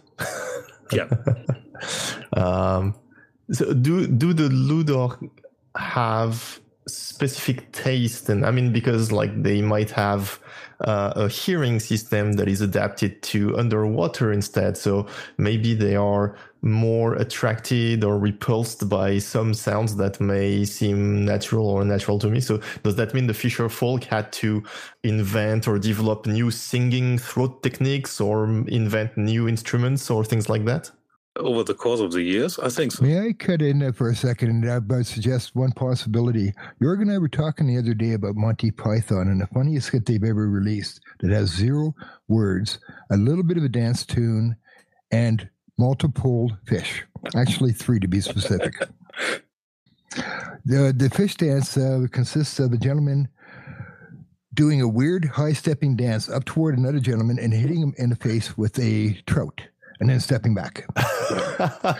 Yeah. 0.91 1.07
um, 2.34 2.93
so 3.52 3.73
do 3.73 4.07
do 4.07 4.34
the 4.34 4.49
Ludoch 4.49 5.30
have 5.76 6.60
specific 6.88 7.72
taste? 7.72 8.30
And 8.30 8.45
I 8.45 8.52
mean, 8.52 8.72
because 8.72 9.11
like 9.11 9.44
they 9.44 9.61
might 9.61 9.91
have 9.91 10.40
uh, 10.82 11.14
a 11.15 11.30
hearing 11.30 11.80
system 11.80 12.34
that 12.34 12.48
is 12.48 12.61
adapted 12.61 13.22
to 13.22 13.57
underwater 13.57 14.32
instead. 14.32 14.78
So 14.78 15.07
maybe 15.38 15.73
they 15.76 15.95
are 15.95 16.36
more 16.64 17.15
attracted 17.15 18.03
or 18.03 18.19
repulsed 18.19 18.88
by 18.88 19.18
some 19.19 19.53
sounds 19.53 19.95
that 19.98 20.19
may 20.19 20.64
seem 20.65 21.26
natural 21.26 21.68
or 21.68 21.82
unnatural 21.82 22.19
to 22.19 22.30
me. 22.30 22.40
So 22.40 22.61
does 22.84 22.95
that 22.95 23.14
mean 23.14 23.28
the 23.28 23.34
fisher 23.34 23.69
folk 23.69 24.03
had 24.06 24.32
to 24.34 24.64
invent 25.03 25.68
or 25.68 25.80
develop 25.80 26.26
new 26.26 26.52
singing 26.52 27.18
throat 27.18 27.64
techniques 27.64 28.22
or 28.22 28.45
invent 28.68 29.18
new 29.18 29.48
instruments 29.48 30.10
or 30.10 30.23
things 30.23 30.49
like 30.49 30.65
that? 30.65 30.91
Over 31.37 31.63
the 31.63 31.73
course 31.73 32.01
of 32.01 32.11
the 32.11 32.21
years, 32.21 32.59
I 32.59 32.67
think 32.67 32.91
so. 32.91 33.03
May 33.03 33.27
I 33.27 33.31
cut 33.31 33.61
in 33.61 33.79
there 33.79 33.93
for 33.93 34.09
a 34.09 34.15
second 34.15 34.49
and 34.49 34.91
I 34.91 35.01
suggest 35.03 35.55
one 35.55 35.71
possibility? 35.71 36.51
Jörg 36.81 37.01
and 37.01 37.11
I 37.11 37.17
were 37.19 37.29
talking 37.29 37.67
the 37.67 37.77
other 37.77 37.93
day 37.93 38.13
about 38.13 38.35
Monty 38.35 38.69
Python 38.69 39.29
and 39.29 39.39
the 39.39 39.47
funniest 39.47 39.87
skit 39.87 40.05
they've 40.05 40.21
ever 40.21 40.49
released 40.49 40.99
that 41.21 41.31
has 41.31 41.49
zero 41.49 41.95
words, 42.27 42.79
a 43.11 43.17
little 43.17 43.43
bit 43.43 43.57
of 43.57 43.63
a 43.63 43.69
dance 43.69 44.05
tune, 44.05 44.57
and 45.09 45.49
multiple 45.77 46.51
fish. 46.65 47.05
Actually, 47.33 47.71
three 47.71 47.99
to 48.01 48.09
be 48.09 48.19
specific. 48.19 48.73
the 50.65 50.93
the 50.95 51.09
fish 51.13 51.35
dance 51.35 51.77
uh, 51.77 52.05
consists 52.11 52.59
of 52.59 52.73
a 52.73 52.77
gentleman 52.77 53.29
doing 54.53 54.81
a 54.81 54.87
weird 54.87 55.23
high 55.23 55.53
stepping 55.53 55.95
dance 55.95 56.27
up 56.27 56.43
toward 56.43 56.77
another 56.77 56.99
gentleman 56.99 57.39
and 57.39 57.53
hitting 57.53 57.81
him 57.81 57.93
in 57.97 58.09
the 58.09 58.17
face 58.17 58.57
with 58.57 58.77
a 58.79 59.13
trout 59.25 59.61
and 60.02 60.10
then 60.10 60.19
stepping 60.19 60.56
back. 60.56 60.84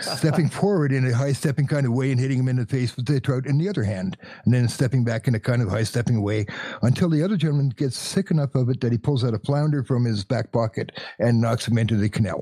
stepping 0.00 0.50
forward 0.50 0.92
in 0.92 1.06
a 1.06 1.14
high 1.14 1.32
stepping 1.32 1.68
kind 1.68 1.86
of 1.86 1.92
way 1.92 2.10
and 2.10 2.20
hitting 2.20 2.40
him 2.40 2.48
in 2.48 2.56
the 2.56 2.66
face 2.66 2.94
with 2.96 3.06
the 3.06 3.20
trout 3.20 3.46
in 3.46 3.56
the 3.58 3.68
other 3.68 3.84
hand, 3.84 4.18
and 4.44 4.52
then 4.52 4.68
stepping 4.68 5.04
back 5.04 5.28
in 5.28 5.36
a 5.36 5.40
kind 5.40 5.62
of 5.62 5.68
high 5.68 5.84
stepping 5.84 6.20
way 6.20 6.44
until 6.82 7.08
the 7.08 7.22
other 7.22 7.36
gentleman 7.36 7.68
gets 7.70 7.96
sick 7.96 8.32
enough 8.32 8.56
of 8.56 8.68
it 8.68 8.80
that 8.80 8.90
he 8.90 8.98
pulls 8.98 9.24
out 9.24 9.34
a 9.34 9.38
flounder 9.38 9.84
from 9.84 10.04
his 10.04 10.24
back 10.24 10.50
pocket 10.50 10.90
and 11.20 11.40
knocks 11.40 11.66
him 11.66 11.78
into 11.78 11.96
the 11.96 12.08
canal. 12.08 12.40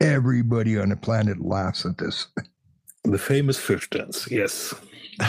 Everybody 0.00 0.78
on 0.78 0.90
the 0.90 0.96
planet 0.96 1.40
laughs 1.40 1.86
at 1.86 1.96
this. 1.96 2.28
The 3.04 3.18
famous 3.18 3.58
fish 3.58 3.88
dance, 3.88 4.30
yes. 4.30 4.74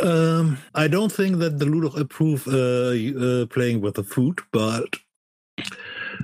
um, 0.00 0.58
I 0.74 0.86
don't 0.86 1.10
think 1.10 1.38
that 1.38 1.58
the 1.58 1.64
Ludoch 1.64 1.98
approve 1.98 2.46
uh, 2.46 3.42
uh, 3.42 3.46
playing 3.46 3.80
with 3.80 3.94
the 3.94 4.04
food, 4.04 4.40
but 4.52 4.98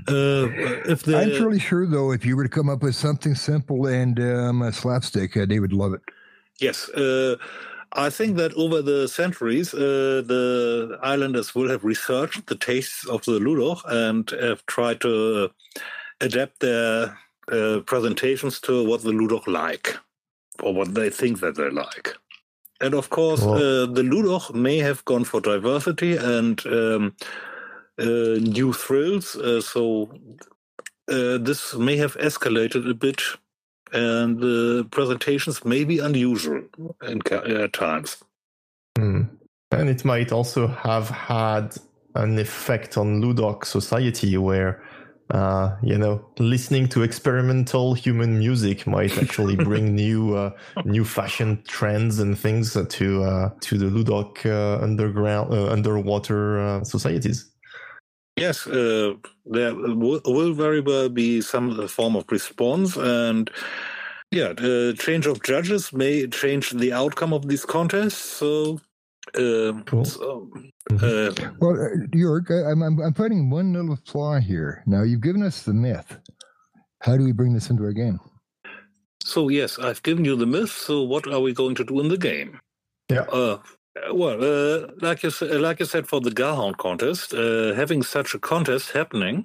uh, 0.09 0.49
if 0.87 1.03
the 1.03 1.17
I'm 1.17 1.31
fairly 1.31 1.59
sure, 1.59 1.87
though, 1.87 2.13
if 2.13 2.25
you 2.25 2.37
were 2.37 2.45
to 2.45 2.49
come 2.49 2.69
up 2.69 2.83
with 2.83 2.95
something 2.95 3.35
simple 3.35 3.87
and 3.87 4.19
um, 4.21 4.63
a 4.63 4.73
slapstick, 4.73 5.37
uh, 5.37 5.47
they 5.47 5.61
would 5.61 5.73
love 5.73 5.95
it. 5.95 6.01
Yes, 6.61 6.89
uh, 6.91 7.37
I 7.93 8.11
think 8.11 8.37
that 8.37 8.55
over 8.55 8.83
the 8.83 9.09
centuries, 9.09 9.73
uh, 9.75 10.23
the 10.27 10.99
islanders 11.03 11.55
will 11.55 11.69
have 11.69 11.85
researched 11.85 12.47
the 12.47 12.57
tastes 12.57 13.07
of 13.07 13.25
the 13.25 13.39
Ludoch 13.39 13.83
and 13.87 14.31
have 14.31 14.65
tried 14.67 15.01
to 15.03 15.51
adapt 16.21 16.61
their 16.61 17.17
uh, 17.51 17.81
presentations 17.87 18.61
to 18.61 18.85
what 18.85 19.03
the 19.03 19.13
Ludoch 19.13 19.47
like 19.47 19.97
or 20.63 20.75
what 20.75 20.95
they 20.95 21.11
think 21.11 21.41
that 21.41 21.57
they 21.57 21.71
like. 21.71 22.15
And 22.81 22.95
of 22.95 23.11
course, 23.11 23.41
Cool. 23.41 23.55
uh, 23.55 23.87
the 23.87 24.03
Ludoch 24.03 24.53
may 24.55 24.79
have 24.79 25.05
gone 25.05 25.25
for 25.25 25.41
diversity 25.41 26.17
and 26.17 26.65
um, 26.67 27.15
uh, 27.23 27.54
new 27.99 28.73
thrills. 28.73 29.37
Uh, 29.37 29.61
so 29.61 30.11
uh, 31.11 31.39
this 31.39 31.75
may 31.75 31.97
have 31.97 32.17
escalated 32.17 32.89
a 32.89 32.95
bit, 32.95 33.23
and 33.93 34.41
the 34.41 34.87
presentations 34.91 35.65
may 35.65 35.85
be 35.85 35.99
unusual 35.99 36.63
at 37.03 37.73
times. 37.73 38.23
Hmm. 38.97 39.23
And 39.71 39.89
it 39.89 40.05
might 40.05 40.33
also 40.33 40.69
have 40.69 41.09
had 41.09 41.77
an 42.15 42.39
effect 42.39 42.97
on 42.97 43.21
Ludoch 43.21 43.65
society 43.65 44.37
where, 44.37 44.83
uh, 45.31 45.77
you 45.83 45.99
know, 45.99 46.25
listening 46.39 46.89
to 46.91 47.03
experimental 47.03 47.95
human 47.95 48.39
music 48.39 48.87
might 48.87 49.19
actually 49.19 49.57
bring 49.69 49.95
new, 49.95 50.37
uh, 50.37 50.51
new 50.85 51.05
fashion 51.05 51.63
trends 51.67 52.21
and 52.21 52.39
things 52.39 52.77
uh, 52.77 52.85
to 52.89 53.25
uh, 53.25 53.51
to 53.63 53.77
the 53.77 53.87
Ludoch 53.87 54.47
uh, 54.47 54.83
underground, 54.83 55.53
uh, 55.53 55.67
underwater 55.73 56.61
uh, 56.61 56.85
societies. 56.85 57.51
Yes, 58.37 58.67
uh, 58.67 59.15
there 59.47 59.75
will, 59.75 60.21
will 60.25 60.53
very 60.55 60.81
well 60.81 61.09
be 61.09 61.41
some 61.41 61.87
form 61.89 62.17
of 62.17 62.25
response, 62.31 62.97
and 62.97 63.49
yeah, 64.33 64.53
the 64.53 64.95
change 64.99 65.27
of 65.27 65.43
judges 65.45 65.93
may 65.93 66.27
change 66.27 66.71
the 66.71 66.93
outcome 66.93 67.33
of 67.33 67.47
this 67.47 67.65
contest. 67.65 68.19
So, 68.19 68.81
uh, 69.37 69.73
so 70.03 70.51
uh, 71.01 71.31
Well, 71.61 71.79
uh, 71.79 72.07
Jörg, 72.11 72.51
I- 72.51 72.71
I'm, 72.73 72.83
I'm, 72.83 73.01
I'm 73.01 73.15
finding 73.15 73.51
one 73.51 73.73
little 73.73 73.97
flaw 74.05 74.41
here. 74.41 74.83
Now, 74.87 75.05
you've 75.05 75.23
given 75.23 75.45
us 75.45 75.63
the 75.63 75.73
myth. 75.75 76.19
How 77.03 77.17
do 77.17 77.23
we 77.23 77.33
bring 77.33 77.53
this 77.55 77.71
into 77.71 77.85
our 77.85 77.93
game? 77.93 78.19
So 79.23 79.49
yes, 79.49 79.79
I've 79.79 80.03
given 80.03 80.25
you 80.25 80.35
the 80.37 80.47
myth. 80.47 80.71
So 80.73 81.03
what 81.03 81.27
are 81.29 81.41
we 81.41 81.53
going 81.55 81.77
to 81.77 81.85
do 81.85 82.01
in 82.01 82.09
the 82.09 82.19
game? 82.19 82.61
Yeah. 83.09 83.23
Uh, 83.23 83.59
well, 84.13 84.43
uh, 84.43 84.89
like 85.01 85.23
you 85.23 85.31
said, 85.31 85.61
like 85.61 85.81
I 85.81 85.85
said 85.85 86.07
for 86.07 86.21
the 86.21 86.31
Garhound 86.31 86.77
contest, 86.79 87.33
uh, 87.35 87.75
having 87.75 88.03
such 88.03 88.35
a 88.35 88.39
contest 88.39 88.93
happening 88.93 89.45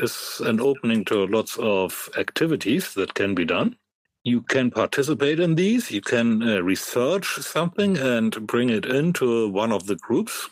is 0.00 0.40
an 0.44 0.60
opening 0.60 1.04
to 1.06 1.26
lots 1.26 1.56
of 1.58 2.08
activities 2.16 2.94
that 2.94 3.14
can 3.14 3.34
be 3.34 3.44
done. 3.44 3.76
You 4.24 4.42
can 4.42 4.70
participate 4.70 5.40
in 5.40 5.54
these. 5.54 5.90
You 5.90 6.00
can 6.00 6.42
uh, 6.42 6.60
research 6.60 7.38
something 7.38 7.96
and 7.96 8.46
bring 8.46 8.70
it 8.70 8.84
into 8.84 9.48
one 9.48 9.72
of 9.72 9.86
the 9.86 9.96
groups, 9.96 10.50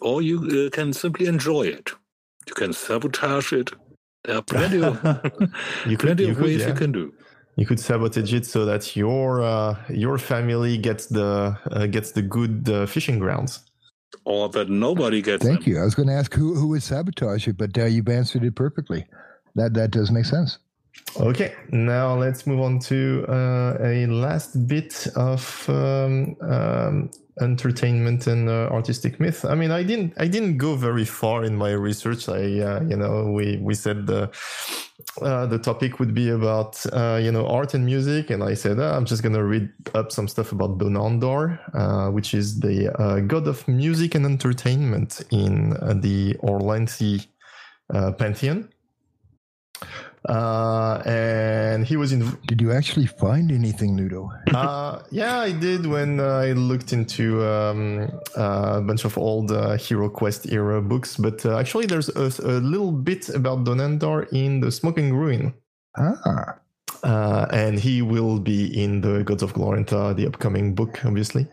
or 0.00 0.22
you 0.22 0.66
uh, 0.66 0.70
can 0.70 0.92
simply 0.92 1.26
enjoy 1.26 1.62
it. 1.62 1.92
You 2.46 2.54
can 2.54 2.72
sabotage 2.72 3.52
it. 3.52 3.70
There 4.24 4.36
are 4.36 4.42
plenty 4.42 4.82
of 4.82 5.00
You 5.86 5.96
plenty 5.98 6.24
you 6.24 6.32
of 6.32 6.40
ways 6.40 6.60
yeah. 6.60 6.68
you 6.68 6.74
can 6.74 6.92
do. 6.92 7.14
You 7.56 7.66
could 7.66 7.78
sabotage 7.78 8.34
it 8.34 8.46
so 8.46 8.64
that 8.64 8.96
your 8.96 9.42
uh, 9.42 9.76
your 9.88 10.18
family 10.18 10.76
gets 10.76 11.06
the 11.06 11.56
uh, 11.70 11.86
gets 11.86 12.12
the 12.12 12.22
good 12.22 12.68
uh, 12.68 12.86
fishing 12.86 13.18
grounds. 13.18 13.60
or 14.24 14.48
that 14.50 14.68
nobody 14.68 15.20
gets 15.22 15.44
Thank 15.44 15.66
you. 15.66 15.80
I 15.80 15.84
was 15.84 15.94
going 15.94 16.08
to 16.08 16.14
ask 16.14 16.32
who, 16.34 16.54
who 16.54 16.68
would 16.68 16.82
sabotage 16.82 17.48
it, 17.48 17.56
but 17.56 17.76
uh, 17.76 17.84
you've 17.86 18.08
answered 18.08 18.44
it 18.44 18.54
perfectly. 18.54 19.06
That, 19.54 19.74
that 19.74 19.90
does 19.90 20.10
make 20.10 20.24
sense. 20.24 20.58
Okay, 21.20 21.54
now 21.70 22.16
let's 22.18 22.44
move 22.44 22.60
on 22.60 22.80
to 22.80 23.24
uh, 23.28 23.76
a 23.80 24.06
last 24.06 24.66
bit 24.66 25.06
of 25.14 25.64
um, 25.68 26.34
um, 26.40 27.10
entertainment 27.40 28.26
and 28.26 28.48
uh, 28.48 28.68
artistic 28.72 29.20
myth. 29.20 29.44
I 29.44 29.54
mean, 29.54 29.70
I 29.70 29.84
didn't 29.84 30.14
I 30.16 30.26
didn't 30.26 30.58
go 30.58 30.74
very 30.74 31.04
far 31.04 31.44
in 31.44 31.56
my 31.56 31.70
research. 31.70 32.28
I 32.28 32.60
uh, 32.60 32.82
you 32.88 32.96
know 32.96 33.30
we 33.30 33.58
we 33.62 33.74
said 33.74 34.08
the 34.08 34.28
uh, 35.22 35.46
the 35.46 35.58
topic 35.58 36.00
would 36.00 36.14
be 36.14 36.30
about 36.30 36.84
uh, 36.92 37.20
you 37.22 37.30
know 37.30 37.46
art 37.46 37.74
and 37.74 37.86
music, 37.86 38.30
and 38.30 38.42
I 38.42 38.54
said 38.54 38.80
"Ah, 38.80 38.96
I'm 38.96 39.04
just 39.04 39.22
gonna 39.22 39.44
read 39.44 39.70
up 39.94 40.10
some 40.10 40.26
stuff 40.26 40.50
about 40.50 40.78
Donandar, 40.78 41.60
uh, 41.74 42.10
which 42.10 42.34
is 42.34 42.58
the 42.58 42.90
god 43.28 43.46
of 43.46 43.68
music 43.68 44.16
and 44.16 44.26
entertainment 44.26 45.22
in 45.30 45.70
the 46.00 46.34
Orlanthi 46.42 47.24
uh, 47.94 48.12
pantheon. 48.12 48.68
Uh, 50.28 51.02
and 51.04 51.84
he 51.86 51.96
was 51.96 52.12
in. 52.12 52.20
Did 52.46 52.60
you 52.60 52.72
actually 52.72 53.06
find 53.06 53.52
anything, 53.52 53.96
Ludo? 53.96 54.30
uh, 54.54 55.02
yeah, 55.10 55.38
I 55.40 55.52
did 55.52 55.84
when 55.86 56.18
I 56.18 56.52
looked 56.52 56.92
into 56.92 57.44
um, 57.44 58.10
a 58.34 58.80
bunch 58.80 59.04
of 59.04 59.18
old 59.18 59.52
uh, 59.52 59.76
Hero 59.76 60.08
Quest 60.08 60.50
era 60.50 60.80
books. 60.80 61.16
But 61.16 61.44
uh, 61.44 61.58
actually, 61.58 61.86
there's 61.86 62.08
a, 62.08 62.32
a 62.42 62.56
little 62.60 62.92
bit 62.92 63.28
about 63.28 63.64
Donandar 63.64 64.26
in 64.32 64.60
the 64.60 64.72
Smoking 64.72 65.14
Ruin. 65.14 65.52
Ah. 65.96 66.58
Uh, 67.02 67.46
and 67.52 67.78
he 67.78 68.00
will 68.00 68.38
be 68.38 68.82
in 68.82 69.02
the 69.02 69.22
Gods 69.24 69.42
of 69.42 69.52
Glorantha, 69.52 70.16
the 70.16 70.26
upcoming 70.26 70.74
book, 70.74 71.04
obviously. 71.04 71.46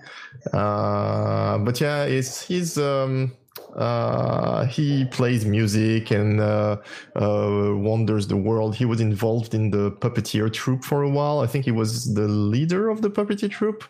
Uh, 0.53 1.57
but 1.57 1.81
yeah, 1.81 2.03
it's 2.03 2.41
he's 2.41 2.77
um, 2.77 3.34
uh, 3.76 4.65
he 4.65 5.06
plays 5.06 5.45
music 5.45 6.11
and 6.11 6.40
uh, 6.40 6.78
uh, 7.15 7.72
wanders 7.76 8.28
the 8.28 8.36
world. 8.36 8.76
He 8.76 8.86
was 8.86 9.02
involved 9.02 9.53
in 9.53 9.72
the 9.72 9.91
puppeteer 9.91 10.52
troupe 10.52 10.84
for 10.84 11.03
a 11.03 11.10
while. 11.10 11.40
I 11.40 11.48
think 11.48 11.65
he 11.65 11.72
was 11.72 12.14
the 12.14 12.28
leader 12.28 12.90
of 12.90 13.02
the 13.02 13.10
puppeteer 13.10 13.49
troupe. 13.49 13.84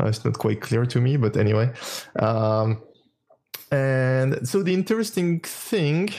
Uh, 0.00 0.06
it's 0.06 0.24
not 0.24 0.38
quite 0.38 0.60
clear 0.60 0.86
to 0.86 1.00
me, 1.00 1.16
but 1.16 1.36
anyway. 1.36 1.72
Um, 2.18 2.82
and 3.70 4.46
so 4.46 4.62
the 4.62 4.74
interesting 4.74 5.40
thing 5.40 6.10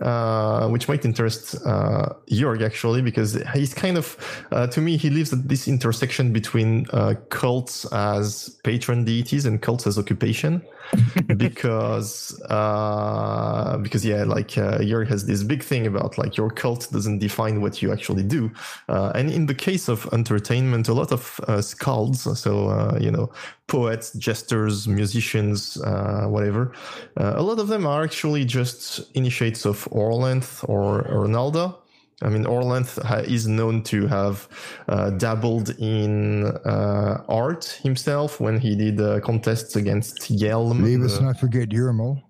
uh, 0.00 0.68
which 0.68 0.88
might 0.88 1.04
interest 1.04 1.54
uh, 1.66 2.08
Jörg 2.30 2.62
actually, 2.64 3.02
because 3.02 3.38
he's 3.54 3.74
kind 3.74 3.98
of, 3.98 4.16
uh, 4.50 4.66
to 4.68 4.80
me, 4.80 4.96
he 4.96 5.10
lives 5.10 5.32
at 5.32 5.48
this 5.48 5.68
intersection 5.68 6.32
between 6.32 6.86
uh, 6.92 7.14
cults 7.28 7.84
as 7.92 8.48
patron 8.64 9.04
deities 9.04 9.44
and 9.44 9.60
cults 9.60 9.86
as 9.86 9.98
occupation, 9.98 10.62
because 11.36 12.40
uh, 12.48 13.78
because 13.78 14.04
yeah, 14.04 14.24
like 14.24 14.56
uh, 14.58 14.78
Jörg 14.78 15.08
has 15.08 15.26
this 15.26 15.42
big 15.42 15.62
thing 15.62 15.86
about 15.86 16.18
like 16.18 16.36
your 16.36 16.50
cult 16.50 16.88
doesn't 16.90 17.18
define 17.18 17.60
what 17.60 17.82
you 17.82 17.92
actually 17.92 18.22
do, 18.22 18.50
uh, 18.88 19.12
and 19.14 19.30
in 19.30 19.46
the 19.46 19.54
case 19.54 19.88
of 19.88 20.08
entertainment, 20.12 20.88
a 20.88 20.94
lot 20.94 21.12
of 21.12 21.40
uh, 21.48 21.58
skalds, 21.58 22.36
so 22.36 22.68
uh, 22.68 22.98
you 23.00 23.10
know, 23.10 23.30
poets, 23.66 24.12
jesters, 24.14 24.86
musicians, 24.86 25.80
uh, 25.82 26.26
whatever, 26.26 26.72
uh, 27.18 27.32
a 27.36 27.42
lot 27.42 27.58
of 27.58 27.68
them 27.68 27.86
are 27.86 28.04
actually 28.04 28.44
just 28.44 29.00
initiates 29.14 29.64
of 29.64 29.81
Orlanth 29.90 30.68
or 30.68 31.04
Ernalda. 31.04 31.76
I 32.22 32.28
mean, 32.28 32.44
Orlanth 32.44 32.98
is 33.28 33.48
known 33.48 33.82
to 33.84 34.06
have 34.06 34.48
uh, 34.88 35.10
dabbled 35.10 35.70
in 35.78 36.44
uh, 36.44 37.24
art 37.28 37.64
himself 37.82 38.38
when 38.40 38.58
he 38.60 38.76
did 38.76 39.00
uh, 39.00 39.20
contests 39.20 39.74
against 39.76 40.30
Yelm. 40.30 40.82
Leave 40.82 41.02
us 41.02 41.18
the- 41.18 41.24
not 41.24 41.40
forget 41.40 41.68
Eurmal. 41.70 42.22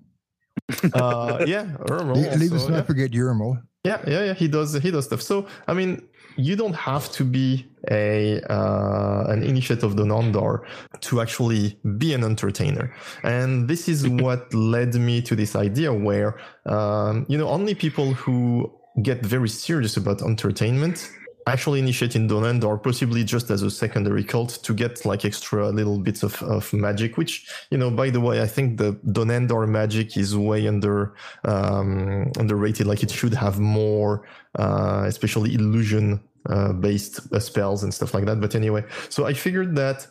uh, 0.94 1.44
yeah, 1.46 1.64
Eurmal 1.88 2.14
Le- 2.14 2.36
Leave 2.38 2.52
us 2.52 2.68
not 2.68 2.76
yeah. 2.76 2.82
forget 2.82 3.10
Eurmal. 3.10 3.62
Yeah, 3.84 4.00
yeah, 4.06 4.24
yeah. 4.26 4.34
He 4.34 4.48
does 4.48 4.74
he 4.74 4.90
does 4.90 5.06
stuff. 5.06 5.20
So 5.20 5.46
I 5.66 5.74
mean, 5.74 6.02
you 6.36 6.56
don't 6.56 6.74
have 6.74 7.10
to 7.12 7.24
be 7.24 7.66
a 7.90 8.40
uh, 8.50 9.24
an 9.28 9.42
initiate 9.42 9.82
of 9.82 9.94
Donandar 9.94 10.64
to 11.00 11.20
actually 11.20 11.78
be 11.98 12.14
an 12.14 12.24
entertainer, 12.24 12.94
and 13.24 13.68
this 13.68 13.88
is 13.88 14.08
what 14.24 14.52
led 14.54 14.94
me 14.94 15.20
to 15.22 15.34
this 15.34 15.56
idea 15.56 15.92
where 15.92 16.38
um, 16.66 17.26
you 17.28 17.38
know 17.38 17.48
only 17.48 17.74
people 17.74 18.14
who 18.14 18.70
get 19.02 19.24
very 19.24 19.48
serious 19.48 19.96
about 19.96 20.20
entertainment 20.22 21.10
actually 21.46 21.80
initiate 21.80 22.14
in 22.16 22.28
Donandar, 22.28 22.82
possibly 22.82 23.24
just 23.24 23.50
as 23.50 23.62
a 23.62 23.70
secondary 23.70 24.24
cult 24.24 24.50
to 24.62 24.74
get 24.74 25.04
like 25.04 25.24
extra 25.24 25.70
little 25.70 25.98
bits 25.98 26.22
of, 26.22 26.42
of 26.42 26.72
magic, 26.72 27.16
which, 27.16 27.48
you 27.70 27.78
know, 27.78 27.90
by 27.90 28.10
the 28.10 28.20
way, 28.20 28.42
I 28.42 28.46
think 28.46 28.78
the 28.78 28.94
Donandar 29.06 29.68
magic 29.68 30.16
is 30.16 30.36
way 30.36 30.68
under, 30.68 31.14
um, 31.44 32.30
underrated. 32.38 32.86
Like 32.86 33.02
it 33.02 33.10
should 33.10 33.34
have 33.34 33.58
more, 33.58 34.26
uh, 34.58 35.04
especially 35.06 35.54
illusion, 35.54 36.20
uh, 36.48 36.72
based 36.72 37.32
uh, 37.32 37.38
spells 37.38 37.82
and 37.82 37.92
stuff 37.92 38.14
like 38.14 38.24
that. 38.26 38.40
But 38.40 38.54
anyway, 38.54 38.84
so 39.08 39.26
I 39.26 39.34
figured 39.34 39.76
that 39.76 40.06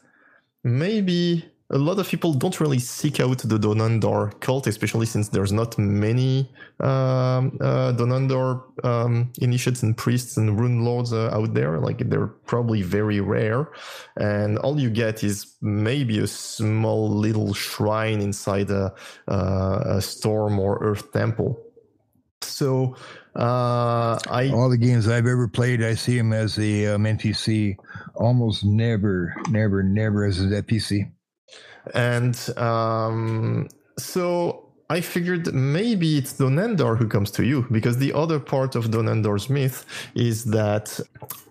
maybe 0.64 1.46
a 1.72 1.78
lot 1.78 1.98
of 2.00 2.08
people 2.08 2.34
don't 2.34 2.60
really 2.60 2.80
seek 2.80 3.20
out 3.22 3.38
the 3.40 3.58
Donandar 3.58 4.38
cult, 4.42 4.68
especially 4.68 5.06
since 5.06 5.30
there's 5.30 5.54
not 5.54 5.78
many 5.78 6.52
um, 6.82 7.58
uh, 7.62 7.94
Donandar 7.94 8.62
um, 8.84 9.32
initiates 9.40 9.82
and 9.82 9.96
priests 9.96 10.36
and 10.36 10.60
rune 10.60 10.84
lords 10.84 11.14
uh, 11.14 11.30
out 11.32 11.54
there. 11.54 11.80
Like 11.80 12.10
they're 12.10 12.28
probably 12.28 12.82
very 12.82 13.22
rare, 13.22 13.72
and 14.18 14.58
all 14.60 14.80
you 14.80 14.90
get 14.90 15.24
is 15.24 15.56
maybe 15.62 16.20
a 16.20 16.28
small 16.28 17.10
little 17.10 17.54
shrine 17.54 18.20
inside 18.20 18.70
a, 18.70 18.94
uh, 19.30 19.84
a 19.86 20.02
storm 20.02 20.60
or 20.60 20.78
earth 20.84 21.14
temple. 21.14 21.58
So 22.42 22.96
uh, 23.36 24.20
I 24.30 24.52
All 24.54 24.70
the 24.70 24.78
games 24.78 25.08
I've 25.08 25.28
ever 25.28 25.48
played, 25.48 25.82
I 25.82 25.96
see 25.96 26.18
him 26.18 26.34
as 26.34 26.56
the 26.56 26.88
um, 26.88 27.04
NPC. 27.06 27.78
Almost 28.16 28.66
never, 28.66 29.34
never, 29.50 29.84
never 29.84 30.26
as 30.26 30.40
an 30.40 30.50
NPC. 30.52 31.10
And 31.94 32.36
um, 32.58 33.68
so 33.98 34.72
I 34.90 35.00
figured 35.00 35.54
maybe 35.54 36.18
it's 36.18 36.34
Donandar 36.34 36.98
who 36.98 37.08
comes 37.08 37.32
to 37.32 37.46
you 37.46 37.66
because 37.72 37.98
the 37.98 38.12
other 38.14 38.40
part 38.40 38.76
of 38.76 38.88
Donandar's 38.88 39.50
myth 39.50 39.86
is 40.16 40.44
that 40.46 41.00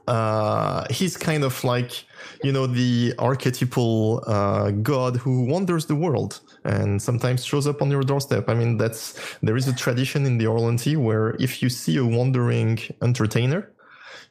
uh, 0.06 0.84
he's 0.90 1.16
kind 1.16 1.42
of 1.42 1.64
like, 1.64 2.04
you 2.42 2.52
know, 2.52 2.66
the 2.66 3.14
archetypal 3.18 4.22
uh, 4.26 4.70
god 4.72 5.16
who 5.16 5.46
wanders 5.46 5.86
the 5.86 5.94
world 5.94 6.40
and 6.64 7.00
sometimes 7.00 7.44
shows 7.44 7.66
up 7.66 7.80
on 7.80 7.90
your 7.90 8.02
doorstep. 8.02 8.48
I 8.48 8.54
mean, 8.54 8.76
that's 8.76 9.18
there 9.40 9.56
is 9.56 9.66
a 9.68 9.74
tradition 9.74 10.26
in 10.26 10.36
the 10.36 10.44
Orlanthi 10.44 10.96
where 10.96 11.30
if 11.38 11.62
you 11.62 11.70
see 11.70 11.96
a 11.96 12.04
wandering 12.04 12.78
entertainer, 13.00 13.70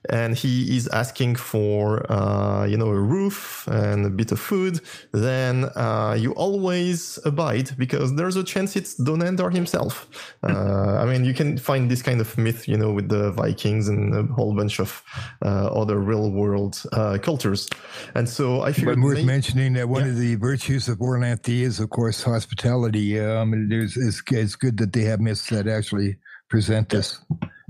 and 0.08 0.36
he 0.36 0.78
is 0.78 0.88
asking 0.90 1.36
for 1.36 2.10
uh, 2.12 2.66
you 2.66 2.78
know 2.78 2.88
a 2.88 3.00
roof 3.00 3.68
and 3.68 4.06
a 4.06 4.10
bit 4.10 4.32
of 4.32 4.40
food, 4.40 4.80
then 5.12 5.66
uh, 5.76 6.16
you 6.18 6.32
always 6.34 7.20
abide 7.26 7.72
because 7.78 8.16
there's 8.16 8.36
a 8.36 8.44
chance 8.44 8.76
it's 8.76 8.96
Donandar 9.00 9.54
himself. 9.54 10.10
Uh, 10.44 10.98
I 11.02 11.06
mean, 11.06 11.26
you 11.26 11.34
can 11.34 11.58
find 11.58 11.92
this 11.92 12.02
kind 12.02 12.22
of 12.22 12.38
myth, 12.38 12.68
you 12.68 12.78
know, 12.78 12.94
with 12.94 13.10
the 13.10 13.32
Vikings 13.32 13.90
and 13.90 14.16
a 14.16 14.24
whole 14.34 14.56
bunch 14.56 14.80
of 14.80 15.04
uh, 15.44 15.68
other 15.68 16.00
real 16.00 16.32
world 16.32 16.82
uh, 16.94 17.18
cultures. 17.22 17.68
And 18.16 18.28
so 18.28 18.62
I 18.62 18.68
But 18.68 18.76
figured 18.76 19.02
worth 19.02 19.26
mentioning 19.26 19.74
that 19.74 19.90
one 19.90 20.08
of 20.08 20.18
the 20.18 20.36
virtues 20.36 20.88
of 20.88 21.00
Orlanthi 21.00 21.62
is, 21.62 21.80
of 21.80 21.90
course, 21.90 22.24
hospitality. 22.24 23.20
Um, 23.20 23.68
there's, 23.70 23.98
it's, 23.98 24.22
it's 24.32 24.56
good 24.56 24.78
that 24.78 24.94
they 24.94 25.02
have 25.02 25.20
myths 25.20 25.50
that 25.50 25.68
actually 25.68 26.18
present 26.50 26.90
this 26.90 27.20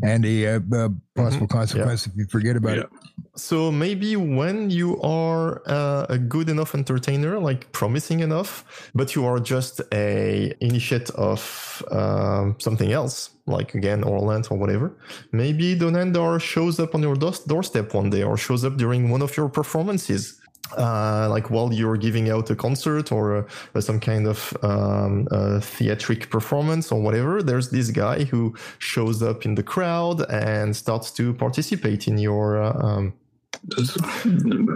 and 0.02 0.24
the 0.24 0.48
uh, 0.48 0.60
uh, 0.74 0.90
possible 1.16 1.48
consequence 1.48 2.08
if 2.08 2.14
you 2.16 2.26
forget 2.26 2.56
about 2.56 2.78
it. 2.78 2.90
So 3.36 3.72
maybe 3.72 4.16
when 4.16 4.70
you 4.70 5.02
are 5.02 5.62
uh, 5.66 6.06
a 6.10 6.18
good 6.18 6.50
enough 6.50 6.76
entertainer, 6.76 7.40
like 7.40 7.72
promising 7.72 8.20
enough, 8.20 8.92
but 8.94 9.16
you 9.16 9.26
are 9.26 9.40
just 9.40 9.82
a 9.94 10.54
initiate 10.62 11.10
of 11.12 11.84
um, 11.92 12.56
something 12.60 12.92
else, 12.92 13.32
like 13.46 13.76
again 13.76 14.04
Orlanth 14.04 14.52
or 14.52 14.58
whatever, 14.58 14.98
maybe 15.32 15.76
Donandar 15.76 16.42
shows 16.42 16.80
up 16.80 16.96
on 16.96 17.02
your 17.02 17.16
doorstep 17.16 17.94
one 17.94 18.10
day 18.10 18.24
or 18.24 18.38
shows 18.38 18.66
up 18.66 18.78
during 18.78 19.10
one 19.10 19.22
of 19.22 19.36
your 19.38 19.50
performances. 19.50 20.39
Uh, 20.78 21.28
like 21.30 21.50
while 21.50 21.74
you're 21.74 21.98
giving 21.98 22.30
out 22.30 22.50
a 22.50 22.56
concert 22.56 23.12
or 23.12 23.48
uh, 23.76 23.82
some 23.82 24.00
kind 24.00 24.28
of 24.28 24.56
um, 24.62 25.28
uh, 25.32 25.60
theatric 25.60 26.30
performance 26.30 26.92
or 26.92 27.02
whatever, 27.02 27.42
there's 27.42 27.70
this 27.70 27.90
guy 27.92 28.24
who 28.26 28.54
shows 28.78 29.22
up 29.24 29.46
in 29.46 29.56
the 29.56 29.64
crowd 29.64 30.22
and 30.30 30.76
starts 30.76 31.12
to 31.12 31.34
participate 31.34 32.08
in 32.08 32.18
your 32.18 32.62
uh, 32.62 32.74
um, 32.86 33.14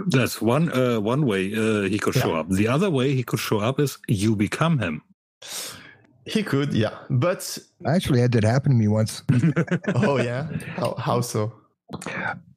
That's 0.08 0.40
one 0.42 0.70
uh, 0.72 1.00
one 1.00 1.26
way 1.26 1.54
uh, 1.54 1.82
he 1.88 1.98
could 1.98 2.14
show 2.14 2.32
Yeah. 2.34 2.40
up. 2.40 2.48
The 2.50 2.68
other 2.68 2.90
way 2.90 3.14
he 3.14 3.22
could 3.22 3.40
show 3.40 3.60
up 3.60 3.78
is 3.80 3.98
you 4.08 4.36
become 4.36 4.78
him. 4.78 5.02
He 6.26 6.42
could, 6.42 6.72
yeah. 6.72 6.90
But 7.10 7.58
I 7.86 7.94
actually 7.94 8.20
had 8.20 8.32
that 8.32 8.44
happen 8.44 8.72
to 8.72 8.78
me 8.78 8.88
once. 8.88 9.22
oh 9.94 10.16
yeah, 10.16 10.48
how, 10.76 10.94
how 10.94 11.20
so? 11.20 11.52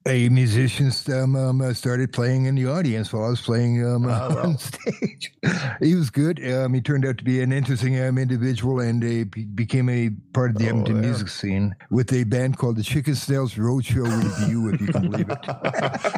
A 0.07 0.29
musician 0.29 0.89
um, 1.13 1.35
um, 1.35 1.59
uh, 1.61 1.73
started 1.73 2.13
playing 2.13 2.45
in 2.45 2.55
the 2.55 2.65
audience 2.65 3.11
while 3.11 3.25
I 3.25 3.29
was 3.29 3.41
playing 3.41 3.85
um, 3.85 4.05
Ah, 4.07 4.29
well. 4.29 4.37
on 4.47 4.57
stage. 4.57 5.33
he 5.81 5.95
was 5.95 6.09
good. 6.09 6.39
Um, 6.49 6.73
he 6.73 6.79
turned 6.79 7.05
out 7.05 7.17
to 7.17 7.25
be 7.25 7.41
an 7.41 7.51
interesting 7.51 7.99
um, 7.99 8.17
individual 8.17 8.79
and 8.79 9.03
uh, 9.03 9.25
became 9.53 9.89
a 9.89 10.11
part 10.31 10.51
of 10.51 10.59
the 10.59 10.65
Oh, 10.67 10.69
Edmonton 10.69 10.95
yeah. 10.95 11.01
music 11.01 11.27
scene 11.27 11.75
with 11.89 12.13
a 12.13 12.23
band 12.23 12.57
called 12.57 12.77
the 12.77 12.83
Chicken 12.83 13.15
Snails 13.15 13.55
Roadshow 13.55 14.05
Review, 14.23 14.69
if 14.73 14.79
you 14.79 14.87
can 14.87 15.11
believe 15.11 15.29
it. 15.29 15.39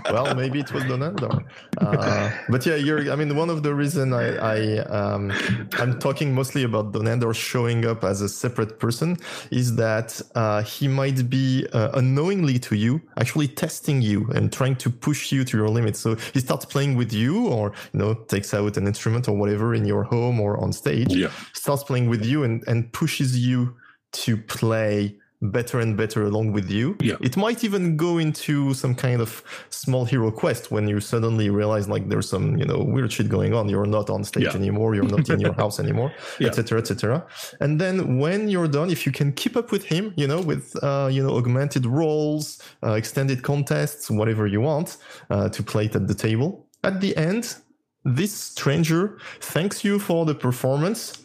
well, 0.12 0.36
maybe 0.36 0.60
it 0.60 0.72
was 0.72 0.84
Donandar. 0.84 1.44
Uh, 1.80 2.32
but 2.50 2.64
yeah, 2.68 2.76
you're. 2.76 3.12
I 3.12 3.16
mean, 3.16 3.36
one 3.36 3.50
of 3.50 3.64
the 3.64 3.74
reason 3.74 4.14
I, 4.14 4.36
I 4.38 4.78
um, 4.86 5.32
I'm 5.80 5.98
talking 5.98 6.36
mostly 6.36 6.64
about 6.64 6.92
Donandar 6.92 7.34
showing 7.34 7.88
up 7.88 8.04
as 8.04 8.22
a 8.22 8.30
separate 8.30 8.80
person 8.80 9.18
is 9.50 9.78
that 9.78 10.22
uh, 10.36 10.62
he 10.62 10.88
might 10.88 11.28
be 11.28 11.66
uh, 11.74 11.90
unknowingly 11.96 12.60
to 12.60 12.76
you 12.76 13.02
actually 13.18 13.48
testing 13.48 13.79
you 13.88 14.30
and 14.36 14.52
trying 14.52 14.76
to 14.78 14.90
push 14.90 15.32
you 15.32 15.44
to 15.44 15.58
your 15.58 15.70
limits. 15.70 16.00
So 16.00 16.16
he 16.34 16.40
starts 16.40 16.66
playing 16.66 16.96
with 16.96 17.14
you, 17.14 17.48
or 17.48 17.74
you 17.94 18.00
know, 18.00 18.14
takes 18.14 18.54
out 18.54 18.78
an 18.78 18.88
instrument 18.88 19.28
or 19.28 19.36
whatever 19.36 19.74
in 19.74 19.86
your 19.86 20.04
home 20.04 20.40
or 20.40 20.58
on 20.60 20.74
stage. 20.74 21.14
Yeah. 21.14 21.32
starts 21.54 21.84
playing 21.84 22.10
with 22.10 22.26
you 22.26 22.44
and 22.44 22.64
and 22.68 22.92
pushes 22.94 23.38
you 23.38 23.76
to 24.12 24.38
play 24.38 25.19
better 25.42 25.80
and 25.80 25.96
better 25.96 26.26
along 26.26 26.52
with 26.52 26.70
you. 26.70 26.98
Yeah. 27.02 27.16
It 27.22 27.38
might 27.38 27.64
even 27.64 27.96
go 27.96 28.18
into 28.18 28.74
some 28.74 28.94
kind 28.94 29.22
of 29.22 29.42
small 29.70 30.04
hero 30.04 30.32
quest 30.32 30.70
when 30.70 30.88
you 30.88 31.00
suddenly 31.00 31.50
realize 31.50 31.88
like 31.88 32.10
there's 32.10 32.28
some, 32.30 32.58
you 32.58 32.66
know, 32.66 32.80
weird 32.80 33.12
shit 33.14 33.30
going 33.30 33.54
on. 33.54 33.70
You're 33.70 33.86
not 33.86 34.10
on 34.10 34.24
stage 34.26 34.44
Yeah. 34.44 34.56
anymore. 34.56 34.96
You're 34.96 35.06
not 35.06 35.30
in 35.30 35.40
your 35.40 35.54
house 35.64 35.80
anymore, 35.80 36.12
Yeah. 36.40 36.48
etc., 36.48 36.80
etc. 36.80 37.26
And 37.62 37.80
then 37.80 38.18
when 38.20 38.50
you're 38.50 38.68
done, 38.68 38.90
if 38.90 39.06
you 39.06 39.14
can 39.14 39.32
keep 39.32 39.56
up 39.56 39.72
with 39.72 39.86
him, 39.86 40.14
you 40.18 40.28
know, 40.28 40.42
with, 40.42 40.76
uh, 40.84 41.08
you 41.12 41.24
know, 41.24 41.38
augmented 41.38 41.86
roles, 41.86 42.62
uh, 42.84 42.94
extended 42.94 43.42
contests, 43.42 44.12
whatever 44.12 44.46
you 44.46 44.60
want, 44.60 44.98
uh, 45.30 45.48
to 45.50 45.64
play 45.64 45.86
it 45.86 45.96
at 45.96 46.08
the 46.08 46.16
table. 46.16 46.68
At 46.84 47.00
the 47.00 47.16
end, 47.16 47.56
this 48.04 48.34
stranger 48.34 49.18
thanks 49.40 49.86
you 49.86 50.00
for 50.00 50.26
the 50.26 50.36
performance, 50.36 51.18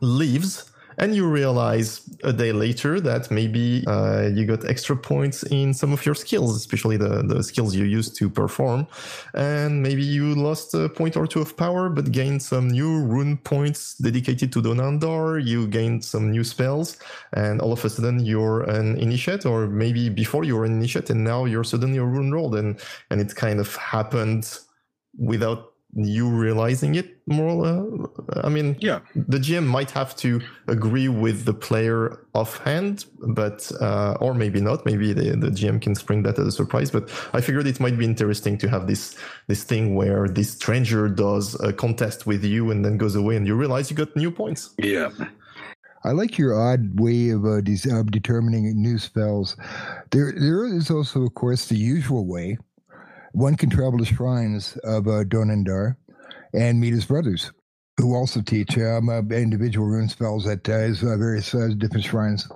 leaves, 0.00 0.70
and 0.98 1.14
you 1.14 1.28
realize 1.28 2.00
a 2.24 2.32
day 2.32 2.52
later 2.52 3.00
that 3.00 3.30
maybe 3.30 3.84
uh, 3.86 4.30
you 4.34 4.46
got 4.46 4.64
extra 4.68 4.96
points 4.96 5.42
in 5.44 5.74
some 5.74 5.92
of 5.92 6.04
your 6.06 6.14
skills, 6.14 6.56
especially 6.56 6.96
the, 6.96 7.22
the 7.22 7.42
skills 7.42 7.74
you 7.74 7.84
used 7.84 8.16
to 8.16 8.30
perform. 8.30 8.86
And 9.34 9.82
maybe 9.82 10.02
you 10.02 10.34
lost 10.34 10.74
a 10.74 10.88
point 10.88 11.16
or 11.16 11.26
two 11.26 11.40
of 11.40 11.56
power, 11.56 11.88
but 11.88 12.12
gained 12.12 12.42
some 12.42 12.68
new 12.68 13.02
rune 13.02 13.36
points 13.38 13.96
dedicated 13.96 14.52
to 14.52 14.62
Donandar. 14.62 15.44
You 15.44 15.66
gained 15.66 16.04
some 16.04 16.30
new 16.30 16.44
spells, 16.44 16.98
and 17.32 17.60
all 17.60 17.72
of 17.72 17.84
a 17.84 17.90
sudden 17.90 18.24
you're 18.24 18.62
an 18.62 18.96
initiate, 18.98 19.46
or 19.46 19.66
maybe 19.66 20.08
before 20.08 20.44
you 20.44 20.56
were 20.56 20.64
an 20.64 20.72
initiate, 20.72 21.10
and 21.10 21.24
now 21.24 21.44
you're 21.44 21.64
suddenly 21.64 21.98
a 21.98 22.04
rune 22.04 22.30
lord. 22.30 22.54
And, 22.54 22.80
and 23.10 23.20
it 23.20 23.34
kind 23.34 23.60
of 23.60 23.76
happened 23.76 24.58
without 25.18 25.72
you 25.94 26.28
realizing 26.28 26.94
it 26.94 27.16
more 27.26 27.64
uh, 27.64 28.42
i 28.44 28.48
mean 28.48 28.76
yeah 28.80 29.00
the 29.14 29.38
gm 29.38 29.64
might 29.64 29.90
have 29.90 30.14
to 30.14 30.40
agree 30.68 31.08
with 31.08 31.44
the 31.44 31.54
player 31.54 32.26
offhand 32.34 33.06
but 33.28 33.70
uh, 33.80 34.16
or 34.20 34.34
maybe 34.34 34.60
not 34.60 34.84
maybe 34.84 35.12
the, 35.12 35.36
the 35.36 35.48
gm 35.48 35.80
can 35.80 35.94
spring 35.94 36.22
that 36.22 36.38
as 36.38 36.46
a 36.46 36.52
surprise 36.52 36.90
but 36.90 37.10
i 37.32 37.40
figured 37.40 37.66
it 37.66 37.80
might 37.80 37.96
be 37.96 38.04
interesting 38.04 38.58
to 38.58 38.68
have 38.68 38.86
this 38.86 39.16
this 39.46 39.64
thing 39.64 39.94
where 39.94 40.28
this 40.28 40.52
stranger 40.52 41.08
does 41.08 41.58
a 41.60 41.72
contest 41.72 42.26
with 42.26 42.44
you 42.44 42.70
and 42.70 42.84
then 42.84 42.98
goes 42.98 43.14
away 43.14 43.36
and 43.36 43.46
you 43.46 43.54
realize 43.54 43.90
you 43.90 43.96
got 43.96 44.14
new 44.16 44.30
points 44.30 44.74
yeah 44.78 45.10
I 46.04 46.12
like 46.12 46.38
your 46.38 46.54
odd 46.54 47.00
way 47.00 47.30
of 47.30 47.44
uh, 47.44 47.60
de- 47.62 47.90
of 47.90 48.12
determining 48.12 48.80
new 48.80 48.96
spells. 48.96 49.56
There, 50.12 50.32
there 50.38 50.64
is 50.64 50.88
also, 50.88 51.22
of 51.22 51.34
course, 51.34 51.66
the 51.66 51.74
usual 51.74 52.26
way. 52.26 52.58
One 53.36 53.54
can 53.54 53.68
travel 53.68 53.98
to 53.98 54.04
shrines 54.06 54.78
of 54.82 55.06
uh, 55.06 55.22
Donandar 55.24 55.98
and 56.54 56.80
meet 56.80 56.94
his 56.94 57.04
brothers, 57.04 57.52
who 57.98 58.14
also 58.14 58.40
teach 58.40 58.78
um, 58.78 59.10
uh, 59.10 59.20
individual 59.28 59.86
rune 59.86 60.08
spells 60.08 60.46
at 60.46 60.66
uh, 60.66 60.78
his 60.78 61.02
uh, 61.02 61.18
various 61.18 61.54
uh, 61.54 61.68
different 61.76 62.06
shrines. 62.06 62.48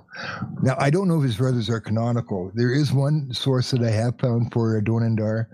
Now, 0.63 0.75
I 0.79 0.89
don't 0.89 1.07
know 1.07 1.19
if 1.19 1.23
his 1.23 1.37
brothers 1.37 1.69
are 1.69 1.79
canonical. 1.79 2.51
There 2.55 2.73
is 2.73 2.91
one 2.91 3.31
source 3.31 3.69
that 3.69 3.83
I 3.83 3.91
have 3.91 4.17
found 4.19 4.51
for 4.51 4.75
uh, 4.75 4.81
Donandar. 4.81 5.45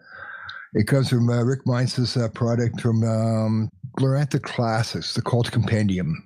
It 0.74 0.88
comes 0.88 1.10
from 1.10 1.30
uh, 1.30 1.44
Rick 1.44 1.66
Meints's 1.66 2.16
uh, 2.16 2.30
product 2.30 2.80
from 2.80 3.04
um, 3.04 3.70
Glorantha 4.00 4.42
Classics, 4.42 5.14
the 5.14 5.22
Cult 5.22 5.52
Compendium. 5.52 6.24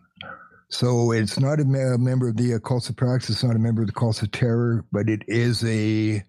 So 0.71 1.11
it's 1.11 1.37
not 1.37 1.59
a, 1.59 1.63
a 1.63 1.97
member 1.97 2.29
of 2.29 2.37
the 2.37 2.55
uh, 2.55 2.59
Cults 2.59 2.89
of 2.89 2.95
Prax, 2.95 3.29
it's 3.29 3.43
not 3.43 3.55
a 3.55 3.59
member 3.59 3.81
of 3.81 3.87
the 3.87 3.93
Cults 3.93 4.21
of 4.21 4.31
Terror, 4.31 4.85
but 4.91 5.09
it 5.09 5.21
is 5.27 5.63
a 5.65 6.23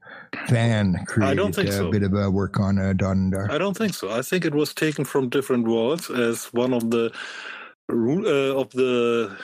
fan 0.49 1.05
created 1.07 1.37
don't 1.37 1.55
think 1.55 1.69
uh, 1.69 1.73
so. 1.73 1.91
bit 1.91 2.03
of 2.03 2.13
uh, 2.15 2.31
work 2.31 2.59
on 2.59 2.79
uh, 2.79 2.93
Donandar. 2.93 3.51
I 3.51 3.59
don't 3.59 3.77
think 3.77 3.95
so. 3.95 4.11
I 4.11 4.21
think 4.23 4.45
it 4.45 4.55
was 4.55 4.75
taken 4.75 5.05
from 5.05 5.29
different 5.29 5.69
worlds 5.69 6.11
as 6.11 6.47
one 6.53 6.73
of 6.75 6.91
the 6.91 7.13
uh, 7.89 8.61
of 8.61 8.71
the 8.71 9.37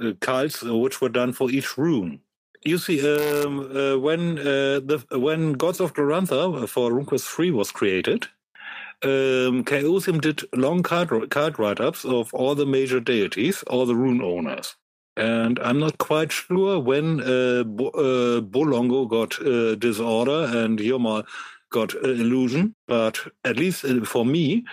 uh, 0.00 0.12
cults 0.20 0.64
uh, 0.64 0.76
which 0.76 1.00
were 1.00 1.08
done 1.08 1.32
for 1.32 1.50
each 1.50 1.76
rune. 1.76 2.20
You 2.64 2.78
see, 2.78 3.00
um, 3.00 3.60
uh, 3.74 3.98
when 3.98 4.38
uh, 4.38 4.80
the 4.80 5.04
when 5.12 5.54
Gods 5.54 5.80
of 5.80 5.94
Glorantha 5.94 6.68
for 6.68 6.90
RuneQuest 6.90 7.26
3 7.26 7.50
was 7.52 7.70
created, 7.70 8.28
um, 9.04 9.64
Chaosium 9.64 10.20
did 10.20 10.42
long 10.54 10.82
card, 10.82 11.30
card 11.30 11.58
write-ups 11.58 12.04
of 12.04 12.32
all 12.34 12.54
the 12.54 12.66
major 12.66 13.00
deities, 13.00 13.62
all 13.64 13.86
the 13.86 13.96
rune 13.96 14.22
owners. 14.22 14.76
And 15.16 15.58
I'm 15.60 15.80
not 15.80 15.98
quite 15.98 16.32
sure 16.32 16.78
when 16.80 17.20
uh, 17.20 17.64
Bo- 17.64 17.90
uh, 17.90 18.40
Bolongo 18.42 19.08
got 19.08 19.40
uh, 19.46 19.74
Disorder 19.76 20.46
and 20.58 20.78
Yoma 20.78 21.26
got 21.70 21.94
uh, 21.96 22.08
Illusion, 22.08 22.74
but 22.88 23.18
at 23.44 23.56
least 23.56 23.84
uh, 23.84 24.04
for 24.04 24.24
me, 24.24 24.64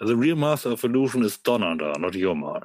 the 0.00 0.16
real 0.16 0.36
master 0.36 0.70
of 0.70 0.84
illusion 0.84 1.22
is 1.24 1.38
Donandar, 1.38 1.98
not 1.98 2.12
Yoma. 2.14 2.64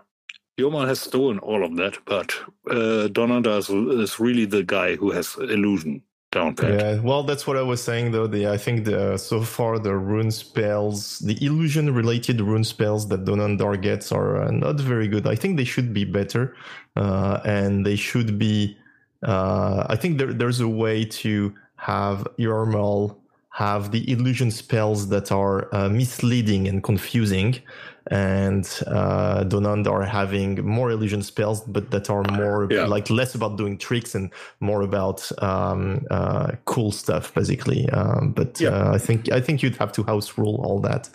Yoma 0.60 0.88
has 0.88 1.02
stolen 1.02 1.40
all 1.40 1.66
of 1.66 1.76
that, 1.78 1.98
but 2.06 2.34
uh, 2.70 3.08
Donandar 3.10 3.60
is, 3.60 3.70
is 3.70 4.20
really 4.20 4.46
the 4.46 4.64
guy 4.64 4.96
who 4.96 5.12
has 5.12 5.36
illusion 5.38 6.04
down 6.32 6.56
pat. 6.56 6.80
Yeah, 6.80 7.00
well, 7.00 7.24
that's 7.24 7.48
what 7.48 7.58
I 7.58 7.62
was 7.62 7.82
saying 7.82 8.12
though. 8.12 8.28
The 8.28 8.48
I 8.48 8.58
think 8.58 8.86
the 8.86 9.18
so 9.18 9.42
far 9.42 9.80
the 9.80 9.96
rune 9.96 10.32
spells, 10.32 11.20
the 11.20 11.38
illusion 11.46 11.94
related 11.94 12.42
rune 12.42 12.64
spells 12.64 13.08
that 13.10 13.26
Donandar 13.26 13.82
gets 13.82 14.12
are 14.12 14.44
uh, 14.44 14.52
not 14.52 14.80
very 14.80 15.08
good. 15.08 15.28
I 15.28 15.36
think 15.36 15.58
they 15.58 15.66
should 15.66 15.94
be 15.94 16.06
better, 16.06 16.56
uh, 16.96 17.40
and 17.46 17.86
they 17.86 17.96
should 17.96 18.38
be. 18.38 18.78
Uh, 19.24 19.86
I 19.90 19.96
think 19.96 20.18
there, 20.18 20.34
there's 20.34 20.62
a 20.62 20.68
way 20.68 21.04
to 21.04 21.54
have 21.76 22.26
Eurmal 22.38 23.18
have 23.52 23.92
the 23.92 24.10
illusion 24.10 24.52
spells 24.52 25.10
that 25.10 25.32
are 25.32 25.74
uh, 25.76 25.90
misleading 25.90 26.68
and 26.68 26.82
confusing, 26.82 27.60
and 28.08 28.66
uh, 28.88 29.44
Donandar 29.44 30.08
having 30.08 30.66
more 30.66 30.92
illusion 30.92 31.22
spells, 31.22 31.62
but 31.62 31.92
that 31.92 32.10
are 32.10 32.24
more 32.32 32.68
Yeah. 32.72 32.86
like 32.86 33.10
less 33.10 33.36
about 33.36 33.58
doing 33.58 33.78
tricks 33.78 34.16
and 34.16 34.32
more 34.60 34.82
about 34.82 35.30
um, 35.42 36.06
uh, 36.12 36.52
cool 36.66 36.92
stuff, 36.92 37.34
basically. 37.34 37.90
Um, 37.90 38.32
but 38.32 38.62
uh, 38.62 38.92
I 38.94 38.98
think 38.98 39.32
I 39.32 39.42
think 39.42 39.62
you'd 39.64 39.78
have 39.78 39.92
to 39.94 40.04
house 40.04 40.38
rule 40.38 40.60
all 40.64 40.80
that. 40.82 41.10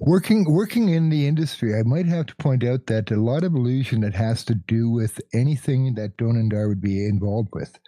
Working 0.00 0.46
working 0.50 0.88
in 0.88 1.10
the 1.10 1.26
industry, 1.26 1.74
I 1.78 1.82
might 1.82 2.06
have 2.06 2.26
to 2.26 2.36
point 2.36 2.64
out 2.64 2.86
that 2.86 3.10
a 3.10 3.16
lot 3.16 3.44
of 3.44 3.54
illusion 3.54 4.00
that 4.00 4.14
has 4.14 4.44
to 4.44 4.54
do 4.54 4.88
with 4.90 5.20
anything 5.34 5.94
that 5.96 6.16
Donandar 6.16 6.68
would 6.68 6.80
be 6.80 7.06
involved 7.06 7.50
with, 7.52 7.78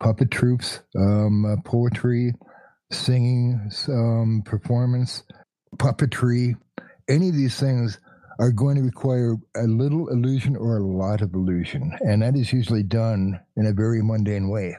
puppet 0.00 0.30
troupes, 0.30 0.80
um, 0.96 1.44
uh, 1.44 1.56
poetry, 1.64 2.32
singing, 2.90 3.70
um, 3.88 4.42
performance, 4.46 5.22
puppetry, 5.76 6.54
any 7.10 7.28
of 7.28 7.34
these 7.34 7.58
things 7.58 7.98
are 8.38 8.50
going 8.50 8.76
to 8.76 8.82
require 8.82 9.36
a 9.56 9.64
little 9.64 10.08
illusion 10.08 10.56
or 10.56 10.78
a 10.78 10.82
lot 10.82 11.20
of 11.20 11.34
illusion, 11.34 11.92
and 12.00 12.22
that 12.22 12.34
is 12.36 12.52
usually 12.52 12.82
done 12.82 13.38
in 13.56 13.66
a 13.66 13.72
very 13.72 14.02
mundane 14.02 14.48
way, 14.48 14.76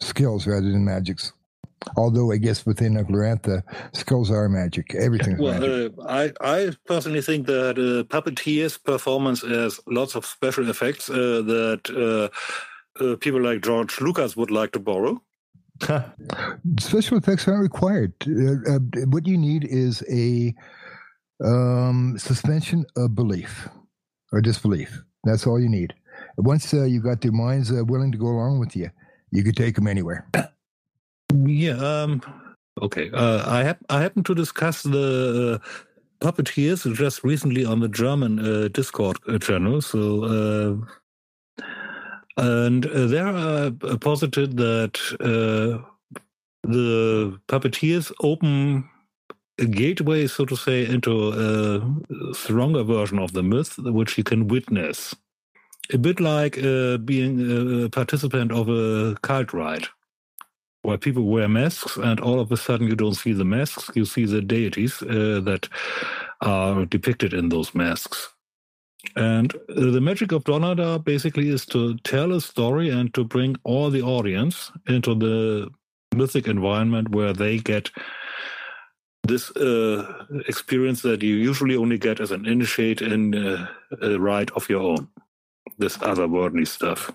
skills 0.00 0.46
rather 0.46 0.70
than 0.70 0.84
magics. 0.84 1.32
Although 1.98 2.32
I 2.32 2.38
guess 2.38 2.64
within 2.64 2.96
a 2.96 3.04
Glorantha, 3.04 3.62
skills 3.92 4.30
are 4.30 4.48
magic. 4.48 4.94
Everything's 4.94 5.38
magic. 5.38 5.92
Well, 5.98 6.06
uh, 6.08 6.08
I 6.08 6.32
I 6.40 6.70
personally 6.86 7.20
think 7.20 7.46
that 7.46 7.76
uh, 7.76 8.04
Puppeteer's 8.04 8.78
performance 8.78 9.42
has 9.42 9.78
lots 9.86 10.14
of 10.14 10.24
special 10.24 10.70
effects 10.70 11.10
uh, 11.10 11.42
that 11.44 11.82
uh, 11.90 13.04
uh, 13.04 13.16
people 13.16 13.42
like 13.42 13.60
George 13.62 14.00
Lucas 14.00 14.34
would 14.34 14.50
like 14.50 14.72
to 14.72 14.78
borrow. 14.78 15.20
Special 16.80 17.18
effects 17.18 17.48
aren't 17.48 17.62
required. 17.62 18.12
Uh, 18.26 18.74
uh, 18.74 18.78
what 19.06 19.26
you 19.26 19.36
need 19.36 19.64
is 19.64 20.02
a 20.10 20.54
um, 21.42 22.16
suspension 22.18 22.84
of 22.96 23.14
belief 23.14 23.68
or 24.32 24.40
disbelief. 24.40 25.02
That's 25.24 25.46
all 25.46 25.60
you 25.60 25.68
need. 25.68 25.94
Once 26.36 26.72
uh, 26.74 26.84
you 26.84 27.00
got 27.00 27.20
their 27.20 27.32
minds 27.32 27.72
uh, 27.72 27.84
willing 27.84 28.12
to 28.12 28.18
go 28.18 28.26
along 28.26 28.60
with 28.60 28.76
you, 28.76 28.90
you 29.30 29.42
could 29.42 29.56
take 29.56 29.74
them 29.74 29.86
anywhere. 29.86 30.26
Yeah. 31.46 31.78
Um, 31.78 32.22
okay. 32.80 33.10
Uh, 33.10 33.42
I 33.44 33.74
I 33.88 34.00
happened 34.00 34.24
to 34.26 34.36
discuss 34.36 34.84
the 34.84 35.60
puppeteers 36.20 36.94
just 36.94 37.24
recently 37.24 37.64
on 37.64 37.80
the 37.80 37.88
German 37.88 38.38
uh, 38.38 38.68
Discord 38.68 39.18
uh, 39.28 39.38
channel. 39.38 39.82
So, 39.82 40.24
uh, 40.24 41.64
and 42.36 42.84
there 42.84 43.26
I 43.26 43.70
posited 44.00 44.56
that 44.56 44.98
uh, 45.20 45.82
the 46.62 47.38
puppeteers 47.48 48.12
open 48.20 48.88
gateway, 49.58 50.26
so 50.26 50.44
to 50.44 50.56
say, 50.56 50.86
into 50.86 51.28
a 51.30 52.34
stronger 52.34 52.82
version 52.82 53.18
of 53.18 53.32
the 53.32 53.42
myth, 53.42 53.78
which 53.78 54.18
you 54.18 54.24
can 54.24 54.48
witness. 54.48 55.14
A 55.92 55.98
bit 55.98 56.18
like 56.18 56.58
uh, 56.58 56.96
being 56.98 57.84
a 57.84 57.88
participant 57.90 58.52
of 58.52 58.68
a 58.68 59.16
cult 59.22 59.52
ride 59.52 59.86
where 60.82 60.98
people 60.98 61.24
wear 61.24 61.48
masks 61.48 61.96
and 61.96 62.20
all 62.20 62.40
of 62.40 62.52
a 62.52 62.56
sudden 62.56 62.86
you 62.86 62.94
don't 62.94 63.14
see 63.14 63.32
the 63.32 63.44
masks, 63.44 63.90
you 63.94 64.04
see 64.04 64.26
the 64.26 64.42
deities 64.42 65.02
uh, 65.02 65.40
that 65.42 65.68
are 66.42 66.84
depicted 66.84 67.32
in 67.32 67.48
those 67.48 67.74
masks. 67.74 68.28
And 69.16 69.54
uh, 69.54 69.90
the 69.90 70.00
magic 70.00 70.32
of 70.32 70.44
Donandar 70.44 71.02
basically 71.02 71.48
is 71.48 71.66
to 71.66 71.96
tell 71.98 72.32
a 72.32 72.40
story 72.40 72.90
and 72.90 73.12
to 73.14 73.24
bring 73.24 73.56
all 73.64 73.90
the 73.90 74.02
audience 74.02 74.72
into 74.86 75.14
the 75.14 75.70
mythic 76.14 76.48
environment 76.48 77.10
where 77.10 77.32
they 77.32 77.58
get 77.58 77.90
this 79.26 79.50
uh, 79.56 80.24
experience 80.48 81.02
that 81.02 81.22
you 81.22 81.34
usually 81.34 81.76
only 81.76 81.98
get 81.98 82.20
as 82.20 82.30
an 82.30 82.46
initiate 82.46 83.02
in 83.02 83.34
uh, 83.34 83.66
a 84.02 84.18
ride 84.18 84.50
of 84.52 84.68
your 84.68 84.82
own. 84.82 85.08
This 85.78 85.96
otherworldly 85.98 86.66
stuff. 86.66 87.10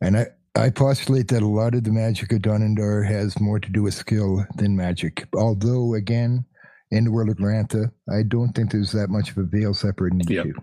And 0.00 0.16
I, 0.16 0.26
I 0.56 0.70
postulate 0.70 1.28
that 1.28 1.42
a 1.42 1.46
lot 1.46 1.74
of 1.74 1.84
the 1.84 1.92
magic 1.92 2.32
of 2.32 2.42
Donandar 2.42 3.06
has 3.06 3.38
more 3.40 3.60
to 3.60 3.70
do 3.70 3.82
with 3.82 3.94
skill 3.94 4.44
than 4.56 4.76
magic. 4.76 5.26
Although, 5.36 5.94
again, 5.94 6.44
in 6.90 7.04
the 7.04 7.12
world 7.12 7.28
of 7.28 7.36
Glorantha, 7.36 7.90
I 8.10 8.22
don't 8.22 8.52
think 8.52 8.72
there's 8.72 8.92
that 8.92 9.10
much 9.10 9.30
of 9.30 9.38
a 9.38 9.44
veil 9.44 9.74
separating 9.74 10.18
the 10.18 10.34
Yep. 10.34 10.44
two. 10.44 10.54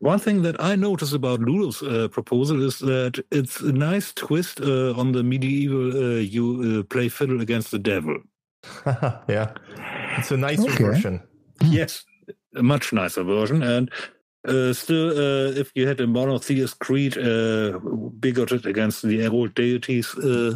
One 0.00 0.18
thing 0.18 0.42
that 0.42 0.60
I 0.60 0.76
notice 0.76 1.12
about 1.14 1.40
Ludo's 1.40 1.82
uh, 1.82 2.08
proposal 2.08 2.62
is 2.62 2.78
that 2.80 3.24
it's 3.30 3.60
a 3.60 3.72
nice 3.72 4.12
twist 4.12 4.60
uh, 4.60 4.92
on 4.92 5.12
the 5.12 5.22
medieval 5.22 5.90
uh, 5.96 6.18
you 6.18 6.80
uh, 6.80 6.82
play 6.82 7.08
fiddle 7.08 7.40
against 7.40 7.70
the 7.70 7.78
devil. 7.78 8.18
yeah, 9.28 9.52
it's 10.18 10.30
a 10.30 10.36
nicer 10.36 10.70
Okay. 10.70 10.84
version. 10.84 11.22
Yes, 11.64 12.04
a 12.54 12.62
much 12.62 12.92
nicer 12.92 13.22
version. 13.22 13.62
And 13.62 13.90
uh, 14.46 14.72
still, 14.72 15.10
uh, 15.10 15.50
if 15.52 15.72
you 15.74 15.86
had 15.88 16.00
a 16.00 16.06
monotheist 16.06 16.78
creed 16.78 17.18
uh, 17.18 17.78
bigoted 18.20 18.66
against 18.66 19.02
the 19.02 19.26
old 19.26 19.54
deities, 19.54 20.14
uh, 20.18 20.54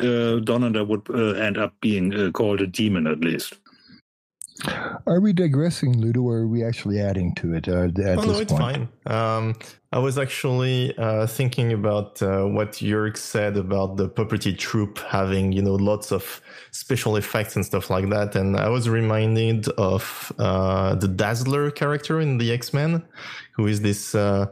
uh, 0.00 0.38
Donandar 0.40 0.86
would 0.86 1.08
uh, 1.10 1.38
end 1.40 1.58
up 1.58 1.74
being 1.80 2.14
uh, 2.14 2.30
called 2.30 2.60
a 2.60 2.66
demon 2.66 3.06
at 3.06 3.20
least. 3.20 3.54
Are 5.06 5.20
we 5.20 5.32
digressing, 5.32 5.98
Ludo, 5.98 6.22
or 6.22 6.38
are 6.38 6.46
we 6.48 6.64
actually 6.64 7.00
adding 7.00 7.34
to 7.36 7.54
it 7.54 7.68
uh, 7.68 7.84
at 7.84 8.18
oh, 8.18 8.22
this 8.22 8.26
no, 8.26 8.38
it's 8.38 8.52
point? 8.52 8.60
fine. 8.62 8.88
Um, 9.06 9.54
I 9.90 9.98
was 10.00 10.18
actually 10.18 10.94
uh, 10.98 11.26
thinking 11.26 11.72
about 11.72 12.20
uh, 12.20 12.44
what 12.44 12.72
Jörg 12.72 13.16
said 13.16 13.56
about 13.56 13.96
the 13.96 14.06
puppety 14.06 14.56
troupe 14.56 14.98
having, 14.98 15.50
you 15.52 15.62
know, 15.62 15.76
lots 15.76 16.12
of 16.12 16.42
special 16.72 17.16
effects 17.16 17.56
and 17.56 17.64
stuff 17.64 17.88
like 17.88 18.10
that. 18.10 18.36
And 18.36 18.54
I 18.54 18.68
was 18.68 18.86
reminded 18.86 19.66
of 19.78 20.30
uh, 20.38 20.94
the 20.94 21.08
Dazzler 21.08 21.70
character 21.70 22.20
in 22.20 22.36
the 22.36 22.52
X 22.52 22.74
Men, 22.74 23.02
who 23.58 23.66
is 23.66 23.80
this 23.80 24.14
uh, 24.14 24.46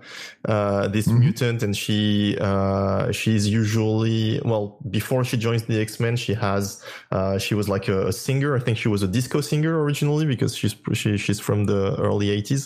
uh, 0.46 0.88
this 0.88 1.06
mutant, 1.06 1.62
and 1.62 1.76
she 1.76 2.36
uh, 2.40 3.12
she's 3.12 3.46
usually 3.46 4.40
well 4.44 4.78
before 4.90 5.22
she 5.22 5.36
joins 5.36 5.62
the 5.64 5.80
X 5.80 6.00
Men, 6.00 6.16
she 6.16 6.34
has 6.34 6.82
uh, 7.12 7.38
she 7.38 7.54
was 7.54 7.68
like 7.68 7.86
a, 7.88 8.08
a 8.08 8.12
singer. 8.12 8.56
I 8.56 8.60
think 8.60 8.76
she 8.76 8.88
was 8.88 9.02
a 9.02 9.08
disco 9.08 9.40
singer 9.40 9.82
originally 9.82 10.26
because 10.26 10.56
she's 10.56 10.74
she, 10.94 11.16
she's 11.18 11.38
from 11.38 11.66
the 11.66 11.94
early 11.98 12.28
'80s, 12.42 12.62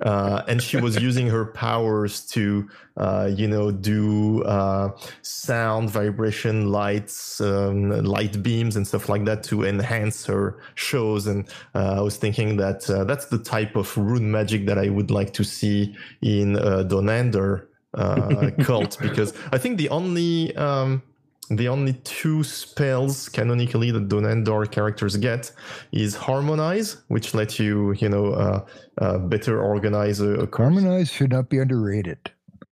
uh, 0.02 0.42
and 0.48 0.62
she 0.62 0.78
was 0.78 0.98
using 1.00 1.26
her 1.26 1.44
powers 1.88 2.20
to 2.20 2.68
uh, 2.96 3.30
you 3.34 3.48
know 3.48 3.70
do 3.70 4.42
uh, 4.44 4.90
sound, 5.22 5.90
vibration, 5.90 6.70
lights, 6.70 7.40
um, 7.40 7.90
light 8.04 8.42
beams, 8.42 8.76
and 8.76 8.86
stuff 8.86 9.08
like 9.08 9.24
that 9.24 9.42
to 9.44 9.64
enhance 9.64 10.26
her 10.26 10.58
shows. 10.74 11.26
And 11.26 11.48
uh, 11.74 11.96
I 11.98 12.00
was 12.00 12.16
thinking 12.16 12.56
that 12.56 12.88
uh, 12.90 13.04
that's 13.04 13.26
the 13.26 13.38
type 13.38 13.76
of 13.76 13.96
rune 13.96 14.30
magic 14.30 14.66
that 14.66 14.78
I 14.78 14.88
would 14.88 15.10
like 15.10 15.32
to 15.34 15.44
see 15.44 15.94
in 16.22 16.56
uh, 16.56 16.84
Donandar 16.86 17.66
uh, 17.94 18.50
cult 18.62 18.98
because 19.00 19.32
I 19.52 19.58
think 19.58 19.78
the 19.78 19.88
only 19.90 20.54
um, 20.56 21.02
the 21.50 21.68
only 21.68 21.94
two 22.04 22.42
spells 22.44 23.28
canonically 23.28 23.90
that 23.90 24.08
Donandar 24.08 24.70
characters 24.70 25.16
get 25.16 25.50
is 25.92 26.14
Harmonize, 26.14 26.98
which 27.08 27.34
lets 27.34 27.58
you, 27.58 27.92
you 27.92 28.08
know, 28.08 28.32
uh, 28.32 28.64
uh, 28.98 29.18
better 29.18 29.60
organize 29.62 30.20
a, 30.20 30.30
a 30.40 30.48
Harmonize 30.56 31.10
should 31.10 31.30
not 31.30 31.48
be 31.48 31.58
underrated. 31.58 32.18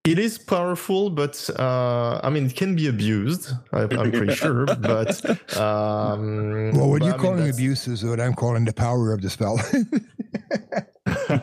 It 0.05 0.19
is 0.19 0.37
powerful, 0.37 1.09
but 1.09 1.49
uh, 1.59 2.21
I 2.23 2.29
mean, 2.29 2.45
it 2.47 2.57
can 2.57 2.77
be 2.77 2.89
abused. 2.89 3.53
I, 3.73 3.83
I'm 3.85 4.13
pretty 4.13 4.35
sure, 4.45 4.67
but 4.67 5.25
um, 5.57 6.73
Well, 6.73 6.91
what 6.91 7.01
but, 7.01 7.07
you're 7.07 7.15
I 7.15 7.17
mean, 7.17 7.19
calling 7.19 7.37
that's- 7.39 7.57
abuse 7.57 7.89
is 7.89 8.05
what 8.05 8.21
I'm 8.21 8.35
calling 8.35 8.65
the 8.67 8.75
power 8.75 9.13
of 9.15 9.23
the 9.23 9.31
spell. 9.31 9.59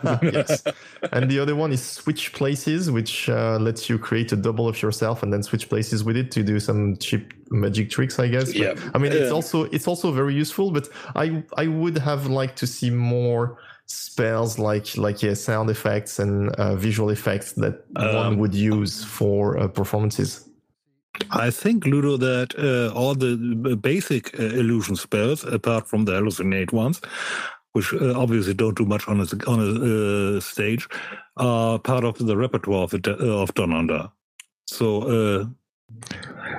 yes. 0.22 0.64
And 1.12 1.30
the 1.30 1.40
other 1.40 1.56
one 1.56 1.72
is 1.72 1.84
switch 1.84 2.34
places, 2.34 2.92
which 2.92 3.30
uh, 3.30 3.58
lets 3.60 3.90
you 3.90 3.98
create 3.98 4.32
a 4.32 4.36
double 4.36 4.68
of 4.68 4.82
yourself 4.82 5.24
and 5.24 5.34
then 5.34 5.44
switch 5.44 5.68
places 5.70 6.04
with 6.04 6.16
it 6.16 6.32
to 6.32 6.44
do 6.44 6.60
some 6.60 6.98
cheap 6.98 7.34
magic 7.50 7.90
tricks, 7.90 8.20
I 8.20 8.28
guess. 8.28 8.48
But, 8.54 8.56
Yeah. 8.56 8.74
I 8.94 8.98
mean, 8.98 9.12
it's 9.12 9.32
also 9.32 9.64
it's 9.66 9.88
also 9.88 10.12
very 10.12 10.34
useful, 10.34 10.72
but 10.72 10.88
I 11.16 11.44
I 11.58 11.68
would 11.68 11.98
have 11.98 12.28
liked 12.28 12.58
to 12.60 12.68
see 12.68 12.90
more 12.90 13.58
spells 13.86 14.58
like 14.58 14.96
like 14.96 15.22
yeah 15.22 15.34
sound 15.34 15.70
effects 15.70 16.20
and 16.20 16.50
uh, 16.56 16.76
visual 16.76 17.10
effects 17.10 17.54
that 17.54 17.84
one 17.96 18.38
would 18.38 18.56
use 18.56 19.04
for 19.04 19.58
uh, 19.58 19.68
performances. 19.68 20.48
I 21.30 21.52
think, 21.52 21.86
Ludo, 21.86 22.18
that 22.18 22.56
uh, 22.58 22.98
all 22.98 23.16
the 23.16 23.36
basic 23.76 24.40
uh, 24.40 24.44
illusion 24.44 24.96
spells, 24.96 25.44
apart 25.44 25.88
from 25.88 26.06
the 26.06 26.14
hallucinate 26.14 26.72
ones, 26.72 27.02
which 27.74 27.94
uh, 27.94 28.14
obviously 28.20 28.54
don't 28.54 28.78
do 28.78 28.86
much 28.86 29.08
on 29.08 29.20
a, 29.20 29.26
on 29.48 29.60
a 29.60 30.38
uh, 30.38 30.40
stage, 30.40 30.88
are 31.38 31.80
part 31.80 32.04
of 32.04 32.18
the 32.18 32.36
repertoire 32.36 32.84
of, 32.84 32.94
uh, 32.94 32.98
of 33.42 33.54
Donandar. 33.54 34.12
So, 34.66 35.02
uh, 35.04 35.46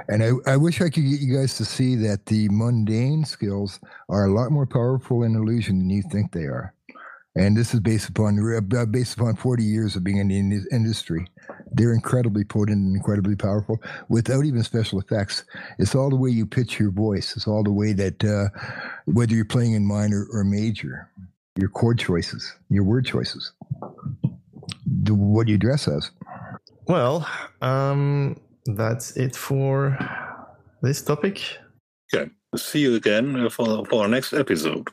And 0.09 0.23
I, 0.23 0.31
I 0.53 0.57
wish 0.57 0.81
I 0.81 0.91
could 0.91 1.05
get 1.05 1.21
you 1.21 1.37
guys 1.37 1.57
to 1.57 1.65
see 1.65 1.97
that 1.97 2.27
the 2.27 2.49
mundane 2.51 3.25
skills 3.25 3.81
are 4.09 4.27
a 4.27 4.33
lot 4.33 4.51
more 4.51 4.67
powerful 4.67 5.23
in 5.23 5.35
illusion 5.35 5.79
than 5.79 5.91
you 5.91 6.03
think 6.03 6.33
they 6.33 6.45
are. 6.45 6.75
And 7.35 7.57
this 7.57 7.73
is 7.73 7.81
based 7.81 8.11
upon 8.11 8.39
uh, 8.39 8.85
based 8.85 9.17
upon 9.17 9.37
40 9.37 9.65
years 9.65 9.97
of 9.97 10.05
being 10.05 10.19
in 10.19 10.29
the 10.29 10.67
industry. 10.71 11.27
They're 11.73 11.95
incredibly 11.95 12.45
potent 12.45 12.77
and 12.77 12.95
incredibly 12.95 13.37
powerful 13.37 13.79
without 14.11 14.45
even 14.45 14.63
special 14.63 15.01
effects. 15.01 15.45
It's 15.79 15.95
all 15.95 16.11
the 16.11 16.17
way 16.17 16.31
you 16.31 16.45
pitch 16.45 16.79
your 16.79 16.91
voice. 16.91 17.35
It's 17.35 17.49
all 17.49 17.63
the 17.63 17.73
way 17.73 17.95
that 17.95 18.23
uh, 18.23 18.49
whether 19.07 19.35
you're 19.35 19.47
playing 19.47 19.73
in 19.73 19.87
minor 19.87 20.27
or 20.33 20.45
major, 20.45 21.09
your 21.57 21.71
chord 21.71 21.99
choices, 21.99 22.55
your 22.69 22.85
word 22.85 23.07
choices, 23.07 23.53
the, 24.87 25.15
what 25.15 25.49
you 25.49 25.57
dress 25.57 25.89
as. 25.89 26.11
Well, 26.87 27.27
um, 27.63 28.39
that's 28.67 29.17
it 29.17 29.35
for 29.35 29.97
this 30.83 31.03
topic. 31.03 31.41
yeah, 32.13 32.27
see 32.57 32.81
you 32.81 32.95
again 32.95 33.37
uh, 33.37 33.49
for, 33.49 33.87
for 33.87 34.03
our 34.03 34.09
next 34.09 34.35
episode. 34.35 34.89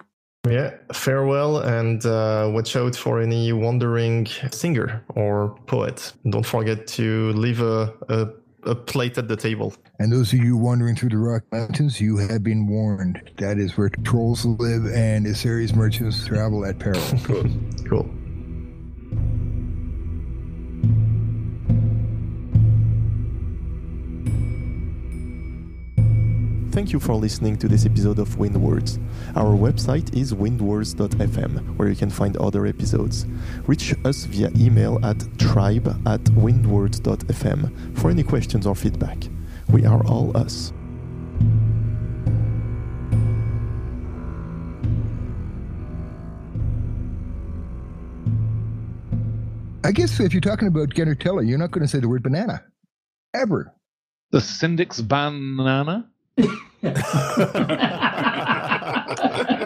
Yeah, 0.49 0.75
farewell 0.93 1.59
and 1.59 2.05
uh, 2.05 2.49
watch 2.51 2.75
out 2.75 2.95
for 2.95 3.21
any 3.21 3.53
wandering 3.53 4.25
singer 4.51 5.03
or 5.15 5.55
poet. 5.67 6.13
Don't 6.29 6.45
forget 6.45 6.87
to 6.87 7.31
leave 7.33 7.61
a, 7.61 7.93
a, 8.09 8.27
a 8.63 8.75
plate 8.75 9.17
at 9.17 9.27
the 9.27 9.35
table. 9.35 9.73
And 9.99 10.11
those 10.11 10.33
of 10.33 10.39
you 10.39 10.57
wandering 10.57 10.95
through 10.95 11.09
the 11.09 11.17
Rock 11.17 11.43
Mountains, 11.51 11.99
you 11.99 12.17
have 12.17 12.43
been 12.43 12.67
warned. 12.67 13.31
That 13.37 13.57
is 13.57 13.77
where 13.77 13.89
trolls 13.89 14.45
live 14.45 14.85
and 14.87 15.27
Issaries 15.27 15.75
merchants 15.75 16.25
travel 16.25 16.65
at 16.65 16.79
peril. 16.79 17.01
Cool. 17.23 17.43
cool. 17.87 18.09
Thank 26.79 26.93
you 26.93 26.99
for 27.01 27.15
listening 27.15 27.57
to 27.57 27.67
this 27.67 27.85
episode 27.85 28.19
of 28.19 28.37
Wind 28.37 28.55
Words. 28.55 28.99
Our 29.35 29.53
website 29.53 30.15
is 30.15 30.33
windwords.fm, 30.33 31.75
where 31.75 31.89
you 31.89 31.95
can 31.97 32.09
find 32.09 32.37
other 32.37 32.65
episodes. 32.65 33.25
Reach 33.67 33.93
us 34.05 34.23
via 34.23 34.49
email 34.55 34.97
at 35.03 35.17
tribe 35.37 35.89
at 36.07 36.23
windwords.fm 36.39 37.99
for 37.99 38.09
any 38.09 38.23
questions 38.23 38.65
or 38.65 38.75
feedback. 38.75 39.17
We 39.67 39.85
are 39.85 40.01
all 40.07 40.31
us. 40.37 40.71
I 49.83 49.91
guess 49.91 50.17
if 50.21 50.33
you're 50.33 50.39
talking 50.39 50.69
about 50.69 50.91
Genertela, 50.91 51.45
you're 51.45 51.57
not 51.57 51.71
going 51.71 51.81
to 51.81 51.89
say 51.89 51.99
the 51.99 52.07
word 52.07 52.23
banana. 52.23 52.63
Ever. 53.33 53.73
The 54.31 54.39
Syndic's 54.39 55.01
banana? 55.01 56.09
Yeah. 56.81 56.95